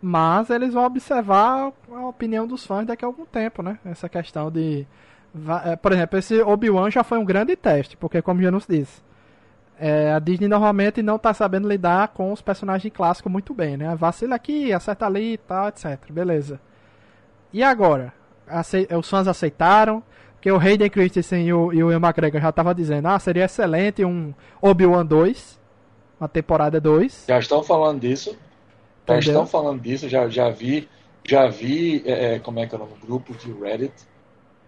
mas 0.00 0.48
eles 0.50 0.72
vão 0.72 0.84
observar 0.84 1.72
a 1.92 2.06
opinião 2.06 2.46
dos 2.46 2.64
fãs 2.66 2.86
daqui 2.86 3.04
a 3.04 3.08
algum 3.08 3.26
tempo, 3.26 3.62
né? 3.62 3.78
Essa 3.84 4.08
questão 4.08 4.50
de. 4.50 4.86
é, 5.66 5.76
Por 5.76 5.92
exemplo, 5.92 6.18
esse 6.18 6.40
Obi-Wan 6.40 6.90
já 6.90 7.04
foi 7.04 7.18
um 7.18 7.24
grande 7.24 7.54
teste, 7.56 7.96
porque, 7.96 8.22
como 8.22 8.40
já 8.42 8.50
nos 8.50 8.66
disse, 8.66 9.02
é, 9.78 10.12
a 10.12 10.18
Disney 10.18 10.48
normalmente 10.48 11.02
não 11.02 11.18
tá 11.18 11.34
sabendo 11.34 11.68
lidar 11.68 12.08
com 12.08 12.32
os 12.32 12.40
personagens 12.40 12.92
clássicos 12.94 13.30
muito 13.30 13.52
bem, 13.52 13.76
né? 13.76 13.94
Vacila 13.94 14.36
aqui, 14.36 14.72
acerta 14.72 15.06
ali 15.06 15.34
e 15.34 15.38
tal, 15.38 15.68
etc. 15.68 15.98
Beleza. 16.10 16.58
E 17.52 17.62
agora? 17.62 18.12
Acei- 18.48 18.88
os 18.98 19.08
fãs 19.08 19.28
aceitaram? 19.28 20.02
Porque 20.34 20.50
o 20.50 20.58
Hayden 20.58 20.88
Christensen 20.88 21.46
e 21.46 21.52
o, 21.52 21.70
e 21.72 21.84
o 21.84 21.90
Ian 21.92 21.98
McGregor 21.98 22.40
já 22.40 22.48
estavam 22.48 22.72
dizendo, 22.72 23.06
ah, 23.08 23.18
seria 23.18 23.44
excelente 23.44 24.02
um 24.04 24.32
Obi-Wan 24.62 25.04
2, 25.04 25.59
uma 26.20 26.28
temporada 26.28 26.80
2. 26.80 27.24
Já 27.26 27.38
estão 27.38 27.62
falando 27.62 28.00
disso. 28.00 28.30
Já 29.08 29.16
Entendeu? 29.16 29.18
estão 29.18 29.46
falando 29.46 29.80
disso, 29.80 30.08
já, 30.08 30.28
já 30.28 30.50
vi, 30.50 30.88
já 31.24 31.48
vi, 31.48 32.02
é, 32.06 32.34
é, 32.34 32.38
como 32.38 32.60
é 32.60 32.66
que 32.66 32.74
é 32.74 32.78
o 32.78 32.80
nome, 32.80 32.92
grupo 33.02 33.34
de 33.34 33.50
Reddit 33.52 33.92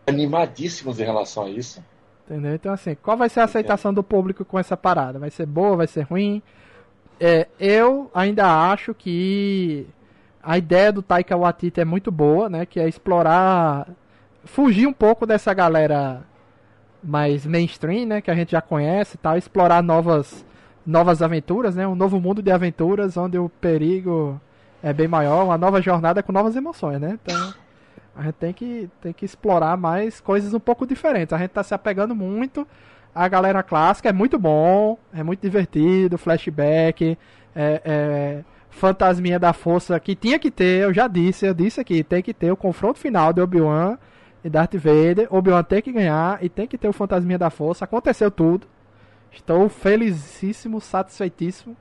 animadíssimos 0.06 0.98
em 0.98 1.04
relação 1.04 1.44
a 1.44 1.50
isso. 1.50 1.82
Entendeu? 2.26 2.54
Então, 2.54 2.72
assim, 2.72 2.94
qual 2.94 3.16
vai 3.16 3.28
ser 3.28 3.40
a 3.40 3.44
aceitação 3.44 3.92
do 3.92 4.02
público 4.02 4.44
com 4.44 4.58
essa 4.58 4.76
parada? 4.76 5.18
Vai 5.18 5.30
ser 5.30 5.46
boa, 5.46 5.76
vai 5.76 5.86
ser 5.86 6.02
ruim? 6.02 6.42
É, 7.20 7.46
eu 7.60 8.10
ainda 8.14 8.72
acho 8.72 8.94
que 8.94 9.86
a 10.42 10.58
ideia 10.58 10.90
do 10.90 11.02
Taika 11.02 11.36
Waititi 11.36 11.80
é 11.80 11.84
muito 11.84 12.10
boa, 12.10 12.48
né? 12.48 12.66
Que 12.66 12.80
é 12.80 12.88
explorar, 12.88 13.88
fugir 14.44 14.86
um 14.86 14.92
pouco 14.92 15.24
dessa 15.26 15.54
galera 15.54 16.24
mais 17.02 17.46
mainstream, 17.46 18.06
né? 18.06 18.20
Que 18.20 18.30
a 18.30 18.34
gente 18.34 18.52
já 18.52 18.60
conhece 18.60 19.16
e 19.16 19.18
tal, 19.18 19.36
explorar 19.36 19.82
novas, 19.82 20.44
novas 20.86 21.22
aventuras, 21.22 21.76
né? 21.76 21.86
Um 21.86 21.94
novo 21.94 22.20
mundo 22.20 22.42
de 22.42 22.50
aventuras 22.50 23.16
onde 23.16 23.38
o 23.38 23.48
perigo 23.48 24.40
é 24.82 24.92
bem 24.92 25.06
maior, 25.06 25.44
uma 25.44 25.58
nova 25.58 25.80
jornada 25.80 26.22
com 26.22 26.32
novas 26.32 26.56
emoções, 26.56 27.00
né? 27.00 27.18
Então, 27.22 27.54
a 28.16 28.22
gente 28.24 28.34
tem 28.34 28.52
que, 28.52 28.90
tem 29.00 29.12
que 29.12 29.24
explorar 29.24 29.76
mais 29.76 30.20
coisas 30.20 30.52
um 30.52 30.60
pouco 30.60 30.86
diferentes. 30.86 31.32
A 31.32 31.38
gente 31.38 31.50
tá 31.50 31.62
se 31.62 31.72
apegando 31.72 32.14
muito 32.14 32.66
à 33.14 33.28
galera 33.28 33.62
clássica, 33.62 34.08
é 34.08 34.12
muito 34.12 34.38
bom, 34.38 34.98
é 35.14 35.22
muito 35.22 35.40
divertido, 35.40 36.18
flashback, 36.18 37.16
é, 37.54 37.82
é, 37.84 38.44
fantasminha 38.70 39.38
da 39.38 39.52
força 39.52 39.98
que 40.00 40.14
tinha 40.14 40.38
que 40.38 40.50
ter, 40.50 40.82
eu 40.82 40.92
já 40.92 41.06
disse, 41.06 41.46
eu 41.46 41.54
disse 41.54 41.80
aqui, 41.80 42.02
tem 42.02 42.22
que 42.22 42.34
ter 42.34 42.50
o 42.50 42.56
confronto 42.56 42.98
final 42.98 43.32
de 43.32 43.40
Obi-Wan 43.40 43.96
e 44.44 44.50
Darth 44.50 44.74
Vader. 44.74 45.28
Obi-Wan 45.30 45.62
tem 45.62 45.80
que 45.80 45.92
ganhar 45.92 46.42
e 46.42 46.48
tem 46.48 46.66
que 46.66 46.76
ter 46.76 46.88
o 46.88 46.92
fantasminha 46.92 47.38
da 47.38 47.50
força. 47.50 47.84
Aconteceu 47.84 48.30
tudo. 48.30 48.66
Estou 49.32 49.68
felicíssimo, 49.68 50.80
satisfeitíssimo. 50.80 51.76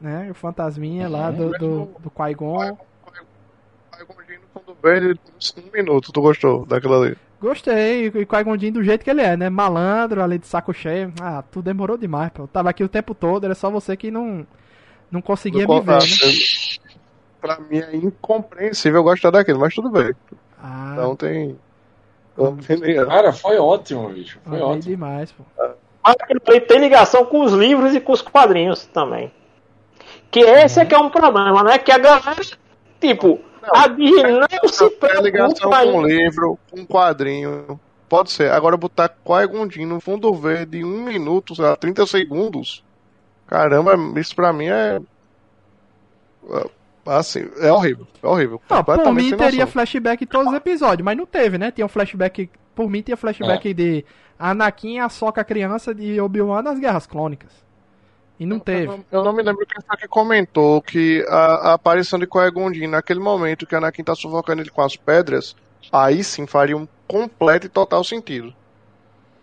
Né? 0.00 0.28
O 0.30 0.34
fantasminha 0.34 1.08
lá 1.08 1.30
do, 1.30 1.50
do, 1.50 1.84
do 1.98 2.10
Qui-Gon. 2.10 2.76
Qui-Gon 2.76 4.22
Jinn 4.26 4.38
no 4.38 4.60
fundo 4.60 4.76
verde, 4.82 5.20
um 5.58 5.70
minuto, 5.72 6.12
tu 6.12 6.22
gostou 6.22 6.64
daquela 6.64 7.04
ali? 7.04 7.16
Gostei, 7.40 8.06
e 8.06 8.26
Qui-Gon 8.26 8.56
do 8.72 8.82
jeito 8.82 9.04
que 9.04 9.10
ele 9.10 9.22
é, 9.22 9.36
né? 9.36 9.48
Malandro, 9.50 10.22
ali 10.22 10.38
de 10.38 10.46
saco 10.46 10.72
cheio. 10.72 11.12
Ah, 11.20 11.42
tu 11.50 11.62
demorou 11.62 11.96
demais, 11.96 12.30
pô. 12.30 12.44
Eu 12.44 12.48
tava 12.48 12.70
aqui 12.70 12.84
o 12.84 12.88
tempo 12.88 13.14
todo, 13.14 13.44
era 13.44 13.54
só 13.54 13.70
você 13.70 13.96
que 13.96 14.10
não, 14.10 14.46
não 15.10 15.20
conseguia 15.22 15.66
me 15.66 15.80
ver, 15.80 15.86
né? 15.86 15.98
Pra 17.40 17.58
mim 17.58 17.78
é 17.78 17.96
incompreensível 17.96 19.02
gostar 19.02 19.30
daquilo, 19.30 19.58
mas 19.58 19.74
tudo 19.74 19.90
bem. 19.90 20.14
Ah, 20.62 20.94
Não 20.96 21.16
tem. 21.16 21.58
Cara, 23.06 23.32
foi 23.32 23.58
ótimo, 23.58 24.08
bicho. 24.10 24.38
Foi 24.44 24.56
amei 24.58 24.62
ótimo. 24.62 24.82
demais, 24.82 25.32
pô. 25.32 25.42
Mas 26.02 26.16
ali 26.28 26.60
tem 26.60 26.78
ligação 26.78 27.24
com 27.24 27.42
os 27.42 27.52
livros 27.52 27.94
e 27.94 28.00
com 28.00 28.12
os 28.12 28.22
quadrinhos 28.22 28.86
também. 28.86 29.30
Que 30.30 30.40
esse 30.40 30.80
é 30.80 30.84
que 30.84 30.94
é 30.94 30.98
um 30.98 31.10
problema, 31.10 31.62
né? 31.62 31.78
Que 31.78 31.92
a 31.92 31.98
galera, 31.98 32.36
tipo, 33.00 33.40
a 33.72 33.88
Disney 33.88 34.38
não 34.38 34.68
se 34.68 34.90
Tem 34.90 35.22
ligação 35.22 35.70
com 35.70 35.98
um 35.98 36.06
livro, 36.06 36.58
com 36.70 36.80
um 36.80 36.86
quadrinho. 36.86 37.78
Pode 38.08 38.30
ser. 38.30 38.50
Agora 38.50 38.76
botar 38.76 39.08
Qui-Gon 39.08 39.68
no 39.86 40.00
fundo 40.00 40.32
verde 40.34 40.78
em 40.78 40.84
um 40.84 41.04
minuto, 41.04 41.54
sei 41.54 41.64
lá, 41.64 41.76
30 41.76 42.06
segundos. 42.06 42.82
Caramba, 43.46 43.96
isso 44.18 44.34
pra 44.34 44.52
mim 44.52 44.68
é. 44.68 45.00
é, 46.50 46.70
Assim, 47.06 47.48
é 47.60 47.72
horrível. 47.72 48.06
É 48.22 48.26
horrível. 48.26 48.60
Não, 48.68 48.84
por 48.84 49.12
mim 49.12 49.36
teria 49.36 49.66
flashback 49.66 50.22
em 50.22 50.26
todos 50.26 50.48
os 50.48 50.54
episódios, 50.54 51.04
mas 51.04 51.16
não 51.16 51.26
teve, 51.26 51.58
né? 51.58 51.70
Tinha 51.70 51.84
um 51.84 51.88
flashback. 51.88 52.48
Por 52.74 52.88
mim 52.88 53.02
tinha 53.02 53.16
flashback 53.16 53.74
de 53.74 54.04
Anakin, 54.40 54.98
a 55.00 55.08
Soca 55.10 55.44
criança 55.44 55.94
de 55.94 56.18
Obi-Wan 56.20 56.62
nas 56.62 56.78
Guerras 56.78 57.06
Clônicas. 57.06 57.52
E 58.38 58.46
não 58.46 58.56
Eu 58.56 58.60
teve. 58.62 58.86
não, 58.86 59.04
eu 59.12 59.22
não 59.22 59.32
me 59.34 59.42
lembro 59.42 59.66
quem 59.66 59.82
foi 59.86 59.96
que 59.98 60.08
comentou 60.08 60.80
que 60.80 61.22
a, 61.28 61.70
a 61.70 61.72
aparição 61.74 62.18
de 62.18 62.26
Qui-Gon 62.26 62.70
naquele 62.88 63.20
momento 63.20 63.66
que 63.66 63.74
Anakin 63.76 64.02
tá 64.02 64.14
sufocando 64.14 64.62
ele 64.62 64.70
com 64.70 64.80
as 64.80 64.96
pedras, 64.96 65.54
aí 65.92 66.24
sim 66.24 66.46
faria 66.46 66.74
um 66.76 66.88
completo 67.06 67.66
e 67.66 67.68
total 67.68 68.02
sentido. 68.02 68.54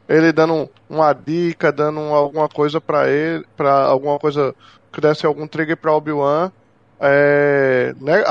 Ele 0.09 0.31
dando 0.31 0.53
um- 0.53 0.69
uma 0.89 1.13
dica, 1.13 1.71
dando 1.71 1.99
um- 1.99 2.15
alguma 2.15 2.49
coisa 2.49 2.81
pra 2.81 3.07
ele, 3.07 3.45
para 3.55 3.83
alguma 3.85 4.17
coisa 4.17 4.55
que 4.91 4.99
desse 4.99 5.27
algum 5.27 5.45
trigger 5.47 5.77
pra 5.77 5.93
Obi-Wan, 5.93 6.51
é, 6.99 7.93
né, 8.01 8.23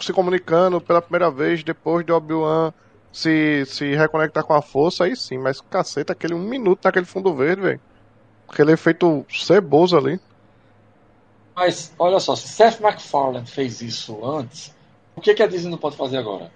se 0.00 0.12
comunicando 0.12 0.78
pela 0.80 1.00
primeira 1.00 1.30
vez 1.30 1.64
depois 1.64 2.04
de 2.04 2.12
Obi-Wan 2.12 2.70
se, 3.14 3.64
se 3.66 3.94
reconectar 3.94 4.42
com 4.42 4.54
a 4.54 4.60
força, 4.60 5.04
aí 5.04 5.14
sim, 5.14 5.38
mas 5.38 5.60
caceta, 5.60 6.12
aquele 6.12 6.34
um 6.34 6.40
minuto 6.40 6.80
naquele 6.82 7.06
fundo 7.06 7.32
verde, 7.32 7.62
velho. 7.62 7.80
Aquele 8.48 8.72
efeito 8.72 9.24
ceboso 9.30 9.96
ali. 9.96 10.18
Mas, 11.54 11.94
olha 11.96 12.18
só, 12.18 12.34
se 12.34 12.48
Seth 12.48 12.80
MacFarlane 12.80 13.46
fez 13.46 13.80
isso 13.80 14.18
antes, 14.26 14.74
o 15.14 15.20
que, 15.20 15.32
que 15.32 15.44
a 15.44 15.46
Disney 15.46 15.70
não 15.70 15.78
pode 15.78 15.96
fazer 15.96 16.18
agora? 16.18 16.50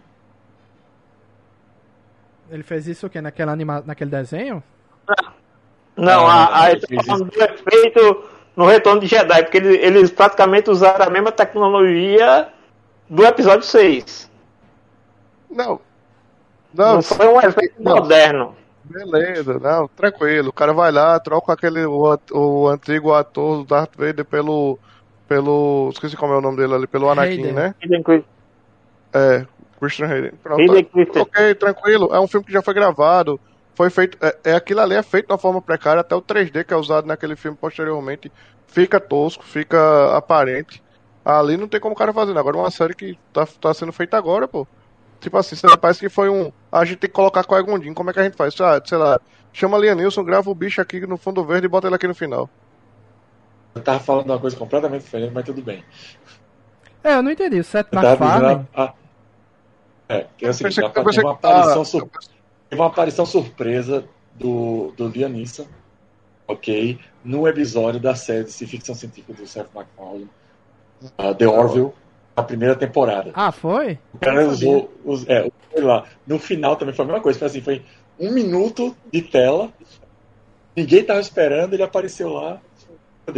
Ele 2.50 2.64
fez 2.64 2.88
isso 2.88 3.06
o 3.06 3.10
quê? 3.10 3.20
Naquele, 3.20 3.50
anima... 3.50 3.80
Naquele 3.86 4.10
desenho? 4.10 4.60
Não, 5.96 6.26
Ah, 6.26 6.44
a, 6.46 6.64
a, 6.64 6.70
ele 6.72 6.84
fez 6.84 7.06
falando 7.06 7.30
do 7.30 7.40
efeito 7.40 8.24
no 8.56 8.66
Retorno 8.66 9.00
de 9.00 9.06
Jedi, 9.06 9.44
porque 9.44 9.58
eles, 9.58 9.78
eles 9.80 10.10
praticamente 10.10 10.70
usaram 10.70 11.06
a 11.06 11.10
mesma 11.10 11.30
tecnologia 11.30 12.48
do 13.08 13.24
episódio 13.24 13.64
6. 13.64 14.28
Não. 15.48 15.80
Não, 16.78 16.94
Não, 16.94 17.02
foi 17.02 17.26
um 17.26 17.40
efeito 17.40 17.74
não. 17.80 17.96
moderno. 17.96 18.56
Beleza, 18.84 19.58
não, 19.58 19.88
tranquilo. 19.88 20.48
O 20.48 20.52
cara 20.52 20.72
vai 20.72 20.90
lá, 20.90 21.18
troca 21.20 21.52
aquele 21.52 21.84
o, 21.84 22.18
o 22.32 22.68
antigo 22.68 23.12
ator 23.12 23.58
do 23.58 23.64
Darth 23.64 23.94
Vader 23.96 24.24
pelo 24.24 24.78
pelo, 25.26 25.90
esqueci 25.92 26.16
como 26.16 26.32
é 26.32 26.38
o 26.38 26.40
nome 26.40 26.56
dele 26.56 26.74
ali, 26.74 26.86
pelo 26.86 27.10
Anakin, 27.10 27.32
Hayden. 27.32 27.52
né? 27.52 27.74
Hayden 27.82 28.24
É, 29.12 29.46
Christian 29.78 30.06
Hayden. 30.06 30.32
Pronto. 30.42 30.60
Hayden. 30.72 30.88
Ok, 31.20 31.54
tranquilo. 31.56 32.08
É 32.14 32.18
um 32.18 32.26
filme 32.26 32.46
que 32.46 32.52
já 32.52 32.62
foi 32.62 32.72
gravado. 32.72 33.38
Foi 33.74 33.90
feito. 33.90 34.16
É, 34.22 34.36
é 34.44 34.54
aquilo 34.54 34.80
ali 34.80 34.94
é 34.94 35.02
feito 35.02 35.26
de 35.26 35.32
uma 35.32 35.38
forma 35.38 35.60
precária, 35.60 36.00
até 36.00 36.14
o 36.14 36.22
3D 36.22 36.64
que 36.64 36.72
é 36.72 36.76
usado 36.76 37.06
naquele 37.06 37.36
filme 37.36 37.58
posteriormente 37.60 38.32
fica 38.66 38.98
tosco, 38.98 39.44
fica 39.44 40.16
aparente. 40.16 40.82
Ali 41.24 41.58
não 41.58 41.68
tem 41.68 41.78
como 41.78 41.94
o 41.94 41.98
cara 41.98 42.12
fazer. 42.12 42.32
né? 42.32 42.40
Agora 42.40 42.56
uma 42.56 42.70
série 42.70 42.94
que 42.94 43.18
tá, 43.32 43.46
tá 43.60 43.74
sendo 43.74 43.92
feita 43.92 44.16
agora, 44.16 44.48
pô. 44.48 44.66
Tipo 45.20 45.36
assim, 45.36 45.56
parece 45.80 46.00
que 46.00 46.08
foi 46.08 46.28
um. 46.30 46.50
A 46.70 46.84
gente 46.84 46.98
tem 46.98 47.08
que 47.08 47.14
colocar 47.14 47.44
com 47.44 47.62
Gondim. 47.62 47.94
Como 47.94 48.10
é 48.10 48.12
que 48.12 48.20
a 48.20 48.24
gente 48.24 48.36
faz? 48.36 48.58
Ah, 48.60 48.80
sei 48.84 48.98
lá, 48.98 49.20
chama 49.52 49.78
Liam 49.78 49.94
Nilson, 49.94 50.22
grava 50.24 50.50
o 50.50 50.54
bicho 50.54 50.80
aqui 50.80 51.00
no 51.06 51.16
fundo 51.16 51.44
verde 51.44 51.66
e 51.66 51.68
bota 51.68 51.86
ele 51.86 51.96
aqui 51.96 52.06
no 52.06 52.14
final. 52.14 52.48
Eu 53.74 53.82
tava 53.82 54.00
falando 54.00 54.26
uma 54.30 54.38
coisa 54.38 54.56
completamente 54.56 55.02
diferente, 55.02 55.32
mas 55.32 55.44
tudo 55.44 55.62
bem. 55.62 55.84
É, 57.02 57.14
eu 57.14 57.22
não 57.22 57.30
entendi. 57.30 57.60
O 57.60 57.64
Seth 57.64 57.88
MacFarlane. 57.92 58.66
a- 58.74 58.82
a- 58.84 58.94
É, 60.08 60.26
que 60.36 60.46
é 60.46 60.50
o 60.50 60.54
seguinte, 60.54 60.76
pensei- 60.80 61.04
pensei 61.04 61.22
uma 61.22 61.36
que- 61.36 61.46
aparição, 61.46 61.82
ah, 61.82 61.84
sur- 61.84 62.08
teve 62.68 62.80
uma 62.82 62.88
aparição 62.88 63.26
surpresa 63.26 64.04
do, 64.34 64.92
do 64.96 65.06
Liam 65.08 65.28
Neeson, 65.28 65.66
ok? 66.46 66.98
No 67.24 67.46
episódio 67.46 68.00
da 68.00 68.14
série 68.14 68.44
de 68.44 68.66
ficção 68.66 68.94
científica 68.94 69.34
do 69.34 69.46
Seth 69.46 69.68
MacFarlane, 69.74 70.28
uh, 71.18 71.34
The 71.34 71.46
Orville, 71.46 71.92
na 72.38 72.44
primeira 72.44 72.76
temporada. 72.76 73.30
Ah, 73.34 73.50
foi? 73.50 73.98
O 74.12 74.18
cara 74.18 74.46
usou, 74.46 74.90
us- 75.04 75.28
é, 75.28 75.50
foi 75.72 75.82
lá. 75.82 76.04
No 76.26 76.38
final 76.38 76.76
também 76.76 76.94
foi 76.94 77.04
a 77.04 77.08
mesma 77.08 77.20
coisa, 77.20 77.38
foi 77.38 77.46
assim, 77.48 77.60
foi 77.60 77.84
um 78.18 78.30
minuto 78.32 78.96
de 79.12 79.22
tela, 79.22 79.70
ninguém 80.76 81.02
tava 81.04 81.20
esperando, 81.20 81.74
ele 81.74 81.82
apareceu 81.82 82.28
lá. 82.32 82.58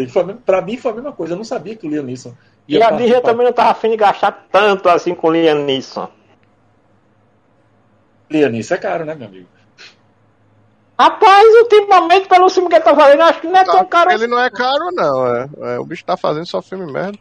Foi 0.09 0.35
Pra 0.47 0.61
mim 0.63 0.77
foi 0.77 0.93
a 0.93 0.95
mesma 0.95 1.13
coisa, 1.13 1.33
eu 1.33 1.37
não 1.39 1.45
sabia 1.45 1.75
que 1.75 1.85
o 1.87 1.91
Liam 1.91 2.05
Neeson 2.05 2.33
E 2.69 2.75
ia 2.77 2.87
a 2.87 2.91
Disney 2.93 3.21
também 3.23 3.45
não 3.47 3.53
tava 3.53 3.71
afim 3.71 3.91
de 3.91 3.97
gastar 3.97 4.47
tanto 4.53 4.89
assim 4.89 5.15
com 5.15 5.33
Liam 5.33 5.65
Neeson. 5.65 6.09
Liam 8.31 8.51
Neeson 8.51 8.75
é 8.75 8.79
caro, 8.79 9.05
né, 9.05 9.15
meu 9.15 9.27
amigo? 9.27 9.49
Rapaz, 10.99 11.49
ultimamente, 11.63 12.29
pelo 12.29 12.51
filme 12.51 12.69
que 12.69 12.75
ele 12.75 12.85
tá 12.85 12.95
fazendo, 12.95 13.23
acho 13.23 13.41
que 13.41 13.47
não 13.49 13.57
é 13.57 13.65
tão 13.65 13.85
caro 13.87 14.13
Ele 14.13 14.27
não 14.27 14.39
é 14.39 14.51
caro, 14.51 14.91
não. 14.93 15.27
É, 15.27 15.49
É, 15.75 15.79
o 15.79 15.85
bicho 15.85 16.05
tá 16.05 16.15
fazendo 16.17 16.47
só 16.47 16.61
filme 16.61 16.85
merda. 16.93 17.19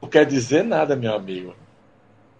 Não 0.00 0.08
quer 0.08 0.24
dizer 0.24 0.62
nada, 0.64 0.94
meu 0.96 1.14
amigo. 1.14 1.54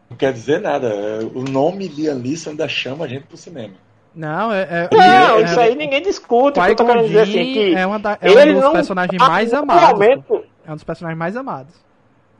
Não 0.08 0.16
quer 0.16 0.32
dizer 0.32 0.60
nada. 0.60 0.88
O 1.34 1.42
nome 1.42 1.86
Liam 1.88 2.14
Neeson 2.18 2.50
ainda 2.50 2.68
chama 2.68 3.04
a 3.04 3.08
gente 3.08 3.26
pro 3.26 3.36
cinema. 3.36 3.74
Não, 4.14 4.52
é. 4.52 4.62
é 4.62 4.88
Não, 4.96 5.38
é- 5.38 5.42
isso 5.42 5.60
aí 5.60 5.74
ninguém 5.74 6.00
discute. 6.02 6.58
Eu 6.58 6.74
tô 6.76 6.84
querendo 6.86 7.06
dizer 7.06 7.20
assim, 7.20 7.52
que 7.52 7.74
é, 7.74 7.86
uma 7.86 7.98
da- 7.98 8.18
é 8.20 8.30
ele 8.30 8.50
um 8.52 8.54
dos 8.54 8.64
não 8.64 8.72
personagens 8.72 9.18
tá 9.18 9.28
mais 9.28 9.52
amados. 9.52 9.90
momento- 9.90 10.44
É 10.66 10.72
um 10.72 10.74
dos 10.74 10.84
personagens 10.84 11.18
mais 11.18 11.36
amados. 11.36 11.74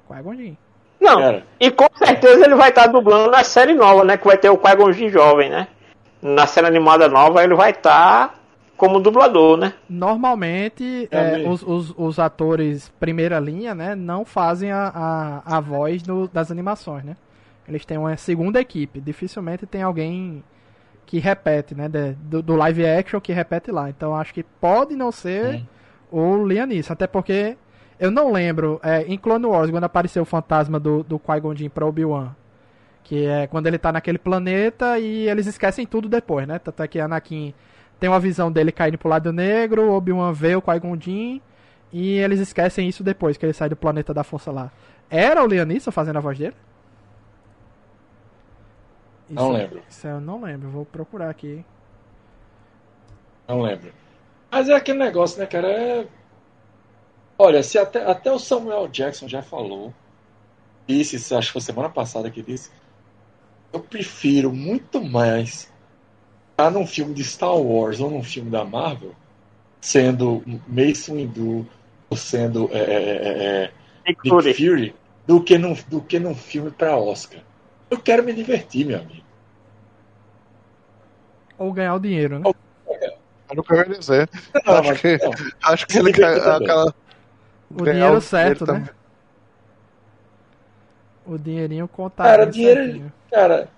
Qui-Gon 0.09 0.35
Jinn. 0.35 0.55
Não, 1.01 1.19
Cara. 1.21 1.45
e 1.61 1.71
com 1.71 1.87
certeza 1.95 2.45
ele 2.45 2.55
vai 2.57 2.71
estar 2.71 2.87
dublando 2.89 3.31
na 3.31 3.45
série 3.45 3.75
nova, 3.75 4.05
né? 4.05 4.17
Que 4.17 4.27
vai 4.27 4.37
ter 4.37 4.49
o 4.51 4.59
Qui-Gon 4.59 4.93
Jinn 4.93 5.09
jovem, 5.11 5.49
né? 5.51 5.69
Na 6.21 6.47
série 6.47 6.67
animada 6.67 7.07
nova 7.09 7.45
ele 7.45 7.55
vai 7.55 7.71
estar 7.71 8.35
como 8.79 9.01
dublador, 9.01 9.59
né? 9.59 9.75
Normalmente, 9.91 11.09
É 11.11 11.43
é, 11.43 11.49
os, 11.49 11.63
os, 11.63 11.95
os 11.97 12.19
atores 12.19 12.89
primeira 13.01 13.39
linha, 13.39 13.75
né, 13.75 13.95
não 13.95 14.25
fazem 14.25 14.71
a, 14.73 14.91
a, 15.45 15.57
a 15.57 15.61
voz 15.61 16.03
do- 16.03 16.29
das 16.29 16.51
animações, 16.51 17.05
né? 17.05 17.17
Eles 17.69 17.85
têm 17.85 17.99
uma 17.99 18.17
segunda 18.17 18.61
equipe. 18.61 19.01
Dificilmente 19.01 19.67
tem 19.67 19.83
alguém 19.83 20.43
que 21.05 21.19
repete, 21.19 21.75
né? 21.75 21.89
de- 21.89 22.13
do, 22.15 22.43
do 22.43 22.57
live 22.57 22.87
action 22.87 23.21
que 23.21 23.33
repete 23.33 23.71
lá. 23.71 23.91
Então 23.91 24.15
acho 24.15 24.33
que 24.33 24.43
pode 24.43 24.95
não 24.97 25.13
ser 25.13 25.63
o 26.11 26.47
Liam 26.47 26.67
Neeson. 26.67 26.93
Até 26.95 27.07
porque 27.07 27.57
eu 28.01 28.11
não 28.11 28.33
lembro, 28.33 28.81
é, 28.83 29.03
em 29.03 29.19
Clone 29.19 29.45
Wars, 29.47 29.71
quando 29.71 29.85
apareceu 29.85 30.23
o 30.23 30.27
fantasma 30.27 30.79
do, 30.81 31.03
do 31.03 31.19
Qui-Gon 31.19 31.55
Jinn 31.55 31.69
pra 31.69 31.85
Obi-Wan. 31.87 32.35
Que 33.05 33.27
é 33.27 33.47
quando 33.47 33.67
ele 33.67 33.79
tá 33.79 33.91
naquele 33.93 34.19
planeta 34.19 34.99
e 34.99 35.29
eles 35.29 35.47
esquecem 35.47 35.87
tudo 35.87 36.09
depois, 36.09 36.47
né? 36.47 36.59
Tanto 36.59 36.83
é 36.83 36.89
que 36.89 37.01
Anakin 37.01 37.55
tem 37.99 38.09
uma 38.09 38.21
visão 38.21 38.51
dele 38.51 38.71
caindo 38.73 38.99
pro 38.99 39.09
lado 39.09 39.33
negro, 39.33 39.93
Obi-Wan 39.93 40.33
vê 40.33 40.55
o 40.57 40.63
Qui-Gon 40.63 41.01
Jinn 41.01 41.41
e 41.93 42.19
eles 42.19 42.39
esquecem 42.41 42.89
isso 42.89 43.03
depois, 43.03 43.37
que 43.37 43.45
ele 43.45 43.53
sai 43.53 43.69
do 43.69 43.77
planeta 43.77 44.13
da 44.15 44.23
força 44.23 44.51
lá. 44.51 44.71
Era 45.11 45.43
o 45.43 45.47
Neeson 45.49 45.91
fazendo 45.91 46.17
a 46.19 46.21
voz 46.21 46.39
dele? 46.39 46.55
Não 49.29 49.45
Isso- 49.49 49.53
lembro. 49.53 49.83
Isso 49.89 50.07
eu 50.07 50.21
não 50.21 50.43
lembro, 50.43 50.69
vou 50.71 50.85
procurar 50.85 51.31
aqui. 51.31 51.65
Não 53.47 53.61
lembro. 53.63 53.93
Mas 54.51 54.69
é 54.69 54.75
aquele 54.75 54.99
negócio, 54.99 55.39
né, 55.39 55.47
cara? 55.47 55.69
É... 55.71 56.07
Olha, 57.39 57.63
se 57.63 57.79
até, 57.79 58.05
até 58.05 58.33
o 58.33 58.39
Samuel 58.39 58.89
Jackson 58.89 59.29
já 59.29 59.43
falou, 59.43 59.95
disse, 60.87 61.19
se 61.19 61.35
acho 61.35 61.49
que 61.49 61.53
foi 61.55 61.61
semana 61.63 61.89
passada 61.89 62.31
que 62.31 62.43
disse, 62.43 62.71
eu 63.73 63.81
prefiro 63.81 64.53
muito 64.53 65.03
mais 65.03 65.73
estar 66.59 66.71
num 66.73 66.85
filme 66.85 67.15
de 67.15 67.23
Star 67.23 67.57
Wars 67.57 68.01
ou 68.01 68.11
num 68.11 68.23
filme 68.23 68.51
da 68.51 68.65
Marvel, 68.65 69.15
sendo 69.81 70.43
Mace 70.67 71.13
Windu 71.13 71.65
ou 72.11 72.17
sendo 72.17 72.69
é, 72.73 72.79
é, 72.79 72.83
é, 72.83 73.65
é, 73.65 73.71
Nick 74.09 74.21
Nick 74.25 74.29
Fury. 74.29 74.55
Fury, 74.55 74.95
do 75.25 75.41
que 75.41 75.57
num, 75.57 75.77
do 75.89 76.01
que 76.01 76.19
num 76.19 76.35
filme 76.35 76.73
para 76.73 76.97
Oscar. 76.97 77.41
Eu 77.89 77.99
quero 77.99 78.25
me 78.25 78.33
divertir, 78.33 78.85
meu 78.85 78.99
amigo. 78.99 79.25
Ou 81.57 81.73
ganhar 81.73 81.95
o 81.95 82.01
dinheiro, 82.01 82.41
né? 82.41 82.51
É 82.91 83.17
eu 83.57 83.77
ia 83.77 83.85
dizer. 83.99 84.29
Não, 84.67 84.75
Acho 84.75 84.89
mas- 84.91 85.01
que- 85.01 85.19
não, 85.19 85.31
Acho 85.63 85.87
que 85.87 85.99
ele 85.99 86.13
também. 86.13 86.39
aquela. 86.57 86.95
O 87.71 87.85
dinheiro 87.85 88.15
o 88.17 88.21
certo, 88.21 88.67
né? 88.67 88.89
O 91.25 91.39
dinheirinho 91.39 91.87
conta. 91.87 92.23
Cara, 92.25 92.47
dinheiro- 92.47 93.13
Cara, 93.31 93.69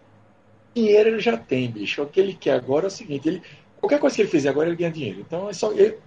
dinheiro 0.74 1.10
ele 1.10 1.20
já 1.20 1.36
tem, 1.36 1.70
bicho. 1.70 2.02
O 2.02 2.06
que 2.06 2.20
ele 2.20 2.34
quer 2.34 2.54
agora 2.54 2.86
é 2.86 2.88
o 2.88 2.90
seguinte: 2.90 3.28
ele, 3.28 3.42
qualquer 3.80 3.98
coisa 3.98 4.16
que 4.16 4.22
ele 4.22 4.28
fizer 4.30 4.48
agora, 4.50 4.68
ele 4.68 4.76
ganha 4.76 4.90
dinheiro. 4.90 5.20
Então 5.20 5.48
é 5.48 5.52
só. 5.52 5.72
Ele, 5.72 5.98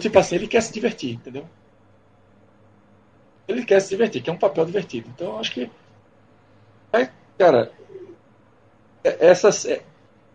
tipo 0.00 0.18
assim, 0.18 0.36
ele 0.36 0.48
quer 0.48 0.62
se 0.62 0.72
divertir, 0.72 1.14
entendeu? 1.14 1.46
Ele 3.48 3.64
quer 3.64 3.80
se 3.80 3.88
divertir, 3.90 4.22
quer 4.22 4.32
um 4.32 4.38
papel 4.38 4.64
divertido. 4.66 5.08
Então 5.14 5.38
acho 5.38 5.52
que. 5.52 5.70
É, 6.92 7.08
cara, 7.38 7.72
é- 9.04 9.26
essas. 9.28 9.64
É, 9.66 9.82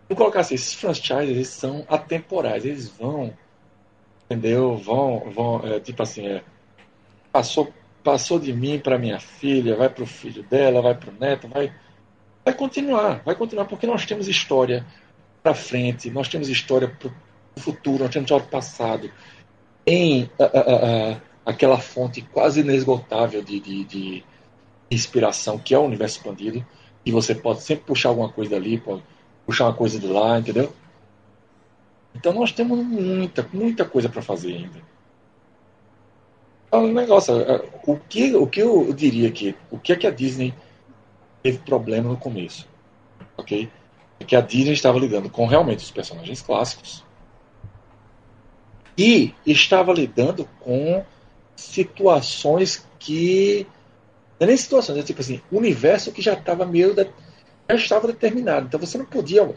vou 0.08 0.16
colocar 0.16 0.40
assim: 0.40 0.54
esses 0.54 0.74
franchises 0.74 1.30
eles 1.30 1.48
são 1.48 1.84
atemporais. 1.88 2.64
Eles 2.64 2.88
vão. 2.88 3.32
Entendeu? 4.26 4.76
Vão. 4.76 5.30
vão 5.30 5.60
é, 5.64 5.80
tipo 5.80 6.02
assim, 6.02 6.26
é, 6.26 6.42
passou, 7.32 7.72
passou 8.04 8.38
de 8.38 8.52
mim 8.52 8.78
para 8.80 8.98
minha 8.98 9.20
filha, 9.20 9.76
vai 9.76 9.88
para 9.88 10.04
o 10.04 10.06
filho 10.06 10.42
dela, 10.44 10.82
vai 10.82 10.94
para 10.94 11.10
o 11.10 11.14
neto, 11.14 11.48
vai 11.48 11.74
vai 12.44 12.54
continuar, 12.54 13.22
vai 13.24 13.34
continuar, 13.34 13.64
porque 13.66 13.86
nós 13.86 14.04
temos 14.04 14.28
história 14.28 14.86
para 15.42 15.54
frente, 15.54 16.10
nós 16.10 16.28
temos 16.28 16.48
história 16.48 16.88
para 16.88 17.08
o 17.08 17.60
futuro, 17.60 18.04
nós 18.04 18.12
temos 18.12 18.26
história 18.26 18.46
para 18.46 18.58
o 18.58 18.60
passado. 18.60 19.10
Em 19.86 20.30
ah, 20.38 20.44
ah, 20.44 20.50
ah, 20.54 21.12
ah, 21.14 21.20
aquela 21.44 21.78
fonte 21.78 22.22
quase 22.22 22.60
inesgotável 22.60 23.42
de, 23.42 23.58
de, 23.58 23.84
de 23.84 24.24
inspiração 24.90 25.58
que 25.58 25.74
é 25.74 25.78
o 25.78 25.82
universo 25.82 26.18
expandido, 26.18 26.64
e 27.04 27.10
você 27.10 27.34
pode 27.34 27.62
sempre 27.62 27.84
puxar 27.84 28.10
alguma 28.10 28.28
coisa 28.28 28.52
dali, 28.52 28.78
pode 28.78 29.02
puxar 29.44 29.64
uma 29.64 29.74
coisa 29.74 29.98
de 29.98 30.06
lá, 30.06 30.38
entendeu? 30.38 30.72
Então 32.14 32.32
nós 32.32 32.52
temos 32.52 32.78
muita, 32.78 33.48
muita 33.52 33.84
coisa 33.84 34.08
para 34.08 34.22
fazer 34.22 34.54
ainda. 34.54 34.92
Então, 36.68 36.84
o 36.84 36.92
negócio, 36.92 37.34
o 37.86 37.98
que, 37.98 38.34
o 38.34 38.46
que 38.46 38.62
eu 38.62 38.92
diria 38.94 39.30
que, 39.30 39.54
o 39.70 39.78
que 39.78 39.92
é 39.92 39.96
que 39.96 40.06
a 40.06 40.10
Disney 40.10 40.54
teve 41.42 41.58
problema 41.58 42.08
no 42.08 42.16
começo, 42.16 42.68
ok? 43.36 43.68
É 44.20 44.24
que 44.24 44.36
a 44.36 44.40
Disney 44.40 44.72
estava 44.72 44.98
lidando 44.98 45.28
com 45.28 45.46
realmente 45.46 45.80
os 45.84 45.90
personagens 45.90 46.40
clássicos 46.40 47.04
e 48.96 49.34
estava 49.46 49.92
lidando 49.92 50.48
com 50.60 51.04
situações 51.56 52.86
que 52.98 53.66
não 54.38 54.44
é 54.44 54.48
nem 54.48 54.56
situações, 54.56 54.98
é 54.98 55.02
tipo 55.02 55.20
assim, 55.20 55.40
universo 55.50 56.12
que 56.12 56.20
já 56.20 56.34
estava 56.34 56.66
meio 56.66 56.94
de- 56.94 57.08
já 57.70 57.74
estava 57.76 58.08
determinado. 58.08 58.66
Então 58.66 58.80
você 58.80 58.98
não 58.98 59.04
podia 59.04 59.48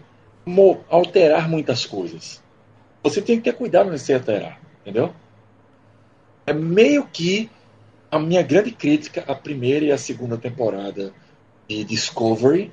alterar 0.89 1.49
muitas 1.49 1.85
coisas. 1.85 2.41
Você 3.03 3.21
tem 3.21 3.37
que 3.37 3.43
ter 3.43 3.53
cuidado 3.53 3.89
nesse 3.89 4.13
alterar, 4.13 4.61
entendeu? 4.81 5.13
É 6.45 6.53
meio 6.53 7.07
que 7.07 7.49
a 8.11 8.19
minha 8.19 8.43
grande 8.43 8.71
crítica 8.71 9.23
à 9.27 9.33
primeira 9.33 9.85
e 9.85 9.91
à 9.91 9.97
segunda 9.97 10.37
temporada 10.37 11.11
de 11.67 11.83
Discovery, 11.83 12.71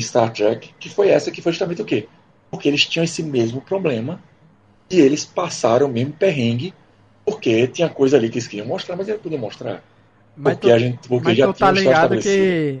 Star 0.00 0.32
Trek, 0.32 0.74
que 0.78 0.88
foi 0.88 1.08
essa 1.08 1.30
que 1.30 1.42
foi 1.42 1.52
justamente 1.52 1.82
o 1.82 1.84
quê? 1.84 2.08
Porque 2.50 2.68
eles 2.68 2.86
tinham 2.86 3.04
esse 3.04 3.22
mesmo 3.22 3.60
problema 3.60 4.20
e 4.90 5.00
eles 5.00 5.24
passaram 5.24 5.86
o 5.86 5.90
mesmo 5.90 6.12
perrengue 6.12 6.74
porque 7.24 7.66
tinha 7.66 7.88
coisa 7.88 8.16
ali 8.16 8.28
que 8.28 8.38
eles 8.38 8.46
queriam 8.46 8.66
mostrar, 8.66 8.96
mas 8.96 9.08
eles 9.08 9.18
não 9.18 9.22
podiam 9.22 9.40
mostrar. 9.40 9.82
Mas 10.36 10.54
porque 10.54 10.68
tu, 10.68 10.74
a 10.74 10.78
gente 10.78 11.08
porque 11.08 11.28
mas 11.28 11.38
já 11.38 11.46
tu 11.46 11.58
tá 11.58 11.70
ligado 11.70 12.18
que 12.18 12.80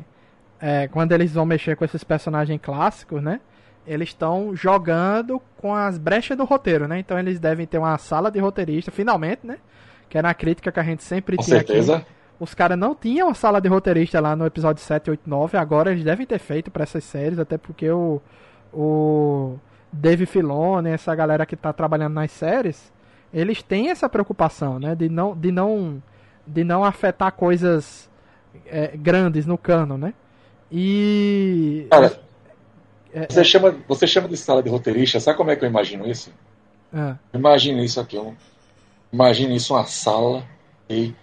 é, 0.60 0.88
quando 0.88 1.12
eles 1.12 1.32
vão 1.32 1.44
mexer 1.44 1.76
com 1.76 1.84
esses 1.84 2.04
personagens 2.04 2.60
clássicos, 2.62 3.22
né? 3.22 3.40
eles 3.86 4.08
estão 4.08 4.54
jogando 4.54 5.40
com 5.56 5.74
as 5.74 5.96
brechas 5.96 6.36
do 6.36 6.44
roteiro, 6.44 6.88
né? 6.88 6.98
Então 6.98 7.18
eles 7.18 7.38
devem 7.38 7.66
ter 7.66 7.78
uma 7.78 7.96
sala 7.98 8.30
de 8.30 8.38
roteirista, 8.40 8.90
finalmente, 8.90 9.46
né? 9.46 9.58
Que 10.08 10.18
era 10.18 10.28
a 10.28 10.34
crítica 10.34 10.72
que 10.72 10.80
a 10.80 10.82
gente 10.82 11.04
sempre 11.04 11.36
Com 11.36 11.44
tinha 11.44 11.58
certeza. 11.58 11.96
aqui. 11.98 12.06
Os 12.38 12.54
caras 12.54 12.78
não 12.78 12.94
tinham 12.94 13.28
a 13.28 13.34
sala 13.34 13.60
de 13.60 13.68
roteirista 13.68 14.20
lá 14.20 14.36
no 14.36 14.44
episódio 14.46 14.82
7, 14.82 15.10
8, 15.10 15.28
9. 15.28 15.56
Agora 15.56 15.90
eles 15.90 16.04
devem 16.04 16.26
ter 16.26 16.38
feito 16.38 16.70
pra 16.70 16.82
essas 16.82 17.02
séries, 17.04 17.38
até 17.38 17.56
porque 17.56 17.90
o, 17.90 18.20
o 18.72 19.56
Dave 19.90 20.26
Filoni, 20.26 20.90
essa 20.90 21.14
galera 21.14 21.46
que 21.46 21.56
tá 21.56 21.72
trabalhando 21.72 22.14
nas 22.14 22.30
séries, 22.30 22.92
eles 23.32 23.62
têm 23.62 23.88
essa 23.90 24.08
preocupação, 24.08 24.78
né? 24.78 24.94
De 24.94 25.08
não, 25.08 25.34
de 25.34 25.50
não, 25.50 26.02
de 26.46 26.62
não 26.62 26.84
afetar 26.84 27.32
coisas 27.32 28.10
é, 28.66 28.96
grandes 28.96 29.46
no 29.46 29.56
cano, 29.56 29.96
né? 29.96 30.12
E. 30.70 31.86
Cara, 31.90 32.20
é, 33.14 33.26
você 33.28 33.44
chama, 33.44 33.74
você 33.88 34.06
chama 34.06 34.28
de 34.28 34.36
sala 34.36 34.62
de 34.62 34.68
roteirista, 34.68 35.18
sabe 35.20 35.38
como 35.38 35.50
é 35.50 35.56
que 35.56 35.64
eu 35.64 35.68
imagino 35.68 36.06
isso? 36.06 36.30
é, 36.92 37.14
Imagina 37.32 37.82
isso 37.82 37.98
aqui, 37.98 38.18
um, 38.18 38.34
imagina 39.10 39.54
isso 39.54 39.72
uma 39.74 39.84
sala 39.86 40.44
ok? 40.86 41.14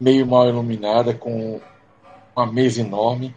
Meio 0.00 0.26
mal 0.26 0.48
iluminada 0.48 1.14
com 1.14 1.60
uma 2.36 2.46
mesa 2.46 2.80
enorme, 2.80 3.34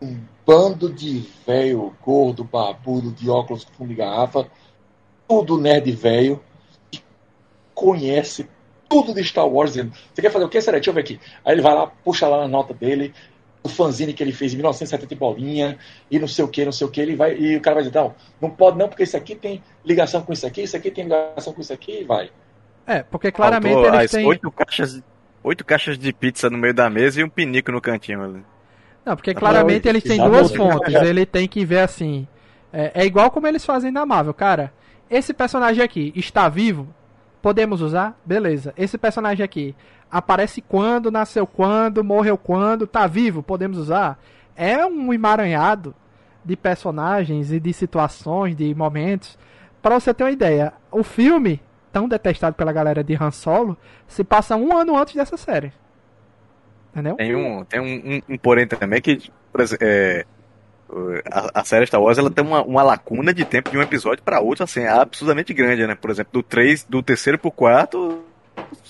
um 0.00 0.18
bando 0.46 0.90
de 0.92 1.24
velho 1.46 1.94
gordo, 2.02 2.44
barbudo, 2.44 3.12
de 3.12 3.28
óculos 3.28 3.64
com 3.64 3.72
fundo 3.74 3.88
de 3.88 3.96
garrafa, 3.96 4.46
tudo 5.28 5.58
nerd 5.60 5.90
velho, 5.92 6.40
que 6.90 7.02
conhece 7.74 8.48
tudo 8.88 9.12
de 9.12 9.22
Star 9.22 9.46
Wars. 9.46 9.72
dizendo, 9.74 9.92
Você 10.14 10.22
quer 10.22 10.30
fazer 10.30 10.44
o 10.46 10.48
que, 10.48 10.60
Será? 10.62 10.78
Deixa 10.78 10.90
eu 10.90 10.94
ver 10.94 11.00
aqui. 11.00 11.20
Aí 11.44 11.52
ele 11.54 11.60
vai 11.60 11.74
lá, 11.74 11.86
puxa 11.86 12.26
lá 12.26 12.38
na 12.40 12.48
nota 12.48 12.72
dele, 12.72 13.12
o 13.62 13.68
fanzine 13.68 14.14
que 14.14 14.22
ele 14.22 14.32
fez 14.32 14.54
em 14.54 14.56
1970 14.56 15.12
e 15.12 15.16
bolinha, 15.16 15.78
e 16.10 16.18
não 16.18 16.28
sei 16.28 16.44
o 16.44 16.48
que, 16.48 16.64
não 16.64 16.72
sei 16.72 16.86
o 16.86 16.90
que, 16.90 17.00
ele 17.00 17.14
vai, 17.16 17.36
e 17.36 17.56
o 17.56 17.60
cara 17.60 17.74
vai 17.74 17.84
dizer, 17.84 17.98
não, 17.98 18.14
não 18.40 18.48
pode 18.50 18.78
não, 18.78 18.88
porque 18.88 19.02
isso 19.02 19.16
aqui 19.16 19.34
tem 19.34 19.62
ligação 19.84 20.22
com 20.22 20.32
isso 20.32 20.46
aqui, 20.46 20.62
isso 20.62 20.76
aqui 20.76 20.90
tem 20.90 21.04
ligação 21.04 21.52
com 21.52 21.60
isso 21.60 21.72
aqui, 21.72 22.00
e 22.00 22.04
vai. 22.04 22.30
é, 22.86 23.02
porque 23.02 23.30
claramente 23.30 23.74
Faltou 23.74 23.94
eles 23.94 24.04
as 24.06 24.10
têm. 24.12 24.24
oito 24.26 24.50
caixas, 24.50 25.02
oito 25.42 25.64
caixas 25.64 25.98
de 25.98 26.12
pizza 26.12 26.50
no 26.50 26.58
meio 26.58 26.74
da 26.74 26.88
mesa 26.90 27.20
e 27.20 27.24
um 27.24 27.28
pinico 27.28 27.72
no 27.72 27.80
cantinho 27.80 28.22
ali. 28.22 28.44
Não, 29.04 29.16
porque 29.16 29.32
claramente 29.32 29.84
Não, 29.84 29.92
eles 29.92 30.02
têm 30.02 30.18
duas 30.18 30.54
fontes. 30.54 30.94
Ele 30.94 31.24
tem 31.24 31.48
que 31.48 31.64
ver 31.64 31.80
assim. 31.80 32.28
É, 32.72 33.02
é 33.02 33.06
igual 33.06 33.30
como 33.30 33.46
eles 33.46 33.64
fazem 33.64 33.90
na 33.90 34.04
Marvel, 34.04 34.34
cara. 34.34 34.72
Esse 35.10 35.32
personagem 35.32 35.82
aqui 35.82 36.12
está 36.14 36.48
vivo? 36.48 36.86
Podemos 37.40 37.80
usar? 37.80 38.20
Beleza. 38.24 38.74
Esse 38.76 38.98
personagem 38.98 39.42
aqui 39.42 39.74
aparece 40.10 40.60
quando, 40.60 41.10
nasceu 41.10 41.46
quando, 41.46 42.04
morreu 42.04 42.36
quando, 42.36 42.86
tá 42.86 43.06
vivo? 43.06 43.42
Podemos 43.42 43.78
usar? 43.78 44.18
É 44.54 44.84
um 44.84 45.12
emaranhado 45.12 45.94
de 46.44 46.56
personagens 46.56 47.52
e 47.52 47.60
de 47.60 47.72
situações, 47.72 48.56
de 48.56 48.74
momentos. 48.74 49.38
Pra 49.80 49.98
você 49.98 50.12
ter 50.12 50.24
uma 50.24 50.30
ideia, 50.30 50.72
o 50.90 51.02
filme, 51.02 51.60
tão 51.92 52.08
detestado 52.08 52.54
pela 52.56 52.72
galera 52.72 53.02
de 53.04 53.14
Han 53.14 53.30
Solo, 53.30 53.76
se 54.06 54.22
passa 54.24 54.56
um 54.56 54.76
ano 54.76 54.96
antes 54.96 55.14
dessa 55.14 55.36
série. 55.36 55.72
Entendeu? 56.92 57.16
Tem 57.16 57.34
um, 57.36 57.64
tem 57.64 57.80
um, 57.80 58.14
um, 58.28 58.34
um 58.34 58.38
porém 58.38 58.66
também 58.66 59.00
que, 59.00 59.30
por 59.52 59.60
exemplo, 59.60 59.86
é, 59.86 60.24
a, 61.30 61.60
a 61.60 61.64
série 61.64 61.86
Star 61.86 62.00
Wars 62.00 62.18
ela 62.18 62.30
tem 62.30 62.44
uma, 62.44 62.62
uma 62.62 62.82
lacuna 62.82 63.32
de 63.32 63.44
tempo 63.44 63.70
de 63.70 63.76
um 63.78 63.82
episódio 63.82 64.22
para 64.24 64.40
outro, 64.40 64.64
assim, 64.64 64.84
absurdamente 64.86 65.52
grande, 65.52 65.86
né? 65.86 65.94
Por 65.94 66.10
exemplo, 66.10 66.32
do 66.32 66.42
3, 66.42 66.84
do 66.84 67.02
terceiro 67.02 67.38
pro 67.38 67.50
quarto, 67.50 68.24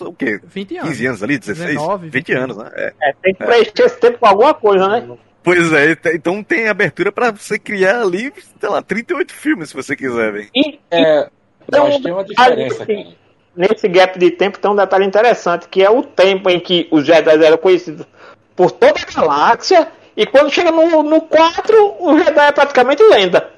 o 0.00 0.12
quê? 0.14 0.40
20 0.44 0.76
anos. 0.78 0.88
15 0.90 1.06
anos 1.06 1.22
ali, 1.22 1.38
16? 1.38 1.68
19, 1.74 2.08
20 2.08 2.32
anos, 2.32 2.56
né? 2.56 2.70
É. 2.74 2.94
É, 3.02 3.12
tem 3.22 3.34
que 3.34 3.44
preencher 3.44 3.82
esse 3.82 3.98
tempo 4.00 4.18
com 4.18 4.26
alguma 4.26 4.54
coisa, 4.54 4.88
né? 4.88 5.16
Pois 5.42 5.72
é, 5.72 5.92
ent- 5.92 6.06
então 6.14 6.42
tem 6.42 6.68
abertura 6.68 7.10
pra 7.10 7.30
você 7.30 7.58
criar 7.58 8.00
ali, 8.02 8.32
sei 8.60 8.68
lá, 8.68 8.80
38 8.82 9.32
filmes 9.32 9.68
se 9.70 9.74
você 9.74 9.94
quiser, 9.96 10.32
velho. 10.32 10.48
E, 10.54 10.78
É, 10.90 11.28
Então, 11.68 11.84
mas 11.86 12.00
tem 12.00 12.12
uma 12.12 12.24
diferença, 12.24 12.82
assim, 12.82 13.04
cara. 13.04 13.16
nesse 13.54 13.88
gap 13.88 14.18
de 14.18 14.30
tempo 14.30 14.58
tem 14.58 14.70
um 14.70 14.76
detalhe 14.76 15.04
interessante, 15.04 15.68
que 15.68 15.82
é 15.82 15.90
o 15.90 16.02
tempo 16.02 16.48
em 16.48 16.58
que 16.58 16.88
os 16.90 17.04
Jedi 17.04 17.44
eram 17.44 17.58
conhecidos 17.58 18.06
por 18.56 18.70
toda 18.70 18.94
a 19.00 19.12
galáxia, 19.12 19.92
e 20.16 20.26
quando 20.26 20.50
chega 20.50 20.72
no, 20.72 21.02
no 21.02 21.20
4, 21.20 21.96
o 22.00 22.18
Jedi 22.18 22.48
é 22.48 22.52
praticamente 22.52 23.02
lenda. 23.02 23.52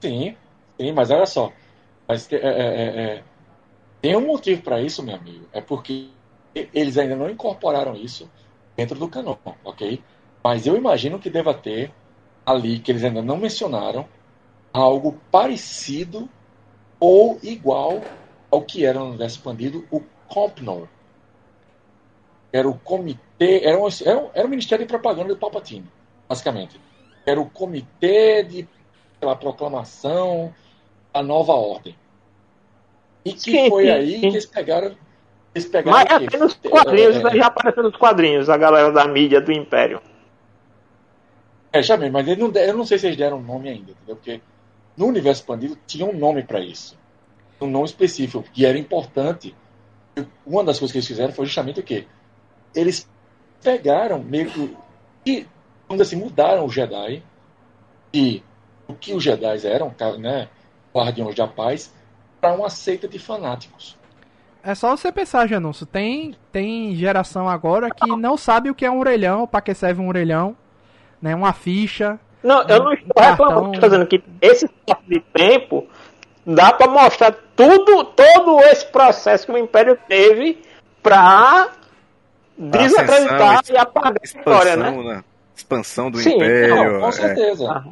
Sim, 0.00 0.36
sim, 0.78 0.92
mas 0.92 1.10
olha 1.10 1.26
só. 1.26 1.52
Mas, 2.08 2.30
é, 2.32 2.36
é, 2.36 2.40
é, 2.40 3.02
é, 3.02 3.22
tem 4.02 4.16
um 4.16 4.26
motivo 4.26 4.62
para 4.62 4.80
isso, 4.80 5.02
meu 5.02 5.14
amigo. 5.14 5.46
É 5.52 5.60
porque 5.60 6.08
eles 6.54 6.98
ainda 6.98 7.14
não 7.14 7.30
incorporaram 7.30 7.94
isso 7.94 8.28
dentro 8.76 8.98
do 8.98 9.08
canon, 9.08 9.36
ok? 9.64 10.02
Mas 10.42 10.66
eu 10.66 10.76
imagino 10.76 11.18
que 11.18 11.30
deva 11.30 11.54
ter 11.54 11.92
ali, 12.44 12.78
que 12.80 12.90
eles 12.90 13.04
ainda 13.04 13.22
não 13.22 13.36
mencionaram, 13.36 14.08
algo 14.72 15.18
parecido 15.30 16.28
ou 16.98 17.38
igual 17.42 18.02
ao 18.50 18.62
que 18.62 18.84
era 18.84 18.98
no 18.98 19.08
universo 19.08 19.36
expandido, 19.36 19.86
o 19.90 20.00
Compnon. 20.28 20.86
Era 22.52 22.68
o 22.68 22.78
comitê, 22.78 23.64
era 23.64 23.78
um, 23.78 23.86
era 24.04 24.18
um, 24.18 24.30
era 24.34 24.46
um 24.46 24.50
ministério 24.50 24.84
de 24.84 24.88
propaganda 24.88 25.28
do 25.28 25.36
Palpatine, 25.38 25.86
basicamente. 26.28 26.80
Era 27.24 27.40
o 27.40 27.48
comitê 27.48 28.42
de 28.42 28.68
pela 29.20 29.36
proclamação 29.36 30.52
da 31.12 31.22
nova 31.22 31.52
ordem. 31.52 31.94
E 33.24 33.32
que 33.32 33.52
Sim, 33.52 33.68
foi 33.68 33.84
sim, 33.84 33.90
aí 33.90 34.12
sim. 34.12 34.20
que 34.20 34.26
eles 34.26 34.46
pegaram. 34.46 34.96
Eles 35.54 35.68
pegaram 35.68 35.98
Mas 35.98 36.26
até 36.26 36.38
nos 36.38 36.54
quadrinhos, 36.54 37.16
É, 37.16 37.22
né, 37.22 37.30
já 37.36 37.46
apareceu 37.46 37.82
nos 37.82 37.96
quadrinhos, 37.96 38.48
a 38.48 38.56
galera 38.56 38.90
da 38.90 39.06
mídia 39.06 39.40
do 39.40 39.52
Império. 39.52 40.00
É, 41.72 41.82
já 41.82 41.96
mesmo, 41.96 42.14
mas 42.14 42.26
eles 42.26 42.38
não, 42.38 42.50
eu 42.60 42.76
não 42.76 42.86
sei 42.86 42.98
se 42.98 43.06
eles 43.06 43.16
deram 43.16 43.40
nome 43.40 43.68
ainda, 43.68 43.92
entendeu? 43.92 44.16
Porque 44.16 44.40
no 45.00 45.06
universo 45.06 45.40
expandido 45.40 45.78
tinha 45.86 46.04
um 46.04 46.12
nome 46.12 46.42
para 46.42 46.60
isso. 46.60 46.98
Um 47.58 47.66
nome 47.66 47.86
específico, 47.86 48.44
que 48.52 48.66
era 48.66 48.78
importante. 48.78 49.56
Uma 50.44 50.62
das 50.62 50.78
coisas 50.78 50.92
que 50.92 50.98
eles 50.98 51.08
fizeram 51.08 51.32
foi 51.32 51.46
justamente 51.46 51.80
o 51.80 51.82
quê? 51.82 52.06
Eles 52.74 53.08
pegaram 53.62 54.22
meio 54.22 54.50
que. 54.50 54.76
E, 55.24 55.46
dizer 55.88 56.02
assim, 56.02 56.16
mudaram 56.16 56.66
o 56.66 56.70
Jedi 56.70 57.22
e 58.12 58.42
o 58.86 58.92
que 58.94 59.14
os 59.14 59.24
Jedi 59.24 59.66
eram, 59.66 59.94
né? 60.18 60.48
Guardiões 60.94 61.34
da 61.34 61.48
paz, 61.48 61.94
para 62.38 62.52
uma 62.52 62.68
seita 62.68 63.08
de 63.08 63.18
fanáticos. 63.18 63.96
É 64.62 64.74
só 64.74 64.94
você 64.94 65.10
pensar, 65.10 65.48
Janúncio. 65.48 65.86
Tem, 65.86 66.36
tem 66.52 66.94
geração 66.94 67.48
agora 67.48 67.88
que 67.90 68.14
não 68.16 68.36
sabe 68.36 68.68
o 68.68 68.74
que 68.74 68.84
é 68.84 68.90
um 68.90 68.98
orelhão, 68.98 69.46
pra 69.46 69.62
que 69.62 69.72
serve 69.72 70.02
um 70.02 70.08
orelhão, 70.08 70.54
né? 71.22 71.34
Uma 71.34 71.54
ficha. 71.54 72.20
Não, 72.42 72.62
eu 72.62 72.84
não 72.84 72.92
estou 72.92 73.14
Cartão. 73.14 73.46
reclamando, 73.46 73.74
estou 73.74 73.88
dizendo 73.88 74.06
que 74.06 74.22
esse 74.40 74.68
tempo 74.68 75.02
de 75.06 75.20
tempo 75.20 75.86
dá 76.44 76.72
para 76.72 76.90
mostrar 76.90 77.34
tudo, 77.54 78.04
todo 78.04 78.60
esse 78.60 78.86
processo 78.86 79.46
que 79.46 79.52
o 79.52 79.58
Império 79.58 79.98
teve 80.08 80.62
para 81.02 81.68
desacreditar 82.56 83.62
e 83.70 83.76
apagar 83.76 84.12
a 84.12 84.24
história, 84.24 84.76
né? 84.76 84.88
Expansão, 84.88 85.04
né? 85.04 85.24
Expansão 85.56 86.10
do 86.10 86.18
Sim, 86.18 86.36
Império. 86.36 86.74
Não, 86.74 87.00
com 87.00 87.08
é, 87.08 87.12
certeza. 87.12 87.84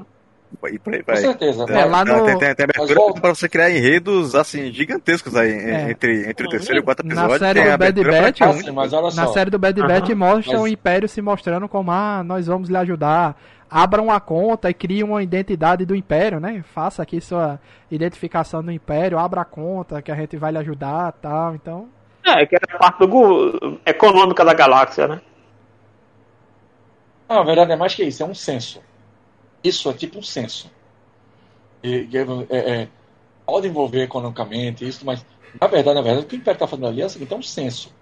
E 0.72 0.78
por 0.78 0.94
aí 0.94 1.02
Com 1.02 1.12
vai. 1.12 1.16
certeza. 1.20 1.64
É, 1.68 1.84
lá 1.84 2.04
no- 2.04 2.24
tem, 2.24 2.38
tem, 2.38 2.54
tem 2.54 2.64
abertura 2.64 2.94
volta- 2.94 3.20
pra 3.20 3.30
você 3.34 3.48
criar 3.48 3.70
enredos 3.70 4.34
assim 4.34 4.72
gigantescos 4.72 5.36
aí 5.36 5.50
É. 5.52 5.90
entre, 5.90 6.28
entre 6.28 6.46
o 6.46 6.50
terceiro 6.50 6.78
e 6.78 6.80
o 6.80 6.84
quarto 6.84 7.04
Na 7.06 7.12
episódio. 7.14 7.38
série 7.38 7.60
tem 7.62 7.70
do 7.70 7.78
Bad 7.78 8.00
pra 8.02 8.22
Batch, 8.22 8.40
Ah, 8.40 8.72
mas 8.72 8.92
olha 8.92 9.14
Na 9.14 9.26
série 9.28 9.50
do 9.50 9.58
Bad. 9.58 9.80
Batch 9.82 10.10
mostra 10.10 10.52
Mas- 10.54 10.62
o 10.62 10.66
Império 10.68 11.08
se 11.08 11.20
mostrando 11.22 11.68
como, 11.68 11.90
ah, 11.90 12.22
nós 12.24 12.46
vamos 12.46 12.68
lhe 12.68 12.76
ajudar. 12.76 13.36
Abra 13.70 14.00
uma 14.00 14.18
conta 14.18 14.70
e 14.70 14.74
crie 14.74 15.04
uma 15.04 15.22
identidade 15.22 15.84
do 15.84 15.94
Império, 15.94 16.40
né? 16.40 16.64
Faça 16.74 17.02
aqui 17.02 17.20
sua 17.20 17.60
identificação 17.90 18.62
do 18.64 18.72
Império, 18.72 19.18
abra 19.18 19.42
a 19.42 19.44
conta 19.44 20.00
que 20.00 20.10
a 20.10 20.14
gente 20.14 20.36
vai 20.38 20.50
lhe 20.50 20.58
ajudar 20.58 21.12
tal. 21.20 21.54
Então, 21.54 21.88
É, 22.24 22.46
que 22.46 22.56
era 22.56 22.78
parte 22.78 23.06
do 23.06 23.78
econômica 23.84 24.42
da 24.44 24.54
galáxia, 24.54 25.06
né? 25.06 25.20
Não, 27.28 27.36
na 27.36 27.44
verdade 27.44 27.72
é 27.72 27.76
mais 27.76 27.94
que 27.94 28.04
isso, 28.04 28.22
é 28.22 28.26
um 28.26 28.34
censo. 28.34 28.80
Isso 29.62 29.90
é 29.90 29.92
tipo 29.92 30.18
um 30.18 30.22
censo. 30.22 30.70
E, 31.82 32.08
é, 32.50 32.56
é, 32.58 32.88
pode 33.46 33.68
envolver 33.68 34.02
economicamente 34.02 34.86
isso, 34.86 35.04
mas 35.04 35.24
na 35.60 35.66
verdade, 35.66 35.94
na 35.94 36.02
verdade, 36.02 36.26
o 36.26 36.28
que 36.28 36.36
o 36.36 36.38
Império 36.38 36.56
está 36.56 36.66
fazendo 36.66 36.88
ali 36.88 37.02
é 37.02 37.06
o 37.06 37.10
seguinte, 37.10 37.32
é 37.32 37.36
um 37.36 37.42
censo. 37.42 37.92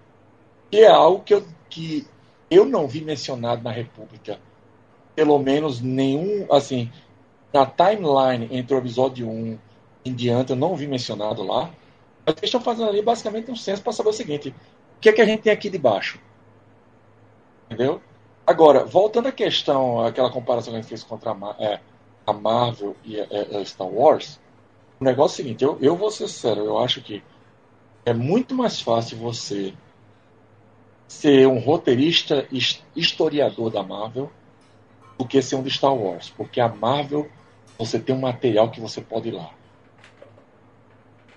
Que 0.69 0.79
é 0.79 0.87
algo 0.87 1.23
que 1.23 1.33
eu, 1.33 1.45
que 1.69 2.05
eu 2.49 2.65
não 2.65 2.87
vi 2.87 3.01
mencionado 3.01 3.63
na 3.63 3.71
República. 3.71 4.39
Pelo 5.15 5.39
menos 5.39 5.81
nenhum, 5.81 6.45
assim, 6.51 6.91
na 7.53 7.65
timeline 7.65 8.47
entre 8.51 8.75
o 8.75 8.77
episódio 8.77 9.27
1 9.27 9.57
em 10.05 10.13
diante, 10.13 10.51
eu 10.51 10.55
não 10.55 10.75
vi 10.75 10.87
mencionado 10.87 11.43
lá. 11.43 11.71
Mas 12.25 12.35
eles 12.37 12.43
estão 12.43 12.61
fazendo 12.61 12.89
ali 12.89 13.01
basicamente 13.01 13.49
um 13.49 13.55
censo 13.55 13.81
para 13.81 13.93
saber 13.93 14.09
o 14.09 14.13
seguinte: 14.13 14.49
o 14.49 14.99
que 14.99 15.09
é 15.09 15.13
que 15.13 15.21
a 15.21 15.25
gente 15.25 15.43
tem 15.43 15.53
aqui 15.53 15.69
de 15.69 15.77
baixo? 15.77 16.19
Entendeu? 17.65 18.01
Agora, 18.47 18.85
voltando 18.85 19.27
à 19.27 19.31
questão, 19.31 20.01
aquela 20.01 20.31
comparação 20.31 20.71
que 20.71 20.79
a 20.79 20.81
gente 20.81 20.89
fez 20.89 21.03
contra 21.03 21.31
a, 21.31 21.55
é, 21.59 21.81
a 22.25 22.33
Marvel 22.33 22.95
e 23.03 23.19
a, 23.19 23.25
a- 23.25 23.59
a 23.59 23.65
Star 23.65 23.87
Wars, 23.87 24.39
o 24.99 25.03
negócio 25.03 25.41
é 25.41 25.43
o 25.43 25.45
seguinte, 25.45 25.63
eu, 25.63 25.77
eu 25.81 25.95
vou 25.97 26.09
ser 26.09 26.27
sério, 26.29 26.65
eu 26.65 26.77
acho 26.79 27.01
que 27.01 27.21
é 28.05 28.13
muito 28.13 28.55
mais 28.55 28.81
fácil 28.81 29.17
você 29.17 29.73
ser 31.07 31.47
um 31.47 31.59
roteirista 31.59 32.47
his- 32.51 32.83
historiador 32.95 33.69
da 33.71 33.83
Marvel 33.83 34.31
do 35.19 35.27
que 35.27 35.41
ser 35.41 35.55
um 35.55 35.63
de 35.63 35.71
Star 35.71 35.95
Wars, 35.95 36.29
porque 36.29 36.61
a 36.61 36.69
Marvel 36.69 37.29
você 37.77 37.99
tem 37.99 38.15
um 38.15 38.19
material 38.21 38.71
que 38.71 38.81
você 38.81 39.01
pode 39.01 39.29
ir 39.29 39.33
lá. 39.33 39.51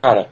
Cara, 0.02 0.30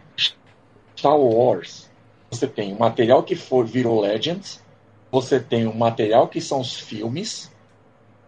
Star 0.99 1.17
Wars, 1.19 1.91
você 2.31 2.47
tem 2.47 2.75
um 2.75 2.79
material 2.79 3.23
que 3.23 3.37
for 3.37 3.67
virou 3.67 4.01
Legends, 4.01 4.63
você 5.11 5.41
tem 5.41 5.67
um 5.67 5.75
material 5.75 6.29
que 6.29 6.41
são 6.41 6.61
os 6.61 6.79
filmes, 6.79 7.51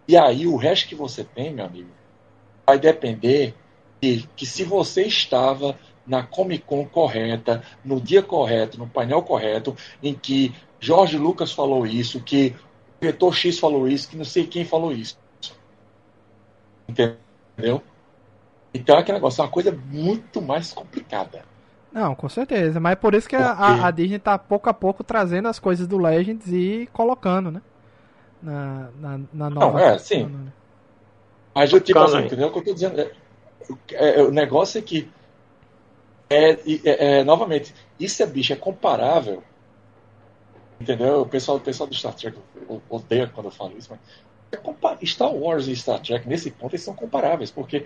e 0.07 0.17
aí 0.17 0.47
o 0.47 0.55
resto 0.55 0.87
que 0.87 0.95
você 0.95 1.23
tem, 1.23 1.53
meu 1.53 1.65
amigo, 1.65 1.89
vai 2.65 2.79
depender 2.79 3.53
de 4.01 4.27
que 4.35 4.45
se 4.45 4.63
você 4.63 5.03
estava 5.03 5.77
na 6.05 6.23
Comic 6.23 6.65
Con 6.65 6.85
correta, 6.85 7.63
no 7.85 8.01
dia 8.01 8.23
correto, 8.23 8.77
no 8.77 8.87
painel 8.87 9.21
correto, 9.21 9.75
em 10.01 10.13
que 10.13 10.53
Jorge 10.79 11.17
Lucas 11.17 11.51
falou 11.51 11.85
isso, 11.85 12.21
que 12.21 12.55
o 12.97 13.01
diretor 13.01 13.33
X 13.33 13.59
falou 13.59 13.87
isso, 13.87 14.09
que 14.09 14.17
não 14.17 14.25
sei 14.25 14.47
quem 14.47 14.65
falou 14.65 14.91
isso. 14.91 15.17
Entendeu? 16.89 17.81
Então 18.73 18.97
aquele 18.97 19.17
negócio 19.17 19.41
é 19.41 19.45
uma 19.45 19.51
coisa 19.51 19.71
muito 19.71 20.41
mais 20.41 20.73
complicada. 20.73 21.45
Não, 21.91 22.15
com 22.15 22.29
certeza. 22.29 22.79
Mas 22.79 22.93
é 22.93 22.95
por 22.95 23.13
isso 23.13 23.27
que 23.27 23.35
a, 23.35 23.85
a, 23.85 23.91
Disney 23.91 24.19
tá 24.19 24.37
pouco 24.37 24.69
a 24.69 24.73
pouco 24.73 25.03
trazendo 25.03 25.47
as 25.47 25.59
coisas 25.59 25.87
do 25.87 25.97
Legends 25.97 26.47
e 26.47 26.87
colocando, 26.93 27.51
né? 27.51 27.61
Na, 28.41 28.89
na, 28.99 29.19
na 29.33 29.49
nova. 29.49 29.79
Não, 29.79 29.79
é, 29.79 29.97
sim. 29.99 30.49
Mas 31.53 31.71
eu, 31.71 31.81
tipo 31.81 31.99
assim, 31.99 32.25
entendeu 32.25 32.47
o 32.47 32.51
que 32.51 32.59
eu 32.59 32.63
tô 32.63 32.73
dizendo? 32.73 32.99
É, 32.99 33.11
é, 33.91 34.23
o 34.23 34.31
negócio 34.31 34.79
é 34.79 34.81
que. 34.81 35.09
É, 36.29 36.51
é, 36.51 36.59
é, 37.19 37.23
novamente, 37.25 37.75
isso 37.99 38.23
é 38.23 38.25
bicho, 38.25 38.53
é 38.53 38.55
comparável. 38.55 39.43
Entendeu? 40.79 41.21
O 41.21 41.25
pessoal, 41.25 41.57
o 41.57 41.61
pessoal 41.61 41.87
do 41.87 41.93
Star 41.93 42.15
Trek 42.15 42.37
odeia 42.89 43.27
quando 43.27 43.47
eu 43.47 43.51
falo 43.51 43.77
isso, 43.77 43.89
mas. 43.91 43.99
É 44.53 45.05
Star 45.05 45.33
Wars 45.33 45.67
e 45.67 45.75
Star 45.75 45.99
Trek, 46.01 46.27
nesse 46.27 46.51
ponto, 46.51 46.73
eles 46.73 46.83
são 46.83 46.93
comparáveis, 46.93 47.49
porque 47.49 47.85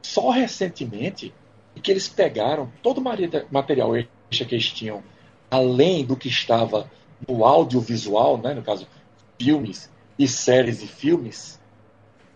só 0.00 0.30
recentemente 0.30 1.34
que 1.80 1.90
eles 1.90 2.08
pegaram 2.08 2.72
todo 2.82 2.98
o 2.98 3.04
material 3.50 3.96
extra 3.96 4.46
que 4.46 4.54
eles 4.54 4.70
tinham, 4.70 5.02
além 5.50 6.04
do 6.04 6.16
que 6.16 6.28
estava 6.28 6.90
no 7.26 7.44
audiovisual, 7.44 8.38
né, 8.38 8.54
no 8.54 8.62
caso, 8.62 8.86
filmes 9.38 9.90
e 10.18 10.26
séries 10.26 10.82
e 10.82 10.86
filmes, 10.86 11.60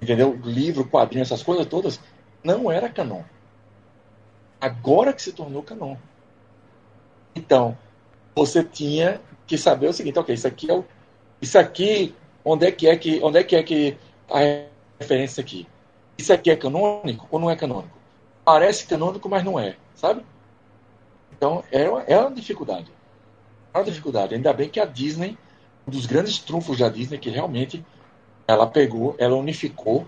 entendeu? 0.01 0.39
Livro, 0.45 0.89
quadrinho, 0.89 1.23
essas 1.23 1.43
coisas 1.43 1.67
todas, 1.67 2.01
não 2.43 2.71
era 2.71 2.89
canon. 2.89 3.23
Agora 4.61 5.12
que 5.12 5.23
se 5.23 5.33
tornou 5.33 5.62
canon. 5.62 5.97
Então, 7.35 7.77
você 8.35 8.62
tinha 8.62 9.21
que 9.47 9.57
saber 9.57 9.89
o 9.89 9.93
seguinte, 9.93 10.19
ok, 10.19 10.35
isso 10.35 10.47
aqui 10.47 10.71
é 10.71 10.75
o, 10.75 10.85
isso 11.41 11.59
aqui, 11.59 12.15
onde 12.45 12.67
é 12.67 12.73
que 12.73 12.87
é 12.89 12.97
que, 12.97 13.21
onde 13.23 13.39
é 13.39 13.45
que 13.45 13.57
é 13.57 13.62
que 13.62 13.97
a 14.29 14.39
referência 14.99 15.41
aqui? 15.41 15.67
Isso 16.17 16.33
aqui 16.33 16.51
é 16.51 16.57
canônico 16.57 17.27
ou 17.31 17.41
não 17.41 17.51
é 17.51 17.57
canônico? 17.57 17.99
Parece 18.45 18.87
canônico, 18.87 19.29
mas 19.29 19.45
não 19.45 19.59
é, 19.59 19.77
sabe? 19.95 20.25
Então, 21.33 21.65
é 21.71 21.89
uma, 21.89 22.03
é 22.03 22.19
uma 22.19 22.31
dificuldade. 22.31 22.91
É 23.73 23.79
uma 23.79 23.85
dificuldade. 23.85 24.35
Ainda 24.35 24.53
bem 24.53 24.69
que 24.69 24.81
a 24.81 24.85
Disney, 24.85 25.39
um 25.87 25.91
dos 25.91 26.07
grandes 26.07 26.39
trunfos 26.39 26.79
da 26.79 26.89
Disney, 26.89 27.19
que 27.19 27.31
realmente 27.31 27.85
ela 28.47 28.67
pegou, 28.67 29.15
ela 29.19 29.37
unificou 29.37 30.07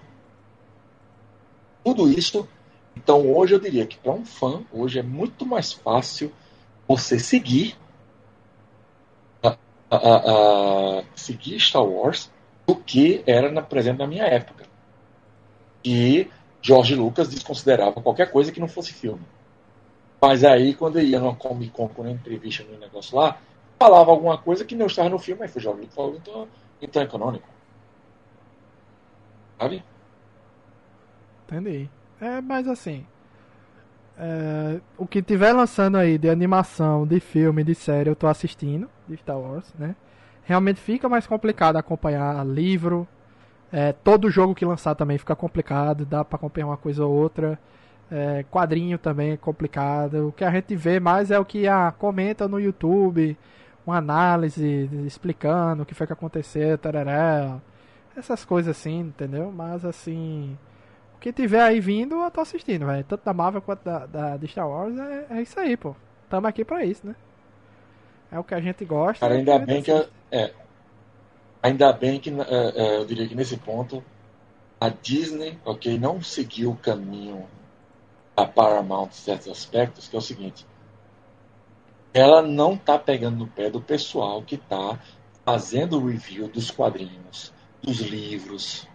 tudo 1.84 2.10
isso. 2.10 2.48
Então, 2.96 3.32
hoje 3.32 3.54
eu 3.54 3.60
diria 3.60 3.86
que 3.86 3.96
para 3.96 4.12
um 4.12 4.24
fã, 4.24 4.62
hoje 4.72 4.98
é 4.98 5.02
muito 5.02 5.46
mais 5.46 5.72
fácil 5.72 6.32
você 6.86 7.18
seguir 7.18 7.76
a, 9.42 9.56
a, 9.90 9.96
a, 9.96 11.04
seguir 11.14 11.58
Star 11.60 11.84
Wars 11.84 12.30
do 12.66 12.76
que 12.76 13.22
era 13.26 13.50
na, 13.50 13.62
presente 13.62 13.98
na 13.98 14.06
minha 14.06 14.24
época. 14.24 14.66
E 15.84 16.28
George 16.62 16.94
Lucas 16.94 17.28
desconsiderava 17.28 18.00
qualquer 18.00 18.30
coisa 18.30 18.52
que 18.52 18.60
não 18.60 18.68
fosse 18.68 18.92
filme. 18.92 19.20
Mas 20.20 20.44
aí, 20.44 20.72
quando 20.72 21.00
ia 21.00 21.18
numa 21.18 21.34
Comic 21.34 21.72
Con, 21.72 21.88
quando 21.88 22.10
entrevista 22.10 22.62
no 22.62 22.78
negócio 22.78 23.16
lá, 23.16 23.36
falava 23.76 24.12
alguma 24.12 24.38
coisa 24.38 24.64
que 24.64 24.76
não 24.76 24.86
estava 24.86 25.08
no 25.08 25.18
filme, 25.18 25.42
aí 25.42 25.48
foi 25.48 25.60
George 25.60 25.80
Lucas 25.80 25.94
falou, 25.96 26.14
então, 26.14 26.48
então 26.80 27.02
é 27.02 27.06
canônico. 27.06 27.48
Sabe? 29.58 29.82
Entendi. 31.44 31.90
É, 32.20 32.40
mas 32.40 32.68
assim. 32.68 33.04
É, 34.16 34.80
o 34.96 35.06
que 35.06 35.20
tiver 35.20 35.52
lançando 35.52 35.96
aí 35.96 36.16
de 36.16 36.30
animação, 36.30 37.04
de 37.04 37.18
filme, 37.18 37.64
de 37.64 37.74
série, 37.74 38.08
eu 38.08 38.14
tô 38.14 38.28
assistindo, 38.28 38.88
de 39.08 39.16
Star 39.16 39.38
Wars, 39.38 39.74
né? 39.76 39.96
Realmente 40.44 40.80
fica 40.80 41.08
mais 41.08 41.26
complicado 41.26 41.76
acompanhar 41.76 42.46
livro, 42.46 43.08
é, 43.72 43.92
todo 43.92 44.30
jogo 44.30 44.54
que 44.54 44.66
lançar 44.66 44.94
também 44.94 45.16
fica 45.16 45.34
complicado, 45.34 46.04
dá 46.04 46.22
para 46.22 46.36
acompanhar 46.36 46.66
uma 46.66 46.76
coisa 46.76 47.06
ou 47.06 47.12
outra. 47.12 47.58
É, 48.10 48.44
quadrinho 48.50 48.98
também 48.98 49.32
é 49.32 49.36
complicado. 49.38 50.28
O 50.28 50.32
que 50.32 50.44
a 50.44 50.50
gente 50.50 50.76
vê 50.76 51.00
mais 51.00 51.30
é 51.30 51.38
o 51.38 51.44
que 51.44 51.66
a 51.66 51.90
comenta 51.90 52.46
no 52.46 52.60
YouTube, 52.60 53.36
uma 53.86 53.96
análise 53.96 54.90
explicando 55.06 55.82
o 55.82 55.86
que 55.86 55.94
foi 55.94 56.06
que 56.06 56.12
aconteceu, 56.12 56.76
tarará. 56.76 57.58
Essas 58.14 58.44
coisas 58.44 58.76
assim, 58.76 59.00
entendeu? 59.00 59.50
Mas 59.50 59.86
assim. 59.86 60.58
O 61.16 61.18
que 61.18 61.32
tiver 61.32 61.62
aí 61.62 61.80
vindo, 61.80 62.16
eu 62.16 62.30
tô 62.30 62.42
assistindo, 62.42 62.84
velho. 62.84 63.04
Tanto 63.04 63.24
da 63.24 63.32
Marvel 63.32 63.62
quanto 63.62 63.82
da, 63.84 64.04
da, 64.04 64.36
de 64.36 64.48
Star 64.48 64.68
Wars, 64.68 64.98
é, 64.98 65.26
é 65.30 65.42
isso 65.42 65.58
aí, 65.58 65.76
pô. 65.78 65.96
Tamo 66.28 66.46
aqui 66.46 66.62
pra 66.64 66.84
isso, 66.84 67.06
né? 67.06 67.14
É 68.30 68.38
o 68.38 68.44
que 68.44 68.54
a 68.54 68.60
gente 68.60 68.84
gosta. 68.84 69.20
Cara, 69.20 69.38
ainda 69.38 69.58
bem 69.58 69.82
que. 69.82 69.90
Eu, 69.90 70.06
é, 70.30 70.52
Ainda 71.62 71.92
bem 71.92 72.18
que, 72.18 72.30
é, 72.30 72.34
é, 72.74 72.96
eu 72.96 73.04
diria 73.04 73.28
que 73.28 73.36
nesse 73.36 73.56
ponto, 73.56 74.02
a 74.80 74.88
Disney, 74.88 75.58
ok, 75.64 75.96
não 75.96 76.20
seguiu 76.20 76.72
o 76.72 76.76
caminho 76.76 77.46
da 78.34 78.44
Paramount 78.44 79.08
em 79.08 79.12
certos 79.12 79.48
aspectos, 79.48 80.08
que 80.08 80.16
é 80.16 80.18
o 80.18 80.22
seguinte, 80.22 80.66
ela 82.12 82.42
não 82.42 82.74
está 82.74 82.98
pegando 82.98 83.36
no 83.36 83.46
pé 83.46 83.70
do 83.70 83.80
pessoal 83.80 84.42
que 84.42 84.56
está 84.56 84.98
fazendo 85.44 85.98
o 85.98 86.06
review 86.06 86.48
dos 86.48 86.70
quadrinhos, 86.70 87.52
dos 87.80 88.00
livros, 88.00 88.88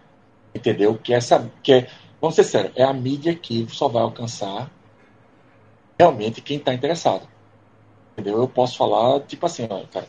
entendeu? 0.54 0.98
Que 0.98 1.14
essa, 1.14 1.50
que 1.62 1.72
é, 1.72 1.90
vamos 2.20 2.36
ser 2.36 2.44
sérios, 2.44 2.72
é 2.76 2.84
a 2.84 2.92
mídia 2.92 3.34
que 3.34 3.66
só 3.70 3.88
vai 3.88 4.02
alcançar 4.02 4.70
realmente 5.98 6.42
quem 6.42 6.58
está 6.58 6.72
interessado, 6.74 7.26
entendeu? 8.12 8.38
Eu 8.38 8.48
posso 8.48 8.76
falar 8.76 9.20
tipo 9.20 9.46
assim, 9.46 9.66
ó, 9.68 9.84
cara, 9.86 10.06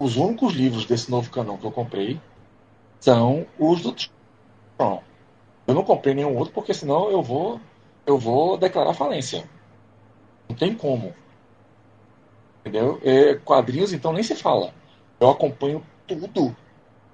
os 0.00 0.16
únicos 0.16 0.54
livros 0.54 0.86
desse 0.86 1.10
novo 1.10 1.30
canão 1.30 1.58
que 1.58 1.66
eu 1.66 1.70
comprei 1.70 2.18
são 2.98 3.46
os 3.58 3.82
do 3.82 3.94
Tron. 4.78 5.02
Eu 5.66 5.74
não 5.74 5.84
comprei 5.84 6.14
nenhum 6.14 6.36
outro 6.36 6.54
porque 6.54 6.72
senão 6.72 7.10
eu 7.10 7.22
vou 7.22 7.60
eu 8.06 8.18
vou 8.18 8.56
declarar 8.56 8.94
falência. 8.94 9.48
Não 10.48 10.56
tem 10.56 10.74
como. 10.74 11.14
Entendeu? 12.60 12.98
É, 13.04 13.34
quadrinhos 13.34 13.92
então 13.92 14.12
nem 14.12 14.22
se 14.22 14.34
fala. 14.34 14.72
Eu 15.20 15.28
acompanho 15.28 15.86
tudo 16.06 16.56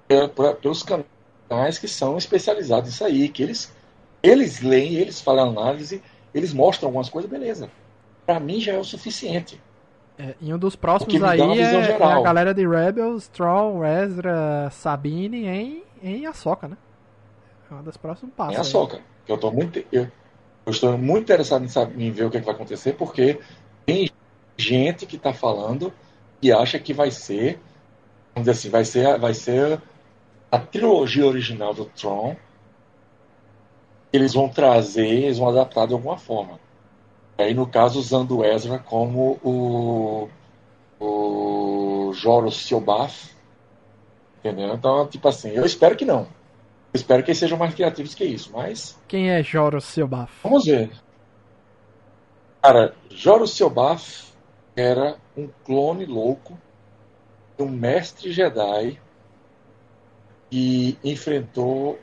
é, 0.07 0.25
pra, 0.27 0.53
pelos 0.53 0.81
canais 0.81 1.77
que 1.77 1.89
são 1.89 2.17
especializados 2.17 2.89
nisso 2.89 3.03
aí, 3.03 3.27
que 3.27 3.43
eles 3.43 3.75
eles 4.23 4.61
leem, 4.61 4.95
eles 4.95 5.21
fazem 5.21 5.43
análise, 5.43 6.01
eles 6.33 6.53
mostram 6.53 6.87
algumas 6.87 7.09
coisas, 7.09 7.29
beleza. 7.29 7.69
Para 8.25 8.39
mim 8.39 8.61
já 8.61 8.73
é 8.73 8.79
o 8.79 8.83
suficiente. 8.83 9.61
É, 10.19 10.33
e 10.41 10.51
um 10.51 10.57
dos 10.57 10.75
próximos 10.75 11.21
aí 11.23 11.39
é, 11.39 11.91
é, 11.91 12.03
a 12.03 12.21
galera 12.21 12.53
de 12.53 12.67
Rebels, 12.67 13.27
Troll, 13.27 13.85
Ezra, 13.85 14.69
Sabine 14.71 15.45
em, 15.45 15.83
em 16.01 16.25
Ahsoka, 16.25 16.67
né? 16.67 16.77
É 17.69 17.73
uma 17.73 17.83
das 17.83 17.97
próximas 17.97 18.33
passos. 18.33 18.55
Em 18.55 18.59
Ahsoka. 18.59 18.99
Que 19.25 19.31
eu 19.31 19.37
tô 19.37 19.51
muito. 19.51 19.77
Eu, 19.91 20.07
eu 20.65 20.71
estou 20.71 20.97
muito 20.97 21.23
interessado 21.23 21.63
em, 21.63 21.67
saber, 21.67 22.01
em 22.01 22.11
ver 22.11 22.25
o 22.25 22.31
que, 22.31 22.37
é 22.37 22.39
que, 22.39 22.45
vai 22.45 22.55
acontecer, 22.55 22.93
porque 22.93 23.39
tem 23.85 24.09
gente 24.57 25.05
que 25.05 25.17
está 25.17 25.33
falando 25.33 25.93
e 26.41 26.51
acha 26.51 26.79
que 26.79 26.93
vai 26.93 27.11
ser. 27.11 27.59
Vamos 28.33 28.47
dizer 28.47 28.51
assim, 28.51 28.69
vai 28.69 28.85
ser, 28.85 29.19
vai 29.19 29.33
ser 29.35 29.81
a 30.51 30.57
trilogia 30.57 31.27
original 31.27 31.73
do 31.75 31.85
Tron. 31.85 32.35
Eles 34.11 34.33
vão 34.33 34.49
trazer, 34.49 35.07
eles 35.07 35.37
vão 35.37 35.49
adaptar 35.49 35.85
de 35.85 35.93
alguma 35.93 36.17
forma. 36.17 36.59
Aí, 37.37 37.53
no 37.53 37.67
caso, 37.67 37.99
usando 37.99 38.37
o 38.37 38.45
Ezra 38.45 38.79
como 38.79 39.39
o, 39.43 40.29
o 40.99 42.11
Siobaf. 42.51 43.35
Entendeu? 44.39 44.73
Então, 44.73 45.07
tipo 45.07 45.27
assim, 45.27 45.49
eu 45.49 45.65
espero 45.65 45.95
que 45.95 46.05
não. 46.05 46.21
Eu 46.93 46.95
espero 46.95 47.23
que 47.23 47.29
eles 47.29 47.37
sejam 47.37 47.57
mais 47.57 47.73
criativos 47.75 48.15
que 48.15 48.23
isso, 48.23 48.51
mas. 48.53 48.97
Quem 49.07 49.29
é 49.29 49.43
Joros 49.43 49.85
Siobaf? 49.85 50.31
Vamos 50.43 50.65
ver. 50.65 50.89
Cara, 52.61 52.95
Joros 53.09 53.51
Siobaf 53.55 54.33
era 54.75 55.17
um 55.35 55.49
clone 55.63 56.05
louco 56.05 56.57
de 57.57 57.63
um 57.63 57.69
mestre 57.69 58.31
Jedi 58.31 58.99
que 60.49 60.97
enfrentou 61.03 61.99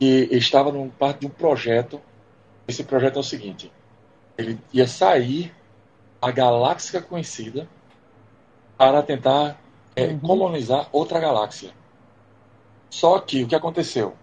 e 0.00 0.28
estava 0.32 0.70
num 0.70 0.88
parte 0.88 1.20
de 1.20 1.26
um 1.26 1.30
projeto. 1.30 2.00
Esse 2.68 2.84
projeto 2.84 3.16
é 3.16 3.20
o 3.20 3.24
seguinte: 3.24 3.72
ele 4.36 4.58
ia 4.72 4.86
sair 4.86 5.54
a 6.20 6.30
galáxia 6.30 7.00
conhecida 7.00 7.68
para 8.76 9.02
tentar 9.02 9.60
é, 9.94 10.06
uhum. 10.06 10.18
colonizar 10.20 10.88
outra 10.92 11.20
galáxia. 11.20 11.72
Só 12.90 13.18
que 13.18 13.42
o 13.42 13.48
que 13.48 13.54
aconteceu? 13.54 14.14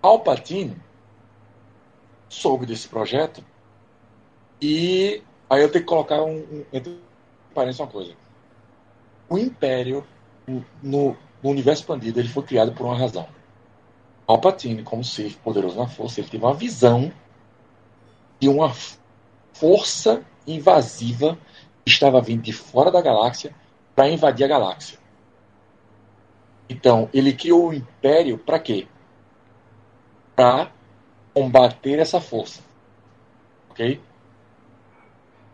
Palpatine 0.00 0.76
soube 2.28 2.66
desse 2.66 2.88
projeto 2.88 3.44
e 4.60 5.22
aí 5.48 5.62
eu 5.62 5.70
tenho 5.70 5.84
que 5.84 5.88
colocar 5.88 6.22
um, 6.22 6.38
um 6.38 6.64
entre 6.72 6.98
parênteses 7.54 7.80
uma 7.80 7.88
coisa. 7.88 8.14
O 9.28 9.38
Império 9.38 10.04
no, 10.82 11.16
no 11.42 11.50
universo 11.50 11.82
expandido 11.82 12.20
ele 12.20 12.28
foi 12.28 12.42
criado 12.42 12.72
por 12.72 12.86
uma 12.86 12.96
razão. 12.96 13.28
Palpatine, 14.26 14.82
como 14.82 15.04
ser 15.04 15.36
poderoso 15.38 15.76
na 15.76 15.86
força, 15.86 16.20
ele 16.20 16.28
teve 16.28 16.44
uma 16.44 16.54
visão 16.54 17.12
de 18.40 18.48
uma 18.48 18.72
força 19.54 20.22
invasiva 20.46 21.38
que 21.84 21.90
estava 21.90 22.20
vindo 22.20 22.42
de 22.42 22.52
fora 22.52 22.90
da 22.90 23.00
galáxia 23.00 23.54
para 23.94 24.08
invadir 24.08 24.44
a 24.44 24.48
galáxia. 24.48 24.98
Então, 26.68 27.08
ele 27.12 27.32
criou 27.32 27.68
o 27.68 27.74
Império 27.74 28.38
para 28.38 28.58
quê? 28.58 28.86
Para 30.34 30.70
combater 31.32 31.98
essa 31.98 32.20
força. 32.20 32.62
Ok? 33.70 34.00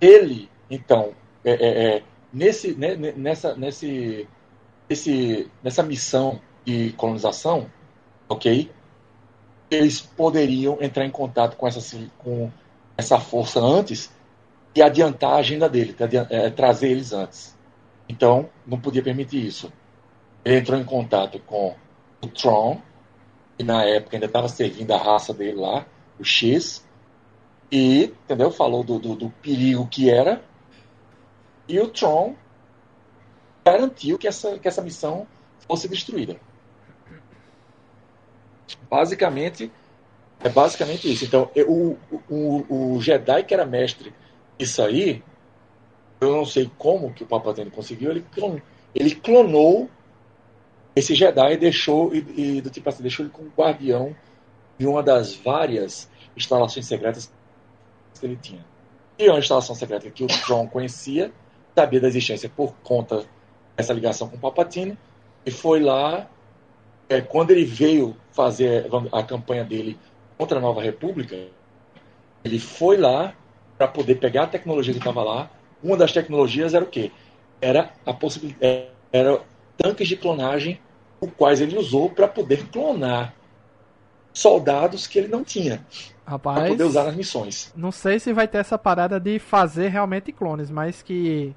Ele, 0.00 0.48
então, 0.70 1.12
é, 1.44 1.52
é, 1.52 1.96
é, 1.96 2.02
nesse, 2.32 2.74
né, 2.74 2.94
nessa, 2.96 3.54
nesse, 3.54 4.26
nesse, 4.88 5.50
nessa 5.62 5.82
missão 5.82 6.40
de 6.64 6.92
colonização, 6.92 7.70
ok? 8.28 8.70
Eles 9.70 10.00
poderiam 10.00 10.78
entrar 10.80 11.04
em 11.04 11.10
contato 11.10 11.56
com 11.56 11.66
essa, 11.66 11.98
com 12.18 12.50
essa 13.00 13.18
força 13.18 13.60
antes 13.60 14.10
e 14.74 14.82
adiantar 14.82 15.32
a 15.32 15.36
agenda 15.36 15.68
dele, 15.68 15.96
é, 16.30 16.50
trazer 16.50 16.90
eles 16.90 17.12
antes. 17.12 17.58
Então, 18.08 18.48
não 18.66 18.80
podia 18.80 19.02
permitir 19.02 19.44
isso. 19.44 19.72
Ele 20.44 20.58
entrou 20.58 20.78
em 20.78 20.84
contato 20.84 21.38
com 21.40 21.74
o 22.20 22.28
Tron, 22.28 22.80
que 23.56 23.64
na 23.64 23.84
época 23.84 24.16
ainda 24.16 24.26
estava 24.26 24.48
servindo 24.48 24.92
a 24.92 24.98
raça 24.98 25.34
dele 25.34 25.58
lá, 25.58 25.86
o 26.18 26.24
X, 26.24 26.86
e, 27.70 28.04
entendeu? 28.24 28.50
Falou 28.50 28.82
do, 28.82 28.98
do, 28.98 29.14
do 29.14 29.30
perigo 29.42 29.86
que 29.86 30.10
era. 30.10 30.42
E 31.68 31.78
o 31.78 31.88
Tron 31.88 32.34
garantiu 33.64 34.18
que 34.18 34.26
essa, 34.26 34.58
que 34.58 34.66
essa 34.66 34.82
missão 34.82 35.26
fosse 35.68 35.88
destruída. 35.88 36.36
Basicamente, 38.88 39.70
é 40.42 40.48
basicamente 40.48 41.10
isso. 41.10 41.24
Então, 41.24 41.50
o, 41.66 41.96
o, 42.28 42.94
o 42.94 43.00
Jedi 43.00 43.44
que 43.44 43.54
era 43.54 43.66
mestre 43.66 44.12
isso 44.58 44.82
aí, 44.82 45.22
eu 46.20 46.36
não 46.36 46.44
sei 46.44 46.70
como 46.78 47.12
que 47.12 47.22
o 47.22 47.26
Palpatine 47.26 47.70
conseguiu, 47.70 48.10
ele, 48.10 48.24
ele 48.94 49.14
clonou 49.14 49.88
esse 50.94 51.14
Jedi 51.14 51.54
e 51.54 51.56
deixou, 51.56 52.14
e, 52.14 52.18
e, 52.36 52.60
do 52.60 52.70
tipo 52.70 52.88
assim, 52.88 53.02
deixou 53.02 53.24
ele 53.24 53.32
como 53.32 53.50
guardião 53.56 54.14
de 54.78 54.86
uma 54.86 55.02
das 55.02 55.34
várias 55.34 56.10
instalações 56.36 56.86
secretas 56.86 57.32
que 58.18 58.26
ele 58.26 58.36
tinha. 58.36 58.64
E 59.18 59.28
uma 59.28 59.38
instalação 59.38 59.74
secreta 59.74 60.10
que 60.10 60.24
o 60.24 60.26
John 60.26 60.66
conhecia, 60.66 61.32
sabia 61.74 62.00
da 62.00 62.08
existência 62.08 62.48
por 62.48 62.74
conta 62.82 63.24
dessa 63.76 63.92
ligação 63.92 64.28
com 64.28 64.36
o 64.36 64.40
Palpatine, 64.40 64.98
e 65.44 65.50
foi 65.50 65.80
lá, 65.80 66.28
é, 67.08 67.20
quando 67.20 67.50
ele 67.50 67.64
veio 67.64 68.16
fazer 68.32 68.88
a 69.12 69.22
campanha 69.22 69.64
dele 69.64 69.98
contra 70.40 70.56
a 70.56 70.60
Nova 70.60 70.82
República, 70.82 71.36
ele 72.42 72.58
foi 72.58 72.96
lá 72.96 73.34
para 73.76 73.86
poder 73.86 74.14
pegar 74.14 74.44
a 74.44 74.46
tecnologia 74.46 74.94
que 74.94 74.98
estava 74.98 75.22
lá. 75.22 75.50
Uma 75.82 75.98
das 75.98 76.12
tecnologias 76.12 76.72
era 76.72 76.82
o 76.82 76.88
quê? 76.88 77.12
Era 77.60 77.90
a 78.06 78.14
possibilidade, 78.14 78.86
era 79.12 79.38
tanques 79.76 80.08
de 80.08 80.16
clonagem, 80.16 80.80
os 81.20 81.28
quais 81.36 81.60
ele 81.60 81.76
usou 81.76 82.08
para 82.08 82.26
poder 82.26 82.66
clonar 82.68 83.34
soldados 84.32 85.06
que 85.06 85.18
ele 85.18 85.28
não 85.28 85.44
tinha. 85.44 85.84
Rapaz, 86.26 86.58
pra 86.58 86.68
poder 86.68 86.84
usar 86.84 87.04
nas 87.04 87.16
missões. 87.16 87.70
Não 87.76 87.92
sei 87.92 88.18
se 88.18 88.32
vai 88.32 88.48
ter 88.48 88.58
essa 88.58 88.78
parada 88.78 89.20
de 89.20 89.38
fazer 89.38 89.88
realmente 89.88 90.32
clones, 90.32 90.70
mas 90.70 91.02
que 91.02 91.54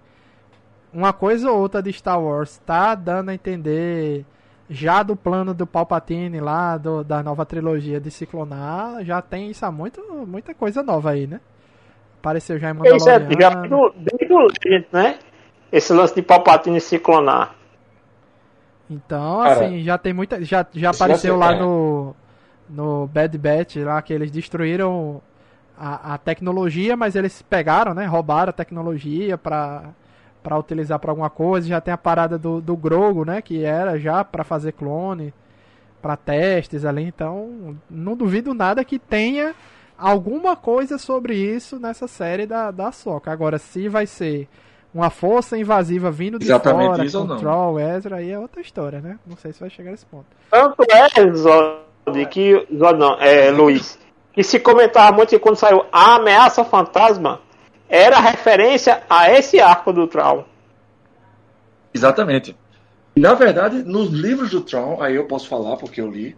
uma 0.92 1.14
coisa 1.14 1.50
ou 1.50 1.58
outra 1.58 1.82
de 1.82 1.94
Star 1.94 2.22
Wars 2.22 2.60
tá 2.66 2.96
dando 2.96 3.30
a 3.30 3.34
entender 3.34 4.26
já 4.74 5.04
do 5.04 5.16
plano 5.16 5.54
do 5.54 5.68
Palpatine 5.68 6.40
lá, 6.40 6.78
do, 6.78 7.04
da 7.04 7.22
nova 7.22 7.46
trilogia 7.46 8.00
de 8.00 8.10
se 8.10 8.26
clonar, 8.26 9.04
já 9.06 9.22
tem 9.22 9.52
isso 9.52 9.64
há 9.66 9.72
muito, 9.72 10.02
muita 10.28 10.54
coisa 10.54 10.82
nova 10.82 11.12
aí, 11.12 11.28
né? 11.28 11.40
Apareceu 12.20 12.58
já 12.58 12.72
em 12.72 12.74
Mandalorian. 12.74 12.98
Isso 12.98 13.10
é, 13.10 13.42
já 13.42 13.50
do, 13.50 13.94
desde 13.96 14.34
o 14.34 14.40
Legend, 14.40 14.88
né? 14.92 15.20
Esse 15.72 15.94
lance 15.94 16.16
de 16.16 16.22
Palpatine 16.22 16.82
se 16.82 16.98
clonar. 16.98 17.56
Então, 18.90 19.42
assim, 19.42 19.60
Cara, 19.60 19.80
já 19.80 19.98
tem 19.98 20.14
muita. 20.14 20.44
Já, 20.44 20.66
já 20.74 20.90
apareceu 20.90 21.38
lá 21.38 21.54
é. 21.54 21.60
no. 21.60 22.16
No 22.70 23.08
Bad 23.08 23.38
Batch, 23.38 23.76
lá 23.76 24.02
que 24.02 24.14
eles 24.14 24.32
destruíram 24.32 25.22
a, 25.78 26.14
a 26.14 26.18
tecnologia, 26.18 26.96
mas 26.96 27.16
eles 27.16 27.42
pegaram, 27.42 27.94
né? 27.94 28.06
Roubaram 28.06 28.50
a 28.50 28.54
tecnologia 28.54 29.38
pra, 29.38 29.90
pra 30.44 30.60
utilizar 30.60 31.00
pra 31.00 31.12
alguma 31.12 31.30
coisa. 31.30 31.68
Já 31.68 31.80
tem 31.80 31.94
a 31.94 31.98
parada 31.98 32.38
do, 32.38 32.60
do 32.60 32.76
Grogo, 32.76 33.24
né? 33.24 33.42
Que 33.42 33.64
era 33.64 33.98
já 33.98 34.24
pra 34.24 34.44
fazer 34.44 34.74
clone, 34.74 35.34
pra 36.02 36.18
testes 36.18 36.84
ali. 36.84 37.04
Então, 37.04 37.78
não 37.90 38.16
duvido 38.16 38.54
nada 38.54 38.84
que 38.84 39.00
tenha 39.00 39.56
alguma 39.98 40.56
coisa 40.56 40.98
sobre 40.98 41.36
isso 41.36 41.80
nessa 41.80 42.08
série 42.08 42.46
da, 42.46 42.70
da 42.70 42.92
Soca. 42.92 43.32
Agora, 43.32 43.58
se 43.58 43.88
vai 43.88 44.06
ser 44.06 44.50
uma 44.94 45.10
força 45.10 45.58
invasiva 45.58 46.12
vindo 46.12 46.38
de 46.38 46.46
Exatamente 46.46 46.92
fora, 46.92 47.06
isso 47.06 47.28
Control, 47.28 47.80
Ezra, 47.80 48.18
aí 48.18 48.32
é 48.32 48.38
outra 48.38 48.62
história, 48.62 49.02
né? 49.02 49.18
Não 49.26 49.36
sei 49.38 49.52
se 49.52 49.60
vai 49.60 49.70
chegar 49.70 49.92
nesse 49.92 50.06
ponto. 50.06 50.26
Tanto 50.52 50.84
é, 50.92 51.34
Zod, 51.34 52.26
que. 52.30 52.68
Zod 52.78 53.00
não, 53.00 53.16
é 53.20 53.50
Luiz. 53.50 53.98
Que 54.34 54.44
se 54.44 54.60
comentava 54.60 55.16
muito 55.16 55.30
que 55.30 55.40
quando 55.40 55.56
saiu 55.56 55.86
a 55.92 56.16
ameaça 56.16 56.64
fantasma, 56.64 57.40
era 57.94 58.20
referência 58.20 59.04
a 59.08 59.30
esse 59.30 59.60
arco 59.60 59.94
do 59.94 60.08
Tron. 60.08 60.44
Exatamente. 61.94 62.58
Na 63.16 63.36
verdade, 63.36 63.84
nos 63.84 64.10
livros 64.10 64.50
do 64.50 64.62
Tron, 64.62 65.00
aí 65.00 65.16
eu 65.16 65.28
posso 65.28 65.48
falar 65.48 65.78
porque 65.78 66.02
eu 66.02 66.10
li. 66.10 66.36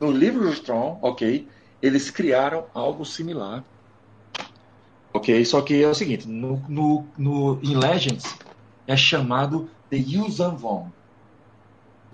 Nos 0.00 0.16
livros 0.16 0.58
do 0.58 0.64
Tron, 0.64 0.98
ok, 1.02 1.46
eles 1.82 2.10
criaram 2.10 2.64
algo 2.72 3.04
similar. 3.04 3.62
Ok? 5.12 5.44
Só 5.44 5.60
que 5.60 5.82
é 5.82 5.86
o 5.86 5.94
seguinte: 5.94 6.26
no, 6.26 6.64
no, 6.66 7.06
no 7.18 7.60
em 7.62 7.76
Legends 7.76 8.34
é 8.86 8.96
chamado 8.96 9.68
The 9.90 9.96
Yuuzhan 9.98 10.54
Vong. 10.54 10.90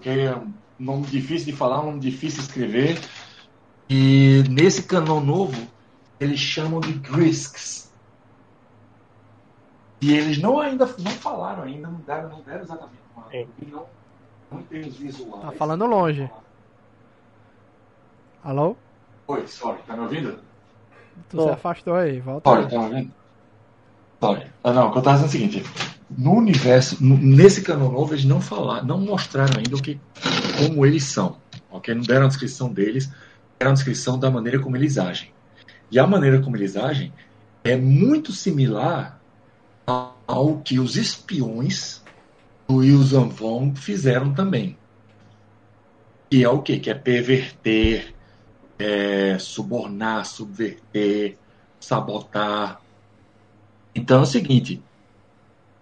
Que 0.01 0.09
é 0.09 0.35
um 0.35 0.53
nome 0.77 1.07
difícil 1.07 1.47
de 1.47 1.57
falar, 1.57 1.81
um 1.81 1.87
nome 1.87 2.01
difícil 2.01 2.41
de 2.41 2.49
escrever. 2.49 3.01
E 3.89 4.43
nesse 4.51 4.83
canão 4.83 5.21
novo, 5.21 5.69
eles 6.19 6.41
chamam 6.41 6.81
de 6.81 6.93
Grisks. 6.93 7.90
E 10.01 10.15
eles 10.15 10.39
não 10.39 10.59
ainda 10.59 10.87
não 10.99 11.11
falaram 11.11 11.65
ainda, 11.65 11.89
não 11.89 12.01
deram, 12.01 12.29
não 12.31 12.41
deram 12.41 12.63
exatamente 12.63 13.03
uma, 13.15 13.27
não, 13.71 13.87
não 14.51 14.63
tem 14.63 14.81
os 14.81 14.97
visuais. 14.97 15.43
Tá 15.43 15.53
falando 15.53 15.87
longe. 15.87 16.31
Alô? 18.43 18.77
Oi, 19.29 19.47
sorry, 19.47 19.79
tá 19.87 19.95
me 19.95 20.01
ouvindo? 20.01 20.39
Tu 21.29 21.39
oh. 21.39 21.45
se 21.45 21.51
afastou 21.51 21.95
aí, 21.95 22.19
volta. 22.19 22.49
Sorry, 22.49 22.63
tá 22.69 22.79
me 22.79 22.85
ouvindo? 22.85 23.13
Sorry. 24.21 24.47
Ah, 24.65 24.73
não, 24.73 24.89
o 24.89 24.93
que 24.93 24.99
eu 24.99 25.03
tava 25.03 25.19
dizendo 25.19 25.45
é 25.45 25.47
o 25.47 25.53
seguinte: 25.53 25.91
no 26.17 26.33
universo, 26.35 26.97
nesse 27.03 27.63
canal 27.63 27.93
novo, 27.93 28.15
eles 28.15 28.25
não 28.25 28.41
falaram, 28.41 28.87
não 28.87 28.99
mostraram 28.99 29.59
ainda 29.59 29.77
o 29.77 29.83
que, 29.83 30.01
como 30.57 30.87
eles 30.87 31.05
são. 31.05 31.37
Ok? 31.71 31.95
Não 31.95 32.03
deram 32.03 32.25
a 32.25 32.29
descrição 32.29 32.73
deles, 32.73 33.13
deram 33.59 33.73
a 33.73 33.75
descrição 33.75 34.19
da 34.19 34.31
maneira 34.31 34.59
como 34.59 34.77
eles 34.77 34.97
agem. 34.97 35.31
E 35.91 35.99
a 35.99 36.07
maneira 36.07 36.41
como 36.41 36.57
eles 36.57 36.77
agem 36.77 37.13
é 37.63 37.77
muito 37.77 38.33
similar 38.33 39.20
ao 40.27 40.59
que 40.59 40.79
os 40.79 40.97
espiões 40.97 42.03
do 42.69 42.77
Wilson 42.77 43.29
Von 43.29 43.75
fizeram 43.75 44.33
também. 44.33 44.77
Que 46.31 46.45
é 46.45 46.49
o 46.49 46.63
quê? 46.63 46.79
Que 46.79 46.91
é 46.91 46.95
perverter, 46.95 48.15
é, 48.79 49.39
subornar, 49.39 50.25
subverter, 50.25 51.37
sabotar. 51.81 52.81
Então 53.95 54.21
é 54.21 54.23
o 54.23 54.27
seguinte: 54.27 54.83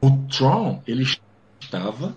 o 0.01 0.11
Tron 0.29 0.83
ele 0.87 1.05
estava, 1.61 2.17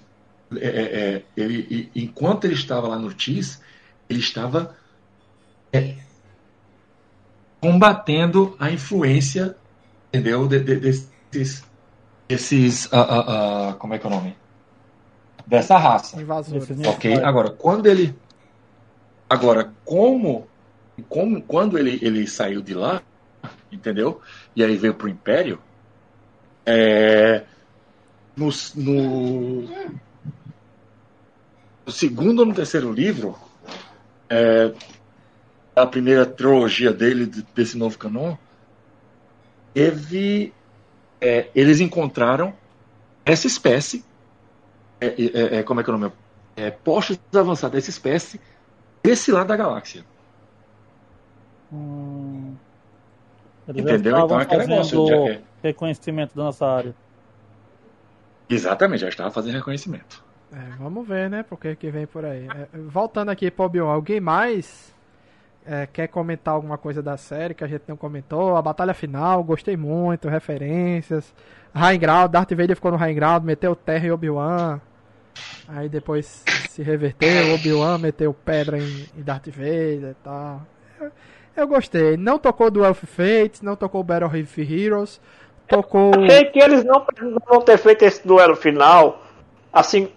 é, 0.56 0.68
é, 0.68 1.16
é 1.16 1.24
ele, 1.36 1.92
enquanto 1.94 2.46
ele 2.46 2.54
estava 2.54 2.88
lá 2.88 2.98
no 2.98 3.14
TIS, 3.14 3.62
ele 4.10 4.20
estava 4.20 4.76
é, 5.74 5.98
combatendo 7.60 8.56
a 8.60 8.72
influência, 8.72 9.56
entendeu? 10.08 10.48
De, 10.48 10.60
de, 10.60 10.76
desses, 10.76 11.64
desses 12.32 12.86
uh, 12.86 12.96
uh, 12.96 13.72
uh, 13.72 13.76
como 13.76 13.94
é 13.94 14.00
que 14.00 14.06
é 14.06 14.10
o 14.10 14.14
nome? 14.14 14.38
Dessa 15.46 15.78
raça. 15.78 16.22
Invasores. 16.22 16.70
Ok. 16.88 17.22
Agora, 17.22 17.50
quando 17.50 17.88
ele, 17.88 18.16
agora 19.30 19.74
como 19.84 20.48
como, 21.10 21.42
quando 21.42 21.78
ele, 21.78 22.00
ele 22.02 22.28
saiu 22.28 22.62
de 22.62 22.74
lá, 22.74 23.02
entendeu? 23.72 24.22
E 24.56 24.64
aí 24.64 24.76
veio 24.78 24.94
pro 24.94 25.10
Império, 25.10 25.60
é, 26.66 27.44
no, 28.36 28.50
no, 28.76 29.62
no 31.86 31.92
segundo 31.92 32.40
ou 32.40 32.46
no 32.46 32.54
terceiro 32.54 32.92
livro, 32.92 33.38
é, 34.30 34.74
a 35.76 35.86
primeira 35.88 36.26
trilogia 36.26 36.94
dele, 36.94 37.26
desse 37.56 37.78
novo 37.78 37.98
canon, 37.98 38.36
teve. 39.74 40.54
É, 41.22 41.50
eles 41.54 41.80
encontraram 41.80 42.54
essa 43.24 43.48
espécie. 43.48 44.04
É, 45.00 45.08
é, 45.08 45.58
é 45.60 45.64
como 45.64 45.80
é 45.80 45.84
que 45.84 45.90
é 45.90 45.94
o 45.94 45.98
nome? 45.98 46.14
É, 46.56 46.72
postos 46.72 47.20
avançados 47.34 47.76
dessa 47.76 47.90
espécie 47.90 48.42
desse 49.04 49.32
lado 49.32 49.48
da 49.48 49.56
galáxia. 49.56 50.04
Hum, 51.72 52.56
Entendeu? 53.68 54.18
Então 54.18 54.40
é 54.40 54.44
aquele 54.44 54.68
negócio. 54.68 55.08
Já, 55.08 55.40
reconhecimento 55.64 56.36
da 56.36 56.44
nossa 56.44 56.66
área. 56.66 56.96
Exatamente, 58.50 59.02
já 59.02 59.10
estava 59.10 59.32
fazendo 59.32 59.56
reconhecimento. 59.56 60.24
É, 60.52 60.76
vamos 60.78 61.08
ver, 61.08 61.30
né? 61.30 61.44
Porque 61.44 61.76
que 61.76 61.90
vem 61.90 62.06
por 62.06 62.26
aí. 62.26 62.48
É, 62.48 62.68
voltando 62.78 63.30
aqui 63.30 63.50
para 63.50 63.66
o 63.66 63.86
alguém 63.86 64.20
mais 64.20 64.94
é, 65.66 65.88
quer 65.92 66.08
comentar 66.08 66.54
alguma 66.54 66.78
coisa 66.78 67.02
da 67.02 67.18
série 67.18 67.54
que 67.54 67.64
a 67.64 67.68
gente 67.68 67.84
não 67.88 67.98
comentou? 67.98 68.56
A 68.56 68.62
batalha 68.62 68.94
final, 68.94 69.44
gostei 69.44 69.78
muito, 69.78 70.28
referências. 70.28 71.34
Ground, 72.00 72.32
Darth 72.32 72.52
Vader 72.52 72.76
ficou 72.76 72.92
no 72.92 72.98
Ground, 72.98 73.44
meteu 73.44 73.76
Terra 73.76 74.08
e 74.08 74.12
Obi-Wan. 74.12 74.82
Aí 75.68 75.88
depois 75.88 76.44
se 76.70 76.84
reverteu, 76.84 77.54
Obi-Wan 77.56 77.98
meteu 77.98 78.34
pedra 78.34 78.78
em, 78.78 79.08
em 79.18 79.22
Darth 79.22 79.48
Vader 79.48 80.12
e 80.12 80.16
tal. 80.24 80.62
Eu, 81.56 81.68
gostei. 81.68 82.18
Não 82.18 82.40
tocou 82.40 82.72
do 82.72 82.84
Elf 82.84 83.04
Fates, 83.04 83.62
não 83.62 83.76
tocou 83.76 84.04
Battle 84.04 84.30
of 84.30 84.62
Heroes. 84.62 85.22
Tocou. 85.68 86.14
Eu 86.16 86.24
achei 86.26 86.46
que 86.46 86.60
eles 86.60 86.84
não 86.84 87.02
precisam 87.02 87.62
ter 87.66 87.78
feito 87.78 88.04
esse 88.04 88.26
duelo 88.28 88.56
final 88.56 89.22
assim 89.72 90.10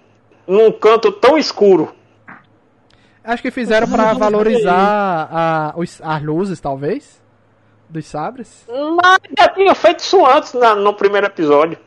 num 0.47 0.73
canto 0.73 1.13
tão 1.13 1.39
escuro. 1.39 1.95
Acho 3.25 3.43
que 3.43 3.51
fizeram 3.51 3.89
para 3.89 4.13
valorizar 4.13 5.29
a, 5.33 5.73
os, 5.77 5.99
as 6.03 6.23
luzes, 6.23 6.61
talvez, 6.61 7.23
dos 7.89 8.05
sabres. 8.05 8.67
Mas 8.69 9.19
já 9.39 9.49
tinha 9.49 9.75
feito 9.75 10.01
isso 10.01 10.25
antes 10.27 10.53
na, 10.53 10.75
no 10.75 10.93
primeiro 10.93 11.27
episódio. 11.27 11.79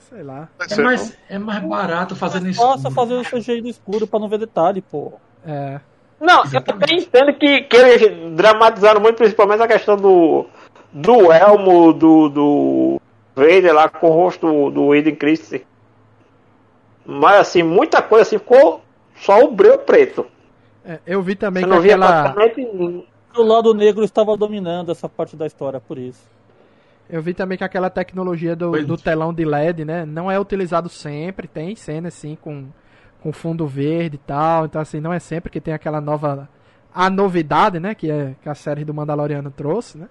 Sei 0.00 0.22
lá. 0.22 0.48
É 0.70 0.76
mais, 0.82 1.16
é 1.28 1.38
mais 1.38 1.62
barato 1.62 2.14
fazendo 2.16 2.48
isso. 2.48 2.60
Posso 2.60 2.90
fazer 2.90 3.14
o 3.14 3.22
CGI 3.22 3.62
no 3.62 3.68
escuro 3.68 4.06
para 4.06 4.20
não 4.20 4.28
ver 4.28 4.38
detalhe, 4.38 4.82
pô. 4.82 5.14
É. 5.44 5.80
Não, 6.20 6.44
Exatamente. 6.44 6.54
eu 6.54 6.62
também 6.62 6.98
entendo 6.98 7.34
que, 7.34 7.62
que 7.62 7.76
eles 7.76 8.36
dramatizaram 8.36 9.00
muito, 9.00 9.16
principalmente 9.16 9.62
a 9.62 9.68
questão 9.68 9.96
do, 9.96 10.46
do 10.92 11.32
elmo 11.32 11.92
do, 11.92 12.28
do 12.28 13.00
Vader 13.34 13.74
lá 13.74 13.88
com 13.88 14.08
o 14.08 14.12
rosto 14.12 14.70
do 14.70 14.94
Eden 14.94 15.14
Christie. 15.14 15.66
Mas 17.04 17.40
assim, 17.40 17.62
muita 17.62 18.02
coisa 18.02 18.22
assim 18.22 18.38
ficou 18.38 18.82
só 19.16 19.44
o 19.44 19.52
breu 19.52 19.78
preto. 19.78 20.26
É, 20.84 21.00
eu 21.06 21.22
vi 21.22 21.34
também 21.34 21.64
Você 21.64 21.88
que 21.88 21.92
aquela... 21.92 22.34
O 23.36 23.42
lado 23.42 23.74
negro 23.74 24.02
estava 24.02 24.34
dominando 24.36 24.90
essa 24.90 25.08
parte 25.08 25.36
da 25.36 25.46
história, 25.46 25.78
por 25.78 25.98
isso. 25.98 26.24
Eu 27.08 27.22
vi 27.22 27.34
também 27.34 27.56
que 27.56 27.64
aquela 27.64 27.90
tecnologia 27.90 28.56
do, 28.56 28.72
do 28.84 28.96
telão 28.96 29.32
de 29.32 29.44
LED, 29.44 29.84
né, 29.84 30.04
não 30.04 30.30
é 30.30 30.40
utilizado 30.40 30.88
sempre, 30.88 31.46
tem 31.46 31.76
cena 31.76 32.08
assim 32.08 32.36
com, 32.40 32.66
com 33.22 33.32
fundo 33.32 33.66
verde 33.66 34.16
e 34.16 34.18
tal, 34.18 34.64
então 34.64 34.80
assim, 34.80 35.00
não 35.00 35.12
é 35.12 35.18
sempre 35.18 35.50
que 35.50 35.60
tem 35.60 35.72
aquela 35.72 36.00
nova 36.00 36.48
a 36.92 37.10
novidade, 37.10 37.78
né, 37.78 37.94
que 37.94 38.10
é 38.10 38.34
que 38.42 38.48
a 38.48 38.54
série 38.54 38.84
do 38.84 38.94
Mandaloriano 38.94 39.50
trouxe, 39.50 39.98
né? 39.98 40.08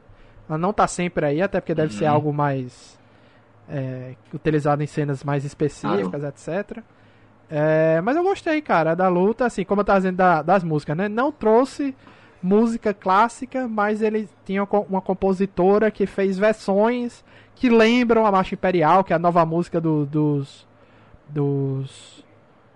Ela 0.48 0.58
não 0.60 0.72
tá 0.72 0.86
sempre 0.86 1.26
aí, 1.26 1.42
até 1.42 1.60
porque 1.60 1.74
deve 1.74 1.92
uhum. 1.94 2.00
ser 2.00 2.06
algo 2.06 2.32
mais 2.32 3.00
é, 3.68 4.14
utilizado 4.32 4.84
em 4.84 4.88
cenas 4.88 5.24
mais 5.24 5.44
específicas, 5.44 6.22
claro. 6.22 6.28
etc. 6.28 6.84
É, 7.50 8.02
mas 8.02 8.16
eu 8.16 8.24
gostei, 8.24 8.62
cara, 8.62 8.96
da 8.96 9.08
luta, 9.08 9.46
assim, 9.46 9.64
como 9.64 9.82
eu 9.82 9.86
tava 9.86 10.00
dizendo 10.00 10.18
da, 10.18 10.42
das 10.42 10.64
músicas, 10.64 10.98
né? 10.98 11.08
Não 11.08 11.32
trouxe 11.32 11.96
música 12.42 12.94
clássica, 12.94 13.68
mas 13.68 14.02
ele 14.02 14.30
tinha 14.46 14.64
uma 14.64 15.02
compositora 15.02 15.90
que 15.90 16.06
fez 16.06 16.38
versões 16.38 17.24
que 17.56 17.70
lembram 17.70 18.26
a 18.26 18.32
Marcha 18.32 18.56
Imperial, 18.56 19.04
que 19.04 19.14
é 19.14 19.16
a 19.16 19.20
nova 19.20 19.46
música 19.46 19.80
do, 19.80 20.06
dos. 20.06 20.68
dos. 21.28 22.24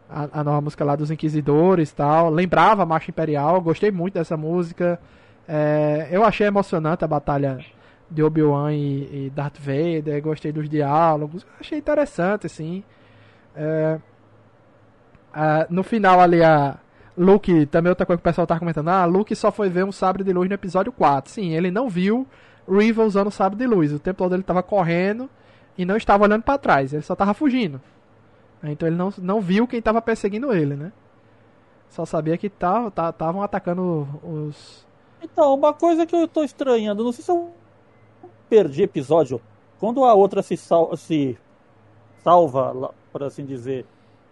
A, 0.09 0.39
a, 0.39 0.43
nova 0.43 0.61
música 0.61 0.83
lá 0.83 0.95
dos 0.95 1.11
Inquisidores 1.11 1.91
tal. 1.91 2.29
Lembrava 2.29 2.83
a 2.83 2.85
Marcha 2.85 3.11
Imperial, 3.11 3.61
gostei 3.61 3.91
muito 3.91 4.15
dessa 4.15 4.35
música. 4.35 4.99
É, 5.47 6.07
eu 6.11 6.23
achei 6.23 6.47
emocionante 6.47 7.03
a 7.03 7.07
batalha 7.07 7.59
de 8.09 8.23
Obi-Wan 8.23 8.73
e, 8.73 9.25
e, 9.27 9.31
Darth 9.35 9.59
Vader, 9.59 10.21
gostei 10.21 10.51
dos 10.51 10.67
diálogos, 10.67 11.45
achei 11.59 11.77
interessante, 11.77 12.47
assim. 12.47 12.83
É, 13.55 13.99
Uh, 15.30 15.65
no 15.69 15.84
final 15.84 16.19
ali 16.19 16.43
a 16.43 16.77
Luke, 17.18 17.65
também 17.68 17.89
outra 17.89 18.06
coisa 18.06 18.18
que 18.18 18.23
o 18.27 18.30
pessoal 18.30 18.47
tá 18.47 18.57
comentando, 18.57 18.88
ah, 18.88 19.06
Luke 19.06 19.35
só 19.35 19.51
foi 19.51 19.69
ver 19.69 19.84
um 19.84 19.91
sabre 19.91 20.23
de 20.23 20.31
luz 20.31 20.47
no 20.47 20.56
episódio 20.56 20.91
4. 20.91 21.31
Sim, 21.31 21.53
ele 21.53 21.69
não 21.69 21.89
viu 21.89 22.26
Riva 22.68 23.03
usando 23.03 23.27
o 23.27 23.31
sabre 23.31 23.57
de 23.57 23.68
luz. 23.68 23.91
O 23.91 23.99
tempo 23.99 24.18
todo 24.18 24.34
ele 24.34 24.43
tava 24.43 24.64
correndo 24.64 25.30
e 25.77 25.85
não 25.85 25.97
estava 25.97 26.23
olhando 26.23 26.43
para 26.43 26.57
trás, 26.57 26.93
ele 26.93 27.01
só 27.01 27.15
tava 27.15 27.34
fugindo. 27.34 27.81
Então 28.64 28.88
ele 28.88 28.97
não, 28.97 29.14
não 29.18 29.41
viu 29.41 29.68
quem 29.68 29.81
tava 29.81 30.01
perseguindo 30.01 30.53
ele, 30.53 30.76
né? 30.76 30.91
Só 31.89 32.06
sabia 32.06 32.38
que 32.38 32.47
estavam 32.47 32.91
tá, 32.91 33.14
atacando 33.43 34.07
os. 34.23 34.85
Então, 35.22 35.53
uma 35.53 35.73
coisa 35.73 36.06
que 36.06 36.15
eu 36.15 36.27
tô 36.27 36.43
estranhando, 36.43 37.03
não 37.03 37.11
sei 37.11 37.23
se 37.23 37.31
eu 37.31 37.51
perdi 38.49 38.84
episódio. 38.84 39.41
Quando 39.80 40.03
a 40.03 40.14
outra 40.14 40.41
se, 40.41 40.56
sal 40.56 40.95
se 40.95 41.38
salva, 42.23 42.93
por 43.11 43.23
assim 43.23 43.45
dizer, 43.45 43.85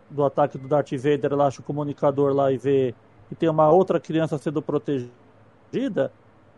do 0.10 0.24
ataque 0.24 0.58
do 0.58 0.68
Darth 0.68 0.92
Vader, 0.92 1.32
ela 1.32 1.48
acha 1.48 1.62
o 1.62 1.64
comunicador 1.64 2.34
lá 2.34 2.52
e 2.52 2.58
vê 2.58 2.96
que 3.30 3.36
tem 3.36 3.50
uma 3.50 3.70
outra 3.70 4.00
criança 4.00 4.38
sendo 4.38 4.62
protegida, 4.62 6.12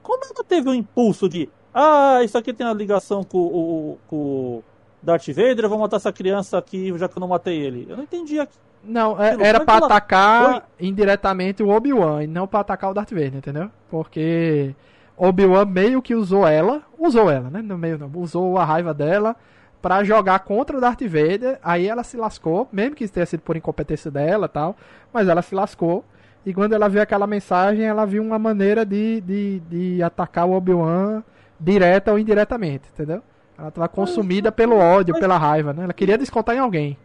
como 0.03 0.23
ela 0.23 0.43
teve 0.47 0.69
o 0.69 0.73
impulso 0.73 1.27
de 1.27 1.49
ah, 1.73 2.19
isso 2.23 2.37
aqui 2.37 2.53
tem 2.53 2.65
uma 2.65 2.73
ligação 2.73 3.23
com, 3.23 3.37
o, 3.37 3.97
com 4.07 4.63
Darth 5.01 5.27
Vader, 5.27 5.65
eu 5.65 5.69
vou 5.69 5.79
matar 5.79 5.97
essa 5.97 6.11
criança 6.11 6.57
aqui 6.57 6.95
já 6.97 7.07
que 7.07 7.17
eu 7.17 7.21
não 7.21 7.27
matei 7.27 7.59
ele. 7.59 7.85
Eu 7.89 7.97
não 7.97 8.03
entendi 8.03 8.39
aqui. 8.39 8.57
Não, 8.83 9.21
é, 9.21 9.35
era 9.41 9.63
para 9.65 9.85
atacar 9.85 10.67
indiretamente 10.79 11.61
o 11.61 11.69
Obi-Wan 11.69 12.23
e 12.23 12.27
não 12.27 12.47
para 12.47 12.61
atacar 12.61 12.91
o 12.91 12.93
Darth 12.93 13.11
Vader, 13.11 13.35
entendeu? 13.35 13.69
Porque 13.89 14.73
Obi-Wan 15.17 15.65
meio 15.65 16.01
que 16.01 16.15
usou 16.15 16.47
ela, 16.47 16.81
usou 16.97 17.29
ela, 17.29 17.49
né? 17.49 17.61
No 17.61 17.77
meio 17.77 17.97
não, 17.97 18.09
usou 18.15 18.57
a 18.57 18.63
raiva 18.63 18.93
dela 18.93 19.35
para 19.81 20.03
jogar 20.03 20.39
contra 20.39 20.77
o 20.77 20.81
Darth 20.81 21.01
Vader. 21.03 21.59
Aí 21.63 21.87
ela 21.87 22.03
se 22.03 22.17
lascou, 22.17 22.67
mesmo 22.71 22.95
que 22.95 23.07
tenha 23.07 23.25
sido 23.25 23.41
por 23.41 23.55
incompetência 23.55 24.11
dela 24.11 24.47
tal, 24.47 24.75
mas 25.13 25.27
ela 25.27 25.41
se 25.41 25.55
lascou. 25.55 26.03
E 26.45 26.53
quando 26.53 26.73
ela 26.73 26.87
viu 26.87 27.01
aquela 27.01 27.27
mensagem, 27.27 27.85
ela 27.85 28.05
viu 28.05 28.23
uma 28.23 28.39
maneira 28.39 28.85
de, 28.85 29.21
de, 29.21 29.59
de 29.61 30.03
atacar 30.03 30.47
o 30.47 30.53
Obi-Wan 30.53 31.23
direta 31.59 32.11
ou 32.11 32.19
indiretamente, 32.19 32.89
entendeu? 32.93 33.21
Ela 33.57 33.67
estava 33.67 33.89
consumida 33.89 34.51
pelo 34.51 34.77
ódio, 34.77 35.19
pela 35.19 35.37
raiva, 35.37 35.73
né? 35.73 35.83
Ela 35.83 35.93
queria 35.93 36.17
descontar 36.17 36.55
em 36.55 36.59
alguém. 36.59 36.97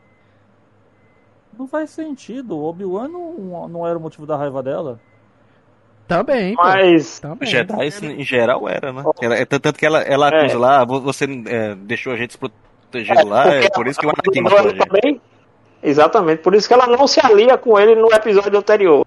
Não 1.58 1.66
faz 1.66 1.90
sentido. 1.90 2.56
O 2.56 2.64
Obi-Wan 2.64 3.08
não, 3.08 3.68
não 3.68 3.86
era 3.86 3.98
o 3.98 4.00
motivo 4.00 4.24
da 4.24 4.36
raiva 4.36 4.62
dela. 4.62 5.00
Também. 6.06 6.54
Mas. 6.54 7.20
Também. 7.20 7.48
Jedi 7.48 7.88
em 8.02 8.22
geral 8.22 8.68
era, 8.68 8.92
né? 8.92 9.02
Era, 9.20 9.46
tanto 9.46 9.78
que 9.78 9.86
ela, 9.86 10.00
ela 10.02 10.28
é. 10.28 10.38
acusa 10.38 10.58
lá, 10.58 10.84
você 10.84 11.24
é, 11.46 11.74
deixou 11.74 12.12
a 12.12 12.16
gente 12.16 12.34
se 12.34 12.38
proteger 12.38 13.18
é, 13.18 13.24
lá, 13.24 13.46
é 13.46 13.70
por 13.70 13.86
isso 13.86 13.98
que 13.98 14.06
o 14.06 14.10
Anakin 14.10 14.42
matou 14.42 14.58
a 14.58 14.62
gente. 14.62 14.86
Também, 14.86 15.20
exatamente, 15.82 16.42
por 16.42 16.54
isso 16.54 16.68
que 16.68 16.74
ela 16.74 16.86
não 16.86 17.06
se 17.06 17.20
alia 17.24 17.56
com 17.56 17.78
ele 17.78 17.94
no 17.94 18.12
episódio 18.12 18.58
anterior. 18.58 19.06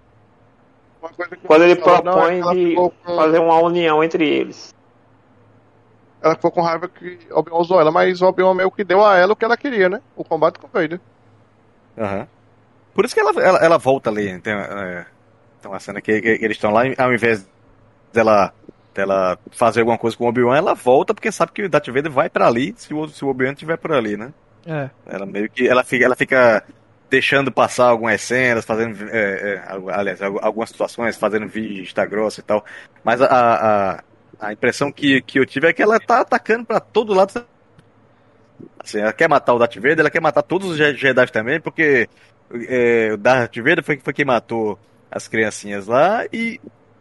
Quando 1.46 1.64
ele 1.64 1.76
propõe 1.76 2.40
não, 2.40 2.52
de 2.52 2.74
com... 2.74 2.92
fazer 3.04 3.38
uma 3.38 3.60
união 3.60 4.02
entre 4.02 4.28
eles. 4.28 4.74
Ela 6.20 6.34
ficou 6.34 6.50
com 6.50 6.62
raiva 6.62 6.88
que 6.88 7.18
Obi-Wan 7.30 7.60
usou 7.60 7.80
ela, 7.80 7.92
mas 7.92 8.20
Obi-Wan 8.20 8.54
meio 8.54 8.70
que 8.72 8.82
deu 8.82 9.04
a 9.04 9.16
ela 9.16 9.32
o 9.32 9.36
que 9.36 9.44
ela 9.44 9.56
queria, 9.56 9.88
né? 9.88 10.00
O 10.16 10.24
combate 10.24 10.58
com 10.58 10.66
o 10.66 10.70
Vader. 10.70 11.00
Aham. 11.96 12.18
Uhum. 12.18 12.26
Por 12.92 13.04
isso 13.04 13.14
que 13.14 13.20
ela, 13.20 13.30
ela, 13.40 13.58
ela 13.58 13.78
volta 13.78 14.10
ali. 14.10 14.40
Tem, 14.40 14.52
é, 14.52 15.06
então 15.58 15.74
a 15.74 15.80
cena 15.80 16.00
que, 16.00 16.20
que 16.20 16.28
eles 16.28 16.56
estão 16.56 16.70
lá, 16.70 16.82
ao 16.96 17.12
invés 17.12 17.48
dela, 18.12 18.52
dela 18.94 19.38
fazer 19.50 19.80
alguma 19.80 19.98
coisa 19.98 20.16
com 20.16 20.24
o 20.24 20.28
Obi-Wan, 20.28 20.56
ela 20.56 20.74
volta 20.74 21.14
porque 21.14 21.32
sabe 21.32 21.52
que 21.52 21.62
o 21.62 21.68
Darth 21.68 21.88
Vader 21.88 22.10
vai 22.10 22.30
para 22.30 22.46
ali 22.46 22.74
se 22.76 22.92
o, 22.94 23.08
se 23.08 23.24
o 23.24 23.28
Obi-Wan 23.28 23.52
estiver 23.52 23.76
por 23.76 23.92
ali, 23.92 24.16
né? 24.16 24.32
É. 24.66 24.90
Ela 25.06 25.26
meio 25.26 25.48
que. 25.48 25.66
Ela 25.66 25.82
fica, 25.82 26.04
ela 26.04 26.16
fica 26.16 26.64
deixando 27.08 27.50
passar 27.50 27.86
algumas 27.86 28.20
cenas, 28.20 28.64
fazendo. 28.64 29.08
É, 29.10 29.54
é, 29.54 29.62
aliás, 29.92 30.20
algumas 30.22 30.68
situações, 30.68 31.16
fazendo 31.16 31.48
vista 31.48 32.04
grossa 32.04 32.40
e 32.40 32.42
tal. 32.42 32.64
Mas 33.02 33.22
a, 33.22 33.26
a, 33.26 34.04
a 34.40 34.52
impressão 34.52 34.92
que, 34.92 35.22
que 35.22 35.38
eu 35.38 35.46
tive 35.46 35.68
é 35.68 35.72
que 35.72 35.82
ela 35.82 35.98
tá 35.98 36.20
atacando 36.20 36.66
para 36.66 36.80
todo 36.80 37.14
lado. 37.14 37.46
Assim, 38.78 38.98
ela 39.00 39.12
quer 39.12 39.28
matar 39.28 39.54
o 39.54 39.58
Darth 39.58 39.76
Vader, 39.76 40.00
ela 40.00 40.10
quer 40.10 40.20
matar 40.20 40.42
todos 40.42 40.68
os 40.70 40.76
Jedi 40.76 41.26
também, 41.32 41.60
porque 41.60 42.08
é, 42.68 43.10
o 43.12 43.16
Darth 43.16 43.56
Vader 43.56 43.82
foi, 43.82 43.98
foi 43.98 44.12
quem 44.12 44.24
matou 44.24 44.78
as 45.10 45.28
criancinhas 45.28 45.86
lá 45.86 46.24
e 46.32 46.60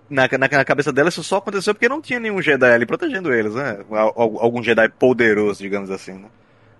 na, 0.09 0.27
na, 0.31 0.47
na, 0.47 0.65
cabeça 0.65 0.91
dela 0.93 1.09
isso 1.09 1.23
só 1.23 1.37
aconteceu 1.37 1.73
porque 1.73 1.89
não 1.89 2.01
tinha 2.01 2.19
nenhum 2.19 2.41
Jedi 2.41 2.71
ali 2.71 2.85
protegendo 2.85 3.33
eles, 3.33 3.53
né? 3.53 3.79
Algum 4.15 4.63
Jedi 4.63 4.89
poderoso, 4.89 5.61
digamos 5.61 5.91
assim, 5.91 6.13
né? 6.13 6.29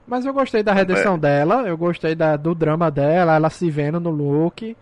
Mas 0.08 0.26
eu 0.26 0.34
gostei 0.34 0.64
da 0.64 0.74
redenção 0.74 1.16
é. 1.16 1.18
dela, 1.18 1.68
eu 1.68 1.78
gostei 1.78 2.16
da, 2.16 2.38
do 2.38 2.56
drama 2.56 2.90
dela, 2.90 3.36
ela 3.36 3.50
se 3.50 3.70
vendo 3.70 4.00
no 4.00 4.10
look. 4.10 4.76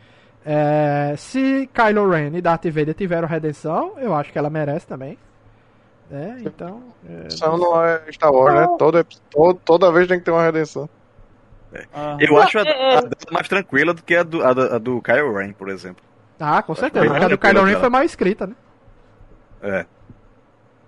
É, 0.46 1.16
se 1.18 1.68
Kylo 1.74 2.08
Ren 2.08 2.38
e 2.38 2.42
Darth 2.42 2.66
Vader 2.66 2.94
tiveram 2.94 3.28
redenção, 3.28 3.94
eu 3.98 4.14
acho 4.14 4.32
que 4.32 4.38
ela 4.38 4.52
merece 4.52 4.86
também. 4.86 5.18
É, 6.12 6.36
então. 6.42 6.84
É, 7.10 7.14
Redenção 7.14 7.58
não 7.58 7.84
é 7.84 8.04
Star 8.12 8.32
Wars, 8.32 8.54
né? 8.54 8.76
Toda, 8.78 9.04
toda, 9.32 9.60
toda 9.66 9.92
vez 9.92 10.08
tem 10.08 10.20
que 10.20 10.26
ter 10.26 10.32
uma 10.32 10.44
redenção. 10.44 10.88
Ah, 11.92 12.18
Eu 12.20 12.38
acho 12.38 12.60
a, 12.60 12.62
é- 12.62 12.98
a 12.98 13.02
dela 13.02 13.12
mais 13.32 13.48
tranquila 13.50 13.94
do 13.94 14.04
que 14.04 14.16
a 14.16 14.22
do, 14.22 14.44
a 14.44 14.50
a 14.50 14.78
do 14.78 15.02
Kylo 15.02 15.34
Ren, 15.36 15.52
por 15.54 15.70
exemplo. 15.70 16.04
Ah, 16.40 16.62
com 16.62 16.76
certeza. 16.76 17.16
A 17.16 17.28
do 17.28 17.38
Kylo 17.38 17.64
Ren 17.64 17.80
foi 17.80 17.90
mal 17.90 18.04
escrita, 18.04 18.48
né? 18.48 18.54
É. 19.62 19.86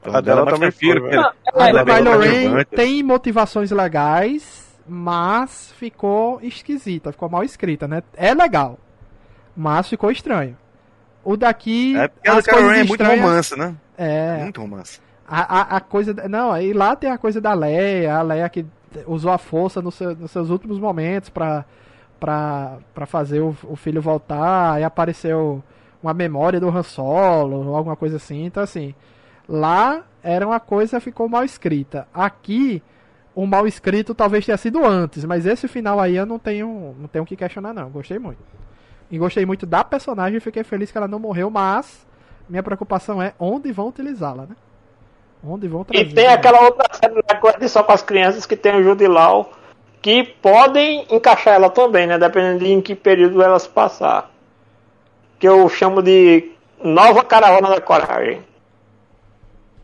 Então, 0.02 0.16
A 0.16 0.22
dela 0.22 0.46
mais 0.46 0.54
também 0.54 0.72
foi, 0.72 1.00
porque 1.00 1.16
A 1.16 1.72
do 1.72 1.78
é 1.80 1.86
Kylo 1.86 2.18
Ren 2.20 2.64
tem 2.66 3.02
motivações 3.04 3.72
legais, 3.72 4.76
mas 4.88 5.72
ficou 5.78 6.40
esquisita, 6.42 7.12
ficou 7.12 7.30
mal 7.30 7.44
escrita, 7.44 7.88
né? 7.88 8.04
É 8.16 8.34
legal, 8.34 8.78
mas 9.56 9.88
ficou 9.90 10.12
estranho. 10.12 10.58
O 11.24 11.36
daqui. 11.36 11.98
É 11.98 12.08
porque 12.08 12.30
a 12.30 12.34
do 12.34 12.40
as 12.40 12.46
Kylo 12.46 12.58
coisas 12.58 12.74
Ren 12.78 12.84
é 12.84 12.88
muito 12.88 13.04
romance, 13.04 13.58
né? 13.58 13.76
É, 13.98 14.38
Muito 14.44 14.62
romance. 14.62 15.02
a, 15.28 15.60
a, 15.60 15.78
a 15.78 15.80
coisa. 15.82 16.14
Não, 16.30 16.52
aí 16.52 16.72
lá 16.72 16.96
tem 16.96 17.10
a 17.10 17.18
coisa 17.18 17.42
da 17.42 17.54
Leia, 17.54 18.16
a 18.18 18.22
Leia 18.22 18.48
que 18.48 18.66
usou 19.08 19.32
a 19.32 19.38
força 19.38 19.82
no 19.82 19.92
seu- 19.92 20.16
nos 20.16 20.30
seus 20.32 20.50
últimos 20.50 20.78
momentos 20.80 21.30
pra, 21.30 21.66
pra, 22.20 22.78
pra 22.94 23.06
fazer 23.06 23.42
o, 23.42 23.56
o 23.64 23.76
filho 23.76 24.02
voltar, 24.02 24.74
aí 24.74 24.84
apareceu 24.84 25.64
uma 26.02 26.14
memória 26.14 26.60
do 26.60 26.70
Han 26.70 26.84
Solo, 26.84 27.68
ou 27.68 27.76
alguma 27.76 27.96
coisa 27.96 28.18
assim. 28.18 28.46
Então, 28.46 28.64
assim, 28.64 28.94
lá 29.48 30.04
era 30.24 30.46
uma 30.46 30.60
coisa 30.60 31.00
ficou 31.00 31.30
mal 31.30 31.44
escrita. 31.44 32.08
Aqui, 32.14 32.82
o 33.34 33.46
mal 33.46 33.68
escrito 33.68 34.14
talvez 34.14 34.46
tenha 34.46 34.58
sido 34.58 34.86
antes, 34.86 35.24
mas 35.26 35.46
esse 35.46 35.68
final 35.68 36.00
aí 36.00 36.16
eu 36.16 36.26
não 36.26 36.40
tenho 36.40 36.96
não 37.00 37.08
tenho 37.08 37.24
o 37.24 37.28
que 37.28 37.36
questionar, 37.36 37.74
não. 37.74 37.90
Gostei 37.90 38.20
muito. 38.20 38.40
E 39.10 39.18
gostei 39.18 39.46
muito 39.46 39.66
da 39.66 39.84
personagem, 39.84 40.40
fiquei 40.40 40.64
feliz 40.64 40.92
que 40.92 40.98
ela 40.98 41.08
não 41.08 41.20
morreu, 41.20 41.50
mas 41.50 42.06
minha 42.50 42.64
preocupação 42.64 43.22
é 43.22 43.34
onde 43.40 43.72
vão 43.72 43.88
utilizá-la, 43.88 44.46
né? 44.46 44.56
Onde 45.44 45.68
vão 45.68 45.84
trazer. 45.84 46.06
E 46.06 46.14
tem 46.14 46.28
aquela 46.28 46.62
outra 46.62 46.94
série 46.94 47.16
lá 47.16 47.54
que 47.54 47.64
é 47.64 47.68
só 47.68 47.84
com 47.84 47.92
as 47.92 48.02
crianças 48.02 48.46
que 48.46 48.56
tem 48.56 48.76
o 48.76 48.84
Jude 48.84 49.08
Law, 49.08 49.52
que 50.08 50.24
podem 50.24 51.06
encaixar 51.12 51.56
ela 51.56 51.70
também, 51.70 52.08
né? 52.08 52.18
Dependendo 52.18 52.64
de 52.64 52.72
em 52.72 52.80
que 52.80 52.96
período 52.96 53.42
elas 53.42 53.68
passar. 53.68 54.32
Que 55.38 55.46
eu 55.46 55.68
chamo 55.68 56.02
de 56.02 56.50
Nova 56.82 57.26
Caravana 57.26 57.68
da 57.68 57.82
Coragem. 57.82 58.42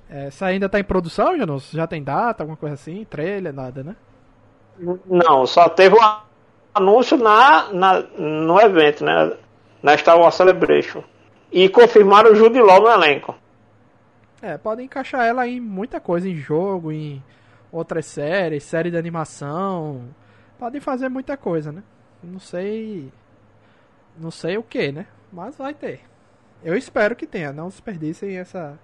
É, 0.09 0.27
Essa 0.27 0.45
ainda 0.45 0.69
tá 0.69 0.79
em 0.79 0.83
produção, 0.85 1.37
Janus? 1.37 1.71
Já 1.71 1.85
tem 1.85 2.01
data, 2.01 2.41
alguma 2.41 2.55
coisa 2.55 2.75
assim? 2.75 3.03
Trailer, 3.03 3.51
nada, 3.51 3.83
né? 3.83 3.97
Não, 5.05 5.45
só 5.45 5.67
teve 5.67 5.93
um 5.93 6.17
anúncio 6.73 7.17
na, 7.17 7.73
na, 7.73 7.99
no 8.17 8.57
evento, 8.61 9.03
né? 9.03 9.33
Na 9.81 9.97
Star 9.97 10.17
Wars 10.17 10.35
Celebration. 10.35 11.03
E 11.51 11.67
confirmaram 11.67 12.31
o 12.31 12.35
Jude 12.35 12.61
Law 12.61 12.79
no 12.81 12.89
elenco. 12.89 13.35
É, 14.41 14.57
podem 14.57 14.85
encaixar 14.85 15.25
ela 15.25 15.45
em 15.45 15.59
muita 15.59 15.99
coisa, 15.99 16.29
em 16.29 16.37
jogo, 16.37 16.93
em 16.93 17.21
outras 17.73 18.05
séries, 18.05 18.63
série 18.63 18.91
de 18.91 18.97
animação. 18.97 20.09
Podem 20.59 20.79
fazer 20.79 21.09
muita 21.09 21.35
coisa, 21.35 21.71
né? 21.71 21.83
Não 22.23 22.39
sei. 22.39 23.11
Não 24.17 24.29
sei 24.29 24.57
o 24.57 24.63
que, 24.63 24.91
né? 24.91 25.07
Mas 25.31 25.57
vai 25.57 25.73
ter. 25.73 26.01
Eu 26.63 26.77
espero 26.77 27.15
que 27.15 27.25
tenha. 27.25 27.51
Não 27.51 27.67
desperdicem 27.67 28.37
essa. 28.37 28.77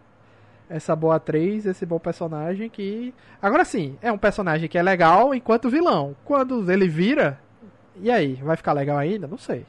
Essa 0.68 0.96
boa 0.96 1.16
atriz, 1.16 1.66
esse 1.66 1.86
bom 1.86 2.00
personagem 2.00 2.70
que. 2.70 3.14
Agora 3.42 3.64
sim, 3.64 3.98
é 4.02 4.12
um 4.12 4.18
personagem 4.18 4.68
que 4.68 4.78
é 4.78 4.84
legal 4.84 5.34
enquanto 5.34 5.70
vilão. 5.70 6.16
Quando 6.26 6.70
ele 6.72 6.88
vira. 6.88 7.40
E 7.96 8.12
aí? 8.12 8.36
Vai 8.36 8.56
ficar 8.58 8.74
legal 8.74 8.98
ainda? 8.98 9.28
Não 9.28 9.38
sei. 9.38 9.66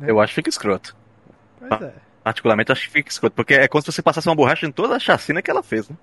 Eu 0.00 0.20
acho 0.20 0.30
que 0.30 0.36
fica 0.36 0.50
escroto. 0.50 0.96
Pois 1.58 1.82
é. 1.82 1.94
Particularmente, 2.22 2.70
eu 2.70 2.74
acho 2.74 2.86
que 2.86 2.92
fica 2.92 3.10
escroto. 3.10 3.34
Porque 3.34 3.54
é 3.54 3.68
como 3.68 3.82
se 3.82 3.90
você 3.90 4.02
passasse 4.02 4.28
uma 4.28 4.36
borracha 4.36 4.66
em 4.66 4.72
toda 4.72 4.96
a 4.96 5.00
chacina 5.00 5.42
que 5.42 5.50
ela 5.50 5.62
fez, 5.62 5.88
né? 5.88 5.96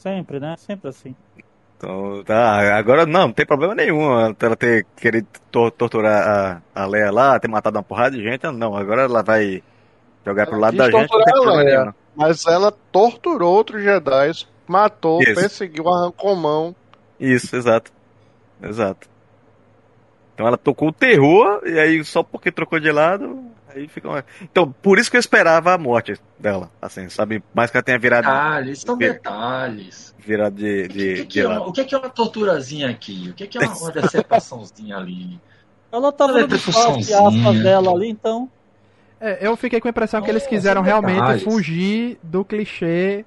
Sempre, 0.00 0.40
né? 0.40 0.54
Sempre 0.58 0.88
assim. 0.88 1.14
Então, 1.76 2.22
tá, 2.24 2.76
agora 2.76 3.06
não, 3.06 3.28
não 3.28 3.32
tem 3.32 3.46
problema 3.46 3.74
nenhum 3.74 4.34
ela 4.38 4.56
ter 4.56 4.84
querido 4.96 5.26
tor- 5.50 5.70
torturar 5.70 6.62
a, 6.74 6.82
a 6.82 6.86
Leia 6.86 7.10
lá, 7.10 7.38
ter 7.40 7.48
matado 7.48 7.78
uma 7.78 7.82
porrada 7.82 8.16
de 8.16 8.22
gente. 8.22 8.46
Não, 8.50 8.76
agora 8.76 9.02
ela 9.02 9.22
vai 9.22 9.62
jogar 10.26 10.46
pro 10.46 10.58
lado 10.58 10.76
da 10.76 10.90
gente. 10.90 11.10
Nenhum. 11.10 11.92
Mas 12.14 12.44
ela 12.46 12.70
torturou 12.92 13.54
outros 13.54 13.82
Jedi, 13.82 14.46
matou, 14.66 15.22
Isso. 15.22 15.34
perseguiu, 15.34 15.88
arrancou 15.88 16.36
mão. 16.36 16.74
Isso, 17.18 17.56
exato. 17.56 17.90
Exato. 18.62 19.08
Então 20.34 20.46
ela 20.46 20.58
tocou 20.58 20.88
o 20.88 20.92
terror, 20.92 21.62
e 21.64 21.78
aí 21.78 22.04
só 22.04 22.22
porque 22.22 22.50
trocou 22.52 22.78
de 22.78 22.90
lado, 22.90 23.42
aí 23.74 23.88
fica 23.88 24.08
uma... 24.08 24.24
Então, 24.42 24.70
por 24.82 24.98
isso 24.98 25.10
que 25.10 25.16
eu 25.16 25.20
esperava 25.20 25.72
a 25.74 25.78
morte 25.78 26.14
dela, 26.38 26.70
assim, 26.80 27.08
sabe? 27.08 27.42
Mais 27.54 27.70
que 27.70 27.76
ela 27.76 27.84
tenha 27.84 27.98
virado, 27.98 28.24
Detalhes, 28.26 28.80
são 28.80 28.96
Vir- 28.96 29.12
detalhes. 29.14 30.14
virado 30.18 30.54
de, 30.56 30.84
O 30.84 30.88
que, 30.88 30.88
de, 30.88 31.04
que, 31.04 31.14
de 31.14 31.26
que 31.26 31.40
é 31.40 31.46
uma, 31.48 31.66
o 31.66 31.72
que, 31.72 31.84
que 31.84 31.94
é 31.94 31.98
uma 31.98 32.10
torturazinha 32.10 32.88
aqui? 32.88 33.28
O 33.30 33.34
que, 33.34 33.46
que 33.46 33.58
é 33.58 33.60
uma, 33.62 33.76
uma 33.76 33.92
decepçãozinha 33.92 34.96
ali? 34.96 35.40
Ela 35.92 36.12
tava 36.12 36.40
é 36.40 36.44
espaço, 36.44 36.64
perfeiçãozinha. 36.72 37.48
aspas 37.48 37.62
dela 37.62 37.90
ali, 37.92 38.08
então. 38.08 38.48
É, 39.20 39.46
eu 39.46 39.56
fiquei 39.56 39.80
com 39.80 39.88
a 39.88 39.90
impressão 39.90 40.22
que 40.22 40.30
eles 40.30 40.46
quiseram 40.46 40.80
realmente 40.82 41.44
fugir 41.44 42.18
do 42.22 42.44
clichê 42.44 43.24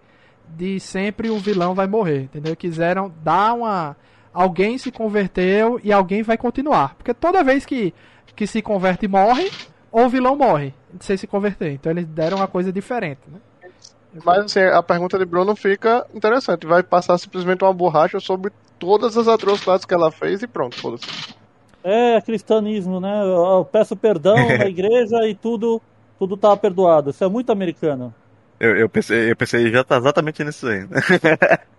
de 0.55 0.79
sempre 0.79 1.29
o 1.29 1.37
vilão 1.37 1.73
vai 1.75 1.87
morrer, 1.87 2.21
entendeu? 2.23 2.55
Quiseram 2.55 3.13
dar 3.23 3.53
uma. 3.53 3.95
Alguém 4.33 4.77
se 4.79 4.91
converteu 4.91 5.79
e 5.83 5.91
alguém 5.93 6.23
vai 6.23 6.37
continuar. 6.37 6.95
Porque 6.95 7.13
toda 7.13 7.43
vez 7.43 7.65
que, 7.65 7.93
que 8.35 8.47
se 8.47 8.61
converte 8.63 9.05
e 9.05 9.07
morre, 9.07 9.51
ou 9.93 10.05
o 10.05 10.09
vilão 10.09 10.35
morre 10.35 10.73
sem 10.99 11.15
se 11.15 11.27
converter. 11.27 11.71
Então 11.71 11.91
eles 11.91 12.05
deram 12.05 12.37
uma 12.37 12.47
coisa 12.47 12.73
diferente, 12.73 13.21
né? 13.27 13.39
Mas 14.25 14.39
assim, 14.45 14.59
a 14.59 14.83
pergunta 14.83 15.17
de 15.17 15.25
Bruno 15.25 15.55
fica 15.55 16.05
interessante. 16.13 16.67
Vai 16.67 16.83
passar 16.83 17.17
simplesmente 17.17 17.63
uma 17.63 17.73
borracha 17.73 18.19
sobre 18.19 18.51
todas 18.77 19.17
as 19.17 19.27
atrocidades 19.27 19.85
que 19.85 19.93
ela 19.93 20.11
fez 20.11 20.41
e 20.43 20.47
pronto, 20.47 20.75
foda-se. 20.79 21.05
É 21.83 22.19
cristianismo, 22.21 22.99
né? 22.99 23.23
Eu 23.23 23.65
peço 23.71 23.95
perdão 23.95 24.35
na 24.57 24.65
igreja 24.65 25.27
e 25.27 25.33
tudo, 25.35 25.81
tudo 26.19 26.35
tá 26.35 26.55
perdoado. 26.57 27.09
Isso 27.11 27.23
é 27.23 27.29
muito 27.29 27.51
americano. 27.51 28.13
Eu, 28.59 28.75
eu 28.77 28.89
pensei, 28.89 29.31
eu 29.31 29.35
pensei 29.35 29.71
já 29.71 29.83
tá 29.83 29.97
exatamente 29.97 30.43
nisso 30.43 30.67
aí. 30.67 30.85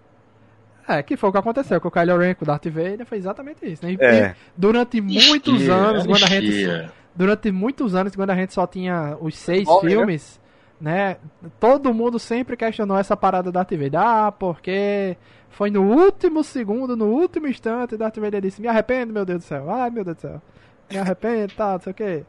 É, 0.86 1.02
que 1.02 1.16
foi 1.16 1.30
o 1.30 1.32
que 1.32 1.38
aconteceu 1.38 1.80
com 1.80 1.88
o 1.88 1.90
Kylo 1.90 2.18
Ren, 2.18 2.34
com 2.34 2.44
o 2.44 2.46
Darth 2.46 2.66
Vader, 2.66 3.06
foi 3.06 3.16
exatamente 3.16 3.64
isso. 3.64 3.82
Né? 3.86 3.92
E- 3.92 3.98
É. 4.04 4.26
e 4.30 4.34
durante 4.54 5.00
muitos 5.00 5.48
Anistia, 5.54 5.72
anos, 5.74 6.06
quando 6.06 6.22
a 6.24 6.26
gente. 6.26 6.90
Durante 7.14 7.50
muitos 7.52 7.94
anos, 7.94 8.14
quando 8.16 8.30
a 8.30 8.34
gente 8.34 8.52
só 8.52 8.66
tinha 8.66 9.16
os 9.20 9.36
seis 9.36 9.64
Morre, 9.64 9.88
né? 9.88 9.94
filmes, 9.94 10.40
né? 10.80 11.16
Todo 11.60 11.94
mundo 11.94 12.18
sempre 12.18 12.56
questionou 12.56 12.96
essa 12.98 13.16
parada 13.16 13.50
da 13.52 13.60
Vader. 13.62 13.94
Ah, 13.96 14.32
porque 14.32 15.16
foi 15.50 15.70
no 15.70 15.82
último 15.82 16.42
segundo, 16.42 16.96
no 16.96 17.06
último 17.06 17.46
instante, 17.46 17.96
Darth 17.96 18.18
Vader 18.18 18.40
disse: 18.40 18.60
Me 18.60 18.68
arrependo, 18.68 19.12
meu 19.12 19.24
Deus 19.24 19.42
do 19.42 19.44
céu. 19.46 19.70
Ai, 19.70 19.90
meu 19.90 20.04
Deus 20.04 20.16
do 20.16 20.20
céu. 20.20 20.42
Me 20.90 20.98
arrependo, 20.98 21.52
tá, 21.54 21.72
não 21.72 21.80
sei 21.80 21.92
o 21.92 21.94
que. 21.94 22.24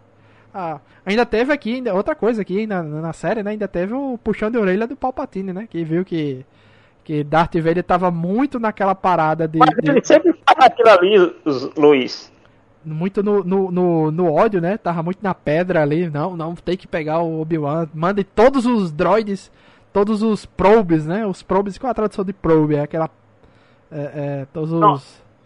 Ah, 0.53 0.79
ainda 1.05 1.25
teve 1.25 1.51
aqui, 1.51 1.75
ainda, 1.75 1.93
outra 1.93 2.15
coisa 2.15 2.41
aqui 2.41 2.65
na, 2.65 2.81
na 2.81 3.11
série, 3.11 3.43
né? 3.43 3.51
Ainda 3.51 3.67
teve 3.67 3.93
o 3.93 4.17
puxão 4.17 4.49
de 4.49 4.57
orelha 4.57 4.87
do 4.87 4.95
Palpatine, 4.95 5.51
né? 5.51 5.67
Que 5.69 5.83
viu 5.83 6.05
que, 6.05 6.45
que 7.03 7.25
Darth 7.25 7.55
Vader 7.57 7.83
tava 7.83 8.09
muito 8.09 8.57
naquela 8.57 8.95
parada 8.95 9.49
de- 9.49 9.59
Mas 9.59 9.69
de 9.71 9.91
ele 9.91 10.01
sempre 10.05 10.33
fala 10.47 10.67
aquilo 10.67 10.89
ali, 10.89 11.35
Luiz. 11.75 12.31
Muito 12.85 13.23
no, 13.23 13.43
no, 13.43 13.71
no, 13.71 14.11
no 14.11 14.33
ódio, 14.33 14.61
né? 14.61 14.77
Tava 14.77 15.01
muito 15.03 15.19
na 15.21 15.33
pedra 15.33 15.81
ali. 15.81 16.09
Não, 16.09 16.35
não, 16.35 16.55
tem 16.55 16.77
que 16.77 16.87
pegar 16.87 17.19
o 17.19 17.41
Obi-Wan. 17.41 17.87
Mande 17.93 18.23
todos 18.23 18.65
os 18.65 18.91
droids, 18.91 19.51
todos 19.91 20.21
os 20.21 20.45
probes, 20.45 21.05
né? 21.05 21.25
Os 21.25 21.41
probes, 21.41 21.77
qual 21.77 21.89
é 21.89 21.91
a 21.91 21.95
tradução 21.95 22.23
de 22.23 22.33
probe? 22.33 22.75
É 22.75 22.81
aquela. 22.81 23.09
É, 23.91 24.11
é, 24.41 24.47
todos 24.53 24.71
os. 24.71 24.79
Não. 24.79 24.93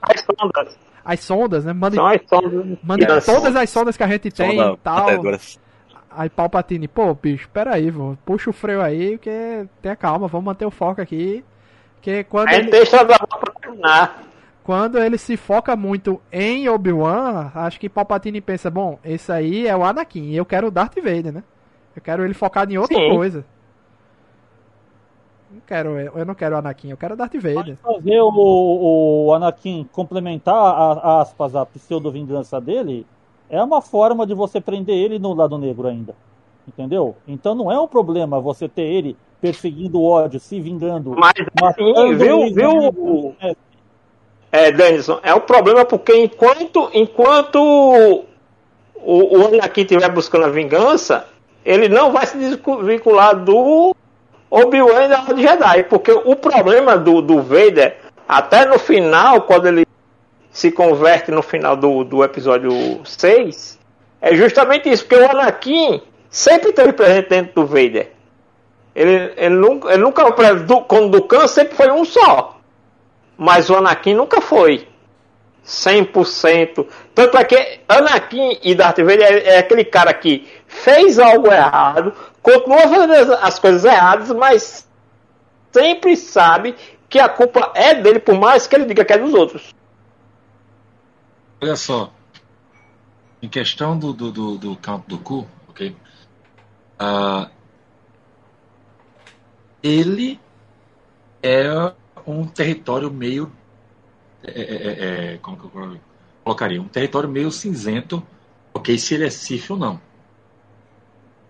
As 0.01 0.21
sondas. 0.21 0.79
As 1.03 1.19
sondas, 1.21 1.65
né? 1.65 1.73
Mande, 1.73 1.95
São 1.95 2.07
as 2.07 2.21
sondas. 2.27 2.77
mande 2.83 3.05
As 3.05 3.25
todas 3.25 3.55
as 3.55 3.69
sondas 3.69 3.97
que 3.97 4.03
a 4.03 4.07
gente 4.07 4.31
tem 4.31 4.51
Sonda 4.51 4.73
e 4.73 4.77
tal. 4.77 5.07
Aí 6.11 6.29
Palpatine, 6.29 6.87
pô, 6.87 7.13
bicho, 7.13 7.47
peraí, 7.53 7.91
vô, 7.91 8.17
puxa 8.25 8.49
o 8.49 8.53
freio 8.53 8.81
aí, 8.81 9.11
porque 9.11 9.67
tenha 9.81 9.95
calma, 9.95 10.27
vamos 10.27 10.45
manter 10.45 10.65
o 10.65 10.71
foco 10.71 11.01
aqui. 11.01 11.45
Que 12.01 12.23
quando 12.23 12.47
A 12.49 12.53
gente 12.53 12.63
ele, 12.63 12.71
deixa 12.71 13.03
da 13.03 13.17
pra 13.19 13.53
terminar. 13.61 14.23
Quando 14.63 14.97
ele 14.97 15.17
se 15.17 15.35
foca 15.35 15.75
muito 15.75 16.21
em 16.31 16.69
Obi-Wan, 16.69 17.51
acho 17.55 17.79
que 17.79 17.89
Palpatine 17.89 18.41
pensa, 18.41 18.69
bom, 18.69 18.99
esse 19.03 19.31
aí 19.31 19.67
é 19.67 19.75
o 19.75 19.83
Anakin, 19.83 20.25
e 20.25 20.35
eu 20.35 20.45
quero 20.45 20.67
o 20.67 20.71
Darth 20.71 20.95
Vader, 20.95 21.33
né? 21.33 21.43
Eu 21.95 22.01
quero 22.01 22.23
ele 22.23 22.33
focado 22.33 22.71
em 22.71 22.77
outra 22.77 22.97
Sim. 22.97 23.09
coisa. 23.09 23.45
Não 25.51 25.61
quero, 25.65 25.99
eu 25.99 26.25
não 26.25 26.35
quero 26.35 26.55
o 26.55 26.59
Anakin, 26.59 26.89
eu 26.91 26.97
quero 26.97 27.15
o 27.15 27.17
Darth 27.17 27.35
Vader. 27.35 27.77
Fazer 27.77 28.21
o, 28.21 29.25
o 29.27 29.33
Anakin 29.33 29.89
complementar, 29.91 30.55
a, 30.55 31.21
aspas, 31.21 31.55
a 31.55 31.65
pseudo-vingança 31.65 32.61
dele 32.61 33.05
é 33.49 33.61
uma 33.61 33.81
forma 33.81 34.27
de 34.27 34.35
você 34.35 34.61
prender 34.61 34.95
ele 34.95 35.17
no 35.17 35.33
lado 35.33 35.57
negro 35.57 35.87
ainda. 35.87 36.15
Entendeu? 36.67 37.15
Então 37.27 37.55
não 37.55 37.71
é 37.71 37.79
um 37.79 37.87
problema 37.87 38.39
você 38.39 38.69
ter 38.69 38.83
ele 38.83 39.17
perseguindo 39.41 39.99
o 39.99 40.05
ódio, 40.05 40.39
se 40.39 40.59
vingando. 40.59 41.15
Mas 41.17 41.33
matando 41.59 41.99
assim, 41.99 42.15
viu, 42.15 42.53
viu, 42.53 42.69
amigos. 42.69 43.35
É, 44.51 44.71
Denison, 44.71 45.19
é 45.21 45.33
o 45.33 45.41
problema 45.41 45.85
porque 45.85 46.15
enquanto, 46.15 46.89
enquanto 46.93 47.59
o, 48.95 49.37
o 49.37 49.47
Anakin 49.47 49.81
estiver 49.81 50.09
buscando 50.09 50.45
a 50.45 50.49
vingança, 50.49 51.27
ele 51.63 51.87
não 51.87 52.11
vai 52.11 52.25
se 52.25 52.37
desvincular 52.37 53.35
do 53.35 53.95
Obi-Wan 54.49 55.07
da 55.07 55.19
Ordem 55.19 55.47
Jedi, 55.47 55.83
porque 55.83 56.11
o 56.11 56.35
problema 56.35 56.97
do, 56.97 57.21
do 57.21 57.41
Vader, 57.41 57.97
até 58.27 58.65
no 58.65 58.79
final, 58.79 59.41
quando 59.41 59.67
ele 59.67 59.85
se 60.51 60.71
converte 60.71 61.29
no 61.29 61.43
final 61.43 61.75
do, 61.75 62.03
do 62.03 62.23
episódio 62.23 62.71
6, 63.05 63.77
é 64.21 64.35
justamente 64.35 64.89
isso, 64.89 65.05
porque 65.05 65.23
o 65.23 65.29
Anakin 65.29 66.01
sempre 66.29 66.69
esteve 66.69 66.93
presente 66.93 67.29
dentro 67.29 67.61
do 67.61 67.67
Vader. 67.67 68.11
Ele, 68.95 69.31
ele 69.37 69.55
nunca, 69.55 69.93
ele 69.93 70.01
nunca 70.01 70.55
do, 70.55 70.81
quando 70.81 71.09
do 71.09 71.23
Khan 71.23 71.47
sempre 71.47 71.75
foi 71.75 71.91
um 71.91 72.03
só. 72.03 72.58
Mas 73.41 73.69
o 73.69 73.75
Anakin 73.77 74.15
nunca 74.15 74.41
foi 74.41 74.85
100%. 75.65 76.85
Tanto 77.15 77.37
é 77.37 77.43
que 77.45 77.79
Anakin 77.87 78.59
e 78.61 78.75
Darth 78.75 78.97
Vader 78.97 79.21
é, 79.21 79.55
é 79.55 79.57
aquele 79.59 79.85
cara 79.85 80.13
que 80.13 80.45
fez 80.67 81.17
algo 81.17 81.47
errado, 81.47 82.13
continua 82.41 82.81
fazendo 82.81 83.33
as 83.35 83.57
coisas 83.57 83.85
erradas, 83.85 84.29
mas 84.31 84.85
sempre 85.71 86.17
sabe 86.17 86.75
que 87.07 87.17
a 87.17 87.29
culpa 87.29 87.71
é 87.75 87.95
dele, 87.95 88.19
por 88.19 88.35
mais 88.37 88.67
que 88.67 88.75
ele 88.75 88.85
diga 88.85 89.05
que 89.05 89.13
é 89.13 89.17
dos 89.17 89.33
outros. 89.33 89.73
Olha 91.61 91.77
só. 91.77 92.11
Em 93.41 93.47
questão 93.47 93.97
do, 93.97 94.11
do, 94.11 94.31
do, 94.33 94.57
do 94.57 94.75
campo 94.75 95.07
do 95.07 95.17
cu, 95.17 95.47
ok? 95.69 95.95
Uh, 97.01 97.49
ele 99.81 100.37
é 101.41 101.93
um 102.33 102.47
território 102.47 103.11
meio. 103.11 103.51
É, 104.43 104.61
é, 104.61 104.63
é, 104.63 105.33
é 105.33 105.37
como 105.37 105.57
que 105.57 105.65
eu 105.65 105.99
colocaria? 106.43 106.81
Um 106.81 106.87
território 106.87 107.29
meio 107.29 107.51
cinzento, 107.51 108.25
ok? 108.73 108.97
Se 108.97 109.13
ele 109.13 109.25
é 109.25 109.29
Sif 109.29 109.71
ou 109.71 109.77
não. 109.77 110.01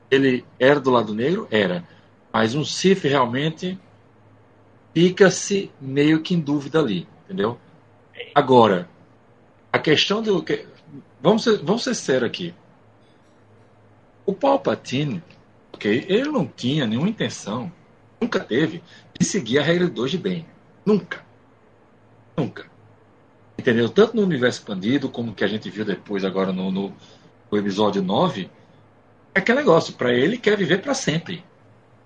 Ele 0.09 0.43
era 0.59 0.79
do 0.79 0.89
lado 0.89 1.13
negro? 1.13 1.47
Era. 1.51 1.87
Mas 2.33 2.55
um 2.55 2.65
Sif 2.65 3.07
realmente 3.07 3.79
fica-se 4.93 5.71
meio 5.79 6.21
que 6.21 6.33
em 6.33 6.39
dúvida 6.39 6.79
ali, 6.79 7.07
entendeu? 7.25 7.59
Agora, 8.33 8.89
a 9.71 9.79
questão 9.79 10.21
do. 10.21 10.43
Vamos 11.21 11.43
ser, 11.43 11.57
vamos 11.57 11.83
ser 11.83 11.95
sérios 11.95 12.29
aqui. 12.29 12.53
O 14.25 14.33
Palpatine, 14.33 15.23
ok? 15.71 16.05
Ele 16.07 16.29
não 16.29 16.45
tinha 16.45 16.87
nenhuma 16.87 17.09
intenção 17.09 17.71
nunca 18.19 18.39
teve 18.39 18.83
de 19.17 19.25
seguir 19.25 19.59
a 19.59 19.63
regra 19.63 19.87
2 19.87 20.11
de 20.11 20.17
bem. 20.17 20.45
Nunca. 20.85 21.23
Nunca. 22.35 22.65
Entendeu? 23.57 23.89
Tanto 23.89 24.15
no 24.15 24.23
universo 24.23 24.59
expandido, 24.59 25.09
como 25.09 25.33
que 25.33 25.43
a 25.43 25.47
gente 25.47 25.69
viu 25.69 25.83
depois 25.83 26.23
agora 26.23 26.53
no, 26.53 26.71
no, 26.71 26.93
no 27.51 27.57
episódio 27.57 28.01
9, 28.01 28.49
é 29.35 29.39
aquele 29.39 29.59
negócio, 29.59 29.93
para 29.93 30.13
ele 30.13 30.37
quer 30.37 30.57
viver 30.57 30.81
para 30.81 30.93
sempre. 30.93 31.43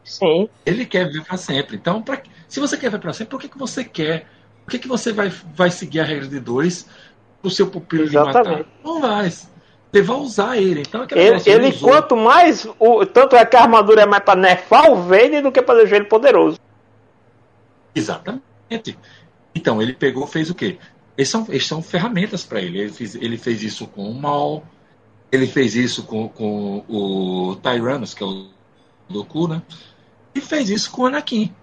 Sim. 0.04 0.50
Ele 0.66 0.86
quer 0.86 1.08
viver 1.08 1.24
para 1.24 1.38
sempre. 1.38 1.76
Então, 1.76 2.02
pra, 2.02 2.22
se 2.48 2.60
você 2.60 2.76
quer 2.76 2.90
viver 2.90 3.00
para 3.00 3.14
sempre, 3.14 3.32
por 3.32 3.40
que, 3.40 3.48
que 3.48 3.58
você 3.58 3.84
quer? 3.84 4.28
Por 4.66 4.72
que, 4.72 4.80
que 4.80 4.88
você 4.88 5.14
vai, 5.14 5.30
vai 5.30 5.70
seguir 5.70 6.00
a 6.00 6.04
regra 6.04 6.28
de 6.28 6.40
dois 6.40 6.88
o 7.42 7.50
seu 7.50 7.68
pupilo 7.68 8.04
Exatamente. 8.04 8.50
de 8.50 8.58
matar? 8.58 8.72
Não 8.84 9.02
vai. 9.02 9.30
Você 9.30 10.02
vai 10.02 10.18
usar 10.18 10.58
ele. 10.58 10.82
Então, 10.82 11.06
ele, 11.12 11.24
negócio, 11.24 11.52
ele, 11.52 11.68
ele 11.68 11.80
quanto 11.80 12.18
mais. 12.18 12.68
O, 12.80 13.06
tanto 13.06 13.36
é 13.36 13.46
que 13.46 13.56
a 13.56 13.62
armadura 13.62 14.02
é 14.02 14.06
mais 14.06 14.24
para 14.24 14.40
nerfar 14.40 14.92
o 14.92 14.96
Vader 14.96 15.44
do 15.44 15.52
que 15.52 15.62
para 15.62 15.80
deixar 15.80 15.98
ele 15.98 16.06
poderoso. 16.06 16.60
Exatamente. 17.94 18.44
Então, 19.56 19.82
ele 19.82 19.94
pegou, 19.94 20.26
fez 20.26 20.50
o 20.50 20.56
quê? 20.56 20.78
Eles 21.18 21.30
são, 21.30 21.46
eles 21.50 21.68
são 21.68 21.82
ferramentas 21.82 22.44
para 22.44 22.62
ele. 22.62 22.80
Ele 22.80 22.92
fez, 22.92 23.16
ele 23.16 23.38
fez 23.38 23.62
isso 23.64 23.88
com 23.88 24.10
o 24.10 24.14
Mal, 24.14 24.66
ele 25.32 25.48
fez 25.48 25.76
isso 25.76 26.04
com, 26.04 26.28
com 26.30 26.84
o 26.88 27.56
Tyrannus, 27.58 28.14
que 28.14 28.24
é 28.24 28.26
o 28.26 28.48
Goku, 29.10 29.48
né? 29.48 29.62
E 30.34 30.42
fez 30.42 30.70
isso 30.70 30.92
com 30.92 31.04
o 31.04 31.06
Anakin. 31.06 31.54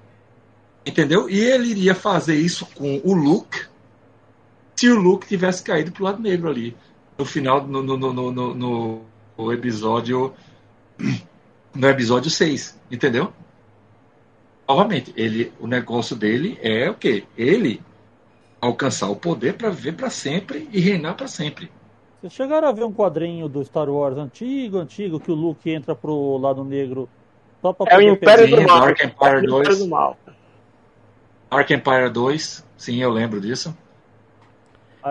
Entendeu? 0.86 1.28
E 1.28 1.38
ele 1.38 1.70
iria 1.70 1.94
fazer 1.94 2.36
isso 2.36 2.64
com 2.66 3.00
o 3.04 3.12
Luke 3.12 3.70
se 4.80 4.88
o 4.88 4.98
Luke 4.98 5.26
tivesse 5.26 5.62
caído 5.62 5.92
pro 5.92 6.04
lado 6.04 6.22
negro 6.22 6.48
ali 6.48 6.74
no 7.18 7.24
final, 7.26 7.66
no, 7.66 7.82
no, 7.82 7.98
no, 7.98 8.32
no, 8.54 9.02
no 9.36 9.52
episódio. 9.52 10.32
No 11.74 11.86
episódio 11.86 12.30
6, 12.30 12.80
entendeu? 12.90 13.32
Novamente, 14.70 15.12
ele, 15.16 15.52
o 15.58 15.66
negócio 15.66 16.14
dele 16.14 16.56
é 16.62 16.88
o 16.88 16.94
quê? 16.94 17.24
Ele 17.36 17.82
alcançar 18.60 19.08
o 19.08 19.16
poder 19.16 19.54
para 19.54 19.68
viver 19.68 19.96
para 19.96 20.08
sempre 20.08 20.68
e 20.70 20.78
reinar 20.78 21.16
para 21.16 21.26
sempre. 21.26 21.68
Vocês 22.20 22.32
chegaram 22.32 22.68
a 22.68 22.72
ver 22.72 22.84
um 22.84 22.92
quadrinho 22.92 23.48
do 23.48 23.64
Star 23.64 23.90
Wars 23.90 24.16
antigo, 24.16 24.78
antigo, 24.78 25.18
que 25.18 25.32
o 25.32 25.34
Luke 25.34 25.68
entra 25.68 25.96
pro 25.96 26.36
lado 26.36 26.62
negro 26.62 27.08
só 27.60 27.72
pra 27.72 27.92
É 27.92 27.98
o 27.98 28.00
Império 28.12 28.48
do 28.48 28.62
Mal. 28.62 28.80
Dark 28.80 29.00
Empire 29.00 29.46
2. 29.48 29.88
Dark 31.50 31.70
Empire 31.72 32.10
2, 32.10 32.66
sim, 32.76 33.02
eu 33.02 33.10
lembro 33.10 33.40
disso. 33.40 33.76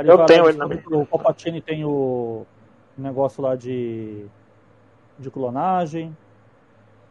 Eu 0.06 0.26
tenho 0.26 0.48
ele 0.48 0.58
na 0.58 0.68
O 0.68 1.06
Palpatine 1.06 1.60
tem 1.60 1.84
o 1.84 2.46
negócio 2.98 3.44
lá 3.44 3.58
de, 3.58 4.26
de 5.20 5.30
clonagem. 5.30 6.16